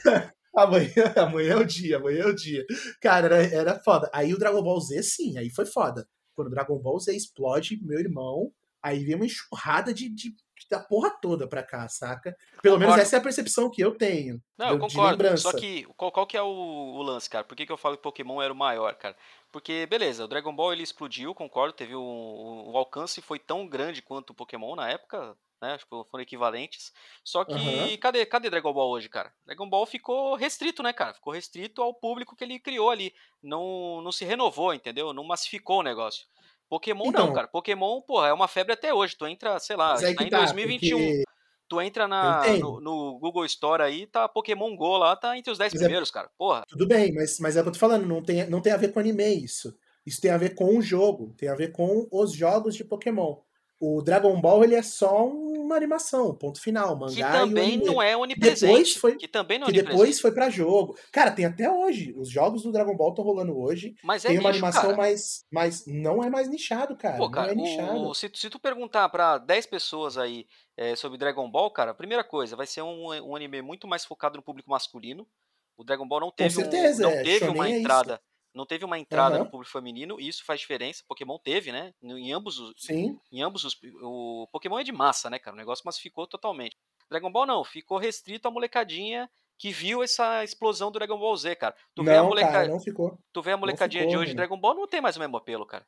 amanhã, 0.55 1.13
amanhã 1.17 1.53
é 1.53 1.57
o 1.57 1.65
dia, 1.65 1.97
amanhã 1.97 2.23
é 2.23 2.27
o 2.27 2.35
dia. 2.35 2.65
Cara, 3.01 3.25
era, 3.25 3.55
era 3.55 3.79
foda. 3.83 4.09
Aí 4.13 4.33
o 4.33 4.37
Dragon 4.37 4.61
Ball 4.61 4.79
Z, 4.79 5.03
sim, 5.03 5.37
aí 5.37 5.49
foi 5.49 5.65
foda. 5.65 6.07
Quando 6.35 6.47
o 6.47 6.51
Dragon 6.51 6.79
Ball 6.79 6.99
Z 6.99 7.15
explode, 7.15 7.79
meu 7.83 7.99
irmão, 7.99 8.51
aí 8.81 9.03
vem 9.03 9.15
uma 9.15 9.25
enxurrada 9.25 9.93
de, 9.93 10.09
de, 10.09 10.33
da 10.73 10.79
porra 10.79 11.11
toda 11.11 11.47
pra 11.47 11.61
cá, 11.61 11.87
saca? 11.87 12.35
Pelo 12.61 12.75
concordo. 12.75 12.79
menos 12.79 12.97
essa 12.97 13.15
é 13.15 13.19
a 13.19 13.21
percepção 13.21 13.69
que 13.69 13.83
eu 13.83 13.95
tenho. 13.95 14.41
Não, 14.57 14.69
eu 14.69 14.79
concordo. 14.79 15.37
Só 15.37 15.53
que 15.53 15.83
qual, 15.95 16.11
qual 16.11 16.25
que 16.25 16.35
é 16.35 16.41
o, 16.41 16.47
o, 16.47 17.01
lance, 17.03 17.29
cara? 17.29 17.43
Por 17.43 17.55
que, 17.55 17.65
que 17.65 17.71
eu 17.71 17.77
falo 17.77 17.95
que 17.95 18.01
Pokémon 18.01 18.41
era 18.41 18.51
o 18.51 18.55
maior, 18.55 18.95
cara? 18.95 19.15
Porque, 19.51 19.85
beleza, 19.85 20.25
o 20.25 20.27
Dragon 20.27 20.55
Ball 20.55 20.73
ele 20.73 20.81
explodiu, 20.81 21.35
concordo, 21.35 21.73
teve 21.73 21.95
um, 21.95 22.71
um 22.71 22.75
alcance 22.75 23.21
foi 23.21 23.37
tão 23.37 23.67
grande 23.67 24.01
quanto 24.01 24.31
o 24.31 24.33
Pokémon 24.33 24.75
na 24.75 24.89
época, 24.89 25.37
né? 25.61 25.73
Acho 25.75 25.85
que 25.85 26.09
foram 26.09 26.23
equivalentes. 26.23 26.91
Só 27.23 27.45
que 27.45 27.53
uhum. 27.53 27.97
cadê, 27.97 28.25
cadê 28.25 28.49
Dragon 28.49 28.73
Ball 28.73 28.89
hoje, 28.89 29.07
cara? 29.09 29.31
Dragon 29.45 29.69
Ball 29.69 29.85
ficou 29.85 30.35
restrito, 30.35 30.81
né, 30.81 30.91
cara? 30.91 31.13
Ficou 31.13 31.31
restrito 31.31 31.83
ao 31.83 31.93
público 31.93 32.35
que 32.35 32.43
ele 32.43 32.59
criou 32.59 32.89
ali. 32.89 33.13
Não, 33.41 34.01
não 34.01 34.11
se 34.11 34.25
renovou, 34.25 34.73
entendeu? 34.73 35.13
Não 35.13 35.23
massificou 35.23 35.81
o 35.81 35.83
negócio. 35.83 36.25
Pokémon 36.69 37.07
então, 37.07 37.27
não, 37.27 37.33
cara. 37.33 37.47
Pokémon, 37.47 38.01
porra, 38.01 38.27
é 38.27 38.33
uma 38.33 38.47
febre 38.47 38.73
até 38.73 38.93
hoje. 38.93 39.15
Tu 39.17 39.27
entra, 39.27 39.59
sei 39.59 39.75
lá, 39.75 39.95
tá 39.95 40.09
em 40.09 40.29
tá, 40.29 40.39
2021. 40.39 40.97
Porque... 40.97 41.23
Tu 41.69 41.81
entra 41.81 42.07
na, 42.07 42.45
no, 42.59 42.79
no, 42.79 43.19
Google 43.19 43.45
Store 43.45 43.81
aí, 43.81 44.05
tá 44.05 44.27
Pokémon 44.27 44.75
Go 44.75 44.97
lá, 44.97 45.15
tá 45.15 45.37
entre 45.37 45.51
os 45.51 45.57
10 45.57 45.73
mas 45.73 45.81
é 45.81 45.85
primeiros, 45.85 46.09
é... 46.09 46.13
cara. 46.13 46.29
Porra. 46.37 46.63
Tudo 46.67 46.85
bem, 46.85 47.11
mas, 47.13 47.39
mas 47.39 47.55
é 47.55 47.61
o 47.61 47.63
que 47.63 47.69
eu 47.69 47.73
tô 47.73 47.79
falando, 47.79 48.05
não 48.05 48.21
tem, 48.21 48.47
não 48.47 48.61
tem 48.61 48.73
a 48.73 48.77
ver 48.77 48.91
com 48.91 48.99
anime 48.99 49.43
isso. 49.43 49.75
Isso 50.05 50.21
tem 50.21 50.29
a 50.29 50.37
ver 50.37 50.53
com 50.55 50.77
o 50.77 50.81
jogo, 50.81 51.33
tem 51.37 51.49
a 51.49 51.55
ver 51.55 51.71
com 51.71 52.07
os 52.11 52.33
jogos 52.33 52.75
de 52.75 52.83
Pokémon. 52.83 53.37
O 53.85 54.01
Dragon 54.01 54.39
Ball 54.39 54.63
ele 54.63 54.75
é 54.75 54.81
só 54.81 55.27
uma 55.27 55.75
animação, 55.75 56.33
ponto 56.33 56.61
final, 56.61 56.97
mangá 56.97 57.13
que 57.13 57.37
também 57.37 57.75
não 57.75 58.01
é 58.01 58.15
onipresente. 58.15 58.71
Depois 58.71 58.95
foi, 58.95 59.17
que 59.17 59.27
também 59.27 59.59
não 59.59 59.67
é 59.67 59.71
que 59.73 59.81
depois 59.81 60.21
foi 60.21 60.31
para 60.31 60.49
jogo. 60.49 60.97
Cara, 61.11 61.31
tem 61.31 61.43
até 61.43 61.69
hoje. 61.69 62.13
Os 62.17 62.29
jogos 62.29 62.63
do 62.63 62.71
Dragon 62.71 62.95
Ball 62.95 63.09
estão 63.09 63.25
rolando 63.25 63.59
hoje. 63.59 63.93
Mas 64.01 64.23
é 64.23 64.29
tem 64.29 64.37
nicho, 64.37 64.47
uma 64.47 64.51
animação 64.51 64.83
cara. 64.83 64.95
mais, 64.95 65.43
mais 65.51 65.85
não 65.85 66.23
é 66.23 66.29
mais 66.29 66.47
nichado, 66.47 66.95
cara. 66.95 67.17
Pô, 67.17 67.29
cara, 67.29 67.53
não 67.53 67.65
é 67.65 67.67
nichado. 67.67 68.07
O, 68.07 68.13
se, 68.13 68.31
se 68.33 68.49
tu 68.49 68.57
perguntar 68.57 69.09
para 69.09 69.37
10 69.37 69.65
pessoas 69.65 70.17
aí 70.17 70.47
é, 70.77 70.95
sobre 70.95 71.17
Dragon 71.17 71.51
Ball, 71.51 71.69
cara, 71.69 71.93
primeira 71.93 72.23
coisa, 72.23 72.55
vai 72.55 72.65
ser 72.65 72.83
um, 72.83 73.07
um 73.09 73.35
anime 73.35 73.61
muito 73.61 73.85
mais 73.85 74.05
focado 74.05 74.37
no 74.37 74.43
público 74.43 74.69
masculino. 74.69 75.27
O 75.75 75.83
Dragon 75.83 76.07
Ball 76.07 76.21
não 76.21 76.31
teve, 76.31 76.51
certeza, 76.51 77.05
um, 77.05 77.11
não 77.11 77.17
é, 77.17 77.23
teve 77.23 77.49
uma 77.49 77.67
é 77.67 77.79
entrada 77.79 78.21
não 78.53 78.65
teve 78.65 78.85
uma 78.85 78.99
entrada 78.99 79.37
uhum. 79.37 79.43
no 79.43 79.49
público 79.49 79.71
feminino, 79.71 80.19
e 80.19 80.27
isso 80.27 80.45
faz 80.45 80.59
diferença. 80.59 81.03
Pokémon 81.07 81.37
teve, 81.39 81.71
né? 81.71 81.93
Em 82.01 82.31
ambos 82.31 82.59
os. 82.59 82.73
Sim. 82.77 83.19
Em 83.31 83.41
ambos 83.41 83.63
os. 83.63 83.77
O 84.01 84.47
Pokémon 84.51 84.79
é 84.79 84.83
de 84.83 84.91
massa, 84.91 85.29
né, 85.29 85.39
cara? 85.39 85.55
O 85.55 85.57
negócio 85.57 85.85
massificou 85.85 86.27
totalmente. 86.27 86.77
Dragon 87.09 87.31
Ball 87.31 87.45
não, 87.45 87.63
ficou 87.63 87.97
restrito 87.97 88.47
à 88.47 88.51
molecadinha 88.51 89.29
que 89.57 89.71
viu 89.71 90.03
essa 90.03 90.43
explosão 90.43 90.91
do 90.91 90.99
Dragon 90.99 91.17
Ball 91.17 91.35
Z, 91.37 91.55
cara. 91.55 91.75
Tu 91.95 92.03
não, 92.03 92.11
vê 92.11 92.17
a 92.17 92.23
moleca... 92.23 92.51
cara, 92.51 92.67
não 92.67 92.79
ficou. 92.79 93.17
Tu 93.31 93.41
vê 93.41 93.51
a 93.51 93.57
molecadinha 93.57 94.03
ficou, 94.03 94.15
de 94.15 94.17
hoje 94.17 94.31
de 94.31 94.35
Dragon 94.35 94.59
Ball, 94.59 94.75
não 94.75 94.87
tem 94.87 95.01
mais 95.01 95.15
o 95.15 95.19
mesmo 95.19 95.37
apelo, 95.37 95.65
cara. 95.65 95.85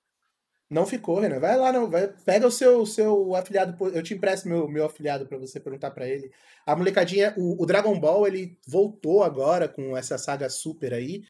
Não 0.70 0.86
ficou, 0.86 1.20
Renan. 1.20 1.40
Vai 1.40 1.56
lá, 1.58 1.72
não. 1.72 1.90
Vai, 1.90 2.08
pega 2.08 2.48
o 2.48 2.52
seu, 2.52 2.86
seu 2.86 3.36
afiliado. 3.36 3.78
Eu 3.90 4.02
te 4.02 4.14
empresto 4.14 4.48
meu, 4.48 4.68
meu 4.68 4.86
afiliado 4.86 5.28
para 5.28 5.38
você 5.38 5.60
perguntar 5.60 5.92
para 5.92 6.08
ele. 6.08 6.32
A 6.66 6.76
molecadinha, 6.76 7.36
o, 7.38 7.62
o, 7.62 7.66
Dragon 7.66 8.00
Ball, 8.00 8.26
ele 8.26 8.58
voltou 8.68 9.24
agora 9.24 9.68
com 9.68 9.96
essa 9.96 10.18
saga 10.18 10.50
super 10.50 10.94
aí. 10.94 11.24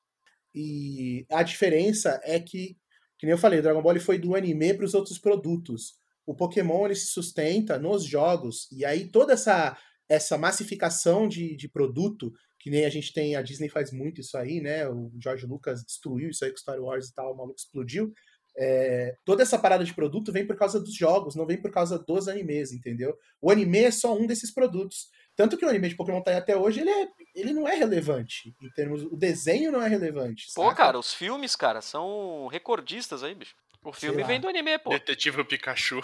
E 0.55 1.25
a 1.29 1.43
diferença 1.43 2.21
é 2.23 2.39
que, 2.39 2.77
que 3.19 3.25
nem 3.25 3.31
eu 3.31 3.37
falei, 3.37 3.59
o 3.59 3.61
Dragon 3.61 3.81
Ball 3.81 3.99
foi 3.99 4.17
do 4.17 4.33
anime 4.33 4.73
para 4.73 4.85
os 4.85 4.93
outros 4.93 5.19
produtos. 5.19 5.95
O 6.25 6.33
Pokémon 6.33 6.85
ele 6.85 6.95
se 6.95 7.07
sustenta 7.07 7.77
nos 7.77 8.05
jogos. 8.05 8.71
E 8.71 8.85
aí 8.85 9.05
toda 9.09 9.33
essa, 9.33 9.77
essa 10.07 10.37
massificação 10.37 11.27
de, 11.27 11.57
de 11.57 11.67
produto, 11.67 12.33
que 12.57 12.69
nem 12.69 12.85
a 12.85 12.89
gente 12.89 13.11
tem, 13.11 13.35
a 13.35 13.41
Disney 13.41 13.67
faz 13.67 13.91
muito 13.91 14.21
isso 14.21 14.37
aí, 14.37 14.61
né? 14.61 14.87
O 14.87 15.11
George 15.21 15.45
Lucas 15.45 15.83
destruiu 15.83 16.29
isso 16.29 16.45
aí 16.45 16.51
com 16.51 16.57
Star 16.57 16.79
Wars 16.81 17.09
e 17.09 17.13
tal, 17.13 17.33
o 17.33 17.37
maluco 17.37 17.59
explodiu. 17.59 18.13
É, 18.57 19.17
toda 19.25 19.43
essa 19.43 19.59
parada 19.59 19.83
de 19.83 19.93
produto 19.93 20.31
vem 20.31 20.47
por 20.47 20.55
causa 20.55 20.79
dos 20.79 20.95
jogos, 20.95 21.35
não 21.35 21.45
vem 21.45 21.61
por 21.61 21.69
causa 21.69 21.99
dos 21.99 22.29
animes, 22.29 22.71
entendeu? 22.71 23.17
O 23.41 23.51
anime 23.51 23.79
é 23.79 23.91
só 23.91 24.17
um 24.17 24.25
desses 24.25 24.53
produtos. 24.53 25.09
Tanto 25.35 25.57
que 25.57 25.65
o 25.65 25.69
anime 25.69 25.89
de 25.89 25.95
Pokémon 25.95 26.21
tá 26.21 26.31
aí 26.31 26.37
até 26.37 26.55
hoje, 26.55 26.79
ele, 26.79 26.89
é, 26.89 27.07
ele 27.35 27.53
não 27.53 27.67
é 27.67 27.75
relevante. 27.75 28.55
Em 28.61 28.69
termos. 28.69 29.03
O 29.03 29.17
desenho 29.17 29.71
não 29.71 29.81
é 29.81 29.87
relevante. 29.87 30.47
Pô, 30.55 30.63
saca? 30.63 30.75
cara, 30.75 30.99
os 30.99 31.13
filmes, 31.13 31.55
cara, 31.55 31.81
são 31.81 32.47
recordistas 32.47 33.23
aí, 33.23 33.35
bicho. 33.35 33.55
O 33.83 33.93
filme 33.93 34.23
vem 34.23 34.39
do 34.39 34.47
anime, 34.47 34.79
pô. 34.79 34.89
Detetive 34.89 35.43
Pikachu. 35.43 36.01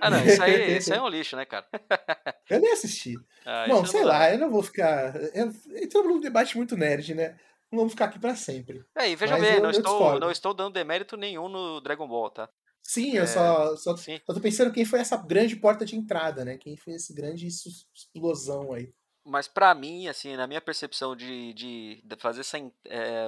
Ah, 0.00 0.08
não, 0.08 0.24
isso 0.24 0.42
aí, 0.42 0.76
isso 0.78 0.92
aí 0.92 0.98
é 0.98 1.02
um 1.02 1.08
lixo, 1.08 1.36
né, 1.36 1.44
cara? 1.44 1.66
Eu 2.48 2.60
nem 2.60 2.72
assisti. 2.72 3.14
Ah, 3.44 3.66
Bom, 3.68 3.84
sei 3.84 4.04
lá, 4.04 4.32
eu 4.32 4.38
não 4.38 4.48
vou 4.48 4.62
ficar. 4.62 5.12
Entramos 5.34 6.08
num 6.08 6.20
debate 6.20 6.56
muito 6.56 6.76
nerd, 6.76 7.14
né? 7.14 7.36
Não 7.70 7.80
vamos 7.80 7.92
ficar 7.92 8.06
aqui 8.06 8.18
para 8.18 8.34
sempre. 8.34 8.82
É, 8.96 9.10
e 9.10 9.16
veja 9.16 9.34
Mas 9.34 9.42
bem, 9.42 9.54
eu, 9.56 9.62
não, 9.62 9.70
eu 9.70 9.70
estou, 9.70 10.20
não 10.20 10.30
estou 10.30 10.54
dando 10.54 10.72
demérito 10.72 11.16
nenhum 11.16 11.48
no 11.48 11.80
Dragon 11.80 12.08
Ball, 12.08 12.30
tá? 12.30 12.48
Sim, 12.88 13.12
eu 13.12 13.24
É, 13.24 13.26
só, 13.26 13.76
só, 13.76 13.96
sim. 13.98 14.18
só 14.26 14.32
tô 14.32 14.40
pensando 14.40 14.72
quem 14.72 14.84
foi 14.86 14.98
essa 15.00 15.16
grande 15.18 15.54
porta 15.56 15.84
de 15.84 15.94
entrada, 15.94 16.42
né? 16.42 16.56
Quem 16.56 16.74
foi 16.74 16.94
esse 16.94 17.12
grande 17.12 17.46
explosão 17.46 18.72
aí. 18.72 18.90
Mas 19.26 19.46
pra 19.46 19.74
mim, 19.74 20.08
assim, 20.08 20.36
na 20.36 20.46
minha 20.46 20.60
percepção 20.60 21.14
de, 21.14 21.52
de, 21.52 22.02
de 22.02 22.16
fazer 22.16 22.40
essa. 22.40 22.56
é, 22.86 23.26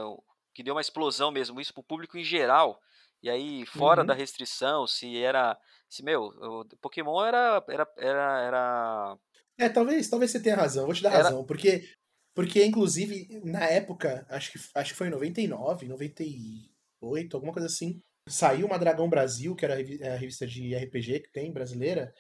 que 0.55 0.63
deu 0.63 0.75
uma 0.75 0.81
explosão 0.81 1.31
mesmo, 1.31 1.61
isso 1.61 1.75
pro 1.75 1.83
público 1.83 2.17
em 2.17 2.25
geral. 2.25 2.81
E 3.23 3.29
aí, 3.29 3.67
fora 3.67 4.01
Uhum. 4.01 4.07
da 4.07 4.15
restrição, 4.15 4.87
se 4.87 5.19
era. 5.19 5.59
Se, 5.91 6.03
meu, 6.03 6.23
o 6.25 6.65
Pokémon 6.81 7.23
era. 7.23 7.63
Era. 7.69 7.87
Era. 7.99 8.41
era 8.47 9.19
É, 9.59 9.69
talvez, 9.69 10.09
talvez 10.09 10.31
você 10.31 10.41
tenha 10.43 10.57
razão, 10.57 10.87
vou 10.87 10.95
te 10.95 11.03
dar 11.03 11.13
Era- 11.13 11.25
razão, 11.25 11.45
porque 11.45 11.87
porque 12.35 12.65
inclusive 12.65 13.29
na 13.45 13.65
época, 13.67 14.25
acho 14.31 14.53
que 14.53 14.59
acho 14.75 14.93
que 14.93 14.97
foi 14.97 15.09
em 15.09 15.11
99, 15.11 15.87
98, 15.87 17.37
alguma 17.37 17.53
coisa 17.53 17.67
assim, 17.67 18.01
saiu 18.29 18.67
uma 18.67 18.79
Dragão 18.79 19.09
Brasil, 19.09 19.55
que 19.57 19.65
era 19.65 19.75
a 19.77 20.15
a 20.15 20.17
revista 20.17 20.47
de 20.47 20.75
RPG 20.75 21.21
que 21.21 21.33
tem 21.33 21.53
brasileira, 21.53 22.13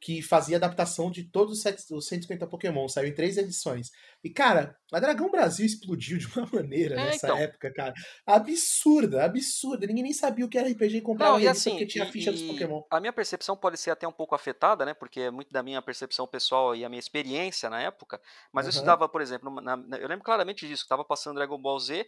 que 0.00 0.20
fazia 0.22 0.56
adaptação 0.58 1.10
de 1.10 1.30
todos 1.30 1.54
os 1.58 1.62
set- 1.62 1.80
os 1.92 2.06
150 2.08 2.46
Pokémon, 2.46 2.88
saiu 2.88 3.08
em 3.08 3.14
três 3.14 3.36
edições. 3.38 3.90
E 4.22 4.30
cara, 4.30 4.76
a 4.92 5.00
Dragão 5.00 5.30
Brasil 5.30 5.64
explodiu 5.66 6.18
de 6.18 6.26
uma 6.28 6.46
maneira 6.52 6.98
É, 6.98 7.00
nessa 7.00 7.14
então. 7.14 7.44
época, 7.44 7.72
cara, 7.72 7.94
absurda, 8.26 9.24
absurda. 9.24 9.86
Ninguém 9.86 10.04
nem 10.04 10.12
sabia 10.12 10.44
o 10.44 10.48
que 10.48 10.58
era 10.58 10.68
RPG 10.68 10.98
e 10.98 11.02
comprava 11.02 11.38
Não, 11.38 11.38
e 11.40 11.46
assim, 11.48 11.70
porque 11.70 11.86
tinha 11.86 12.04
a 12.04 12.06
ficha 12.06 12.32
dos 12.32 12.42
Pokémon. 12.42 12.82
a 12.90 13.00
minha 13.00 13.12
percepção 13.12 13.56
pode 13.56 13.76
ser 13.76 13.90
até 13.90 14.06
um 14.06 14.12
pouco 14.12 14.34
afetada, 14.34 14.84
né? 14.84 14.94
Porque 14.94 15.20
é 15.20 15.30
muito 15.30 15.50
da 15.50 15.62
minha 15.62 15.82
percepção 15.82 16.26
pessoal 16.26 16.74
e 16.76 16.84
a 16.84 16.88
minha 16.88 16.98
experiência 17.00 17.68
na 17.70 17.80
época. 17.80 18.20
Mas 18.52 18.66
eu 18.66 18.70
Aham. 18.70 18.70
estudava, 18.70 19.08
por 19.08 19.20
exemplo, 19.20 19.50
na- 19.60 19.76
eu 19.98 20.08
lembro 20.08 20.24
claramente 20.24 20.66
disso, 20.66 20.84
que 20.84 20.88
tava 20.88 21.04
passando 21.04 21.36
Dragon 21.36 21.60
Ball 21.60 21.78
Z 21.80 22.06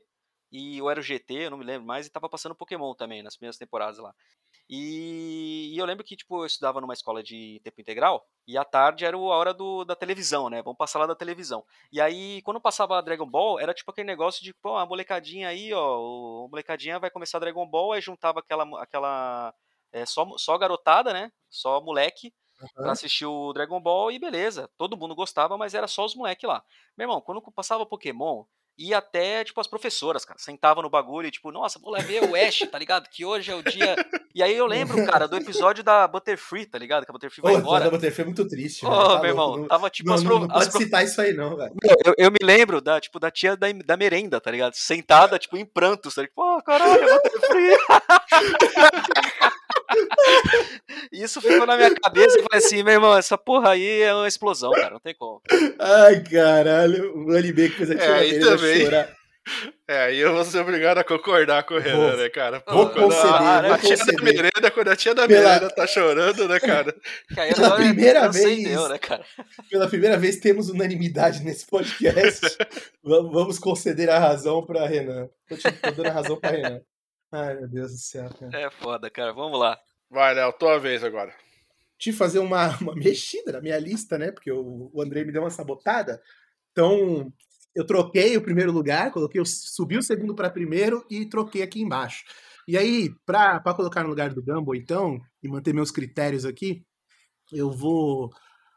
e 0.51 0.81
ou 0.81 0.91
era 0.91 1.01
o 1.01 1.03
GT, 1.03 1.47
eu 1.47 1.51
não 1.51 1.59
me 1.59 1.65
lembro 1.65 1.87
mais, 1.87 2.07
e 2.07 2.11
tava 2.11 2.29
passando 2.29 2.55
Pokémon 2.55 2.95
também 2.95 3.23
nas 3.23 3.37
primeiras 3.37 3.59
temporadas 3.59 3.99
lá. 3.99 4.15
E, 4.69 5.73
e 5.75 5.79
eu 5.79 5.87
lembro 5.87 6.05
que, 6.05 6.17
tipo, 6.17 6.43
eu 6.43 6.47
estudava 6.47 6.81
numa 6.81 6.95
escola 6.95 7.23
de 7.23 7.61
tempo 7.63 7.81
integral, 7.81 8.27
e 8.47 8.59
à 8.59 8.65
tarde 8.65 9.05
era 9.05 9.17
a 9.17 9.21
hora 9.21 9.55
do, 9.55 9.85
da 9.85 9.95
televisão, 9.95 10.51
né? 10.51 10.63
Vamos 10.63 10.79
passar 10.79 10.99
lá 10.99 11.07
da 11.07 11.15
televisão. 11.15 11.65
E 11.93 12.01
aí, 12.01 12.43
quando 12.43 12.61
passava 12.61 13.01
Dragon 13.03 13.27
Ball, 13.29 13.61
era 13.61 13.73
tipo 13.75 13.91
aquele 13.91 14.07
negócio 14.07 14.43
de, 14.43 14.53
pô, 14.55 14.77
a 14.77 14.87
molecadinha 14.87 15.49
aí, 15.49 15.73
ó, 15.73 16.47
a 16.47 16.49
molecadinha 16.49 16.99
vai 16.99 17.11
começar 17.11 17.39
Dragon 17.39 17.67
Ball, 17.69 17.93
aí 17.93 18.01
juntava 18.01 18.41
aquela, 18.41 18.83
aquela 18.83 19.55
é, 19.93 20.05
só, 20.07 20.27
só 20.37 20.59
garotada, 20.59 21.13
né? 21.13 21.31
Só 21.49 21.81
moleque 21.81 22.33
pra 22.81 22.93
Aham. 22.93 22.93
assistir 22.93 23.27
o 23.27 23.53
Dragon 23.53 23.81
Ball 23.81 24.11
e 24.13 24.19
beleza. 24.19 24.69
Todo 24.77 24.97
mundo 24.97 25.15
gostava, 25.15 25.57
mas 25.57 25.75
era 25.75 25.87
só 25.89 26.05
os 26.05 26.15
moleques 26.15 26.49
lá. 26.49 26.63
Meu 26.97 27.05
irmão, 27.07 27.21
quando 27.21 27.41
passava 27.53 27.87
Pokémon, 27.87 28.45
ia 28.79 28.99
até, 28.99 29.43
tipo, 29.45 29.61
as 29.61 29.67
professoras, 29.67 30.25
cara. 30.25 30.39
Sentava 30.39 30.83
no 30.83 30.91
bagulho 30.91 31.29
e, 31.29 31.31
tipo, 31.31 31.51
nossa, 31.51 31.79
vou 31.79 31.91
lá 31.93 31.99
ver 32.01 32.23
o 32.25 32.35
Ash, 32.37 32.61
tá 32.71 32.79
ligado? 32.79 33.09
Que 33.09 33.25
hoje 33.25 33.51
é 33.51 33.55
o 33.55 33.63
dia. 33.63 33.97
E 34.35 34.43
aí 34.43 34.55
eu 34.57 34.67
lembro, 34.69 35.05
cara, 35.07 35.27
do 35.27 35.37
episódio 35.37 35.83
da 35.83 36.07
Butterfree, 36.07 36.67
tá 36.67 36.79
ligado? 36.79 37.05
Que 37.05 37.11
a 37.11 37.13
Butterfree 37.13 37.43
vai 37.43 37.55
Ô, 37.55 37.59
embora. 37.59 37.85
da 37.85 37.91
Butterfree 37.91 38.23
é 38.23 38.27
muito 38.27 38.47
triste, 38.49 38.85
Ô, 38.85 38.91
velho. 38.91 39.03
Tá 39.09 39.09
meu 39.09 39.15
louco, 39.15 39.27
irmão, 39.29 39.57
não- 39.59 39.69
tava 39.69 39.89
tipo 39.91 40.09
Não, 40.09 40.15
as, 40.17 40.23
não, 40.23 40.31
pro- 40.31 40.39
não 40.49 40.57
as 40.57 40.65
pode 40.65 40.71
pro- 40.71 40.81
citar 40.83 41.05
isso 41.05 41.21
aí, 41.21 41.33
não, 41.33 41.57
velho. 41.57 41.75
eu, 42.05 42.15
eu 42.19 42.31
me 42.31 42.39
lembro 42.43 42.81
da, 42.81 43.01
tipo, 43.01 43.19
da 43.19 43.31
tia 43.31 43.57
da, 43.57 43.67
da 43.85 43.97
merenda, 43.97 44.41
tá 44.41 44.51
ligado? 44.51 44.75
Sentada, 44.75 45.39
tipo, 45.39 45.57
em 45.57 45.65
prantos, 45.65 46.15
tá 46.15 46.23
ligado? 46.23 46.35
Pô, 46.35 46.63
caralho, 46.63 47.03
Butterfree. 47.15 47.77
Isso 51.13 51.41
ficou 51.41 51.67
na 51.67 51.77
minha 51.77 51.95
cabeça 51.95 52.37
e 52.37 52.41
eu 52.41 52.45
falei 52.51 52.65
assim, 52.67 52.83
meu 52.83 52.95
irmão, 52.95 53.17
essa 53.17 53.37
porra 53.39 53.71
aí 53.71 54.03
é 54.03 54.15
uma 54.15 54.29
explosão, 54.29 54.73
cara, 54.73 54.91
não 54.91 55.01
tem 55.01 55.15
como. 55.15 55.41
Ai, 55.79 56.23
caralho. 56.23 57.15
O 57.27 57.37
anime 57.37 57.69
que 57.71 57.77
fez 57.85 57.91
a 57.91 57.95
É, 57.95 57.97
Tereza 58.29 58.57
também. 58.57 58.81
chorar. 58.85 59.09
É, 59.89 60.07
aí 60.07 60.19
eu 60.19 60.33
vou 60.35 60.45
ser 60.45 60.59
obrigado 60.59 60.99
a 60.99 61.05
concordar 61.05 61.63
com 61.63 61.75
o 61.75 61.79
Renan, 61.79 62.09
Vou- 62.09 62.17
né, 62.17 62.29
cara? 62.29 62.61
vou 62.67 62.91
quando 62.91 63.05
conceder, 63.05 63.33
a, 63.33 63.63
vou 63.63 63.73
a 63.75 63.79
tia 63.79 63.97
da 63.97 64.05
conceder. 64.05 64.23
merenda, 64.25 64.71
quando 64.73 64.89
a 64.89 64.97
tia 64.97 65.15
da 65.15 65.29
Pela- 65.29 65.49
merenda 65.49 65.71
tá 65.73 65.87
chorando, 65.87 66.49
né, 66.49 66.59
cara? 66.59 66.93
Pela 67.33 67.77
primeira 67.77 68.29
vez. 68.29 68.89
né, 68.89 68.99
cara? 68.99 69.25
Pela 69.71 69.87
primeira 69.87 70.17
vez 70.19 70.39
temos 70.41 70.69
unanimidade 70.69 71.45
nesse 71.45 71.65
podcast. 71.65 72.41
vamos, 73.05 73.33
vamos 73.33 73.59
conceder 73.61 74.11
a 74.11 74.19
razão 74.19 74.67
pra 74.67 74.85
Renan. 74.85 75.29
Tô, 75.49 75.57
te, 75.57 75.71
tô 75.71 75.91
dando 75.93 76.09
a 76.09 76.13
razão 76.13 76.37
pra 76.41 76.51
Renan. 76.51 76.81
Ai, 77.33 77.57
meu 77.57 77.69
Deus 77.69 77.93
do 77.93 77.99
céu, 77.99 78.31
cara. 78.39 78.59
É 78.59 78.71
foda, 78.71 79.11
cara, 79.11 79.33
vamos 79.33 79.59
lá. 79.59 79.79
Vai, 80.11 80.35
Léo, 80.35 80.53
tua 80.53 80.79
vez 80.79 81.03
agora. 81.03 81.35
Tive 81.99 82.15
que 82.15 82.19
fazer 82.19 82.39
uma, 82.39 82.77
uma 82.81 82.95
mexida 82.95 83.53
na 83.53 83.61
minha 83.61 83.79
lista, 83.79 84.19
né? 84.19 84.31
Porque 84.31 84.51
o, 84.51 84.91
o 84.93 85.03
Andrei 85.03 85.25
me 85.25 85.33
deu 85.33 85.43
uma 85.43 85.51
sabotada. 85.51 86.23
Então, 86.71 87.33
eu 87.75 87.85
troquei 87.85 88.37
o 88.37 88.43
primeiro 88.43 88.73
lugar, 88.73 89.11
coloquei, 89.11 89.43
subi 89.45 89.99
o 89.99 90.03
segundo 90.03 90.35
para 90.35 90.51
primeiro 90.51 91.05
e 91.11 91.27
troquei 91.27 91.63
aqui 91.63 91.81
embaixo. 91.81 92.25
E 92.67 92.77
aí, 92.77 93.11
para 93.25 93.61
colocar 93.75 94.03
no 94.03 94.09
lugar 94.09 94.33
do 94.33 94.43
Gumball, 94.43 94.75
então, 94.75 95.21
e 95.43 95.49
manter 95.49 95.73
meus 95.73 95.91
critérios 95.91 96.45
aqui, 96.45 96.85
eu 97.53 97.71
vou, 97.71 98.31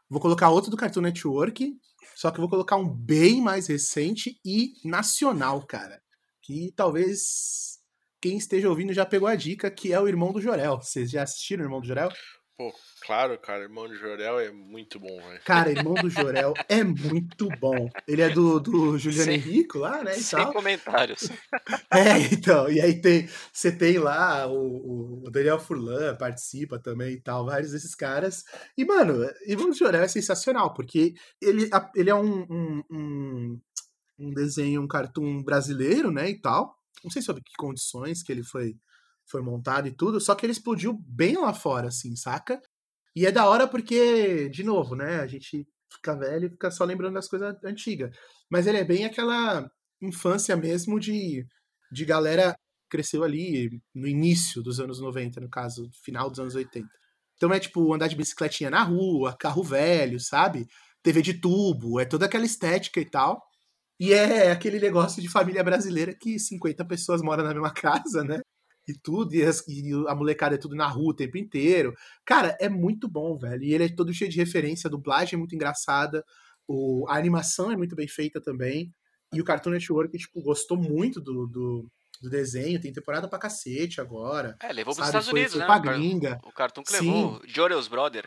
vou 0.08 0.20
colocar 0.20 0.50
outro 0.50 0.70
do 0.70 0.76
Cartoon 0.76 1.00
Network, 1.00 1.76
só 2.14 2.30
que 2.30 2.38
eu 2.38 2.42
vou 2.42 2.50
colocar 2.50 2.76
um 2.76 2.88
bem 2.88 3.40
mais 3.40 3.66
recente 3.66 4.38
e 4.44 4.74
nacional, 4.84 5.66
cara. 5.66 6.00
Que 6.42 6.72
talvez 6.76 7.79
quem 8.20 8.36
esteja 8.36 8.68
ouvindo 8.68 8.92
já 8.92 9.06
pegou 9.06 9.28
a 9.28 9.34
dica, 9.34 9.70
que 9.70 9.92
é 9.92 10.00
o 10.00 10.08
Irmão 10.08 10.32
do 10.32 10.40
Jorel. 10.40 10.76
Vocês 10.82 11.10
já 11.10 11.22
assistiram 11.22 11.62
o 11.62 11.66
Irmão 11.66 11.80
do 11.80 11.86
Jorel? 11.86 12.10
Pô, 12.56 12.70
claro, 13.06 13.38
cara, 13.38 13.62
Irmão 13.62 13.88
de 13.88 13.94
Jorel 13.96 14.38
é 14.38 14.50
muito 14.50 15.00
bom, 15.00 15.16
velho. 15.22 15.40
Cara, 15.46 15.70
Irmão 15.70 15.94
do 15.94 16.10
Jorel 16.10 16.52
é 16.68 16.84
muito 16.84 17.48
bom. 17.58 17.88
Ele 18.06 18.20
é 18.20 18.28
do, 18.28 18.60
do 18.60 18.98
Juliano 18.98 19.24
Sem- 19.24 19.34
Henrico 19.36 19.78
lá, 19.78 20.04
né? 20.04 20.12
E 20.14 20.22
Sem 20.22 20.38
tal. 20.38 20.52
comentários. 20.52 21.30
É, 21.90 22.18
então. 22.32 22.70
E 22.70 22.78
aí 22.80 23.00
tem, 23.00 23.28
você 23.52 23.72
tem 23.72 23.98
lá 23.98 24.46
o, 24.46 25.22
o 25.26 25.30
Daniel 25.30 25.58
Furlan 25.58 26.14
participa 26.16 26.78
também 26.78 27.14
e 27.14 27.20
tal, 27.20 27.46
vários 27.46 27.72
desses 27.72 27.94
caras. 27.94 28.44
E, 28.76 28.84
mano, 28.84 29.26
Irmão 29.46 29.70
do 29.70 29.74
Jorel 29.76 30.02
é 30.02 30.08
sensacional, 30.08 30.74
porque 30.74 31.14
ele, 31.40 31.68
ele 31.96 32.10
é 32.10 32.14
um, 32.14 32.42
um, 32.42 32.82
um, 32.90 33.60
um 34.18 34.30
desenho, 34.34 34.82
um 34.82 34.86
cartoon 34.88 35.42
brasileiro, 35.42 36.10
né? 36.12 36.28
E 36.28 36.38
tal. 36.38 36.76
Não 37.02 37.10
sei 37.10 37.22
sobre 37.22 37.42
que 37.42 37.52
condições 37.56 38.22
que 38.22 38.32
ele 38.32 38.42
foi, 38.42 38.76
foi 39.26 39.42
montado 39.42 39.88
e 39.88 39.92
tudo, 39.92 40.20
só 40.20 40.34
que 40.34 40.44
ele 40.46 40.52
explodiu 40.52 40.94
bem 41.06 41.36
lá 41.36 41.54
fora, 41.54 41.88
assim, 41.88 42.14
saca? 42.16 42.60
E 43.14 43.26
é 43.26 43.32
da 43.32 43.46
hora 43.48 43.66
porque, 43.66 44.48
de 44.50 44.62
novo, 44.62 44.94
né? 44.94 45.20
A 45.20 45.26
gente 45.26 45.66
fica 45.92 46.16
velho 46.16 46.46
e 46.46 46.50
fica 46.50 46.70
só 46.70 46.84
lembrando 46.84 47.14
das 47.14 47.28
coisas 47.28 47.56
antigas. 47.64 48.14
Mas 48.50 48.66
ele 48.66 48.78
é 48.78 48.84
bem 48.84 49.04
aquela 49.04 49.68
infância 50.00 50.56
mesmo 50.56 50.98
de, 51.00 51.46
de 51.92 52.04
galera 52.04 52.56
cresceu 52.88 53.22
ali 53.22 53.80
no 53.94 54.06
início 54.06 54.62
dos 54.62 54.80
anos 54.80 55.00
90, 55.00 55.40
no 55.40 55.48
caso, 55.48 55.88
final 56.04 56.28
dos 56.28 56.40
anos 56.40 56.54
80. 56.54 56.88
Então 57.36 57.52
é 57.52 57.60
tipo 57.60 57.94
andar 57.94 58.08
de 58.08 58.16
bicicletinha 58.16 58.70
na 58.70 58.82
rua, 58.82 59.36
carro 59.38 59.62
velho, 59.62 60.20
sabe? 60.20 60.66
TV 61.02 61.22
de 61.22 61.34
tubo, 61.34 61.98
é 61.98 62.04
toda 62.04 62.26
aquela 62.26 62.44
estética 62.44 63.00
e 63.00 63.08
tal. 63.08 63.40
E 64.00 64.12
é 64.14 64.50
aquele 64.50 64.80
negócio 64.80 65.20
de 65.20 65.28
família 65.28 65.62
brasileira 65.62 66.14
que 66.18 66.38
50 66.38 66.84
pessoas 66.86 67.20
moram 67.22 67.44
na 67.44 67.52
mesma 67.52 67.70
casa, 67.74 68.24
né? 68.24 68.40
E 68.88 68.94
tudo, 68.94 69.34
e, 69.34 69.42
as- 69.44 69.62
e 69.68 69.92
a 70.08 70.14
molecada 70.14 70.54
é 70.54 70.58
tudo 70.58 70.74
na 70.74 70.86
rua 70.88 71.10
o 71.10 71.14
tempo 71.14 71.36
inteiro. 71.36 71.92
Cara, 72.24 72.56
é 72.58 72.68
muito 72.68 73.06
bom, 73.06 73.36
velho. 73.38 73.62
E 73.62 73.74
ele 73.74 73.84
é 73.84 73.88
todo 73.94 74.12
cheio 74.12 74.30
de 74.30 74.38
referência, 74.38 74.88
a 74.88 74.90
dublagem 74.90 75.34
é 75.34 75.38
muito 75.38 75.54
engraçada, 75.54 76.24
o, 76.66 77.04
a 77.08 77.16
animação 77.16 77.70
é 77.70 77.76
muito 77.76 77.94
bem 77.94 78.08
feita 78.08 78.40
também. 78.40 78.90
E 79.34 79.40
o 79.40 79.44
Cartoon 79.44 79.70
Network, 79.70 80.16
tipo, 80.18 80.42
gostou 80.42 80.76
muito 80.78 81.20
do, 81.20 81.46
do, 81.46 81.86
do 82.22 82.30
desenho, 82.30 82.80
tem 82.80 82.92
temporada 82.92 83.28
pra 83.28 83.38
cacete 83.38 84.00
agora. 84.00 84.56
É, 84.60 84.72
levou 84.72 84.94
pros 84.94 85.06
sabe? 85.06 85.08
Estados 85.08 85.28
Foi, 85.28 85.38
Unidos, 85.38 85.52
foi 85.52 85.60
né? 85.60 85.66
pra 85.66 85.78
gringa. 85.78 86.40
O 86.42 86.50
cartoon 86.52 86.82
que 86.82 86.92
Sim. 86.96 87.04
levou, 87.06 87.40
Joreus 87.46 87.86
Brother. 87.86 88.24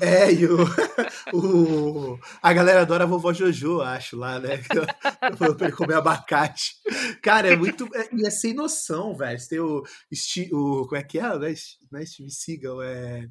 É, 0.00 0.32
e 0.32 0.46
o, 0.46 0.56
o- 1.34 2.18
a 2.42 2.52
galera 2.52 2.82
adora 2.82 3.04
a 3.04 3.06
vovó 3.06 3.32
Jojo, 3.32 3.80
acho, 3.80 4.16
lá, 4.16 4.38
né? 4.38 4.58
Falando 5.38 5.56
pra 5.56 5.66
ele 5.68 5.76
comer 5.76 5.94
abacate. 5.94 6.74
Cara, 7.22 7.48
é 7.52 7.56
muito. 7.56 7.88
É, 7.94 8.08
e 8.14 8.26
é 8.26 8.30
sem 8.30 8.54
noção, 8.54 9.14
velho. 9.16 9.38
Você 9.38 9.48
tem 9.48 9.60
o, 9.60 9.82
o. 10.52 10.86
Como 10.86 10.96
é 10.96 11.02
que 11.02 11.18
é? 11.18 11.22
Não 11.22 11.44
é, 11.44 11.54
não 11.90 12.00
é 12.00 12.06
Steve 12.06 12.30
Seagal, 12.30 12.82
é. 12.82 13.26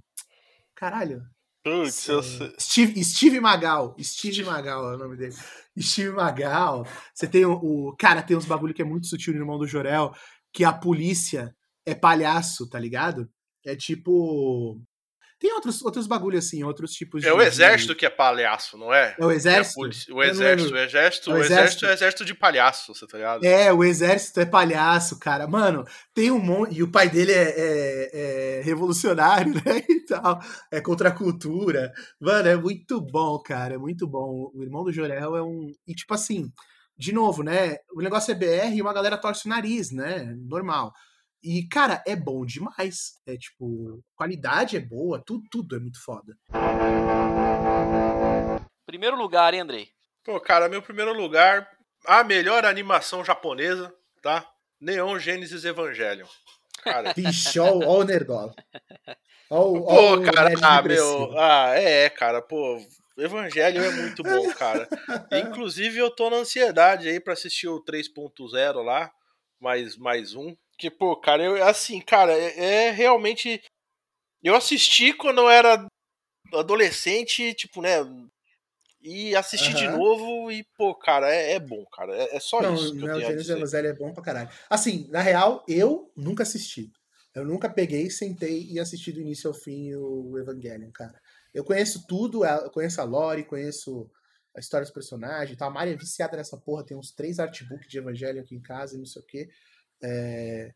Caralho. 0.76 1.22
Putz, 1.64 2.08
eu 2.08 2.24
sei. 2.24 2.54
Steve, 2.60 3.04
Steve 3.04 3.39
Magal. 3.39 3.96
Steve 4.02 4.44
Magal 4.44 4.92
é 4.92 4.96
o 4.96 4.98
nome 5.00 5.16
dele. 5.16 5.36
Steve 5.80 6.10
Magal. 6.12 6.86
Você 7.14 7.28
tem 7.28 7.46
o, 7.46 7.54
o- 7.54 7.96
Cara, 7.98 8.22
tem 8.24 8.36
uns 8.36 8.46
bagulho 8.46 8.74
que 8.74 8.82
é 8.82 8.86
muito 8.86 9.08
sutil 9.08 9.34
no 9.34 9.39
irmão 9.39 9.60
do 9.60 9.68
Jorel, 9.68 10.12
que 10.52 10.64
a 10.64 10.74
polícia 10.74 11.56
é 11.86 11.94
palhaço, 11.94 12.68
tá 12.68 12.80
ligado? 12.80 13.30
É 13.66 13.76
tipo. 13.76 14.82
Tem 15.42 15.52
outros, 15.54 15.82
outros 15.82 16.06
bagulho 16.06 16.38
assim, 16.38 16.64
outros 16.64 16.92
tipos 16.92 17.22
de. 17.24 17.28
É 17.28 17.34
o 17.34 17.42
exército 17.42 17.94
de- 17.94 18.00
que 18.00 18.06
é 18.06 18.10
palhaço, 18.12 18.78
não 18.78 18.94
é? 18.94 19.16
É 19.20 19.26
o 19.26 19.32
É 19.32 19.36
exército? 19.36 19.80
Eu 20.08 20.16
o 20.16 20.24
exército, 20.24 20.74
o 20.74 20.78
exército, 20.78 21.32
É 21.32 21.34
o 21.34 21.38
o 21.38 21.39
exército 21.39 21.54
exército. 21.64 21.86
é 21.86 21.89
o 21.89 21.94
exército 21.94 22.26
de 22.26 22.34
palhaço, 22.36 22.94
você 22.94 23.07
tá 23.07 23.18
ligado? 23.18 23.44
É, 23.44 23.74
o 23.74 23.84
exército 23.84 24.40
é 24.40 24.45
palhaço, 24.45 25.18
cara. 25.20 25.48
Mano, 25.48 25.84
tem 26.14 26.30
um 26.30 26.38
monte. 26.38 26.76
E 26.78 26.84
o 26.84 26.91
pai 26.91 27.10
dele 27.10 27.32
é, 27.32 27.56
é- 27.57 28.60
é 28.60 28.61
revolucionário, 28.61 29.52
né? 29.65 29.84
E 29.90 30.06
tal. 30.06 30.40
É 30.72 30.80
contra 30.80 31.10
a 31.10 31.11
cultura. 31.11 31.91
Mano, 32.20 32.48
é 32.48 32.56
muito 32.56 33.02
bom, 33.02 33.40
cara. 33.40 33.74
É 33.74 33.78
muito 33.80 34.07
bom. 34.07 34.52
O 34.53 34.61
irmão 34.61 34.84
do 34.84 34.94
Jorel 34.94 35.36
é 35.36 35.41
um. 35.41 35.72
E 35.88 35.95
tipo 35.95 36.14
assim, 36.14 36.52
de 36.95 37.11
novo, 37.11 37.41
né? 37.41 37.78
O 37.95 38.02
negócio 38.02 38.32
é 38.32 38.36
BR 38.36 38.76
e 38.76 38.82
uma 38.82 38.94
galera 38.94 39.18
torce 39.18 39.48
o 39.48 39.49
nariz, 39.49 39.90
né? 39.91 40.36
Normal. 40.48 40.91
E, 41.43 41.68
cara, 41.68 42.03
é 42.05 42.15
bom 42.15 42.45
demais. 42.45 43.19
É 43.26 43.35
tipo, 43.35 44.03
qualidade 44.15 44.77
é 44.77 44.80
boa, 44.80 45.22
tudo, 45.26 45.43
tudo 45.49 45.76
é 45.76 45.80
muito 45.80 46.03
foda. 46.03 46.38
Primeiro 48.85 49.18
lugar, 49.18 49.53
hein, 49.53 49.61
Andrei? 49.61 49.89
Pô, 50.23 50.39
cara, 50.39 50.69
meu 50.69 50.81
primeiro 50.84 51.13
lugar, 51.13 51.68
a 52.05 52.23
melhor 52.23 52.63
animação 52.63 53.26
japonesa, 53.26 53.91
tá? 54.22 54.47
Neon 54.80 55.18
Genesis 55.18 55.65
Evangelion. 55.65 56.27
Cara. 56.84 57.13
Vixe, 57.18 57.59
ó, 57.59 57.69
ó 57.69 57.99
o 57.99 58.03
Nerdola. 58.03 58.53
Ó, 59.49 59.63
pô, 59.63 59.85
ó 59.88 60.22
cara, 60.22 60.53
ah, 60.61 60.81
meu. 60.84 61.39
Ah, 61.39 61.73
é, 61.76 62.09
cara, 62.09 62.41
pô. 62.41 62.80
Evangelho 63.18 63.84
é 63.84 63.91
muito 63.91 64.23
bom, 64.23 64.51
cara. 64.53 64.88
Inclusive, 65.31 65.97
eu 65.97 66.09
tô 66.09 66.30
na 66.30 66.38
ansiedade 66.38 67.09
aí 67.09 67.19
pra 67.19 67.34
assistir 67.34 67.68
o 67.68 67.84
3.0 67.84 68.84
lá, 68.84 69.11
mais, 69.59 69.97
mais 69.97 70.34
um. 70.34 70.55
Que, 70.82 70.90
pô, 70.90 71.16
cara, 71.16 71.44
eu, 71.44 71.64
assim, 71.64 72.02
cara, 72.02 72.34
é, 72.34 72.88
é 72.88 72.90
realmente. 72.90 73.62
Eu 74.41 74.56
assisti 74.56 75.14
quando 75.14 75.40
eu 75.40 75.48
era 75.48 75.86
adolescente, 76.52 77.53
tipo, 77.53 77.84
né? 77.84 77.98
E 78.99 79.36
assisti 79.36 79.70
uhum. 79.70 79.76
de 79.76 79.88
novo 79.90 80.52
e, 80.52 80.64
pô, 80.76 80.95
cara, 80.95 81.32
é, 81.32 81.53
é 81.53 81.60
bom, 81.60 81.86
cara. 81.86 82.16
É, 82.16 82.36
é 82.36 82.40
só 82.40 82.64
não, 82.64 82.74
isso. 82.74 82.94
Que 82.94 82.98
não, 82.98 83.20
eu 83.20 83.28
tenho 83.28 83.40
o 83.40 83.44
Gênesis 83.44 83.74
é 83.76 83.94
bom 83.94 84.12
pra 84.12 84.24
caralho. 84.24 84.49
Assim, 84.68 85.08
na 85.12 85.22
real, 85.22 85.64
eu 85.68 86.12
nunca 86.18 86.41
assisti. 86.41 86.91
Eu 87.36 87.45
nunca 87.45 87.70
peguei, 87.70 88.10
sentei 88.10 88.64
e 88.64 88.80
assisti 88.80 89.12
do 89.12 89.22
início 89.22 89.49
ao 89.49 89.53
fim 89.53 89.94
o 89.94 90.36
Evangelion, 90.40 90.90
cara. 90.91 91.22
Eu 91.53 91.64
conheço 91.64 92.08
tudo, 92.08 92.44
eu 92.44 92.72
conheço 92.72 92.99
a 92.99 93.03
lore, 93.03 93.45
conheço 93.45 94.10
a 94.56 94.60
história 94.60 94.84
dos 94.84 94.94
personagens 94.94 95.56
tá? 95.56 95.68
A 95.68 95.70
Mari 95.70 95.91
é 95.91 95.95
viciada 95.95 96.36
nessa 96.36 96.58
porra, 96.58 96.84
tem 96.84 96.98
uns 96.98 97.12
três 97.12 97.38
artbooks 97.38 97.88
de 97.88 97.99
Evangelho 97.99 98.41
aqui 98.41 98.56
em 98.56 98.62
casa 98.62 98.95
e 98.95 98.98
não 98.98 99.06
sei 99.06 99.22
o 99.22 99.26
quê. 99.26 99.49
É... 100.03 100.72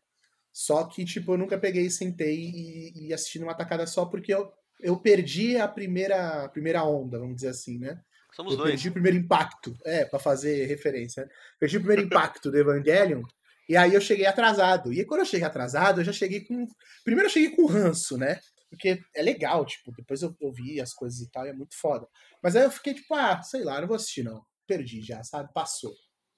Só 0.52 0.84
que, 0.84 1.04
tipo, 1.04 1.32
eu 1.34 1.38
nunca 1.38 1.58
peguei, 1.58 1.90
sentei 1.90 2.34
e, 2.36 3.08
e 3.08 3.12
assisti 3.12 3.38
numa 3.38 3.54
tacada 3.54 3.86
só 3.86 4.06
porque 4.06 4.32
eu, 4.32 4.50
eu 4.80 4.98
perdi 4.98 5.58
a 5.58 5.68
primeira, 5.68 6.44
a 6.44 6.48
primeira 6.48 6.82
onda, 6.82 7.18
vamos 7.18 7.36
dizer 7.36 7.48
assim, 7.48 7.78
né? 7.78 8.00
Somos 8.34 8.52
eu 8.52 8.58
dois. 8.58 8.70
Perdi 8.70 8.88
o 8.88 8.92
primeiro 8.92 9.18
impacto, 9.18 9.76
é, 9.84 10.04
para 10.04 10.18
fazer 10.18 10.66
referência. 10.66 11.24
Né? 11.24 11.30
Perdi 11.60 11.76
o 11.76 11.80
primeiro 11.80 12.02
impacto 12.06 12.50
do 12.50 12.58
Evangelion 12.58 13.22
e 13.68 13.76
aí 13.76 13.94
eu 13.94 14.00
cheguei 14.00 14.26
atrasado. 14.26 14.92
E 14.92 15.04
quando 15.04 15.20
eu 15.20 15.26
cheguei 15.26 15.46
atrasado, 15.46 16.00
eu 16.00 16.04
já 16.04 16.12
cheguei 16.12 16.44
com. 16.44 16.66
Primeiro 17.04 17.28
eu 17.28 17.32
cheguei 17.32 17.50
com 17.50 17.66
ranço, 17.66 18.16
né? 18.16 18.38
Porque 18.70 19.00
é 19.14 19.22
legal, 19.22 19.64
tipo, 19.64 19.92
depois 19.92 20.22
eu, 20.22 20.36
eu 20.40 20.52
vi 20.52 20.80
as 20.80 20.92
coisas 20.92 21.20
e 21.20 21.30
tal, 21.30 21.46
e 21.46 21.50
é 21.50 21.52
muito 21.52 21.76
foda. 21.78 22.06
Mas 22.42 22.56
aí 22.56 22.64
eu 22.64 22.70
fiquei 22.70 22.94
tipo, 22.94 23.14
ah, 23.14 23.42
sei 23.42 23.64
lá, 23.64 23.80
não 23.80 23.88
vou 23.88 23.96
assistir 23.96 24.22
não. 24.22 24.44
Perdi 24.66 25.00
já, 25.02 25.22
sabe? 25.22 25.52
Passou. 25.52 25.94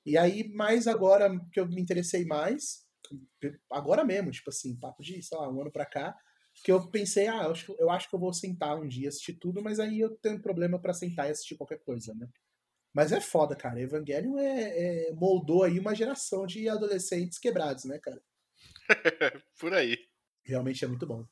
E 0.08 0.16
aí, 0.16 0.48
mais 0.48 0.86
agora 0.86 1.28
que 1.52 1.60
eu 1.60 1.66
me 1.66 1.82
interessei 1.82 2.24
mais, 2.24 2.86
agora 3.70 4.02
mesmo, 4.02 4.30
tipo 4.30 4.48
assim, 4.48 4.74
papo 4.74 5.02
de, 5.02 5.22
sei 5.22 5.36
lá, 5.36 5.50
um 5.52 5.60
ano 5.60 5.70
pra 5.70 5.84
cá, 5.84 6.16
que 6.64 6.72
eu 6.72 6.90
pensei, 6.90 7.28
ah, 7.28 7.42
eu 7.42 7.50
acho, 7.50 7.76
eu 7.78 7.90
acho 7.90 8.08
que 8.08 8.14
eu 8.14 8.18
vou 8.18 8.32
sentar 8.32 8.74
um 8.74 8.88
dia 8.88 9.10
assistir 9.10 9.34
tudo, 9.34 9.62
mas 9.62 9.78
aí 9.78 10.00
eu 10.00 10.16
tenho 10.16 10.40
problema 10.40 10.80
para 10.80 10.94
sentar 10.94 11.28
e 11.28 11.32
assistir 11.32 11.56
qualquer 11.56 11.80
coisa, 11.80 12.14
né? 12.14 12.26
Mas 12.94 13.12
é 13.12 13.20
foda, 13.20 13.54
cara. 13.54 13.78
Evangelion 13.82 14.38
é, 14.38 15.08
é, 15.08 15.12
moldou 15.12 15.62
aí 15.62 15.78
uma 15.78 15.94
geração 15.94 16.46
de 16.46 16.70
adolescentes 16.70 17.38
quebrados, 17.38 17.84
né, 17.84 17.98
cara? 17.98 18.22
Por 19.60 19.74
aí. 19.74 19.98
Realmente 20.42 20.86
é 20.86 20.88
muito 20.88 21.06
bom. 21.06 21.22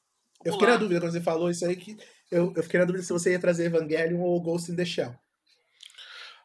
Eu 0.44 0.52
fiquei 0.52 0.68
na 0.68 0.76
dúvida 0.76 1.00
quando 1.00 1.12
você 1.12 1.22
falou 1.22 1.48
isso 1.48 1.64
aí, 1.64 1.76
que 1.76 1.96
eu, 2.30 2.52
eu 2.54 2.62
fiquei 2.62 2.78
na 2.78 2.84
dúvida 2.84 3.02
se 3.02 3.12
você 3.12 3.32
ia 3.32 3.40
trazer 3.40 3.64
Evangelion 3.64 4.20
ou 4.20 4.38
Ghost 4.38 4.70
in 4.70 4.76
the 4.76 4.84
Shell. 4.84 5.18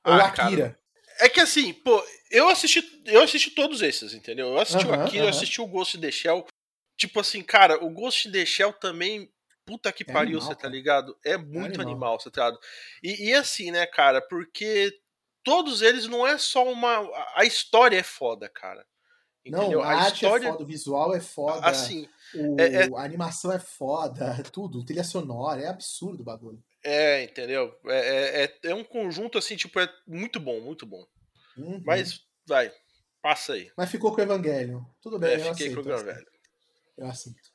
Ou 0.05 0.13
ah, 0.13 0.27
Akira. 0.27 0.69
Cara. 0.69 0.80
É 1.21 1.29
que 1.29 1.39
assim, 1.39 1.71
pô, 1.71 2.03
eu 2.31 2.49
assisti, 2.49 2.83
eu 3.05 3.21
assisti 3.21 3.51
todos 3.51 3.81
esses, 3.81 4.13
entendeu? 4.13 4.47
Eu 4.47 4.59
assisti 4.59 4.85
uh 4.85 4.89
-huh, 4.89 4.97
o 4.97 5.03
Akira, 5.03 5.23
uh 5.23 5.27
-huh. 5.27 5.29
eu 5.29 5.29
assisti 5.29 5.61
o 5.61 5.67
Ghost 5.67 5.97
in 5.97 6.01
the 6.01 6.11
Shell. 6.11 6.45
Tipo 6.97 7.19
assim, 7.19 7.43
cara, 7.43 7.83
o 7.83 7.89
Ghost 7.91 8.27
in 8.27 8.31
the 8.31 8.45
Shell 8.45 8.73
também. 8.73 9.31
Puta 9.63 9.91
que 9.91 10.03
é 10.03 10.11
pariu, 10.11 10.39
animal, 10.39 10.47
você 10.47 10.55
tá 10.55 10.67
ligado? 10.67 11.17
É 11.23 11.37
muito 11.37 11.79
é 11.79 11.83
animal. 11.83 11.87
animal, 11.87 12.19
você 12.19 12.31
tá 12.31 12.45
ligado? 12.45 12.59
E, 13.03 13.29
e 13.29 13.33
assim, 13.35 13.69
né, 13.69 13.85
cara, 13.85 14.19
porque 14.19 14.91
todos 15.43 15.83
eles 15.83 16.07
não 16.07 16.25
é 16.25 16.37
só 16.39 16.69
uma. 16.69 17.07
A 17.35 17.45
história 17.45 17.97
é 17.97 18.03
foda, 18.03 18.49
cara. 18.49 18.85
Entendeu? 19.45 19.79
Não, 19.79 19.83
a, 19.83 20.03
a 20.03 20.05
é 20.05 20.11
história... 20.11 20.47
é 20.47 20.51
foda, 20.51 20.63
o 20.63 20.67
visual 20.67 21.15
é 21.15 21.19
foda. 21.19 21.67
Assim, 21.67 22.07
o, 22.33 22.59
é, 22.59 22.83
é... 22.83 22.89
A 22.95 23.03
animação 23.03 23.51
é 23.51 23.59
foda, 23.59 24.41
tudo, 24.51 24.83
trilha 24.83 25.03
sonora, 25.03 25.61
é 25.61 25.67
absurdo 25.67 26.21
o 26.21 26.25
bagulho. 26.25 26.63
É, 26.83 27.23
entendeu? 27.23 27.77
É, 27.85 27.97
é, 27.97 28.43
é, 28.43 28.71
é 28.71 28.75
um 28.75 28.83
conjunto 28.83 29.37
assim, 29.37 29.55
tipo, 29.55 29.79
é 29.79 29.89
muito 30.07 30.39
bom, 30.39 30.59
muito 30.59 30.85
bom. 30.85 31.05
Uhum. 31.57 31.81
Mas, 31.85 32.21
vai, 32.45 32.71
passa 33.21 33.53
aí. 33.53 33.71
Mas 33.77 33.91
ficou 33.91 34.11
com 34.13 34.19
o 34.19 34.23
Evangelho. 34.23 34.85
Tudo 35.01 35.19
bem, 35.19 35.31
é, 35.31 35.35
eu 35.35 35.39
fiquei 35.39 35.67
aceito, 35.67 35.83
com 35.83 35.89
o 35.89 35.93
Evangelho. 35.93 36.27
Eu 36.97 37.07
aceito. 37.07 37.51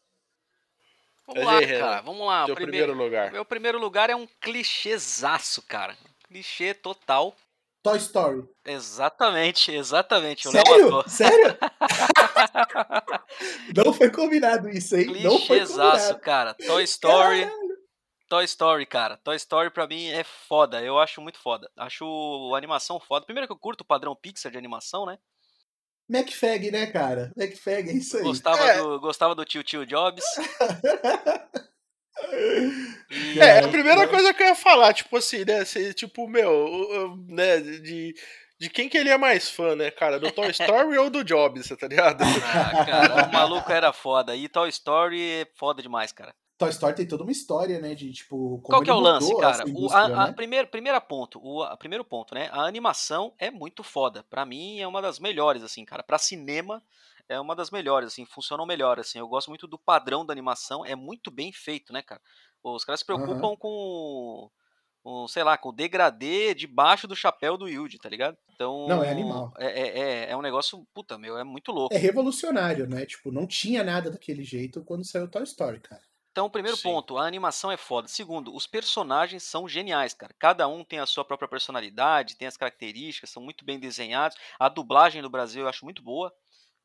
Vamos 1.27 1.45
lá, 1.45 1.59
aí, 1.59 1.67
cara, 1.67 2.01
vamos 2.03 2.27
lá. 2.27 2.47
Teu 2.47 2.55
primeiro, 2.55 2.87
primeiro 2.87 3.05
lugar. 3.05 3.33
Meu 3.33 3.45
primeiro 3.45 3.79
lugar 3.81 4.11
é 4.11 4.15
um 4.15 4.29
clichêzaço, 4.41 5.61
cara. 5.63 5.97
Clichê 6.29 6.73
total. 6.73 7.37
Toy 7.83 7.99
Story. 7.99 8.45
Exatamente, 8.65 9.73
exatamente. 9.73 10.49
Sério? 10.49 11.09
Sério? 11.09 11.57
não 13.77 13.93
foi 13.93 14.11
combinado 14.11 14.69
isso, 14.69 14.97
hein? 14.97 15.07
Não 15.23 15.39
foi 15.41 15.65
combinado. 15.65 16.19
cara. 16.21 16.55
Toy 16.55 16.83
Story. 16.85 17.45
Caralho. 17.45 17.66
Toy 18.29 18.45
Story, 18.45 18.87
cara. 18.87 19.17
Toy 19.19 19.37
Story 19.37 19.71
pra 19.71 19.87
mim 19.87 20.09
é 20.09 20.25
foda. 20.25 20.83
Eu 20.83 20.99
acho 20.99 21.21
muito 21.21 21.39
foda. 21.39 21.71
Acho 21.77 22.05
a 22.55 22.59
animação 22.59 22.99
foda. 22.99 23.25
Primeiro 23.25 23.47
que 23.47 23.53
eu 23.53 23.59
curto 23.59 23.83
o 23.83 23.87
padrão 23.87 24.17
Pixar 24.17 24.51
de 24.51 24.59
animação, 24.59 25.07
né? 25.07 25.19
McFag, 26.09 26.71
né, 26.71 26.87
cara? 26.87 27.33
McFag, 27.37 27.91
é 27.91 27.95
isso 27.95 28.17
aí. 28.17 28.23
Gostava, 28.23 28.63
é. 28.65 28.79
Do, 28.79 29.01
gostava 29.01 29.35
do 29.35 29.45
tio 29.45 29.63
Tio 29.63 29.87
Jobs. 29.87 30.25
E 33.11 33.39
é, 33.39 33.59
a 33.59 33.69
primeira 33.69 34.09
coisa 34.09 34.33
que 34.33 34.43
eu 34.43 34.49
ia 34.49 34.55
falar, 34.55 34.93
tipo 34.95 35.17
assim, 35.19 35.45
né? 35.45 35.65
tipo, 35.95 36.27
meu, 36.27 37.15
né, 37.29 37.61
de, 37.61 38.15
de 38.59 38.71
quem 38.71 38.89
que 38.89 38.97
ele 38.97 39.11
é 39.11 39.19
mais 39.19 39.51
fã, 39.51 39.77
né, 39.77 39.91
cara? 39.91 40.19
Do 40.19 40.33
Toy 40.33 40.51
Story 40.51 40.97
ou 40.97 41.11
do 41.11 41.23
Jobs, 41.23 41.69
tá 41.79 41.87
ligado? 41.87 42.25
Ah, 42.25 42.85
cara, 42.85 43.29
o 43.29 43.33
maluco 43.33 43.71
era 43.71 43.93
foda. 43.93 44.35
E 44.35 44.49
Toy 44.49 44.69
Story 44.71 45.43
é 45.43 45.47
foda 45.55 45.83
demais, 45.83 46.11
cara. 46.11 46.35
Toy 46.59 46.71
Story 46.71 46.95
tem 46.95 47.07
toda 47.07 47.23
uma 47.23 47.33
história, 47.33 47.79
né? 47.79 47.95
De 47.95 48.13
tipo. 48.13 48.61
Qual 48.63 48.83
que 48.83 48.91
é 48.91 48.95
o 48.95 49.01
lance, 49.01 49.37
cara? 49.39 49.65
O, 49.69 49.93
a, 49.93 50.09
né? 50.09 50.15
a 50.15 50.33
primeiro, 50.33 50.69
primeira 50.69 51.01
ponto, 51.01 51.39
o 51.43 51.63
a, 51.63 51.77
primeiro 51.77 52.05
ponto, 52.05 52.35
né? 52.35 52.49
A 52.51 52.63
animação 52.63 53.33
é 53.39 53.51
muito 53.51 53.83
foda. 53.83 54.25
Para 54.31 54.47
mim 54.47 54.81
é 54.81 54.87
uma 54.87 55.03
das 55.03 55.19
melhores, 55.19 55.63
assim, 55.63 55.85
cara. 55.85 56.03
Para 56.03 56.19
cinema 56.19 56.83
é 57.29 57.39
uma 57.39 57.55
das 57.55 57.71
melhores, 57.71 58.09
assim, 58.09 58.25
funcionam 58.25 58.65
melhor, 58.65 58.99
assim. 58.99 59.19
Eu 59.19 59.29
gosto 59.29 59.49
muito 59.49 59.67
do 59.67 59.79
padrão 59.79 60.25
da 60.25 60.33
animação, 60.33 60.85
é 60.85 60.95
muito 60.95 61.31
bem 61.31 61.53
feito, 61.53 61.93
né, 61.93 62.01
cara? 62.01 62.21
Os 62.63 62.85
caras 62.85 63.01
se 63.01 63.07
preocupam 63.07 63.49
uhum. 63.49 63.57
com, 63.57 64.51
com, 65.03 65.29
sei 65.29 65.45
lá, 65.45 65.59
com 65.59 65.69
o 65.69 65.73
degradê 65.73 66.55
debaixo 66.55 67.07
do 67.07 67.15
chapéu 67.15 67.57
do 67.57 67.69
Yuji, 67.69 67.99
tá 67.99 68.09
ligado? 68.09 68.37
Então. 68.55 68.87
Não, 68.89 69.05
é 69.05 69.11
animal. 69.11 69.53
É, 69.59 69.67
é, 69.67 69.99
é, 69.99 70.31
é 70.31 70.37
um 70.37 70.43
negócio, 70.43 70.87
puta, 70.95 71.19
meu, 71.19 71.37
é 71.37 71.45
muito 71.45 71.71
louco. 71.71 71.95
É 71.95 71.99
revolucionário, 71.99 72.89
né? 72.89 73.05
Tipo, 73.05 73.31
não 73.31 73.47
tinha 73.47 73.85
nada 73.85 74.11
daquele 74.11 74.43
jeito 74.43 74.83
quando 74.85 75.05
saiu 75.05 75.29
Toy 75.29 75.43
Story, 75.43 75.81
cara. 75.81 76.03
Então, 76.37 76.51
primeiro 76.51 76.77
Sim. 76.77 76.83
ponto, 76.83 77.17
a 77.17 77.27
animação 77.27 77.73
é 77.73 77.79
foda. 77.79 78.09
Segundo, 78.09 78.55
os 78.55 78.67
personagens 78.67 79.43
são 79.43 79.67
geniais, 79.67 80.13
cara. 80.13 80.35
Cada 80.39 80.69
um 80.69 80.85
tem 80.85 80.99
a 80.99 81.07
sua 81.07 81.25
própria 81.25 81.49
personalidade, 81.49 82.37
tem 82.37 82.47
as 82.47 82.59
características, 82.59 83.31
são 83.31 83.43
muito 83.43 83.65
bem 83.65 83.81
desenhados. 83.81 84.37
A 84.59 84.69
dublagem 84.69 85.23
do 85.23 85.31
Brasil 85.31 85.63
eu 85.63 85.69
acho 85.69 85.83
muito 85.83 86.03
boa. 86.03 86.31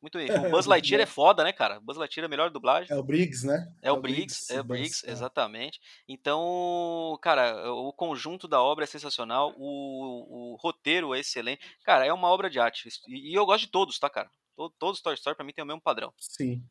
Muito 0.00 0.16
bem. 0.16 0.30
O 0.30 0.50
Buzz 0.50 0.64
Lightyear 0.64 1.02
é 1.02 1.06
foda, 1.06 1.44
né, 1.44 1.52
cara? 1.52 1.78
Buzz 1.80 1.98
Lightyear 1.98 2.24
é 2.24 2.28
a 2.28 2.30
melhor 2.30 2.48
dublagem. 2.48 2.90
É 2.90 2.98
o 2.98 3.02
Briggs, 3.02 3.46
né? 3.46 3.70
É, 3.82 3.88
é 3.88 3.92
o 3.92 4.00
Briggs, 4.00 4.50
é 4.50 4.58
o 4.58 4.64
Briggs, 4.64 5.06
é. 5.06 5.12
exatamente. 5.12 5.78
Então, 6.08 7.18
cara, 7.20 7.70
o 7.74 7.92
conjunto 7.92 8.48
da 8.48 8.62
obra 8.62 8.84
é 8.84 8.86
sensacional, 8.86 9.52
o, 9.58 10.54
o 10.54 10.56
roteiro 10.62 11.14
é 11.14 11.20
excelente. 11.20 11.60
Cara, 11.84 12.06
é 12.06 12.12
uma 12.12 12.28
obra 12.28 12.48
de 12.48 12.58
arte. 12.58 12.88
E, 13.06 13.36
eu 13.36 13.44
gosto 13.44 13.66
de 13.66 13.70
todos, 13.70 13.98
tá, 13.98 14.08
cara? 14.08 14.30
Todos 14.78 14.96
os 14.96 15.02
Toy 15.02 15.12
Story 15.12 15.36
pra 15.36 15.44
mim 15.44 15.52
tem 15.52 15.62
o 15.62 15.66
mesmo 15.66 15.82
padrão. 15.82 16.10
Sim. 16.18 16.64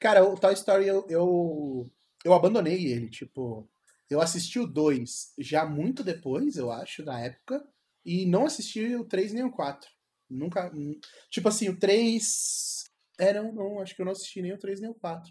Cara, 0.00 0.24
o 0.24 0.34
Toy 0.34 0.54
Story 0.54 0.88
eu, 0.88 1.06
eu, 1.10 1.90
eu 2.24 2.32
abandonei 2.32 2.86
ele, 2.86 3.08
tipo... 3.08 3.68
Eu 4.10 4.20
assisti 4.20 4.58
o 4.58 4.66
2 4.66 5.32
já 5.38 5.64
muito 5.64 6.04
depois, 6.04 6.56
eu 6.56 6.70
acho, 6.70 7.02
da 7.02 7.18
época, 7.18 7.66
e 8.04 8.26
não 8.26 8.44
assisti 8.44 8.94
o 8.94 9.04
3 9.04 9.32
nem 9.32 9.44
o 9.44 9.50
4. 9.50 9.88
Nunca. 10.28 10.72
Tipo 11.30 11.48
assim, 11.48 11.68
o 11.68 11.78
3. 11.78 12.84
É, 13.18 13.32
não, 13.34 13.52
não, 13.52 13.80
acho 13.80 13.94
que 13.94 14.02
eu 14.02 14.06
não 14.06 14.12
assisti 14.12 14.42
nem 14.42 14.52
o 14.52 14.58
3 14.58 14.80
nem 14.80 14.90
o 14.90 14.94
4. 14.94 15.30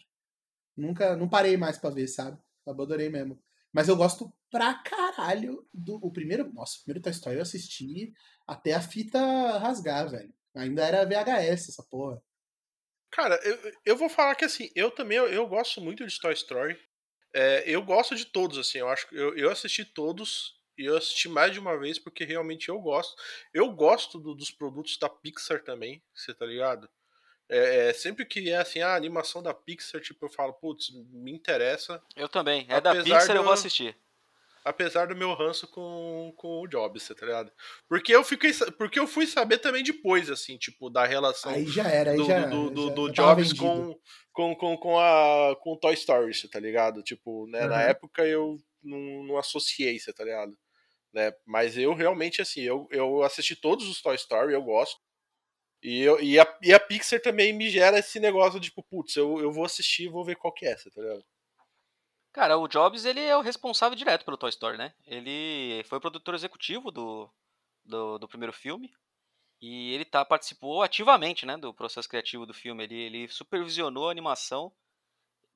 Nunca. 0.77 1.15
Não 1.15 1.27
parei 1.27 1.57
mais 1.57 1.77
pra 1.77 1.89
ver, 1.89 2.07
sabe? 2.07 2.39
Abandonei 2.65 3.09
mesmo. 3.09 3.41
Mas 3.73 3.87
eu 3.87 3.95
gosto 3.95 4.31
pra 4.49 4.75
caralho 4.75 5.67
do. 5.73 5.95
O 5.95 6.11
primeiro. 6.11 6.51
Nossa, 6.53 6.77
o 6.77 6.83
primeiro 6.83 7.01
Toy 7.01 7.11
Story 7.11 7.35
eu 7.37 7.41
assisti 7.41 8.13
até 8.47 8.73
a 8.73 8.81
fita 8.81 9.19
rasgar, 9.57 10.09
velho. 10.09 10.33
Ainda 10.55 10.85
era 10.85 11.05
VHS 11.05 11.69
essa 11.69 11.83
porra. 11.83 12.21
Cara, 13.11 13.39
eu, 13.43 13.73
eu 13.85 13.97
vou 13.97 14.09
falar 14.09 14.35
que 14.35 14.45
assim, 14.45 14.71
eu 14.75 14.89
também 14.89 15.17
eu, 15.17 15.27
eu 15.27 15.45
gosto 15.45 15.81
muito 15.81 16.05
de 16.05 16.19
Toy 16.19 16.33
Story. 16.33 16.79
É, 17.33 17.63
eu 17.65 17.81
gosto 17.81 18.15
de 18.15 18.25
todos, 18.25 18.57
assim, 18.57 18.79
eu 18.79 18.89
acho 18.89 19.07
que 19.07 19.15
eu, 19.15 19.37
eu 19.37 19.49
assisti 19.51 19.85
todos. 19.85 20.59
E 20.77 20.85
eu 20.85 20.97
assisti 20.97 21.27
mais 21.29 21.51
de 21.51 21.59
uma 21.59 21.77
vez 21.77 21.99
porque 21.99 22.23
realmente 22.23 22.69
eu 22.69 22.79
gosto. 22.79 23.15
Eu 23.53 23.69
gosto 23.71 24.17
do, 24.17 24.33
dos 24.33 24.49
produtos 24.49 24.97
da 24.97 25.09
Pixar 25.09 25.61
também, 25.61 26.01
você 26.13 26.33
tá 26.33 26.45
ligado? 26.45 26.89
É, 27.49 27.89
é, 27.89 27.93
sempre 27.93 28.25
que 28.25 28.49
é 28.49 28.57
assim, 28.57 28.79
a 28.79 28.95
animação 28.95 29.43
da 29.43 29.53
Pixar, 29.53 29.99
tipo, 30.01 30.25
eu 30.25 30.29
falo, 30.29 30.53
putz, 30.53 30.89
me 31.11 31.31
interessa. 31.33 32.01
Eu 32.15 32.29
também. 32.29 32.65
É 32.69 32.79
da 32.79 32.95
Pixar, 32.95 33.35
eu 33.35 33.43
vou 33.43 33.51
assistir. 33.51 33.95
Apesar 34.63 35.07
do 35.07 35.15
meu 35.15 35.33
ranço 35.33 35.67
com, 35.67 36.33
com 36.37 36.61
o 36.61 36.67
Jobs, 36.67 37.07
tá 37.07 37.25
ligado? 37.25 37.51
Porque 37.89 38.13
eu 38.13 38.23
fiquei. 38.23 38.51
Porque 38.77 38.99
eu 38.99 39.07
fui 39.07 39.25
saber 39.25 39.57
também 39.57 39.83
depois, 39.83 40.29
assim, 40.29 40.57
tipo, 40.57 40.89
da 40.89 41.05
relação 41.05 41.51
aí 41.51 41.65
já 41.65 41.87
era, 41.87 42.11
aí 42.11 42.17
do, 42.17 42.25
já, 42.25 42.45
do, 42.45 42.69
do, 42.69 42.87
já, 42.87 42.93
do 42.93 43.11
Jobs 43.11 43.53
com, 43.53 43.99
com, 44.31 44.55
com, 44.55 44.77
com, 44.77 44.99
a, 44.99 45.55
com 45.61 45.77
Toy 45.77 45.93
Story, 45.95 46.31
tá 46.49 46.59
ligado? 46.59 47.01
Tipo, 47.01 47.47
né, 47.47 47.63
Uhum. 47.63 47.69
na 47.69 47.81
época 47.81 48.25
eu 48.25 48.57
não, 48.83 49.23
não 49.23 49.37
associei, 49.37 49.97
tá 50.15 50.23
ligado? 50.23 50.55
Né? 51.13 51.33
Mas 51.45 51.77
eu 51.77 51.93
realmente, 51.93 52.41
assim, 52.41 52.61
eu, 52.61 52.87
eu 52.91 53.23
assisti 53.23 53.55
todos 53.55 53.89
os 53.89 54.01
Toy 54.01 54.15
Story, 54.15 54.53
eu 54.53 54.61
gosto. 54.61 54.99
E, 55.83 56.01
eu, 56.01 56.21
e, 56.21 56.39
a, 56.39 56.59
e 56.61 56.71
a 56.71 56.79
Pixar 56.79 57.19
também 57.19 57.51
me 57.51 57.67
gera 57.69 57.97
esse 57.97 58.19
negócio 58.19 58.59
de, 58.59 58.69
tipo, 58.69 58.83
putz, 58.83 59.15
eu, 59.15 59.39
eu 59.39 59.51
vou 59.51 59.65
assistir 59.65 60.03
e 60.03 60.09
vou 60.09 60.23
ver 60.23 60.35
qual 60.35 60.53
que 60.53 60.67
é, 60.67 60.75
tá 60.75 61.01
ligado? 61.01 61.25
Cara, 62.33 62.57
o 62.57 62.67
Jobs, 62.67 63.03
ele 63.03 63.19
é 63.19 63.35
o 63.35 63.41
responsável 63.41 63.95
direto 63.95 64.23
pelo 64.23 64.37
Toy 64.37 64.49
Story, 64.49 64.77
né? 64.77 64.93
Ele 65.05 65.83
foi 65.85 65.97
o 65.97 66.01
produtor 66.01 66.33
executivo 66.33 66.89
do, 66.89 67.29
do, 67.83 68.17
do 68.17 68.27
primeiro 68.27 68.53
filme. 68.53 68.89
E 69.61 69.93
ele 69.93 70.05
tá, 70.05 70.25
participou 70.25 70.81
ativamente, 70.81 71.45
né, 71.45 71.55
do 71.57 71.73
processo 71.73 72.09
criativo 72.09 72.45
do 72.45 72.53
filme. 72.53 72.83
Ele, 72.83 72.95
ele 72.95 73.27
supervisionou 73.27 74.07
a 74.07 74.11
animação 74.11 74.73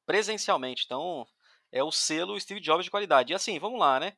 presencialmente. 0.06 0.84
Então, 0.86 1.26
é 1.72 1.84
o 1.84 1.92
selo 1.92 2.40
Steve 2.40 2.60
Jobs 2.60 2.86
de 2.86 2.92
qualidade. 2.92 3.32
E 3.34 3.36
assim, 3.36 3.58
vamos 3.58 3.80
lá, 3.80 4.00
né? 4.00 4.16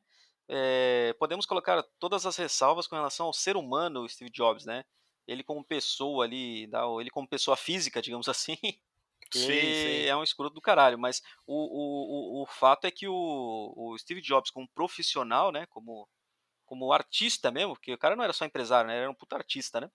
É, 0.48 1.14
podemos 1.18 1.46
colocar 1.46 1.82
todas 1.98 2.26
as 2.26 2.36
ressalvas 2.36 2.86
com 2.86 2.96
relação 2.96 3.26
ao 3.26 3.32
ser 3.32 3.56
humano 3.56 4.08
Steve 4.08 4.30
Jobs, 4.30 4.64
né? 4.64 4.84
Ele 5.26 5.42
como 5.42 5.64
pessoa 5.64 6.24
ali, 6.24 6.68
ele 7.00 7.10
como 7.10 7.28
pessoa 7.28 7.56
física, 7.56 8.02
digamos 8.02 8.28
assim, 8.30 8.56
Sim, 9.32 9.52
ele 9.52 10.02
sim. 10.02 10.08
é 10.08 10.16
um 10.16 10.22
escroto 10.22 10.54
do 10.54 10.60
caralho. 10.60 10.98
Mas 10.98 11.22
o, 11.46 11.54
o, 11.54 12.40
o, 12.40 12.42
o 12.42 12.46
fato 12.46 12.86
é 12.86 12.90
que 12.90 13.06
o, 13.08 13.74
o 13.76 13.98
Steve 13.98 14.20
Jobs, 14.20 14.50
como 14.50 14.68
profissional, 14.68 15.52
né? 15.52 15.66
Como, 15.66 16.08
como 16.64 16.92
artista 16.92 17.50
mesmo, 17.50 17.74
porque 17.74 17.92
o 17.92 17.98
cara 17.98 18.14
não 18.14 18.24
era 18.24 18.32
só 18.32 18.44
empresário, 18.44 18.88
né? 18.88 18.94
Ele 18.94 19.02
era 19.02 19.10
um 19.10 19.14
puta 19.14 19.36
artista, 19.36 19.80
né? 19.80 19.90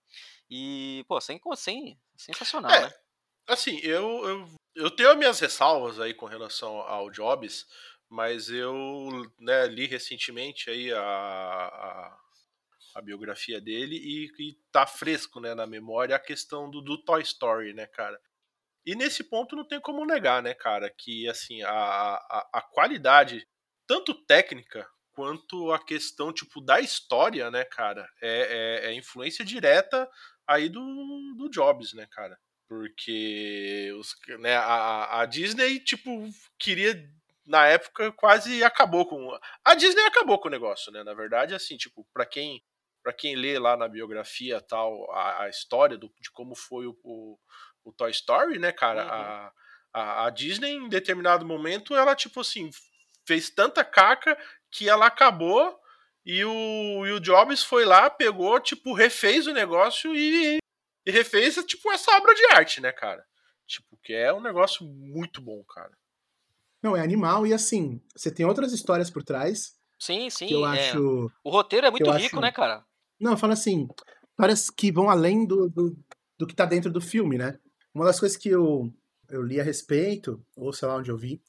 E, 0.50 1.06
pô, 1.08 1.22
sem, 1.22 1.40
sem, 1.56 2.00
sensacional, 2.18 2.72
É, 2.72 2.82
né? 2.82 2.94
Assim, 3.48 3.80
eu, 3.84 4.26
eu, 4.26 4.50
eu 4.76 4.92
tenho 4.92 5.12
as 5.12 5.18
minhas 5.18 5.40
ressalvas 5.40 6.00
aí 6.00 6.14
com 6.14 6.26
relação 6.26 6.78
ao 6.78 7.12
Jobs, 7.12 7.66
mas 8.10 8.50
eu 8.50 8.74
né, 9.40 9.68
li 9.68 9.86
recentemente 9.86 10.70
aí 10.70 10.92
a, 10.94 11.02
a, 11.02 12.20
a 12.96 13.02
biografia 13.02 13.60
dele 13.60 13.96
e, 13.96 14.32
e 14.40 14.54
tá 14.72 14.86
fresco 14.86 15.40
né, 15.40 15.54
na 15.54 15.68
memória 15.68 16.16
a 16.16 16.20
questão 16.20 16.70
do, 16.70 16.82
do 16.82 16.98
Toy 17.04 17.22
Story, 17.22 17.74
né, 17.74 17.86
cara? 17.88 18.20
E 18.86 18.96
nesse 18.96 19.24
ponto 19.24 19.56
não 19.56 19.66
tem 19.66 19.80
como 19.80 20.06
negar, 20.06 20.42
né, 20.44 20.54
cara, 20.54 20.90
que 20.98 21.28
assim, 21.30 21.62
a, 21.64 21.72
a, 21.72 22.50
a 22.54 22.62
qualidade, 22.62 23.48
tanto 23.88 24.14
técnica 24.26 24.88
quanto 25.14 25.72
a 25.72 25.84
questão, 25.84 26.34
tipo, 26.34 26.60
da 26.60 26.82
história, 26.82 27.50
né, 27.50 27.64
cara, 27.64 28.08
é, 28.22 28.86
é, 28.86 28.92
é 28.92 28.94
influência 28.94 29.46
direta 29.46 30.10
aí 30.48 30.68
do, 30.70 30.82
do 31.38 31.50
Jobs, 31.50 31.94
né, 31.94 32.08
cara? 32.12 32.38
Porque 32.68 33.94
os, 34.00 34.16
né, 34.40 34.56
a, 34.56 35.22
a 35.22 35.26
Disney, 35.26 35.80
tipo, 35.80 36.28
queria, 36.58 37.10
na 37.46 37.68
época, 37.68 38.12
quase 38.14 38.64
acabou 38.64 39.06
com. 39.06 39.38
A 39.64 39.76
Disney 39.76 40.04
acabou 40.06 40.40
com 40.40 40.48
o 40.48 40.52
negócio, 40.52 40.92
né? 40.92 41.04
Na 41.04 41.14
verdade, 41.14 41.54
assim, 41.54 41.78
tipo, 41.78 42.06
pra 42.14 42.26
quem, 42.26 42.64
pra 43.04 43.14
quem 43.14 43.36
lê 43.36 43.60
lá 43.60 43.78
na 43.78 43.88
biografia 43.88 44.62
tal, 44.62 45.12
a, 45.12 45.44
a 45.44 45.50
história 45.50 45.98
do, 45.98 46.12
de 46.20 46.32
como 46.32 46.56
foi 46.56 46.88
o, 46.88 46.98
o, 47.04 47.38
o 47.84 47.92
Toy 47.92 48.12
Story, 48.12 48.60
né, 48.60 48.72
cara? 48.72 49.04
Uhum. 49.04 49.10
A, 49.10 49.54
a, 49.94 50.26
a 50.26 50.30
Disney, 50.30 50.72
em 50.72 50.90
determinado 50.90 51.46
momento, 51.46 51.96
ela, 51.96 52.16
tipo 52.16 52.40
assim, 52.40 52.70
fez 53.26 53.50
tanta 53.50 53.84
caca 53.84 54.38
que 54.72 54.90
ela 54.90 55.06
acabou. 55.06 55.80
E 56.26 56.44
o, 56.46 57.06
e 57.06 57.12
o 57.12 57.20
Jobs 57.20 57.64
foi 57.64 57.84
lá, 57.84 58.10
pegou, 58.10 58.58
tipo, 58.60 58.94
refez 58.94 59.46
o 59.46 59.54
negócio 59.54 60.16
e, 60.16 60.58
e 61.06 61.12
refez, 61.12 61.56
tipo, 61.66 61.92
essa 61.92 62.16
obra 62.16 62.34
de 62.34 62.46
arte, 62.54 62.80
né, 62.80 62.94
cara? 62.94 63.26
Tipo, 63.68 63.98
que 64.02 64.14
é 64.14 64.32
um 64.34 64.42
negócio 64.42 64.86
muito 64.86 65.42
bom, 65.42 65.62
cara. 65.66 65.92
Não, 66.82 66.96
é 66.96 67.02
animal 67.02 67.46
e 67.46 67.54
assim, 67.54 68.02
você 68.16 68.32
tem 68.32 68.46
outras 68.46 68.72
histórias 68.74 69.10
por 69.10 69.24
trás 69.24 69.74
Sim, 70.00 70.30
sim. 70.30 70.48
que 70.48 70.54
eu 70.54 70.66
é. 70.66 70.90
acho. 70.90 71.32
O 71.44 71.50
roteiro 71.50 71.88
é 71.88 71.92
muito 71.92 72.10
rico, 72.12 72.36
acho- 72.36 72.42
né, 72.42 72.52
cara? 72.52 72.86
Não, 73.20 73.38
fala 73.38 73.54
assim, 73.54 73.88
histórias 74.32 74.70
que 74.70 74.92
vão 74.92 75.10
além 75.10 75.46
do, 75.46 75.70
do, 75.70 75.98
do 76.38 76.48
que 76.48 76.56
tá 76.56 76.66
dentro 76.66 76.92
do 76.92 77.00
filme, 77.00 77.38
né? 77.38 77.58
Uma 77.94 78.06
das 78.06 78.20
coisas 78.20 78.38
que 78.38 78.50
eu, 78.50 78.92
eu 79.30 79.42
li 79.42 79.60
a 79.60 79.64
respeito, 79.64 80.44
ou 80.56 80.74
sei 80.74 80.88
lá 80.88 80.98
onde 80.98 81.12
eu 81.12 81.18
vi, 81.18 81.42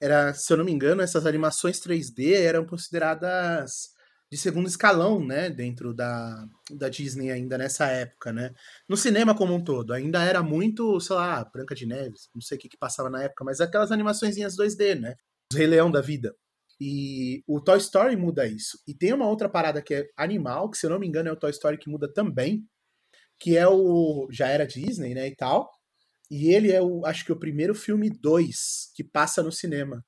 era, 0.00 0.32
se 0.32 0.52
eu 0.52 0.56
não 0.56 0.64
me 0.64 0.72
engano, 0.72 1.02
essas 1.02 1.26
animações 1.26 1.80
3D 1.80 2.34
eram 2.34 2.64
consideradas 2.64 3.90
de 4.30 4.36
segundo 4.36 4.68
escalão, 4.68 5.24
né? 5.24 5.50
Dentro 5.50 5.94
da, 5.94 6.46
da 6.70 6.88
Disney 6.88 7.30
ainda 7.30 7.56
nessa 7.58 7.86
época, 7.88 8.32
né? 8.32 8.52
No 8.88 8.96
cinema 8.96 9.34
como 9.34 9.54
um 9.54 9.64
todo, 9.64 9.92
ainda 9.92 10.22
era 10.22 10.42
muito, 10.42 11.00
sei 11.00 11.16
lá, 11.16 11.44
Branca 11.44 11.74
de 11.74 11.86
Neve, 11.86 12.14
não 12.34 12.42
sei 12.42 12.58
o 12.58 12.60
que 12.60 12.68
que 12.68 12.76
passava 12.76 13.10
na 13.10 13.22
época, 13.24 13.44
mas 13.44 13.60
aquelas 13.60 13.90
animaçõezinhas 13.90 14.56
2D, 14.56 15.00
né? 15.00 15.14
Rei 15.52 15.66
Leão 15.66 15.90
da 15.90 16.00
vida. 16.00 16.34
E 16.80 17.42
o 17.46 17.60
Toy 17.60 17.78
Story 17.78 18.16
muda 18.16 18.46
isso. 18.46 18.78
E 18.86 18.94
tem 18.94 19.12
uma 19.12 19.26
outra 19.26 19.48
parada 19.48 19.82
que 19.82 19.94
é 19.94 20.08
animal, 20.16 20.70
que 20.70 20.78
se 20.78 20.86
eu 20.86 20.90
não 20.90 20.98
me 20.98 21.08
engano 21.08 21.28
é 21.28 21.32
o 21.32 21.36
Toy 21.36 21.50
Story 21.50 21.78
que 21.78 21.90
muda 21.90 22.12
também, 22.12 22.64
que 23.38 23.56
é 23.56 23.66
o. 23.66 24.28
Já 24.30 24.48
era 24.48 24.66
Disney, 24.66 25.14
né? 25.14 25.26
E 25.28 25.34
tal. 25.34 25.70
E 26.30 26.52
ele 26.52 26.72
é 26.72 26.82
o, 26.82 27.04
acho 27.06 27.24
que 27.24 27.32
o 27.32 27.38
primeiro 27.38 27.74
filme 27.74 28.10
2 28.10 28.92
que 28.94 29.02
passa 29.02 29.42
no 29.42 29.52
cinema. 29.52 30.04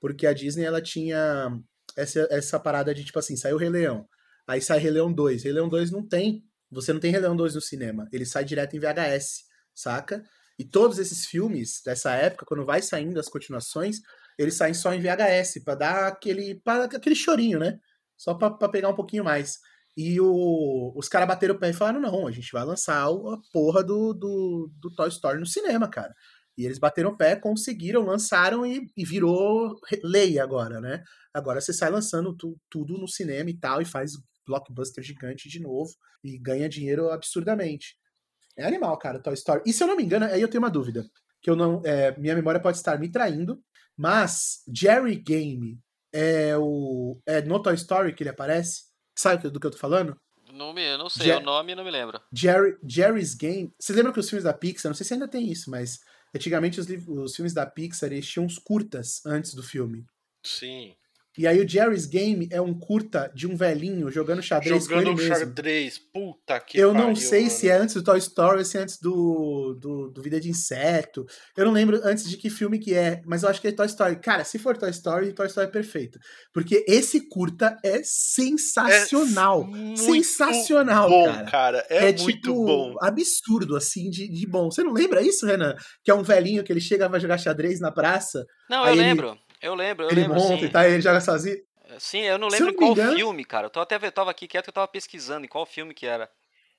Porque 0.00 0.26
a 0.26 0.32
Disney 0.32 0.64
ela 0.64 0.80
tinha 0.80 1.50
essa, 1.96 2.28
essa 2.30 2.60
parada 2.60 2.94
de 2.94 3.04
tipo 3.04 3.18
assim, 3.18 3.36
saiu 3.36 3.56
Rei 3.56 3.70
Leão. 3.70 4.06
Aí 4.46 4.60
sai 4.60 4.78
Rei 4.78 4.90
Leão 4.90 5.12
2. 5.12 5.44
Rei 5.44 5.52
Leão 5.52 5.68
2 5.68 5.90
não 5.90 6.06
tem. 6.06 6.44
Você 6.70 6.92
não 6.92 7.00
tem 7.00 7.10
Rei 7.10 7.20
Leão 7.20 7.36
2 7.36 7.54
no 7.54 7.60
cinema. 7.60 8.08
Ele 8.12 8.24
sai 8.24 8.44
direto 8.44 8.76
em 8.76 8.80
VHS, 8.80 9.44
saca? 9.74 10.22
E 10.58 10.64
todos 10.64 10.98
esses 10.98 11.26
filmes 11.26 11.82
dessa 11.84 12.14
época, 12.14 12.46
quando 12.46 12.64
vai 12.64 12.80
saindo 12.80 13.18
as 13.18 13.28
continuações, 13.28 13.98
eles 14.38 14.54
saem 14.54 14.74
só 14.74 14.92
em 14.94 15.00
VHS, 15.00 15.62
pra 15.64 15.74
dar 15.74 16.06
aquele, 16.06 16.60
pra, 16.62 16.84
aquele 16.84 17.14
chorinho, 17.14 17.58
né? 17.58 17.78
Só 18.16 18.34
pra 18.34 18.68
pegar 18.68 18.88
um 18.88 18.94
pouquinho 18.94 19.24
mais. 19.24 19.58
E 19.96 20.20
o, 20.20 20.92
os 20.94 21.08
caras 21.08 21.26
bateram 21.26 21.54
o 21.54 21.58
pé 21.58 21.70
e 21.70 21.72
falaram: 21.72 22.00
não, 22.00 22.26
a 22.26 22.30
gente 22.30 22.52
vai 22.52 22.64
lançar 22.64 23.04
a 23.06 23.10
porra 23.52 23.82
do, 23.82 24.12
do, 24.12 24.70
do 24.78 24.94
Toy 24.94 25.08
Story 25.08 25.38
no 25.40 25.46
cinema, 25.46 25.88
cara. 25.88 26.12
E 26.58 26.64
eles 26.64 26.78
bateram 26.78 27.10
o 27.10 27.16
pé, 27.16 27.36
conseguiram, 27.36 28.02
lançaram 28.02 28.64
e, 28.64 28.86
e 28.96 29.04
virou 29.04 29.74
lei 30.02 30.38
agora, 30.38 30.80
né? 30.80 31.02
Agora 31.34 31.60
você 31.60 31.72
sai 31.72 31.90
lançando 31.90 32.34
tu- 32.34 32.56
tudo 32.70 32.96
no 32.98 33.06
cinema 33.08 33.50
e 33.50 33.58
tal, 33.58 33.80
e 33.80 33.84
faz 33.84 34.12
blockbuster 34.46 35.02
gigante 35.04 35.48
de 35.48 35.60
novo, 35.60 35.90
e 36.24 36.38
ganha 36.38 36.68
dinheiro 36.68 37.10
absurdamente. 37.10 37.96
É 38.56 38.64
animal, 38.66 38.96
cara, 38.98 39.20
Toy 39.22 39.34
Story. 39.34 39.62
E 39.66 39.72
se 39.72 39.82
eu 39.82 39.86
não 39.88 39.96
me 39.96 40.02
engano, 40.02 40.26
aí 40.26 40.40
eu 40.40 40.48
tenho 40.48 40.62
uma 40.62 40.70
dúvida. 40.70 41.04
Que 41.42 41.50
eu 41.50 41.56
não. 41.56 41.82
é, 41.84 42.16
minha 42.18 42.34
memória 42.34 42.60
pode 42.60 42.78
estar 42.78 42.98
me 42.98 43.10
traindo, 43.10 43.60
mas 43.96 44.62
Jerry 44.74 45.16
Game 45.16 45.78
é 46.12 46.56
o. 46.56 47.20
É 47.26 47.42
no 47.42 47.60
Toy 47.62 47.74
Story 47.74 48.14
que 48.14 48.22
ele 48.22 48.30
aparece? 48.30 48.84
Sabe 49.16 49.48
do 49.50 49.58
que 49.58 49.66
eu 49.66 49.70
tô 49.70 49.78
falando? 49.78 50.16
Não, 50.52 50.72
me, 50.72 50.82
eu 50.84 50.98
não 50.98 51.08
sei, 51.08 51.26
Je- 51.26 51.32
o 51.34 51.40
nome 51.40 51.72
eu 51.72 51.76
não 51.76 51.84
me 51.84 51.90
lembro. 51.90 52.20
Jerry, 52.32 52.76
Jerry's 52.86 53.34
Game. 53.34 53.72
Vocês 53.78 53.96
lembram 53.96 54.12
que 54.12 54.20
os 54.20 54.28
filmes 54.28 54.44
da 54.44 54.52
Pixar, 54.54 54.90
não 54.90 54.94
sei 54.94 55.04
se 55.04 55.12
ainda 55.14 55.26
tem 55.28 55.50
isso, 55.50 55.70
mas 55.70 56.00
antigamente 56.34 56.78
os, 56.80 56.86
os 56.88 57.34
filmes 57.34 57.52
da 57.52 57.66
Pixar 57.66 58.12
eles 58.12 58.26
tinham 58.28 58.46
uns 58.46 58.58
curtas 58.58 59.24
antes 59.26 59.54
do 59.54 59.62
filme. 59.62 60.04
Sim. 60.44 60.94
E 61.38 61.46
aí 61.46 61.60
o 61.60 61.68
Jerry's 61.68 62.06
Game 62.06 62.48
é 62.50 62.60
um 62.60 62.72
curta 62.72 63.30
de 63.34 63.46
um 63.46 63.56
velhinho 63.56 64.10
jogando 64.10 64.42
xadrez 64.42 64.86
com 64.86 64.94
Jogando 64.94 65.08
ele 65.08 65.16
mesmo. 65.28 65.34
xadrez. 65.36 65.98
Puta 65.98 66.58
que 66.60 66.78
eu 66.78 66.94
não 66.94 67.06
pariu, 67.08 67.16
sei 67.16 67.40
mano. 67.42 67.50
se 67.52 67.68
é 67.68 67.76
antes 67.76 67.94
do 67.94 68.02
Toy 68.02 68.18
Story 68.18 68.58
ou 68.58 68.64
se 68.64 68.78
é 68.78 68.80
antes 68.82 68.98
do, 68.98 69.76
do, 69.80 70.10
do 70.10 70.22
Vida 70.22 70.40
de 70.40 70.48
Inseto. 70.48 71.26
Eu 71.56 71.66
não 71.66 71.72
lembro 71.72 72.00
antes 72.04 72.28
de 72.28 72.36
que 72.36 72.48
filme 72.50 72.78
que 72.78 72.94
é, 72.94 73.20
mas 73.26 73.42
eu 73.42 73.48
acho 73.48 73.60
que 73.60 73.68
é 73.68 73.72
Toy 73.72 73.86
Story. 73.86 74.16
Cara, 74.16 74.44
se 74.44 74.58
for 74.58 74.76
Toy 74.76 74.90
Story, 74.90 75.32
Toy 75.32 75.46
Story 75.46 75.66
é 75.68 75.70
perfeito. 75.70 76.18
Porque 76.52 76.84
esse 76.88 77.28
curta 77.28 77.76
é 77.84 78.00
sensacional. 78.02 79.64
muito 79.64 80.00
sensacional, 80.00 81.08
bom, 81.08 81.24
cara. 81.26 81.44
cara. 81.50 81.86
É, 81.88 82.12
muito 82.12 82.26
tipo 82.32 82.64
bom. 82.64 82.94
absurdo, 83.00 83.76
assim, 83.76 84.08
de, 84.10 84.28
de 84.28 84.46
bom. 84.46 84.70
Você 84.70 84.82
não 84.82 84.92
lembra 84.92 85.22
isso, 85.22 85.46
Renan? 85.46 85.74
Que 86.04 86.10
é 86.10 86.14
um 86.14 86.22
velhinho 86.22 86.62
que 86.64 86.72
ele 86.72 86.80
chega 86.80 87.08
vai 87.08 87.20
jogar 87.20 87.38
xadrez 87.38 87.80
na 87.80 87.90
praça, 87.92 88.44
Não, 88.68 88.84
eu 88.86 88.92
ele- 88.92 89.02
lembro. 89.02 89.36
Eu 89.62 89.74
lembro, 89.74 90.04
eu 90.06 90.10
ele 90.10 90.22
lembro, 90.22 90.36
monta 90.36 90.58
sim. 90.58 90.70
e 90.72 90.78
e 90.88 90.92
ele 90.94 91.00
joga 91.02 91.20
sozinho. 91.20 91.56
Sim, 91.98 92.22
eu 92.22 92.38
não 92.38 92.48
lembro 92.48 92.66
não 92.66 92.74
qual 92.74 92.92
engano- 92.92 93.14
filme, 93.16 93.44
cara. 93.44 93.66
Eu 93.66 93.70
tava 93.70 93.84
até 93.84 93.96
eu 94.06 94.12
tava 94.12 94.30
aqui 94.30 94.46
quieto, 94.48 94.68
eu 94.68 94.72
tava 94.72 94.88
pesquisando 94.88 95.44
em 95.44 95.48
qual 95.48 95.64
filme 95.64 95.94
que 95.94 96.04
era. 96.06 96.28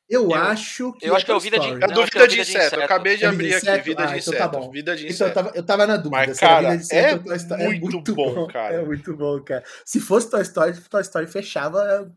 Eu, 0.10 0.24
Eu- 0.24 0.34
acho 0.36 0.94
que 0.94 1.06
eu 1.08 1.16
acho 1.16 1.26
que 1.26 1.32
é 1.32 1.34
o 1.34 1.38
Toy 1.38 1.44
Vida 1.44 1.60
de- 1.60 1.66
Story. 1.68 1.84
É 1.84 1.88
do 1.88 1.94
que 1.94 2.18
é 2.18 2.22
Vida 2.22 2.28
de 2.28 2.40
Inseto. 2.42 2.58
Eu 2.58 2.66
Inseto. 2.68 2.84
acabei 2.84 3.18
de 3.18 3.26
É 3.26 3.28
abrir 3.28 3.44
Vida 3.48 3.50
de 3.50 3.56
aqui. 3.58 3.68
Inseto? 3.70 3.84
Vida 3.86 3.96
de 3.96 4.14
Ah, 4.14 4.18
então 4.18 4.34
Inseto. 4.34 4.38
tá 4.38 4.48
bom. 4.48 4.72
Vida 4.72 4.96
de 4.96 5.02
Então, 5.04 5.14
Inseto. 5.16 5.30
eu 5.30 5.34
tava, 5.34 5.52
eu 5.58 5.66
tava 5.66 5.88
na 5.88 5.98
dúvida. 5.98 6.26
Mas, 6.28 6.40
cara, 6.40 6.56
Vida 6.62 6.78
de 6.78 6.84
Inseto 6.84 7.16
é 7.16 7.18
Toy 7.24 7.36
Story. 7.38 7.80
muito 7.80 8.16
bom, 8.16 8.48
cara. 8.48 8.76
É 8.76 8.82
muito 8.86 9.18
bom, 9.18 9.42
cara. 9.44 9.64
Se 9.86 10.00
fosse 10.00 10.30
Toy 10.30 10.42
Story, 10.44 10.80
Toy 10.90 11.02
Story 11.02 11.28
fechava 11.28 12.14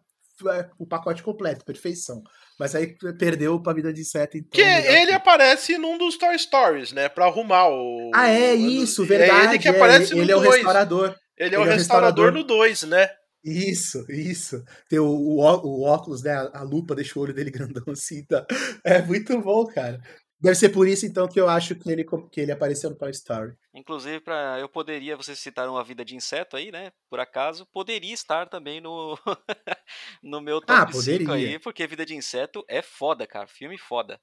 é, 0.53 0.71
o 0.79 0.87
pacote 0.87 1.23
completo, 1.23 1.65
perfeição. 1.65 2.23
Mas 2.61 2.75
aí 2.75 2.95
perdeu 3.19 3.59
pra 3.59 3.73
vida 3.73 3.91
de 3.91 4.03
inseto, 4.03 4.37
então. 4.37 4.51
Que 4.53 4.61
ele 4.61 5.15
aparece 5.15 5.79
num 5.79 5.97
dos 5.97 6.19
Toy 6.19 6.39
Stories, 6.39 6.93
né? 6.93 7.09
Pra 7.09 7.25
arrumar 7.25 7.67
o. 7.71 8.11
Ah, 8.15 8.29
é 8.29 8.55
isso, 8.55 9.03
verdade. 9.07 9.47
É 9.47 9.49
ele 9.49 9.59
que 9.59 9.67
aparece 9.67 10.13
é, 10.13 10.17
no 10.17 10.23
Ele 10.23 10.35
dois. 10.35 10.45
é 10.45 10.49
o 10.49 10.53
restaurador. 10.53 11.17
Ele 11.39 11.55
é 11.55 11.59
o, 11.59 11.63
ele 11.63 11.71
restaurador, 11.71 12.25
restaurador 12.27 12.33
no 12.33 12.45
2, 12.45 12.83
né? 12.83 13.09
Isso, 13.43 14.05
isso. 14.11 14.63
Tem 14.91 14.99
o, 14.99 15.07
o, 15.07 15.39
o 15.39 15.85
óculos, 15.85 16.23
né? 16.23 16.33
A, 16.33 16.59
a, 16.59 16.63
lupa 16.63 16.95
deixa 16.95 17.19
o 17.19 17.23
olho 17.23 17.33
dele 17.33 17.49
grandão 17.51 17.83
assim. 17.89 18.23
Tá? 18.27 18.45
É 18.85 19.01
muito 19.01 19.41
bom, 19.41 19.65
cara. 19.65 19.99
Deve 20.41 20.55
ser 20.55 20.71
por 20.71 20.89
isso, 20.89 21.05
então, 21.05 21.29
que 21.29 21.39
eu 21.39 21.49
acho 21.49 21.75
que 21.75 21.91
ele, 21.91 22.05
que 22.33 22.41
ele 22.41 22.51
apareceu 22.51 22.89
no 22.89 22.97
Toy 22.97 23.11
Story. 23.11 23.53
Inclusive, 23.75 24.21
para 24.21 24.59
eu 24.59 24.69
poderia, 24.71 25.15
vocês 25.15 25.39
citaram 25.39 25.77
a 25.77 25.83
vida 25.83 26.03
de 26.03 26.17
inseto 26.17 26.57
aí, 26.57 26.73
né? 26.73 26.91
Por 27.11 27.21
acaso, 27.21 27.67
poderia 27.67 28.15
estar 28.15 28.49
também 28.49 28.81
no, 28.81 29.19
no 30.23 30.41
meu 30.41 30.61
top 30.61 30.93
ah, 30.93 30.93
5 30.93 31.31
aí, 31.33 31.59
porque 31.59 31.87
Vida 31.87 32.07
de 32.07 32.15
Inseto 32.15 32.65
é 32.69 32.81
foda, 32.81 33.27
cara. 33.27 33.47
Filme 33.47 33.77
foda. 33.77 34.19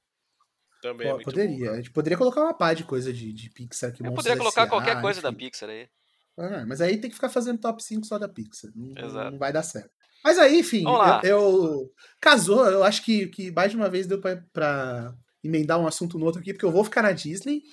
Também 0.81 1.07
Pô, 1.07 1.19
é 1.19 1.23
poderia. 1.23 1.69
Bom, 1.69 1.73
a 1.73 1.77
gente 1.77 1.91
poderia 1.91 2.18
colocar 2.18 2.41
uma 2.41 2.53
pá 2.53 2.73
de 2.73 2.84
coisa 2.84 3.14
de, 3.14 3.31
de 3.31 3.49
Pixar 3.52 3.91
que 3.91 4.06
Eu 4.06 4.14
poderia 4.14 4.38
colocar 4.38 4.61
S.A., 4.61 4.69
qualquer 4.69 5.02
coisa 5.02 5.19
enfim. 5.19 5.30
da 5.30 5.34
Pixar 5.34 5.69
aí. 5.69 5.88
Ah, 6.38 6.65
mas 6.68 6.81
aí 6.81 6.99
tem 6.99 7.10
que 7.10 7.15
ficar 7.15 7.30
fazendo 7.30 7.60
top 7.60 7.84
5 7.84 8.06
só 8.06 8.18
da 8.18 8.27
Pixar. 8.27 8.72
Não, 8.76 9.31
não 9.31 9.38
vai 9.38 9.53
dar 9.53 9.64
certo. 9.64 9.91
Mas 10.23 10.39
aí, 10.39 10.60
enfim, 10.60 10.84
eu, 10.84 11.30
eu, 11.30 11.94
Casou, 12.19 12.65
eu 12.68 12.84
acho 12.84 13.03
que, 13.03 13.27
que 13.27 13.52
mais 13.52 13.72
de 13.72 13.77
uma 13.77 13.89
vez 13.89 14.07
deu 14.07 14.19
pra, 14.19 14.44
pra 14.52 15.15
emendar 15.48 15.80
um 15.80 15.88
assunto 15.88 16.19
no 16.19 16.26
outro 16.26 16.41
aqui, 16.41 16.53
porque 16.53 16.65
eu 16.65 16.72
vou 16.72 16.84
ficar 16.84 17.02
na 17.02 17.11
Disney, 17.11 17.64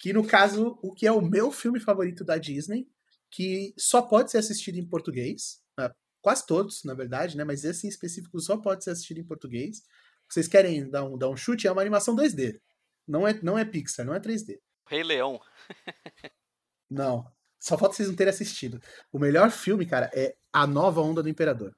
que 0.00 0.12
no 0.12 0.26
caso, 0.26 0.78
o 0.82 0.92
que 0.92 1.06
é 1.06 1.12
o 1.12 1.22
meu 1.22 1.50
filme 1.50 1.80
favorito 1.80 2.24
da 2.24 2.36
Disney, 2.36 2.86
que 3.30 3.72
só 3.78 4.02
pode 4.02 4.30
ser 4.30 4.38
assistido 4.38 4.76
em 4.76 4.86
português, 4.86 5.60
né? 5.78 5.90
quase 6.20 6.46
todos, 6.46 6.84
na 6.84 6.94
verdade, 6.94 7.36
né? 7.36 7.44
Mas 7.44 7.64
esse 7.64 7.86
em 7.86 7.90
específico 7.90 8.38
só 8.40 8.56
pode 8.56 8.84
ser 8.84 8.90
assistido 8.90 9.18
em 9.18 9.24
português. 9.24 9.82
Vocês 10.28 10.48
querem 10.48 10.88
dar 10.90 11.04
um, 11.04 11.16
dar 11.16 11.28
um 11.28 11.36
chute? 11.36 11.66
É 11.66 11.72
uma 11.72 11.80
animação 11.80 12.16
2D. 12.16 12.60
Não 13.06 13.26
é, 13.26 13.34
não 13.42 13.58
é 13.58 13.64
Pixar, 13.64 14.04
não 14.04 14.14
é 14.14 14.20
3D. 14.20 14.58
Rei 14.88 15.02
Leão. 15.02 15.40
não. 16.90 17.24
Só 17.58 17.78
falta 17.78 17.94
vocês 17.94 18.08
não 18.08 18.16
terem 18.16 18.30
assistido. 18.30 18.80
O 19.12 19.18
melhor 19.18 19.50
filme, 19.50 19.86
cara, 19.86 20.10
é 20.14 20.36
A 20.52 20.66
Nova 20.66 21.00
Onda 21.00 21.22
do 21.22 21.28
Imperador. 21.28 21.74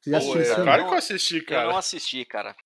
Você 0.00 0.10
já 0.10 0.18
assistiu 0.18 0.40
é, 0.40 0.54
Claro 0.54 0.86
que 0.86 0.92
eu 0.92 0.98
assisti, 0.98 1.40
cara. 1.42 1.62
Eu 1.62 1.70
não 1.70 1.78
assisti, 1.78 2.24
cara. 2.24 2.56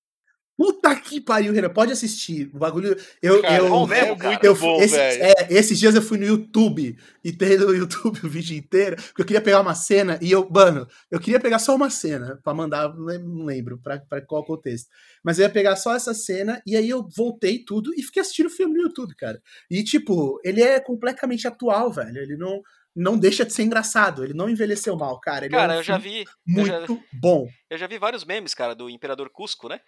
Puta 0.59 0.93
que 0.93 1.21
pariu, 1.21 1.53
Renan. 1.53 1.69
Pode 1.69 1.93
assistir. 1.93 2.51
O 2.53 2.57
bagulho. 2.57 2.93
Eu, 3.21 3.41
cara, 3.41 3.63
eu, 3.63 3.87
mesmo, 3.87 4.17
cara. 4.17 4.39
eu, 4.43 4.53
bom, 4.53 4.81
esse, 4.81 4.99
é, 4.99 5.47
esses 5.49 5.79
dias 5.79 5.95
eu 5.95 6.01
fui 6.01 6.17
no 6.17 6.25
YouTube 6.25 6.97
e 7.23 7.31
tem 7.31 7.57
no 7.57 7.73
YouTube 7.73 8.19
o 8.27 8.27
vídeo 8.27 8.57
inteiro, 8.57 8.97
porque 8.97 9.21
eu 9.21 9.25
queria 9.25 9.41
pegar 9.41 9.61
uma 9.61 9.73
cena 9.73 10.19
e 10.21 10.29
eu, 10.29 10.45
mano, 10.51 10.85
eu 11.09 11.17
queria 11.17 11.39
pegar 11.39 11.59
só 11.59 11.73
uma 11.73 11.89
cena 11.89 12.41
pra 12.43 12.53
mandar, 12.53 12.93
não 12.93 13.45
lembro 13.45 13.77
pra, 13.77 13.99
pra 13.99 14.19
qual 14.21 14.43
contexto. 14.43 14.89
Mas 15.23 15.39
eu 15.39 15.43
ia 15.43 15.49
pegar 15.49 15.77
só 15.77 15.95
essa 15.95 16.13
cena 16.13 16.61
e 16.67 16.75
aí 16.75 16.89
eu 16.89 17.07
voltei 17.15 17.63
tudo 17.63 17.93
e 17.95 18.03
fiquei 18.03 18.21
assistindo 18.21 18.47
o 18.47 18.49
filme 18.49 18.73
no 18.73 18.83
YouTube, 18.83 19.15
cara. 19.15 19.41
E, 19.71 19.81
tipo, 19.81 20.41
ele 20.43 20.61
é 20.61 20.77
completamente 20.81 21.47
atual, 21.47 21.89
velho. 21.89 22.17
Ele 22.17 22.35
não 22.35 22.61
não 22.95 23.17
deixa 23.17 23.45
de 23.45 23.53
ser 23.53 23.63
engraçado. 23.63 24.23
Ele 24.23 24.33
não 24.33 24.49
envelheceu 24.49 24.95
mal, 24.95 25.19
cara. 25.19 25.45
Ele 25.45 25.53
cara, 25.53 25.73
é 25.73 25.75
um 25.77 25.79
eu 25.79 25.83
já 25.83 25.97
vi. 25.97 26.25
Muito 26.45 26.71
eu 26.71 26.87
já, 26.87 27.01
bom. 27.13 27.47
Eu 27.69 27.77
já 27.77 27.87
vi 27.87 27.97
vários 27.97 28.25
memes, 28.25 28.53
cara, 28.53 28.75
do 28.75 28.89
Imperador 28.89 29.29
Cusco, 29.29 29.69
né? 29.69 29.79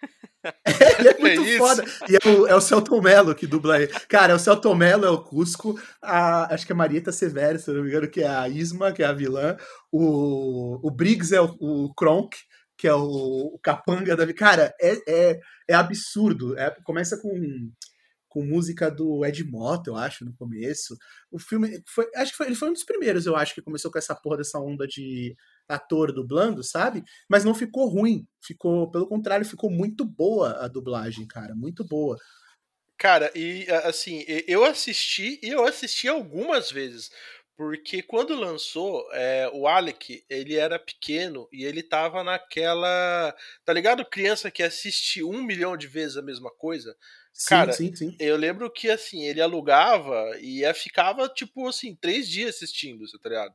ele 0.98 1.08
é 1.08 1.18
muito 1.20 1.48
é 1.48 1.58
foda. 1.58 1.84
E 2.08 2.16
é 2.16 2.28
o, 2.28 2.46
é 2.46 2.54
o 2.54 2.60
Celton 2.60 3.00
Mello 3.00 3.34
que 3.34 3.46
dubla 3.46 3.82
ele. 3.82 3.92
Cara, 4.08 4.32
é 4.32 4.36
o 4.36 4.38
Celton 4.38 4.74
Mello, 4.74 5.04
é 5.04 5.10
o 5.10 5.22
Cusco. 5.22 5.78
A, 6.00 6.54
acho 6.54 6.64
que 6.64 6.72
é 6.72 6.74
a 6.74 6.78
Marieta 6.78 7.12
Severo, 7.12 7.58
se 7.58 7.70
eu 7.70 7.74
não 7.74 7.82
me 7.82 7.88
engano, 7.88 8.08
que 8.08 8.22
é 8.22 8.28
a 8.28 8.48
Isma, 8.48 8.92
que 8.92 9.02
é 9.02 9.06
a 9.06 9.12
vilã. 9.12 9.56
O, 9.90 10.86
o 10.86 10.90
Briggs 10.90 11.34
é 11.34 11.40
o, 11.40 11.56
o 11.60 11.94
Kronk 11.94 12.36
que 12.82 12.88
é 12.88 12.94
o, 12.94 13.54
o 13.54 13.58
capanga 13.62 14.16
da. 14.16 14.32
Cara, 14.34 14.74
é, 14.80 14.96
é, 15.06 15.40
é 15.68 15.74
absurdo. 15.74 16.58
É, 16.58 16.68
começa 16.82 17.16
com 17.16 17.30
com 18.32 18.42
música 18.42 18.90
do 18.90 19.26
Ed 19.26 19.44
Mota, 19.44 19.90
eu 19.90 19.96
acho, 19.96 20.24
no 20.24 20.32
começo. 20.34 20.96
O 21.30 21.38
filme 21.38 21.82
foi, 21.86 22.08
acho 22.16 22.30
que 22.30 22.38
foi, 22.38 22.46
ele 22.46 22.54
foi 22.54 22.70
um 22.70 22.72
dos 22.72 22.82
primeiros, 22.82 23.26
eu 23.26 23.36
acho, 23.36 23.54
que 23.54 23.60
começou 23.60 23.92
com 23.92 23.98
essa 23.98 24.14
porra 24.14 24.38
dessa 24.38 24.58
onda 24.58 24.86
de 24.86 25.36
ator 25.68 26.14
dublando, 26.14 26.64
sabe? 26.64 27.02
Mas 27.28 27.44
não 27.44 27.54
ficou 27.54 27.88
ruim, 27.88 28.26
ficou, 28.42 28.90
pelo 28.90 29.06
contrário, 29.06 29.44
ficou 29.44 29.70
muito 29.70 30.02
boa 30.02 30.64
a 30.64 30.66
dublagem, 30.66 31.26
cara, 31.26 31.54
muito 31.54 31.84
boa. 31.84 32.16
Cara, 32.96 33.30
e 33.34 33.66
assim, 33.84 34.24
eu 34.48 34.64
assisti 34.64 35.38
e 35.42 35.50
eu 35.50 35.64
assisti 35.66 36.08
algumas 36.08 36.70
vezes. 36.70 37.10
Porque 37.56 38.02
quando 38.02 38.34
lançou, 38.34 39.06
é, 39.12 39.48
o 39.52 39.68
Alec, 39.68 40.24
ele 40.28 40.56
era 40.56 40.78
pequeno 40.78 41.46
e 41.52 41.64
ele 41.64 41.82
tava 41.82 42.24
naquela. 42.24 43.34
Tá 43.64 43.72
ligado? 43.72 44.04
Criança 44.06 44.50
que 44.50 44.62
assiste 44.62 45.22
um 45.22 45.42
milhão 45.42 45.76
de 45.76 45.86
vezes 45.86 46.16
a 46.16 46.22
mesma 46.22 46.50
coisa. 46.50 46.96
Sim, 47.32 47.48
Cara, 47.48 47.72
sim, 47.72 47.94
sim. 47.96 48.16
eu 48.20 48.36
lembro 48.36 48.70
que 48.70 48.90
assim, 48.90 49.24
ele 49.24 49.40
alugava 49.40 50.36
e 50.38 50.62
ficava, 50.74 51.28
tipo 51.28 51.66
assim, 51.66 51.96
três 51.96 52.28
dias 52.28 52.56
assistindo, 52.56 53.06
você 53.06 53.18
tá 53.18 53.28
ligado? 53.28 53.54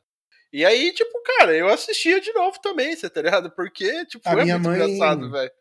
E 0.51 0.65
aí, 0.65 0.93
tipo, 0.93 1.21
cara, 1.23 1.55
eu 1.55 1.67
assistia 1.67 2.19
de 2.19 2.31
novo 2.33 2.59
também, 2.61 2.95
você 2.95 3.09
tá 3.09 3.21
ligado? 3.21 3.51
Porque, 3.51 4.05
tipo, 4.05 4.27
a 4.27 4.31
é 4.31 4.43
minha 4.43 4.57
muito 4.57 4.69
mãe... 4.69 4.93
engraçado, 4.93 5.29
velho. 5.29 5.51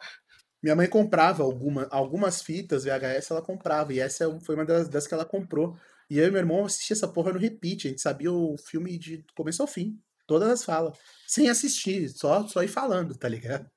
Minha 0.62 0.76
mãe 0.76 0.88
comprava 0.88 1.42
alguma, 1.42 1.86
algumas 1.90 2.42
fitas 2.42 2.84
VHS, 2.84 3.30
ela 3.30 3.42
comprava, 3.42 3.92
e 3.92 4.00
essa 4.00 4.26
foi 4.40 4.54
uma 4.54 4.64
das, 4.64 4.88
das 4.88 5.06
que 5.06 5.14
ela 5.14 5.24
comprou. 5.24 5.76
E 6.08 6.18
eu 6.18 6.26
e 6.26 6.30
meu 6.30 6.40
irmão 6.40 6.64
assistia 6.64 6.94
essa 6.94 7.08
porra 7.08 7.32
no 7.32 7.38
repeat, 7.38 7.86
a 7.86 7.90
gente 7.90 8.00
sabia 8.00 8.32
o 8.32 8.56
filme 8.56 8.96
de 8.98 9.24
começo 9.36 9.60
ao 9.60 9.68
fim, 9.68 9.98
todas 10.26 10.48
as 10.48 10.64
falas, 10.64 10.96
sem 11.26 11.48
assistir, 11.48 12.08
só, 12.08 12.46
só 12.48 12.62
ir 12.62 12.68
falando, 12.68 13.14
tá 13.16 13.28
ligado? 13.28 13.68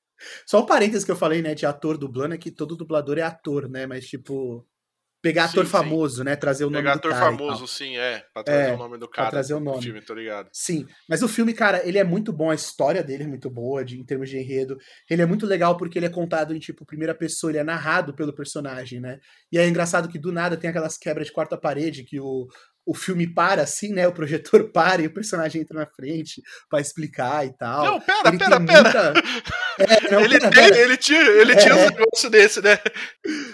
Só 0.46 0.60
o 0.60 0.66
parênteses 0.66 1.04
que 1.04 1.12
eu 1.12 1.16
falei, 1.16 1.42
né, 1.42 1.56
de 1.56 1.66
ator 1.66 1.98
dublando, 1.98 2.34
é 2.36 2.38
que 2.38 2.52
todo 2.52 2.76
dublador 2.76 3.18
é 3.18 3.22
ator, 3.22 3.70
né? 3.70 3.86
Mas, 3.86 4.08
tipo, 4.08 4.66
pegar 5.22 5.48
sim, 5.48 5.52
ator 5.52 5.66
sim. 5.66 5.72
famoso, 5.72 6.24
né? 6.24 6.36
Trazer 6.36 6.66
o 6.66 6.70
nome 6.70 6.84
pegar 6.84 6.96
do 6.96 7.02
cara. 7.02 7.14
Pegar 7.16 7.28
ator 7.28 7.38
famoso, 7.38 7.68
sim, 7.68 7.98
é. 7.98 8.24
Pra 8.34 8.44
trazer 8.44 8.70
é, 8.70 8.74
o 8.74 8.78
nome 8.78 8.98
do 8.98 9.08
cara. 9.08 9.28
Pra 9.28 9.32
trazer 9.32 9.54
o 9.54 9.60
nome. 9.60 9.82
filme, 9.82 10.02
tô 10.02 10.14
ligado. 10.14 10.50
Sim. 10.52 10.86
Mas 11.08 11.22
o 11.22 11.28
filme, 11.28 11.54
cara, 11.54 11.86
ele 11.88 11.98
é 11.98 12.04
muito 12.04 12.32
bom, 12.32 12.50
a 12.50 12.56
história 12.56 13.04
dele 13.04 13.24
é 13.24 13.28
muito 13.28 13.50
boa, 13.50 13.84
de, 13.84 14.00
em 14.00 14.04
termos 14.04 14.30
de 14.30 14.38
enredo. 14.38 14.78
Ele 15.10 15.22
é 15.22 15.26
muito 15.26 15.46
legal 15.46 15.78
porque 15.78 16.00
ele 16.00 16.06
é 16.06 16.10
contado 16.10 16.56
em, 16.56 16.60
tipo, 16.60 16.86
primeira 16.86 17.14
pessoa, 17.14 17.52
ele 17.52 17.60
é 17.60 17.64
narrado 17.64 18.14
pelo 18.14 18.34
personagem, 18.34 19.00
né? 19.00 19.20
E 19.52 19.58
é 19.58 19.68
engraçado 19.68 20.10
que 20.10 20.20
do 20.20 20.32
nada 20.32 20.58
tem 20.58 20.70
aquelas 20.70 20.98
quebras 20.98 21.28
de 21.28 21.34
quarta 21.34 21.58
parede 21.58 22.04
que 22.04 22.20
o, 22.20 22.48
o 22.86 22.94
filme 22.96 23.28
para 23.28 23.62
assim, 23.62 23.94
né? 23.94 24.08
O 24.08 24.14
projetor 24.14 24.72
para 24.74 25.02
e 25.02 25.08
o 25.08 25.14
personagem 25.14 25.62
entra 25.62 25.80
na 25.80 25.86
frente 25.86 26.42
para 26.70 26.80
explicar 26.80 27.46
e 27.46 27.56
tal. 27.56 27.86
Não, 27.86 28.02
pera, 28.02 28.30
ele 28.30 28.38
pera, 28.38 28.66
pera. 28.66 28.84
Muita... 28.84 29.14
É, 29.80 30.12
não, 30.12 30.22
ele, 30.22 30.40
tem, 30.40 30.78
ele 30.78 30.98
tinha, 30.98 31.22
ele 31.22 31.56
tinha 31.56 31.74
é. 31.74 31.76
um 31.76 31.90
negócio 31.90 32.30
desse, 32.30 32.62
né? 32.62 32.78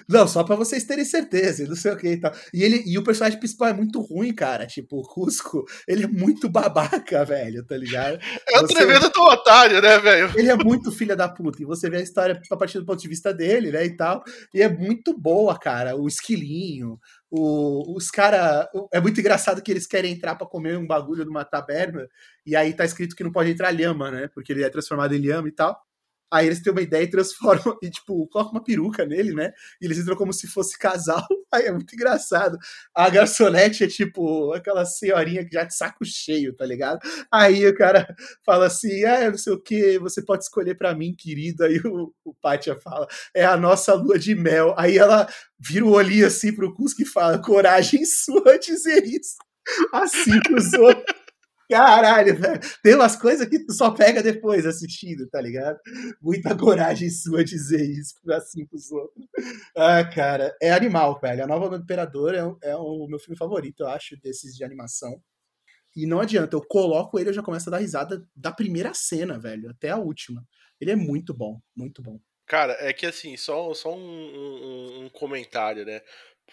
Não, 0.07 0.27
só 0.27 0.43
para 0.43 0.56
vocês 0.56 0.84
terem 0.84 1.06
certeza, 1.06 1.68
não 1.68 1.76
sei 1.76 1.91
o 1.91 1.97
que 1.97 2.07
e 2.07 2.19
tal. 2.19 2.34
E, 2.53 2.64
ele, 2.64 2.84
e 2.85 2.97
o 2.97 3.03
personagem 3.03 3.39
principal 3.39 3.69
é 3.69 3.73
muito 3.73 4.02
ruim, 4.02 4.34
cara. 4.34 4.65
Tipo, 4.65 4.99
o 4.99 5.03
Cusco, 5.03 5.65
ele 5.88 6.06
é 6.06 6.07
muito 6.07 6.49
babaca, 6.49 7.23
velho, 7.26 7.65
tá 7.65 7.77
ligado? 7.77 8.19
É 8.47 8.60
o 8.60 8.68
tremendo 8.68 9.10
do 9.10 9.22
otário, 9.22 9.81
né, 9.81 9.99
velho? 9.99 10.31
Ele 10.35 10.49
é 10.49 10.56
muito 10.56 10.91
filha 10.91 11.15
da 11.15 11.30
puta. 11.30 11.61
E 11.61 11.65
você 11.65 11.89
vê 11.89 11.97
a 11.97 12.02
história 12.02 12.41
a 12.52 12.57
partir 12.57 12.80
do 12.80 12.85
ponto 12.85 13.02
de 13.02 13.07
vista 13.07 13.34
dele, 13.34 13.72
né, 13.72 13.85
e 13.85 13.95
tal. 13.95 14.23
E 14.53 14.61
é 14.61 14.69
muito 14.69 15.18
boa, 15.18 15.57
cara. 15.57 15.95
O 15.95 16.07
esquilinho, 16.07 16.99
o, 17.30 17.95
os 17.95 18.10
caras. 18.10 18.68
É 18.93 18.99
muito 18.99 19.19
engraçado 19.19 19.61
que 19.61 19.72
eles 19.72 19.88
querem 19.88 20.14
entrar 20.14 20.35
para 20.35 20.47
comer 20.47 20.77
um 20.77 20.88
bagulho 20.88 21.26
numa 21.26 21.43
taberna, 21.43 22.07
e 22.45 22.56
aí 22.56 22.73
tá 22.73 22.85
escrito 22.85 23.15
que 23.15 23.23
não 23.23 23.31
pode 23.31 23.52
entrar 23.52 23.72
lhama, 23.72 24.11
né? 24.11 24.30
Porque 24.34 24.52
ele 24.52 24.64
é 24.64 24.69
transformado 24.69 25.14
em 25.14 25.19
lhama 25.19 25.47
e 25.47 25.52
tal. 25.52 25.80
Aí 26.31 26.47
eles 26.47 26.61
têm 26.61 26.72
uma 26.72 26.81
ideia 26.81 27.03
e 27.03 27.10
transformam, 27.10 27.77
e 27.81 27.89
tipo, 27.89 28.27
colocam 28.27 28.53
uma 28.53 28.64
peruca 28.64 29.06
nele, 29.06 29.34
né? 29.34 29.52
E 29.81 29.85
eles 29.85 29.97
entram 29.97 30.15
como 30.15 30.34
se 30.34 30.47
fosse 30.47 30.77
casal. 30.77 31.26
Aí 31.53 31.65
é 31.65 31.72
muito 31.72 31.93
engraçado. 31.93 32.57
A 32.93 33.10
garçonete 33.10 33.84
é 33.84 33.88
tipo 33.88 34.52
aquela 34.53 34.85
senhorinha 34.85 35.45
que 35.45 35.53
já 35.53 35.64
de 35.64 35.76
saco 35.76 36.03
cheio, 36.03 36.53
tá 36.53 36.65
ligado? 36.65 36.99
Aí 37.31 37.65
o 37.68 37.76
cara 37.76 38.07
fala 38.45 38.65
assim: 38.68 39.03
ah, 39.06 39.30
não 39.30 39.38
sei 39.38 39.53
o 39.53 39.61
que, 39.61 39.97
você 39.99 40.22
pode 40.23 40.43
escolher 40.43 40.76
para 40.76 40.95
mim, 40.95 41.15
querido. 41.15 41.64
Aí 41.64 41.80
o, 41.85 42.14
o 42.23 42.34
Pátia 42.34 42.76
fala: 42.76 43.07
é 43.34 43.45
a 43.45 43.56
nossa 43.56 43.93
lua 43.93 44.19
de 44.19 44.35
mel. 44.35 44.73
Aí 44.77 44.97
ela 44.97 45.27
vira 45.60 45.85
o 45.85 45.91
olhinho 45.91 46.27
assim 46.27 46.53
pro 46.53 46.73
Cusco 46.73 47.02
e 47.02 47.06
fala: 47.06 47.41
coragem 47.41 48.03
sua 48.06 48.57
dizer 48.60 49.03
isso. 49.06 49.35
Assim 49.93 50.39
pros 50.41 50.73
outros. 50.73 51.24
Caralho, 51.70 52.36
velho. 52.40 52.60
Tem 52.84 52.96
umas 52.96 53.16
coisas 53.16 53.48
que 53.48 53.66
tu 53.66 53.74
só 53.74 53.92
pega 53.92 54.22
depois 54.22 54.66
assistindo, 54.66 55.28
tá 55.28 55.42
ligado? 55.42 55.80
Muita 56.22 56.56
coragem 56.56 57.10
sua 57.10 57.44
dizer 57.44 57.84
isso 57.84 58.16
assim 58.32 58.66
pros 58.66 58.92
outros. 58.92 59.26
Ah, 59.76 60.04
cara, 60.04 60.56
é 60.62 60.72
animal, 60.72 61.20
velho. 61.20 61.44
A 61.44 61.48
Nova 61.48 61.70
do 61.70 61.84
Imperador 61.84 62.36
é, 62.36 62.70
é 62.70 62.76
o 62.76 63.08
meu 63.08 63.20
filme 63.20 63.38
favorito, 63.38 63.82
eu 63.82 63.88
acho, 63.88 64.20
desses 64.22 64.56
de 64.56 64.64
animação. 64.64 65.22
E 65.96 66.06
não 66.06 66.20
adianta, 66.20 66.56
eu 66.56 66.62
coloco 66.62 67.18
ele 67.18 67.30
e 67.30 67.34
já 67.34 67.42
começo 67.42 67.70
a 67.70 67.72
dar 67.72 67.78
risada 67.78 68.28
da 68.36 68.52
primeira 68.52 68.94
cena, 68.94 69.40
velho, 69.40 69.70
até 69.70 69.90
a 69.90 69.98
última. 69.98 70.46
Ele 70.80 70.92
é 70.92 70.96
muito 70.96 71.34
bom, 71.34 71.60
muito 71.76 72.02
bom. 72.02 72.20
Cara, 72.46 72.76
é 72.80 72.92
que 72.94 73.06
assim, 73.06 73.36
só, 73.38 73.74
só 73.74 73.96
um, 73.96 73.98
um, 73.98 75.06
um 75.06 75.10
comentário, 75.10 75.86
né? 75.86 76.02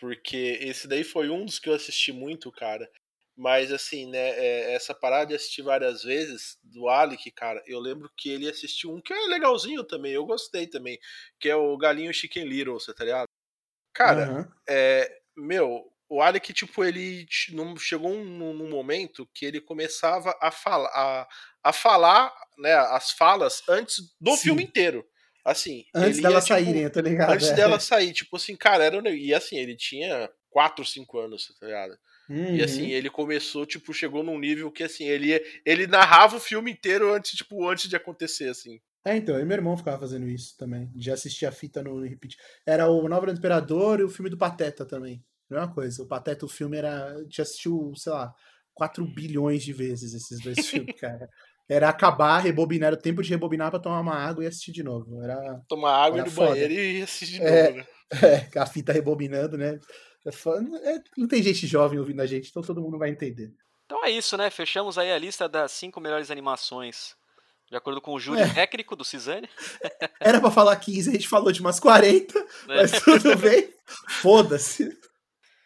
Porque 0.00 0.58
esse 0.60 0.88
daí 0.88 1.04
foi 1.04 1.28
um 1.28 1.44
dos 1.44 1.58
que 1.58 1.68
eu 1.68 1.74
assisti 1.74 2.12
muito, 2.12 2.50
cara. 2.50 2.88
Mas 3.36 3.72
assim, 3.72 4.06
né, 4.10 4.30
é, 4.30 4.74
essa 4.74 4.94
parada 4.94 5.26
de 5.26 5.34
assistir 5.34 5.62
várias 5.62 6.02
vezes 6.02 6.58
do 6.62 6.88
Alec, 6.88 7.30
cara, 7.30 7.62
eu 7.66 7.80
lembro 7.80 8.10
que 8.16 8.30
ele 8.30 8.48
assistiu 8.48 8.92
um 8.92 9.00
que 9.00 9.12
é 9.12 9.26
legalzinho 9.26 9.82
também, 9.84 10.12
eu 10.12 10.26
gostei 10.26 10.66
também, 10.66 10.98
que 11.40 11.48
é 11.48 11.56
o 11.56 11.76
Galinho 11.78 12.12
Chicken 12.12 12.44
Little, 12.44 12.78
você 12.78 12.92
tá 12.92 13.04
ligado? 13.04 13.28
Cara, 13.94 14.30
uhum. 14.30 14.52
é, 14.68 15.10
meu, 15.36 15.82
o 16.08 16.20
Alec, 16.20 16.52
tipo, 16.52 16.84
ele 16.84 17.26
chegou 17.78 18.14
num, 18.14 18.52
num, 18.52 18.68
momento 18.68 19.26
que 19.34 19.46
ele 19.46 19.62
começava 19.62 20.36
a 20.42 20.50
falar, 20.50 20.90
a, 20.90 21.28
a 21.64 21.72
falar, 21.72 22.34
né, 22.58 22.74
as 22.74 23.12
falas 23.12 23.62
antes 23.66 24.14
do 24.20 24.36
Sim. 24.36 24.42
filme 24.42 24.62
inteiro. 24.62 25.06
Assim, 25.42 25.86
antes 25.94 26.20
delas 26.20 26.44
tipo, 26.44 26.54
saírem, 26.54 26.82
eu 26.82 26.92
tô 26.92 27.00
ligado. 27.00 27.32
Antes 27.32 27.48
é. 27.48 27.54
dela 27.54 27.80
sair, 27.80 28.12
tipo 28.12 28.36
assim, 28.36 28.54
cara, 28.54 28.84
era, 28.84 29.10
e 29.10 29.34
assim, 29.34 29.56
ele 29.56 29.74
tinha 29.74 30.30
4, 30.50 30.84
5 30.84 31.18
anos, 31.18 31.52
tá 31.58 31.66
ligado? 31.66 31.98
Uhum. 32.28 32.56
E 32.56 32.62
assim, 32.62 32.90
ele 32.90 33.10
começou, 33.10 33.66
tipo, 33.66 33.92
chegou 33.92 34.22
num 34.22 34.38
nível 34.38 34.70
que 34.70 34.82
assim, 34.82 35.04
ele, 35.04 35.40
ele 35.66 35.86
narrava 35.86 36.36
o 36.36 36.40
filme 36.40 36.70
inteiro 36.70 37.12
antes, 37.12 37.32
tipo, 37.32 37.68
antes 37.68 37.88
de 37.88 37.96
acontecer, 37.96 38.48
assim. 38.48 38.80
É, 39.04 39.16
então, 39.16 39.38
e 39.38 39.44
meu 39.44 39.56
irmão 39.56 39.76
ficava 39.76 39.98
fazendo 39.98 40.28
isso 40.28 40.56
também, 40.56 40.88
de 40.94 41.10
assistir 41.10 41.44
a 41.44 41.52
fita 41.52 41.82
no 41.82 42.00
repeat. 42.00 42.36
Era 42.64 42.88
o 42.88 43.08
Nova 43.08 43.26
do 43.26 43.32
Imperador 43.32 43.98
e 43.98 44.04
o 44.04 44.08
filme 44.08 44.30
do 44.30 44.38
Pateta 44.38 44.86
também. 44.86 45.22
Mesma 45.50 45.72
coisa, 45.72 46.02
o 46.02 46.06
Pateta, 46.06 46.46
o 46.46 46.48
filme 46.48 46.76
era. 46.76 47.14
Já 47.28 47.42
assistiu, 47.42 47.92
sei 47.96 48.12
lá, 48.12 48.32
4 48.72 49.04
bilhões 49.04 49.62
de 49.62 49.72
vezes 49.72 50.14
esses 50.14 50.40
dois 50.40 50.56
filmes, 50.66 50.98
cara. 50.98 51.28
Era 51.68 51.88
acabar, 51.88 52.38
rebobinar, 52.38 52.92
o 52.92 52.96
tempo 52.96 53.22
de 53.22 53.30
rebobinar 53.30 53.70
pra 53.70 53.80
tomar 53.80 54.00
uma 54.00 54.14
água 54.14 54.44
e 54.44 54.46
assistir 54.46 54.72
de 54.72 54.82
novo. 54.82 55.22
Era, 55.22 55.60
tomar 55.68 56.04
água 56.04 56.20
era 56.20 56.26
no 56.26 56.30
foda. 56.30 56.50
banheiro 56.50 56.72
e 56.72 57.02
assistir 57.02 57.38
de 57.38 57.42
é, 57.42 57.64
novo, 57.64 57.76
né? 57.78 57.86
É, 58.54 58.58
a 58.58 58.66
fita 58.66 58.92
rebobinando, 58.92 59.56
né? 59.56 59.78
É, 60.24 60.94
é, 60.94 61.02
não 61.16 61.26
tem 61.26 61.42
gente 61.42 61.66
jovem 61.66 61.98
ouvindo 61.98 62.20
a 62.20 62.26
gente, 62.26 62.50
então 62.50 62.62
todo 62.62 62.80
mundo 62.80 62.98
vai 62.98 63.10
entender. 63.10 63.52
Então 63.84 64.04
é 64.04 64.10
isso, 64.10 64.36
né? 64.36 64.50
Fechamos 64.50 64.96
aí 64.96 65.12
a 65.12 65.18
lista 65.18 65.48
das 65.48 65.72
cinco 65.72 66.00
melhores 66.00 66.30
animações. 66.30 67.14
De 67.68 67.76
acordo 67.76 68.00
com 68.02 68.12
o 68.12 68.20
júri 68.20 68.42
é. 68.42 68.52
técnico 68.52 68.94
do 68.94 69.04
Cisane. 69.04 69.48
Era 70.20 70.40
pra 70.40 70.50
falar 70.50 70.76
15, 70.76 71.08
a 71.08 71.12
gente 71.14 71.28
falou 71.28 71.50
de 71.50 71.60
umas 71.60 71.80
40, 71.80 72.38
é. 72.38 72.44
mas 72.68 72.92
tudo 73.02 73.36
bem. 73.36 73.72
Foda-se. 74.20 74.94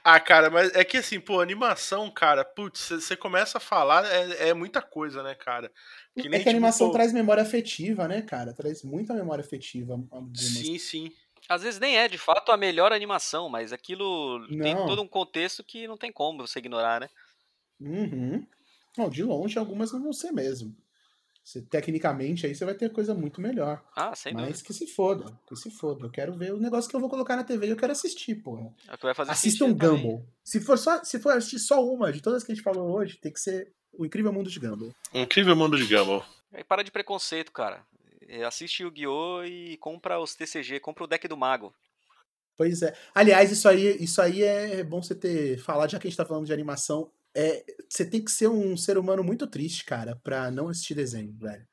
Ah, 0.05 0.21
cara, 0.21 0.49
mas 0.49 0.73
é 0.73 0.85
que 0.85 0.99
assim, 0.99 1.19
pô, 1.19 1.41
animação, 1.41 2.09
cara, 2.09 2.45
putz, 2.45 2.91
você 2.91 3.17
começa 3.17 3.59
a 3.59 3.61
falar, 3.61 4.05
é, 4.07 4.51
é, 4.51 4.55
muita 4.55 4.81
coisa, 4.81 5.21
né, 5.21 5.35
cara? 5.35 5.69
Que 6.15 6.29
nem, 6.29 6.39
é 6.39 6.43
que 6.45 6.49
a 6.49 6.51
tipo, 6.51 6.51
animação 6.51 6.87
pô... 6.87 6.93
traz 6.93 7.13
memória 7.13 7.43
afetiva, 7.43 8.07
né, 8.07 8.23
cara? 8.23 8.55
Traz 8.55 8.85
muita 8.85 9.13
memória 9.13 9.43
afetiva. 9.43 10.01
Sim, 10.33 10.79
sim. 10.79 11.13
Às 11.49 11.63
vezes 11.63 11.81
nem 11.81 11.97
é 11.99 12.09
de 12.09 12.19
fato 12.19 12.51
a 12.51 12.57
melhor 12.57 12.93
animação, 12.93 13.49
mas 13.49 13.73
aquilo 13.73 14.41
não. 14.51 14.63
tem 14.63 14.75
todo 14.75 15.03
um 15.03 15.09
contexto 15.09 15.63
que 15.63 15.87
não 15.87 15.97
tem 15.97 16.13
como 16.13 16.47
você 16.47 16.59
ignorar, 16.59 17.01
né? 17.01 17.09
Uhum. 17.81 18.47
Não, 18.97 19.09
de 19.09 19.23
longe 19.23 19.59
algumas 19.59 19.93
não 19.93 20.03
vão 20.03 20.13
ser 20.13 20.33
mesmo. 20.33 20.75
Você, 21.47 21.63
tecnicamente 21.63 22.45
aí 22.45 22.53
você 22.53 22.65
vai 22.65 22.75
ter 22.75 22.91
coisa 22.91 23.15
muito 23.15 23.41
melhor. 23.41 23.81
Ah, 23.95 24.17
sem 24.17 24.35
Mas 24.35 24.61
que 24.61 24.75
se 24.75 24.85
foda, 24.85 25.33
que 25.47 25.55
se 25.55 25.71
foda. 25.71 26.07
Eu 26.07 26.11
quero 26.11 26.37
ver 26.37 26.53
o 26.53 26.59
negócio 26.59 26.91
que 26.91 26.97
eu 26.97 27.01
vou 27.01 27.09
colocar 27.09 27.37
na 27.37 27.45
TV 27.45 27.69
e 27.69 27.71
eu 27.71 27.77
quero 27.77 27.93
assistir, 27.93 28.35
porra. 28.35 28.75
É 28.89 28.97
vai 28.97 29.15
fazer 29.15 29.31
Assistam 29.31 29.73
Gumball. 29.73 30.27
Se 30.43 30.61
for, 30.61 30.77
só, 30.77 31.05
se 31.05 31.21
for 31.21 31.37
assistir 31.37 31.61
só 31.61 31.85
uma 31.85 32.13
de 32.13 32.21
todas 32.21 32.43
que 32.43 32.51
a 32.51 32.55
gente 32.55 32.65
falou 32.65 32.91
hoje, 32.91 33.17
tem 33.19 33.33
que 33.33 33.39
ser 33.39 33.73
O 33.93 34.05
Incrível 34.05 34.33
Mundo 34.33 34.51
de 34.51 34.59
Gumball. 34.59 34.93
O 35.15 35.19
Incrível 35.19 35.55
Mundo 35.55 35.77
de 35.77 35.87
Gumball. 35.87 36.25
Aí 36.53 36.65
para 36.65 36.83
de 36.83 36.91
preconceito, 36.91 37.53
cara. 37.53 37.87
É, 38.29 38.45
assiste 38.45 38.85
o 38.85 38.91
Guiô 38.91 39.45
e 39.45 39.77
compra 39.79 40.19
os 40.19 40.35
TCG, 40.35 40.81
compra 40.81 41.05
o 41.05 41.07
deck 41.07 41.27
do 41.29 41.37
Mago. 41.37 41.75
Pois 42.57 42.83
é. 42.83 42.95
Aliás, 43.15 43.53
isso 43.53 43.69
aí, 43.69 44.03
isso 44.03 44.21
aí 44.21 44.43
é 44.43 44.83
bom 44.83 45.03
você 45.03 45.15
ter 45.15 45.59
falado, 45.59 45.91
já 45.91 45.99
que 45.99 46.07
a 46.07 46.11
gente 46.11 46.17
tá 46.17 46.25
falando 46.25 46.47
de 46.47 46.53
animação. 46.53 47.11
É, 47.35 47.65
você 47.89 48.05
tem 48.05 48.25
que 48.25 48.31
ser 48.31 48.49
um 48.49 48.77
ser 48.77 48.97
humano 48.97 49.23
muito 49.23 49.47
triste, 49.47 49.85
cara, 49.85 50.17
pra 50.17 50.51
não 50.51 50.69
assistir 50.69 50.95
desenho, 50.95 51.37
velho. 51.39 51.67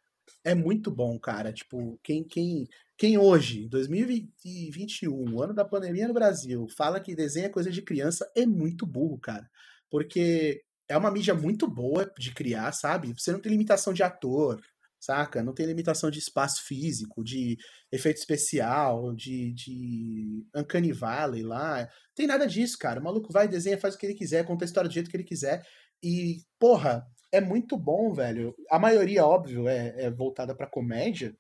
É 0.44 0.54
muito 0.54 0.92
bom, 0.92 1.18
cara. 1.18 1.54
Tipo, 1.54 1.98
quem, 2.04 2.24
quem, 2.24 2.68
quem 2.98 3.18
hoje, 3.18 3.68
2021, 3.70 5.42
ano 5.42 5.54
da 5.54 5.64
pandemia 5.64 6.08
no 6.08 6.14
Brasil, 6.14 6.68
fala 6.76 7.00
que 7.00 7.16
desenho 7.16 7.46
é 7.46 7.50
coisa 7.50 7.72
de 7.72 7.82
criança, 7.82 8.30
é 8.36 8.46
muito 8.46 8.86
burro, 8.86 9.18
cara. 9.18 9.50
Porque 9.90 10.64
é 10.90 10.98
uma 10.98 11.12
mídia 11.12 11.34
muito 11.34 11.66
boa 11.66 12.12
de 12.20 12.34
criar, 12.34 12.74
sabe? 12.74 13.14
Você 13.18 13.32
não 13.32 13.40
tem 13.40 13.52
limitação 13.54 13.94
de 13.94 14.04
ator, 14.04 14.62
saca? 15.04 15.44
Não 15.44 15.54
tem 15.54 15.66
limitação 15.66 16.10
de 16.10 16.20
espaço 16.20 16.64
físico, 16.64 17.24
de 17.24 17.58
efeito 17.92 18.18
especial, 18.18 19.14
de, 19.14 19.54
de 19.54 20.46
Uncanny 20.56 20.92
Valley 20.92 21.44
lá. 21.44 21.88
Tem 22.16 22.26
nada 22.26 22.46
disso, 22.48 22.78
cara. 22.78 23.00
O 23.00 23.04
maluco 23.04 23.32
vai, 23.32 23.48
desenha, 23.48 23.78
faz 23.78 23.96
o 23.96 23.98
que 23.98 24.06
ele 24.06 24.16
quiser, 24.16 24.46
conta 24.46 24.64
a 24.64 24.68
história 24.68 24.88
do 24.88 24.94
jeito 24.94 25.10
que 25.10 25.18
ele 25.18 25.24
quiser. 25.24 25.62
E, 26.02 26.38
porra, 26.60 27.06
é 27.32 27.42
muito 27.42 27.78
bom, 27.78 28.14
velho. 28.14 28.56
A 28.70 28.80
maioria, 28.80 29.26
óbvio, 29.26 29.68
é, 29.68 30.06
é 30.06 30.12
voltada 30.12 30.56
pra 30.56 30.70
comédia. 30.70 31.36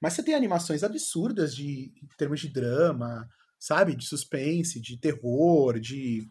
Mas 0.00 0.14
você 0.14 0.22
tem 0.22 0.34
animações 0.34 0.82
absurdas 0.82 1.54
de 1.54 1.92
em 2.02 2.16
termos 2.18 2.40
de 2.40 2.52
drama, 2.52 3.26
sabe? 3.58 3.96
De 3.96 4.06
suspense, 4.06 4.80
de 4.80 4.98
terror, 4.98 5.78
de. 5.80 6.28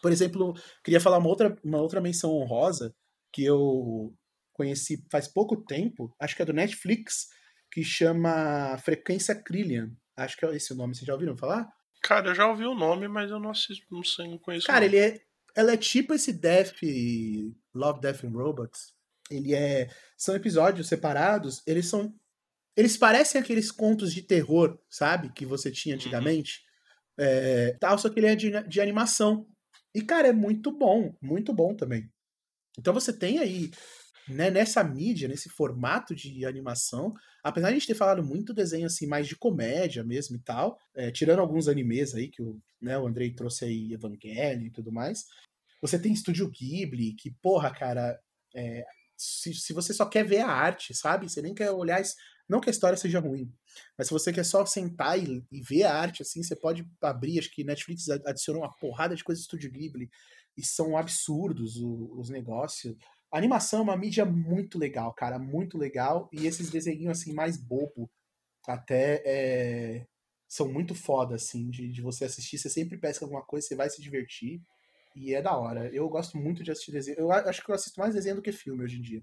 Por 0.00 0.10
exemplo, 0.10 0.54
queria 0.84 1.00
falar 1.00 1.18
uma 1.18 1.28
outra, 1.28 1.56
uma 1.64 1.80
outra 1.80 2.00
menção 2.00 2.30
honrosa 2.32 2.94
que 3.32 3.44
eu 3.44 4.12
conheci 4.52 5.04
faz 5.10 5.28
pouco 5.28 5.56
tempo, 5.56 6.14
acho 6.18 6.36
que 6.36 6.42
é 6.42 6.44
do 6.44 6.52
Netflix, 6.52 7.28
que 7.70 7.82
chama 7.82 8.76
Frequência 8.78 9.34
Krillian. 9.34 9.90
Acho 10.16 10.36
que 10.36 10.44
é 10.44 10.54
esse 10.54 10.72
o 10.72 10.76
nome, 10.76 10.94
vocês 10.94 11.06
já 11.06 11.14
ouviram 11.14 11.36
falar? 11.36 11.72
Cara, 12.02 12.28
eu 12.28 12.34
já 12.34 12.46
ouvi 12.46 12.66
o 12.66 12.74
nome, 12.74 13.08
mas 13.08 13.30
eu 13.30 13.38
não, 13.38 13.50
assisto, 13.50 13.86
não 13.90 14.02
sei, 14.02 14.28
não 14.28 14.38
conheço. 14.38 14.66
Cara, 14.66 14.84
ele 14.84 14.98
é, 14.98 15.20
ela 15.54 15.72
é 15.72 15.76
tipo 15.76 16.12
esse 16.12 16.32
Death, 16.32 16.74
Love, 17.74 18.00
Death 18.00 18.24
and 18.24 18.30
Robots. 18.30 18.92
Ele 19.30 19.54
é, 19.54 19.88
são 20.16 20.34
episódios 20.34 20.88
separados, 20.88 21.62
eles 21.66 21.86
são, 21.86 22.14
eles 22.76 22.96
parecem 22.96 23.40
aqueles 23.40 23.70
contos 23.70 24.12
de 24.12 24.20
terror, 24.20 24.78
sabe, 24.90 25.32
que 25.32 25.46
você 25.46 25.70
tinha 25.70 25.94
uhum. 25.94 26.00
antigamente, 26.00 26.60
uhum. 27.18 27.24
é, 27.24 27.76
tal, 27.80 27.96
só 27.96 28.10
que 28.10 28.18
ele 28.18 28.26
é 28.26 28.34
de, 28.34 28.50
de 28.68 28.80
animação. 28.80 29.46
E 29.94 30.02
cara, 30.02 30.28
é 30.28 30.32
muito 30.32 30.70
bom, 30.70 31.14
muito 31.22 31.52
bom 31.52 31.74
também. 31.74 32.10
Então 32.78 32.92
você 32.92 33.12
tem 33.12 33.38
aí 33.38 33.70
né, 34.28 34.50
nessa 34.50 34.82
mídia, 34.84 35.28
nesse 35.28 35.48
formato 35.48 36.14
de 36.14 36.44
animação, 36.44 37.12
apesar 37.42 37.68
de 37.68 37.74
a 37.74 37.78
gente 37.78 37.88
ter 37.88 37.94
falado 37.94 38.22
muito 38.22 38.54
desenho 38.54 38.86
assim, 38.86 39.06
mais 39.06 39.26
de 39.26 39.36
comédia 39.36 40.04
mesmo 40.04 40.36
e 40.36 40.38
tal, 40.38 40.78
é, 40.94 41.10
tirando 41.10 41.40
alguns 41.40 41.68
animes 41.68 42.14
aí 42.14 42.28
que 42.28 42.42
o, 42.42 42.60
né, 42.80 42.98
o 42.98 43.06
Andrei 43.06 43.34
trouxe 43.34 43.64
aí 43.64 43.92
Evangelion 43.92 44.62
e 44.62 44.70
tudo 44.70 44.92
mais, 44.92 45.26
você 45.80 45.98
tem 45.98 46.12
Estúdio 46.12 46.48
Ghibli, 46.48 47.14
que, 47.14 47.32
porra, 47.42 47.72
cara, 47.72 48.18
é, 48.54 48.84
se, 49.16 49.52
se 49.54 49.72
você 49.72 49.92
só 49.92 50.06
quer 50.06 50.24
ver 50.24 50.40
a 50.40 50.48
arte, 50.48 50.94
sabe? 50.94 51.28
Você 51.28 51.42
nem 51.42 51.54
quer 51.54 51.70
olhar. 51.70 52.02
Não 52.48 52.60
que 52.60 52.68
a 52.68 52.72
história 52.72 52.96
seja 52.96 53.20
ruim, 53.20 53.52
mas 53.96 54.08
se 54.08 54.12
você 54.12 54.32
quer 54.32 54.44
só 54.44 54.64
sentar 54.66 55.18
e, 55.18 55.44
e 55.50 55.60
ver 55.60 55.84
a 55.84 55.94
arte, 55.94 56.22
assim, 56.22 56.42
você 56.42 56.54
pode 56.54 56.86
abrir. 57.00 57.38
Acho 57.38 57.50
que 57.50 57.64
Netflix 57.64 58.08
adicionou 58.08 58.62
uma 58.62 58.76
porrada 58.76 59.14
de 59.14 59.24
coisas 59.24 59.42
do 59.42 59.46
Estúdio 59.46 59.72
Ghibli 59.72 60.10
e 60.56 60.64
são 60.64 60.96
absurdos 60.96 61.76
os, 61.76 62.10
os 62.18 62.30
negócios. 62.30 62.96
A 63.32 63.38
animação 63.38 63.80
é 63.80 63.82
uma 63.82 63.96
mídia 63.96 64.26
muito 64.26 64.78
legal, 64.78 65.12
cara, 65.14 65.38
muito 65.38 65.78
legal. 65.78 66.28
E 66.30 66.46
esses 66.46 66.70
desenhos 66.70 67.08
assim 67.08 67.32
mais 67.32 67.56
bobo 67.56 68.10
até 68.68 69.22
é, 69.24 70.06
são 70.46 70.70
muito 70.70 70.94
foda 70.94 71.34
assim 71.36 71.70
de, 71.70 71.90
de 71.90 72.02
você 72.02 72.26
assistir. 72.26 72.58
Você 72.58 72.68
sempre 72.68 72.98
pesca 72.98 73.24
alguma 73.24 73.42
coisa, 73.42 73.66
você 73.66 73.74
vai 73.74 73.88
se 73.88 74.02
divertir 74.02 74.60
e 75.16 75.34
é 75.34 75.40
da 75.40 75.56
hora. 75.56 75.88
Eu 75.94 76.06
gosto 76.10 76.36
muito 76.36 76.62
de 76.62 76.70
assistir 76.70 76.92
desenho. 76.92 77.18
Eu 77.18 77.32
acho 77.32 77.64
que 77.64 77.70
eu 77.70 77.74
assisto 77.74 77.98
mais 77.98 78.14
desenho 78.14 78.36
do 78.36 78.42
que 78.42 78.52
filme 78.52 78.84
hoje 78.84 78.98
em 78.98 79.02
dia. 79.02 79.22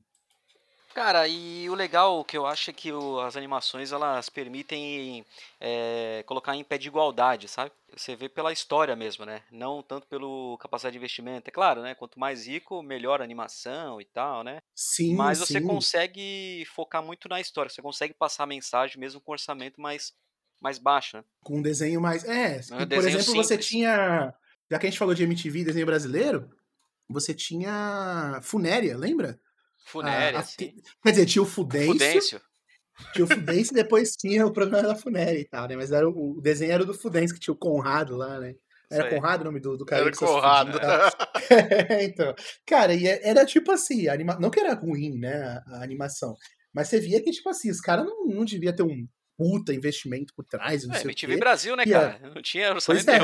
Cara, 0.94 1.28
e 1.28 1.70
o 1.70 1.76
legal 1.76 2.24
que 2.26 2.38
eu 2.38 2.46
acho 2.46 2.70
é 2.70 2.74
que 2.74 2.92
o, 2.92 3.20
as 3.20 3.38
animações 3.38 3.92
elas 3.92 4.28
permitem 4.28 5.24
é, 5.60 6.24
colocar 6.26 6.56
em 6.56 6.64
pé 6.64 6.78
de 6.78 6.88
igualdade, 6.88 7.48
sabe? 7.48 7.72
Você 7.96 8.16
vê 8.16 8.28
pela 8.28 8.52
história 8.52 8.96
mesmo, 8.96 9.26
né? 9.26 9.42
Não 9.52 9.84
tanto 9.84 10.08
pelo 10.08 10.58
capacidade 10.58 10.94
de 10.94 10.98
investimento. 10.98 11.48
É 11.48 11.52
claro, 11.52 11.82
né? 11.82 11.96
Quanto 11.96 12.20
mais 12.20 12.48
rico, 12.48 12.82
melhor 12.82 13.22
a 13.22 13.24
animação 13.24 14.02
e 14.02 14.06
tal, 14.06 14.44
né? 14.44 14.62
Sim. 14.76 15.16
Mas 15.16 15.40
você 15.40 15.60
sim. 15.60 15.66
consegue 15.66 16.66
focar 16.74 17.04
muito 17.04 17.30
na 17.30 17.40
história. 17.40 17.70
Você 17.70 17.82
consegue 17.82 18.14
passar 18.14 18.44
a 18.44 18.48
mensagem 18.48 19.00
mesmo 19.00 19.22
com 19.22 19.32
orçamento 19.32 19.80
mais, 19.80 20.14
mais 20.62 20.78
baixo, 20.78 21.18
né? 21.18 21.24
Com 21.44 21.58
um 21.58 21.62
desenho 21.62 22.02
mais. 22.02 22.24
É, 22.24 22.62
um 22.72 22.88
por 22.88 22.98
exemplo, 22.98 23.22
simples. 23.22 23.48
você 23.48 23.58
tinha. 23.58 24.34
Já 24.72 24.78
que 24.78 24.86
a 24.86 24.90
gente 24.90 25.00
falou 25.00 25.16
de 25.16 25.24
MTV 25.24 25.64
desenho 25.64 25.86
brasileiro, 25.86 26.50
você 27.08 27.34
tinha 27.34 28.40
Funéria, 28.44 28.98
lembra? 28.98 29.40
Funéria, 29.90 30.40
a, 30.40 30.42
a, 30.42 30.46
Quer 30.46 31.12
dizer, 31.12 31.26
tinha 31.26 31.42
o 31.42 31.46
Fudêncio. 31.46 31.94
Fudêncio. 31.94 32.42
Tinha 33.14 33.26
o 33.26 33.28
Fudêncio 33.28 33.72
e 33.74 33.76
depois 33.76 34.16
tinha 34.16 34.46
o 34.46 34.52
programa 34.52 34.90
da 34.90 34.96
Funéria 34.96 35.40
e 35.40 35.46
tal, 35.46 35.68
né? 35.68 35.76
Mas 35.76 35.92
era 35.92 36.08
o, 36.08 36.38
o 36.38 36.42
desenho 36.42 36.72
era 36.72 36.86
do 36.86 36.94
Fudêncio, 36.94 37.34
que 37.34 37.42
tinha 37.42 37.54
o 37.54 37.58
Conrado 37.58 38.16
lá, 38.16 38.40
né? 38.40 38.54
Era 38.92 39.10
Conrado 39.10 39.42
o 39.42 39.46
nome 39.46 39.60
do, 39.60 39.78
do 39.78 39.86
cara? 39.86 40.02
Era 40.02 40.12
Conrado. 40.12 40.80
É, 41.50 42.04
então. 42.06 42.34
Cara, 42.66 42.94
e 42.94 43.08
é, 43.08 43.28
era 43.28 43.46
tipo 43.46 43.72
assim, 43.72 44.08
anima... 44.08 44.38
não 44.40 44.50
que 44.50 44.60
era 44.60 44.74
ruim, 44.74 45.20
né, 45.20 45.34
a, 45.44 45.78
a, 45.78 45.84
animação, 45.84 46.36
mas 46.74 46.88
você 46.88 47.00
via 47.00 47.22
que, 47.22 47.32
tipo 47.32 47.50
assim, 47.50 47.70
os 47.70 47.80
caras 47.80 48.06
não, 48.06 48.26
não 48.26 48.44
devia 48.44 48.76
ter 48.76 48.84
um, 48.84 49.08
puta 49.40 49.74
investimento 49.74 50.34
por 50.36 50.44
trás, 50.44 50.86
não 50.86 50.94
É, 50.94 50.98
sei 50.98 51.06
o 51.06 51.10
MTV. 51.12 51.38
Brasil, 51.38 51.74
né, 51.78 51.84
E 51.88 51.94
a- 51.94 52.12
cara? 52.18 52.30
Não 52.36 52.42
tinha 52.42 52.70
orçamento 52.74 53.10
é, 53.10 53.20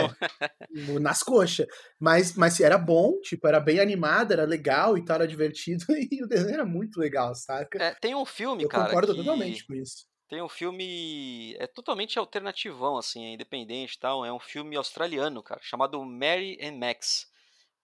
nenhum. 0.72 1.00
nas 1.02 1.22
coxas. 1.22 1.68
Mas, 2.00 2.34
mas 2.36 2.58
era 2.62 2.78
bom, 2.78 3.20
tipo, 3.20 3.46
era 3.46 3.60
bem 3.60 3.82
animado, 3.82 4.32
era 4.32 4.46
legal 4.46 4.98
e 4.98 5.04
tal, 5.04 5.16
era 5.18 5.28
divertido. 5.28 5.84
E 6.10 6.24
o 6.24 6.28
desenho 6.28 6.54
era 6.54 6.66
muito 6.66 6.98
legal, 7.00 7.36
saca? 7.36 7.78
É, 7.84 7.94
tem 7.96 8.16
um 8.16 8.26
filme, 8.26 8.64
Eu 8.64 8.70
cara, 8.70 8.86
concordo 8.86 9.12
que 9.14 9.20
totalmente 9.20 9.66
com 9.68 9.74
isso. 9.74 10.06
tem 10.30 10.42
um 10.42 10.48
filme 10.48 11.54
é 11.60 11.68
totalmente 11.68 12.18
alternativão, 12.18 12.98
assim, 12.98 13.26
é 13.26 13.34
independente 13.34 13.96
e 13.96 14.00
tal. 14.00 14.24
É 14.26 14.32
um 14.32 14.40
filme 14.40 14.78
australiano, 14.78 15.44
cara, 15.44 15.60
chamado 15.62 16.02
Mary 16.06 16.58
and 16.62 16.78
Max 16.78 17.26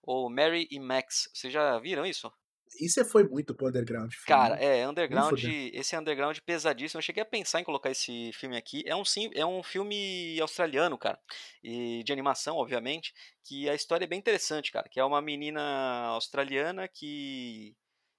ou 0.02 0.30
Mary 0.30 0.66
e 0.70 0.80
Max. 0.80 1.28
Vocês 1.34 1.52
já 1.52 1.78
viram 1.78 2.06
isso? 2.06 2.32
Isso 2.80 3.00
é- 3.00 3.04
foi 3.04 3.24
muito 3.24 3.54
pro 3.54 3.68
underground. 3.68 4.10
filme. 4.12 4.26
Cara, 4.26 4.56
é 4.56 4.86
underground. 4.88 5.30
fudendo. 5.30 5.70
Esse 5.76 5.94
é 5.94 5.98
underground 5.98 6.38
pesadíssimo. 6.44 6.98
Eu 6.98 7.02
cheguei 7.02 7.22
a 7.22 7.26
pensar 7.26 7.60
em 7.60 7.64
colocar 7.64 7.90
esse 7.90 8.32
filme 8.32 8.56
aqui. 8.56 8.82
É 8.86 8.94
um, 8.96 9.04
sim, 9.04 9.30
é 9.34 9.44
um 9.44 9.62
filme 9.62 10.38
australiano, 10.40 10.96
cara. 10.98 11.18
E 11.62 12.02
de 12.04 12.12
animação, 12.12 12.56
obviamente. 12.56 13.12
Que 13.44 13.68
a 13.68 13.74
história 13.74 14.04
é 14.04 14.08
bem 14.08 14.18
interessante, 14.18 14.70
cara. 14.72 14.88
Que 14.88 15.00
é 15.00 15.04
uma 15.04 15.20
menina 15.22 15.60
australiana 16.08 16.88
que 16.88 17.74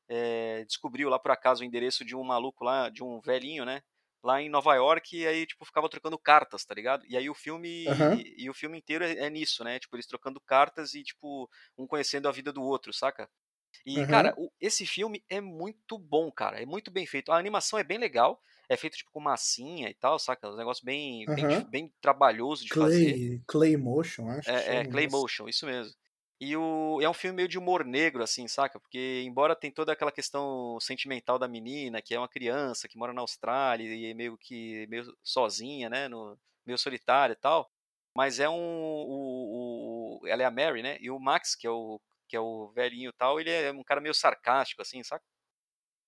é, 0.09 0.63
descobriu 0.65 1.09
lá 1.09 1.17
por 1.19 1.31
acaso 1.31 1.61
o 1.63 1.65
endereço 1.65 2.05
de 2.05 2.15
um 2.15 2.23
maluco 2.23 2.63
lá, 2.63 2.89
de 2.89 3.03
um 3.03 3.19
velhinho, 3.21 3.65
né? 3.65 3.81
Lá 4.23 4.41
em 4.41 4.47
Nova 4.49 4.73
York, 4.75 5.17
e 5.17 5.27
aí, 5.27 5.45
tipo, 5.45 5.65
ficava 5.65 5.89
trocando 5.89 6.17
cartas, 6.17 6.63
tá 6.63 6.73
ligado? 6.73 7.05
E 7.07 7.17
aí 7.17 7.29
o 7.29 7.33
filme. 7.33 7.85
Aham. 7.89 8.21
E 8.37 8.49
o 8.49 8.53
filme 8.53 8.77
inteiro 8.77 9.03
é, 9.03 9.25
é 9.25 9.29
nisso, 9.29 9.63
né? 9.65 9.79
Tipo, 9.79 9.95
eles 9.97 10.07
trocando 10.07 10.39
cartas 10.39 10.93
e, 10.93 11.03
tipo, 11.03 11.49
um 11.77 11.85
conhecendo 11.85 12.29
a 12.29 12.31
vida 12.31 12.53
do 12.53 12.61
outro, 12.63 12.93
saca? 12.93 13.29
E, 13.85 14.03
Aham. 14.03 14.05
cara, 14.05 14.33
o- 14.37 14.51
esse 14.61 14.85
filme 14.85 15.23
é 15.29 15.41
muito 15.41 15.97
bom, 15.97 16.31
cara. 16.31 16.61
É 16.61 16.65
muito 16.65 16.91
bem 16.91 17.05
feito. 17.07 17.31
A 17.31 17.37
animação 17.37 17.77
é 17.79 17.83
bem 17.83 17.97
legal. 17.97 18.41
É 18.69 18.77
feito, 18.77 18.97
tipo, 18.97 19.11
com 19.11 19.19
massinha 19.19 19.89
e 19.89 19.93
tal, 19.93 20.17
saca? 20.19 20.49
Um 20.49 20.55
negócio 20.55 20.85
bem, 20.85 21.31
bem, 21.33 21.45
Aham. 21.45 21.47
dif- 21.47 21.67
bem 21.69 21.93
trabalhoso 22.01 22.65
de 22.65 22.73
fazer. 22.73 23.19
Clay, 23.19 23.41
Clay 23.47 23.77
Motion, 23.77 24.29
acho 24.29 24.53
É, 24.55 24.81
é 24.81 24.85
Clay. 24.85 25.07
Motion, 25.07 25.47
isso 25.47 25.65
mesmo. 25.65 25.93
E 26.39 26.57
o, 26.57 26.99
é 27.01 27.09
um 27.09 27.13
filme 27.13 27.37
meio 27.37 27.47
de 27.47 27.57
humor 27.57 27.85
negro, 27.85 28.21
assim, 28.23 28.47
saca? 28.47 28.79
Porque, 28.79 29.23
embora 29.25 29.55
tem 29.55 29.71
toda 29.71 29.93
aquela 29.93 30.11
questão 30.11 30.77
sentimental 30.81 31.39
da 31.39 31.47
menina, 31.47 32.01
que 32.01 32.13
é 32.13 32.19
uma 32.19 32.27
criança 32.27 32.87
que 32.87 32.97
mora 32.97 33.13
na 33.13 33.21
Austrália 33.21 33.85
e 33.95 34.07
é 34.07 34.13
meio 34.13 34.37
que 34.37 34.85
meio 34.87 35.15
sozinha, 35.23 35.89
né? 35.89 36.07
No, 36.09 36.37
meio 36.65 36.77
solitária 36.77 37.33
e 37.33 37.35
tal. 37.37 37.69
Mas 38.15 38.39
é 38.39 38.49
um. 38.49 38.53
O, 38.55 40.19
o- 40.21 40.27
ela 40.27 40.43
é 40.43 40.45
a 40.45 40.51
Mary, 40.51 40.81
né? 40.83 40.97
E 40.99 41.09
o 41.09 41.19
Max, 41.19 41.55
que 41.55 41.65
é 41.67 41.69
o, 41.71 42.01
que 42.33 42.37
é 42.37 42.39
o 42.39 42.69
velhinho 42.69 43.11
e 43.11 43.13
tal, 43.13 43.39
ele 43.39 43.51
é 43.51 43.71
um 43.71 43.83
cara 43.83 44.01
meio 44.01 44.11
sarcástico, 44.15 44.81
assim, 44.81 45.03
saca? 45.03 45.23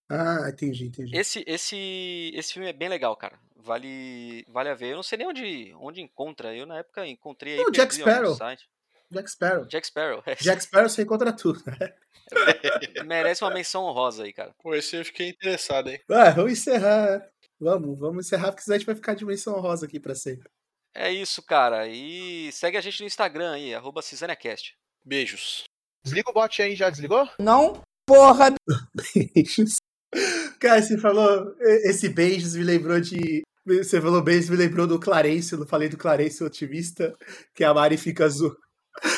Ah, 0.09 0.49
entendi, 0.49 0.87
entendi. 0.87 1.15
Esse, 1.15 1.43
esse, 1.45 2.31
esse 2.33 2.51
filme 2.53 2.67
é 2.67 2.73
bem 2.73 2.89
legal, 2.89 3.15
cara. 3.15 3.39
Vale, 3.55 4.43
vale 4.47 4.69
a 4.69 4.73
ver. 4.73 4.93
Eu 4.93 4.95
não 4.95 5.03
sei 5.03 5.19
nem 5.19 5.27
onde, 5.27 5.71
onde 5.75 6.01
encontra. 6.01 6.55
Eu, 6.55 6.65
na 6.65 6.79
época, 6.79 7.05
encontrei 7.05 7.53
aí 7.59 7.63
Não, 7.63 7.71
Jack 7.71 7.93
Sparrow. 7.93 8.33
site. 8.33 8.67
Jack 9.11 9.29
Sparrow. 9.29 9.65
Jack 9.67 9.85
Sparrow. 9.87 10.23
é. 10.25 10.33
Jack 10.35 10.63
Sparrow 10.63 10.89
você 10.89 11.03
encontra 11.03 11.31
tudo. 11.31 11.61
né? 11.67 11.93
Merece 13.05 13.43
uma 13.43 13.53
menção 13.53 13.83
honrosa 13.83 14.23
aí, 14.23 14.33
cara. 14.33 14.51
Pô, 14.63 14.73
esse 14.73 14.95
eu 14.95 15.05
fiquei 15.05 15.29
interessado, 15.29 15.91
hein? 15.91 15.99
Ah, 16.09 16.31
vamos 16.31 16.53
encerrar. 16.53 17.29
Vamos, 17.59 17.99
vamos 17.99 18.25
encerrar, 18.25 18.47
porque 18.51 18.63
senão 18.63 18.75
a 18.75 18.79
gente 18.79 18.87
vai 18.87 18.95
ficar 18.95 19.13
de 19.13 19.25
menção 19.25 19.59
rosa 19.59 19.85
aqui 19.85 19.99
pra 19.99 20.15
sempre. 20.15 20.49
É 20.95 21.11
isso, 21.11 21.43
cara. 21.43 21.87
E 21.87 22.51
segue 22.51 22.77
a 22.77 22.81
gente 22.81 23.01
no 23.01 23.05
Instagram 23.05 23.53
aí, 23.53 23.75
arroba 23.75 24.01
CisâniaCast. 24.01 24.75
Beijos. 25.03 25.65
Desliga 26.05 26.29
o 26.29 26.33
bot 26.33 26.61
aí, 26.61 26.75
já 26.75 26.91
desligou? 26.91 27.27
Não, 27.39 27.81
porra. 28.05 28.53
Beijos. 28.93 29.77
Cara, 30.59 30.79
você 30.79 30.99
falou. 30.99 31.55
Esse 31.83 32.09
beijos 32.09 32.55
me 32.55 32.63
lembrou 32.63 33.01
de. 33.01 33.41
Você 33.65 33.99
falou 33.99 34.21
beijos, 34.21 34.51
me 34.51 34.55
lembrou 34.55 34.85
do 34.85 34.99
Clarence. 34.99 35.51
Eu 35.51 35.57
não 35.57 35.65
falei 35.65 35.89
do 35.89 35.97
Clarence 35.97 36.43
otimista, 36.43 37.11
que 37.55 37.63
a 37.63 37.73
Mari 37.73 37.97
fica 37.97 38.29
zoando. 38.29 38.55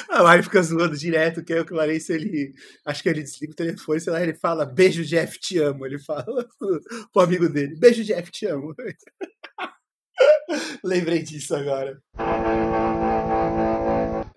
A 0.09 0.23
Mari 0.23 0.43
fica 0.43 0.63
zoando 0.63 0.97
direto, 0.97 1.43
que 1.43 1.51
é 1.51 1.59
o 1.59 1.65
Clarence, 1.65 2.11
ele. 2.11 2.53
Acho 2.85 3.03
que 3.03 3.09
ele 3.09 3.21
desliga 3.21 3.51
o 3.51 3.55
telefone, 3.55 3.99
sei 3.99 4.13
lá, 4.13 4.23
ele 4.23 4.33
fala, 4.33 4.65
beijo, 4.65 5.03
Jeff, 5.03 5.37
te 5.39 5.59
amo. 5.59 5.85
Ele 5.85 5.99
fala 5.99 6.23
pro 7.11 7.21
amigo 7.21 7.49
dele, 7.49 7.75
beijo, 7.75 8.01
Jeff, 8.01 8.31
te 8.31 8.45
amo. 8.45 8.73
Lembrei 10.81 11.21
disso 11.21 11.53
agora. 11.53 12.01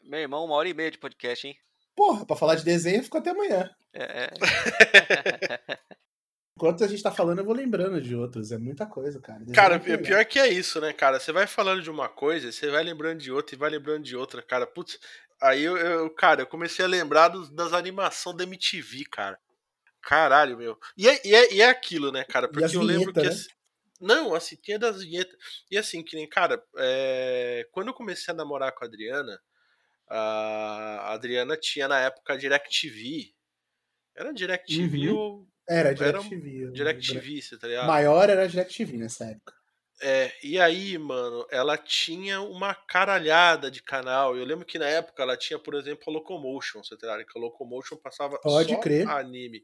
Meu 0.03 0.19
irmão, 0.19 0.45
uma 0.45 0.57
hora 0.57 0.69
e 0.69 0.75
meia 0.75 0.91
de 0.91 0.99
podcast, 0.99 1.47
hein? 1.47 1.57
Porra, 2.01 2.25
pra 2.25 2.35
falar 2.35 2.55
de 2.55 2.65
desenho, 2.65 3.05
ficou 3.05 3.21
até 3.21 3.29
amanhã. 3.29 3.69
É, 3.93 4.25
é. 4.25 4.31
Enquanto 6.57 6.83
a 6.83 6.87
gente 6.89 7.03
tá 7.03 7.13
falando, 7.13 7.41
eu 7.41 7.45
vou 7.45 7.55
lembrando 7.55 8.01
de 8.01 8.17
outros. 8.17 8.51
É 8.53 8.57
muita 8.57 8.87
coisa, 8.87 9.21
cara. 9.21 9.41
Desenho 9.41 9.55
Cara, 9.55 9.75
é 9.75 9.79
legal. 9.79 9.99
pior 10.03 10.25
que 10.25 10.39
é 10.39 10.49
isso, 10.49 10.81
né, 10.81 10.95
cara? 10.95 11.21
Você 11.21 11.31
vai 11.31 11.47
falando 11.47 11.83
de 11.83 11.91
uma 11.91 12.09
coisa, 12.09 12.51
você 12.51 12.71
vai 12.71 12.83
lembrando 12.83 13.19
de 13.19 13.31
outra 13.31 13.55
e 13.55 13.59
vai 13.59 13.69
lembrando 13.69 14.03
de 14.03 14.17
outra, 14.17 14.41
cara. 14.41 14.67
Putz, 14.67 14.99
aí 15.43 15.63
eu, 15.63 15.77
eu- 15.77 16.09
cara, 16.15 16.41
eu 16.41 16.47
comecei 16.47 16.83
a 16.83 16.89
lembrar 16.89 17.29
dos- 17.29 17.51
das 17.51 17.75
animações 17.75 18.35
da 18.39 18.45
MTV, 18.45 19.05
cara. 19.11 19.39
Caralho, 20.01 20.57
meu. 20.57 20.79
E 20.97 21.07
é, 21.07 21.21
e 21.23 21.35
é, 21.35 21.53
e 21.57 21.61
é 21.61 21.69
aquilo, 21.69 22.11
né, 22.11 22.25
cara? 22.25 22.49
Porque 22.49 22.75
eu 22.75 22.81
lembro 22.83 23.13
que. 23.13 23.21
né? 23.21 23.29
assim- 23.29 23.51
não, 24.01 24.35
assim, 24.35 24.57
tinha 24.57 24.79
das 24.79 25.03
vinhetas. 25.03 25.37
E 25.71 25.77
assim, 25.77 26.03
que 26.03 26.17
nem, 26.17 26.27
cara, 26.27 26.65
é, 26.79 27.69
quando 27.73 27.89
eu 27.89 27.95
comecei 27.95 28.33
a 28.33 28.37
namorar 28.37 28.73
com 28.73 28.85
a 28.85 28.87
Adriana, 28.89 29.39
a 30.11 31.13
Adriana 31.13 31.57
tinha 31.57 31.87
na 31.89 32.01
época 32.01 32.33
a 32.35 32.37
DirecTV. 32.37 33.33
Era 34.17 34.33
DirecTV 34.33 35.09
Uhum. 35.11 35.17
ou 35.17 35.49
Era 35.69 35.91
Era 35.91 35.95
DirecTV. 35.95 36.65
eu 36.65 36.73
DirecTV, 36.73 37.43
você 37.43 37.59
tá 37.59 37.69
ligado? 37.69 37.87
Maior 37.87 38.29
era 38.29 38.49
DirecTV 38.49 38.97
nessa 38.97 39.25
época. 39.27 39.55
É, 40.03 40.33
e 40.43 40.59
aí, 40.59 40.97
mano, 40.97 41.47
ela 41.51 41.77
tinha 41.77 42.41
uma 42.41 42.75
caralhada 42.75 43.71
de 43.71 43.83
canal. 43.83 44.35
Eu 44.37 44.45
lembro 44.47 44.65
que 44.65 44.79
na 44.79 44.89
época 44.89 45.23
ela 45.23 45.37
tinha, 45.37 45.59
por 45.59 45.75
exemplo, 45.75 46.05
a 46.09 46.11
Locomotion, 46.11 46.83
você 46.83 46.97
tá 46.97 47.07
ligado? 47.15 47.27
Que 47.31 47.39
a 47.39 47.43
Locomotion 47.43 47.97
passava 47.99 48.39
Pode 48.41 48.73
só 48.73 48.81
crer. 48.81 49.07
anime. 49.09 49.63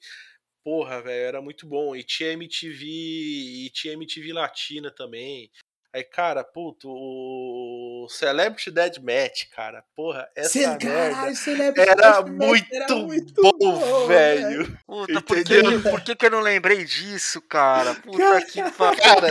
Porra, 0.63 1.01
velho, 1.01 1.27
era 1.27 1.41
muito 1.41 1.67
bom. 1.67 1.97
E 1.97 2.03
tinha 2.05 2.33
MTV, 2.33 2.85
e 2.87 3.71
tinha 3.71 3.95
MTV 3.95 4.33
Latina 4.35 4.91
também. 4.91 5.51
Aí, 5.93 6.05
cara, 6.05 6.45
puto, 6.45 6.89
o 6.91 8.07
Celebrity 8.11 8.71
Deathmatch, 8.71 9.49
cara, 9.55 9.83
porra, 9.95 10.29
essa 10.37 10.51
Cê- 10.51 10.67
merda 10.67 10.79
caralho, 10.79 11.37
era 11.75 12.23
muito, 12.23 12.67
era 12.75 12.95
muito 12.97 13.43
bom, 13.43 14.07
velho. 14.07 14.79
Puta, 14.87 15.23
por 15.23 15.37
que, 15.37 15.59
Entendeu? 15.59 15.83
por 15.83 16.01
que 16.03 16.15
que 16.15 16.27
eu 16.27 16.31
não 16.31 16.41
lembrei 16.41 16.85
disso, 16.85 17.41
cara? 17.41 17.95
Puta 17.95 18.19
Cara, 18.19 18.45
que 18.45 18.63
pariu. 18.73 19.01
Cara, 19.03 19.29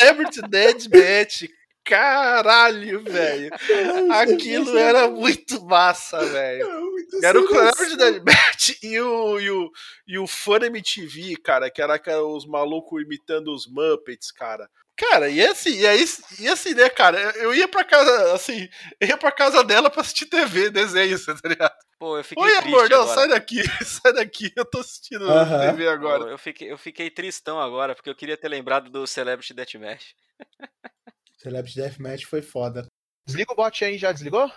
Celebrity 0.00 0.42
Deathmatch, 0.42 1.50
caralho, 1.84 3.02
velho. 3.02 3.50
Aquilo 4.12 4.78
era 4.78 5.08
muito 5.08 5.60
massa, 5.64 6.24
velho. 6.24 6.68
Era 7.22 7.38
o 7.40 7.48
Celebrity 7.48 7.96
Deathmatch 7.96 8.78
e 8.82 9.00
o, 9.00 9.40
e 9.40 9.50
o, 9.50 9.70
e 10.06 10.18
o 10.18 10.26
Fun 10.26 10.58
MTV, 10.64 11.36
cara, 11.42 11.68
que 11.70 11.82
era, 11.82 11.98
que 11.98 12.08
era 12.10 12.24
os 12.24 12.46
malucos 12.46 13.02
imitando 13.02 13.52
os 13.52 13.66
Muppets, 13.66 14.30
cara. 14.30 14.68
Cara, 14.96 15.28
e 15.28 15.44
assim, 15.44 15.70
e, 15.80 15.86
aí, 15.86 16.04
e 16.38 16.48
assim, 16.48 16.72
né, 16.72 16.88
cara, 16.88 17.18
eu 17.36 17.52
ia 17.52 17.66
pra 17.66 17.84
casa, 17.84 18.32
assim, 18.32 18.68
eu 19.00 19.08
ia 19.08 19.16
pra 19.16 19.32
casa 19.32 19.64
dela 19.64 19.90
pra 19.90 20.02
assistir 20.02 20.26
TV, 20.26 20.70
desenho, 20.70 21.18
você 21.18 21.34
tá 21.34 21.48
ligado? 21.48 21.74
Pô, 21.98 22.16
eu 22.16 22.22
fiquei 22.22 22.44
Oi, 22.44 22.50
triste 22.50 22.68
amor, 22.68 22.88
não, 22.90 23.02
agora. 23.02 23.14
sai 23.14 23.28
daqui, 23.28 23.62
sai 23.84 24.12
daqui, 24.12 24.52
eu 24.56 24.64
tô 24.64 24.78
assistindo 24.78 25.28
Aham. 25.28 25.70
TV 25.72 25.88
agora. 25.88 26.24
Pô, 26.24 26.30
eu, 26.30 26.38
fiquei, 26.38 26.70
eu 26.70 26.78
fiquei 26.78 27.10
tristão 27.10 27.60
agora, 27.60 27.94
porque 27.94 28.08
eu 28.08 28.14
queria 28.14 28.36
ter 28.36 28.48
lembrado 28.48 28.88
do 28.88 29.04
Celebrity 29.04 29.52
Deathmatch. 29.52 30.12
Celebrity 31.38 31.76
Deathmatch 31.76 32.24
foi 32.26 32.40
foda. 32.40 32.86
Desliga 33.26 33.52
o 33.52 33.56
bot 33.56 33.84
aí, 33.84 33.98
já 33.98 34.12
desligou? 34.12 34.48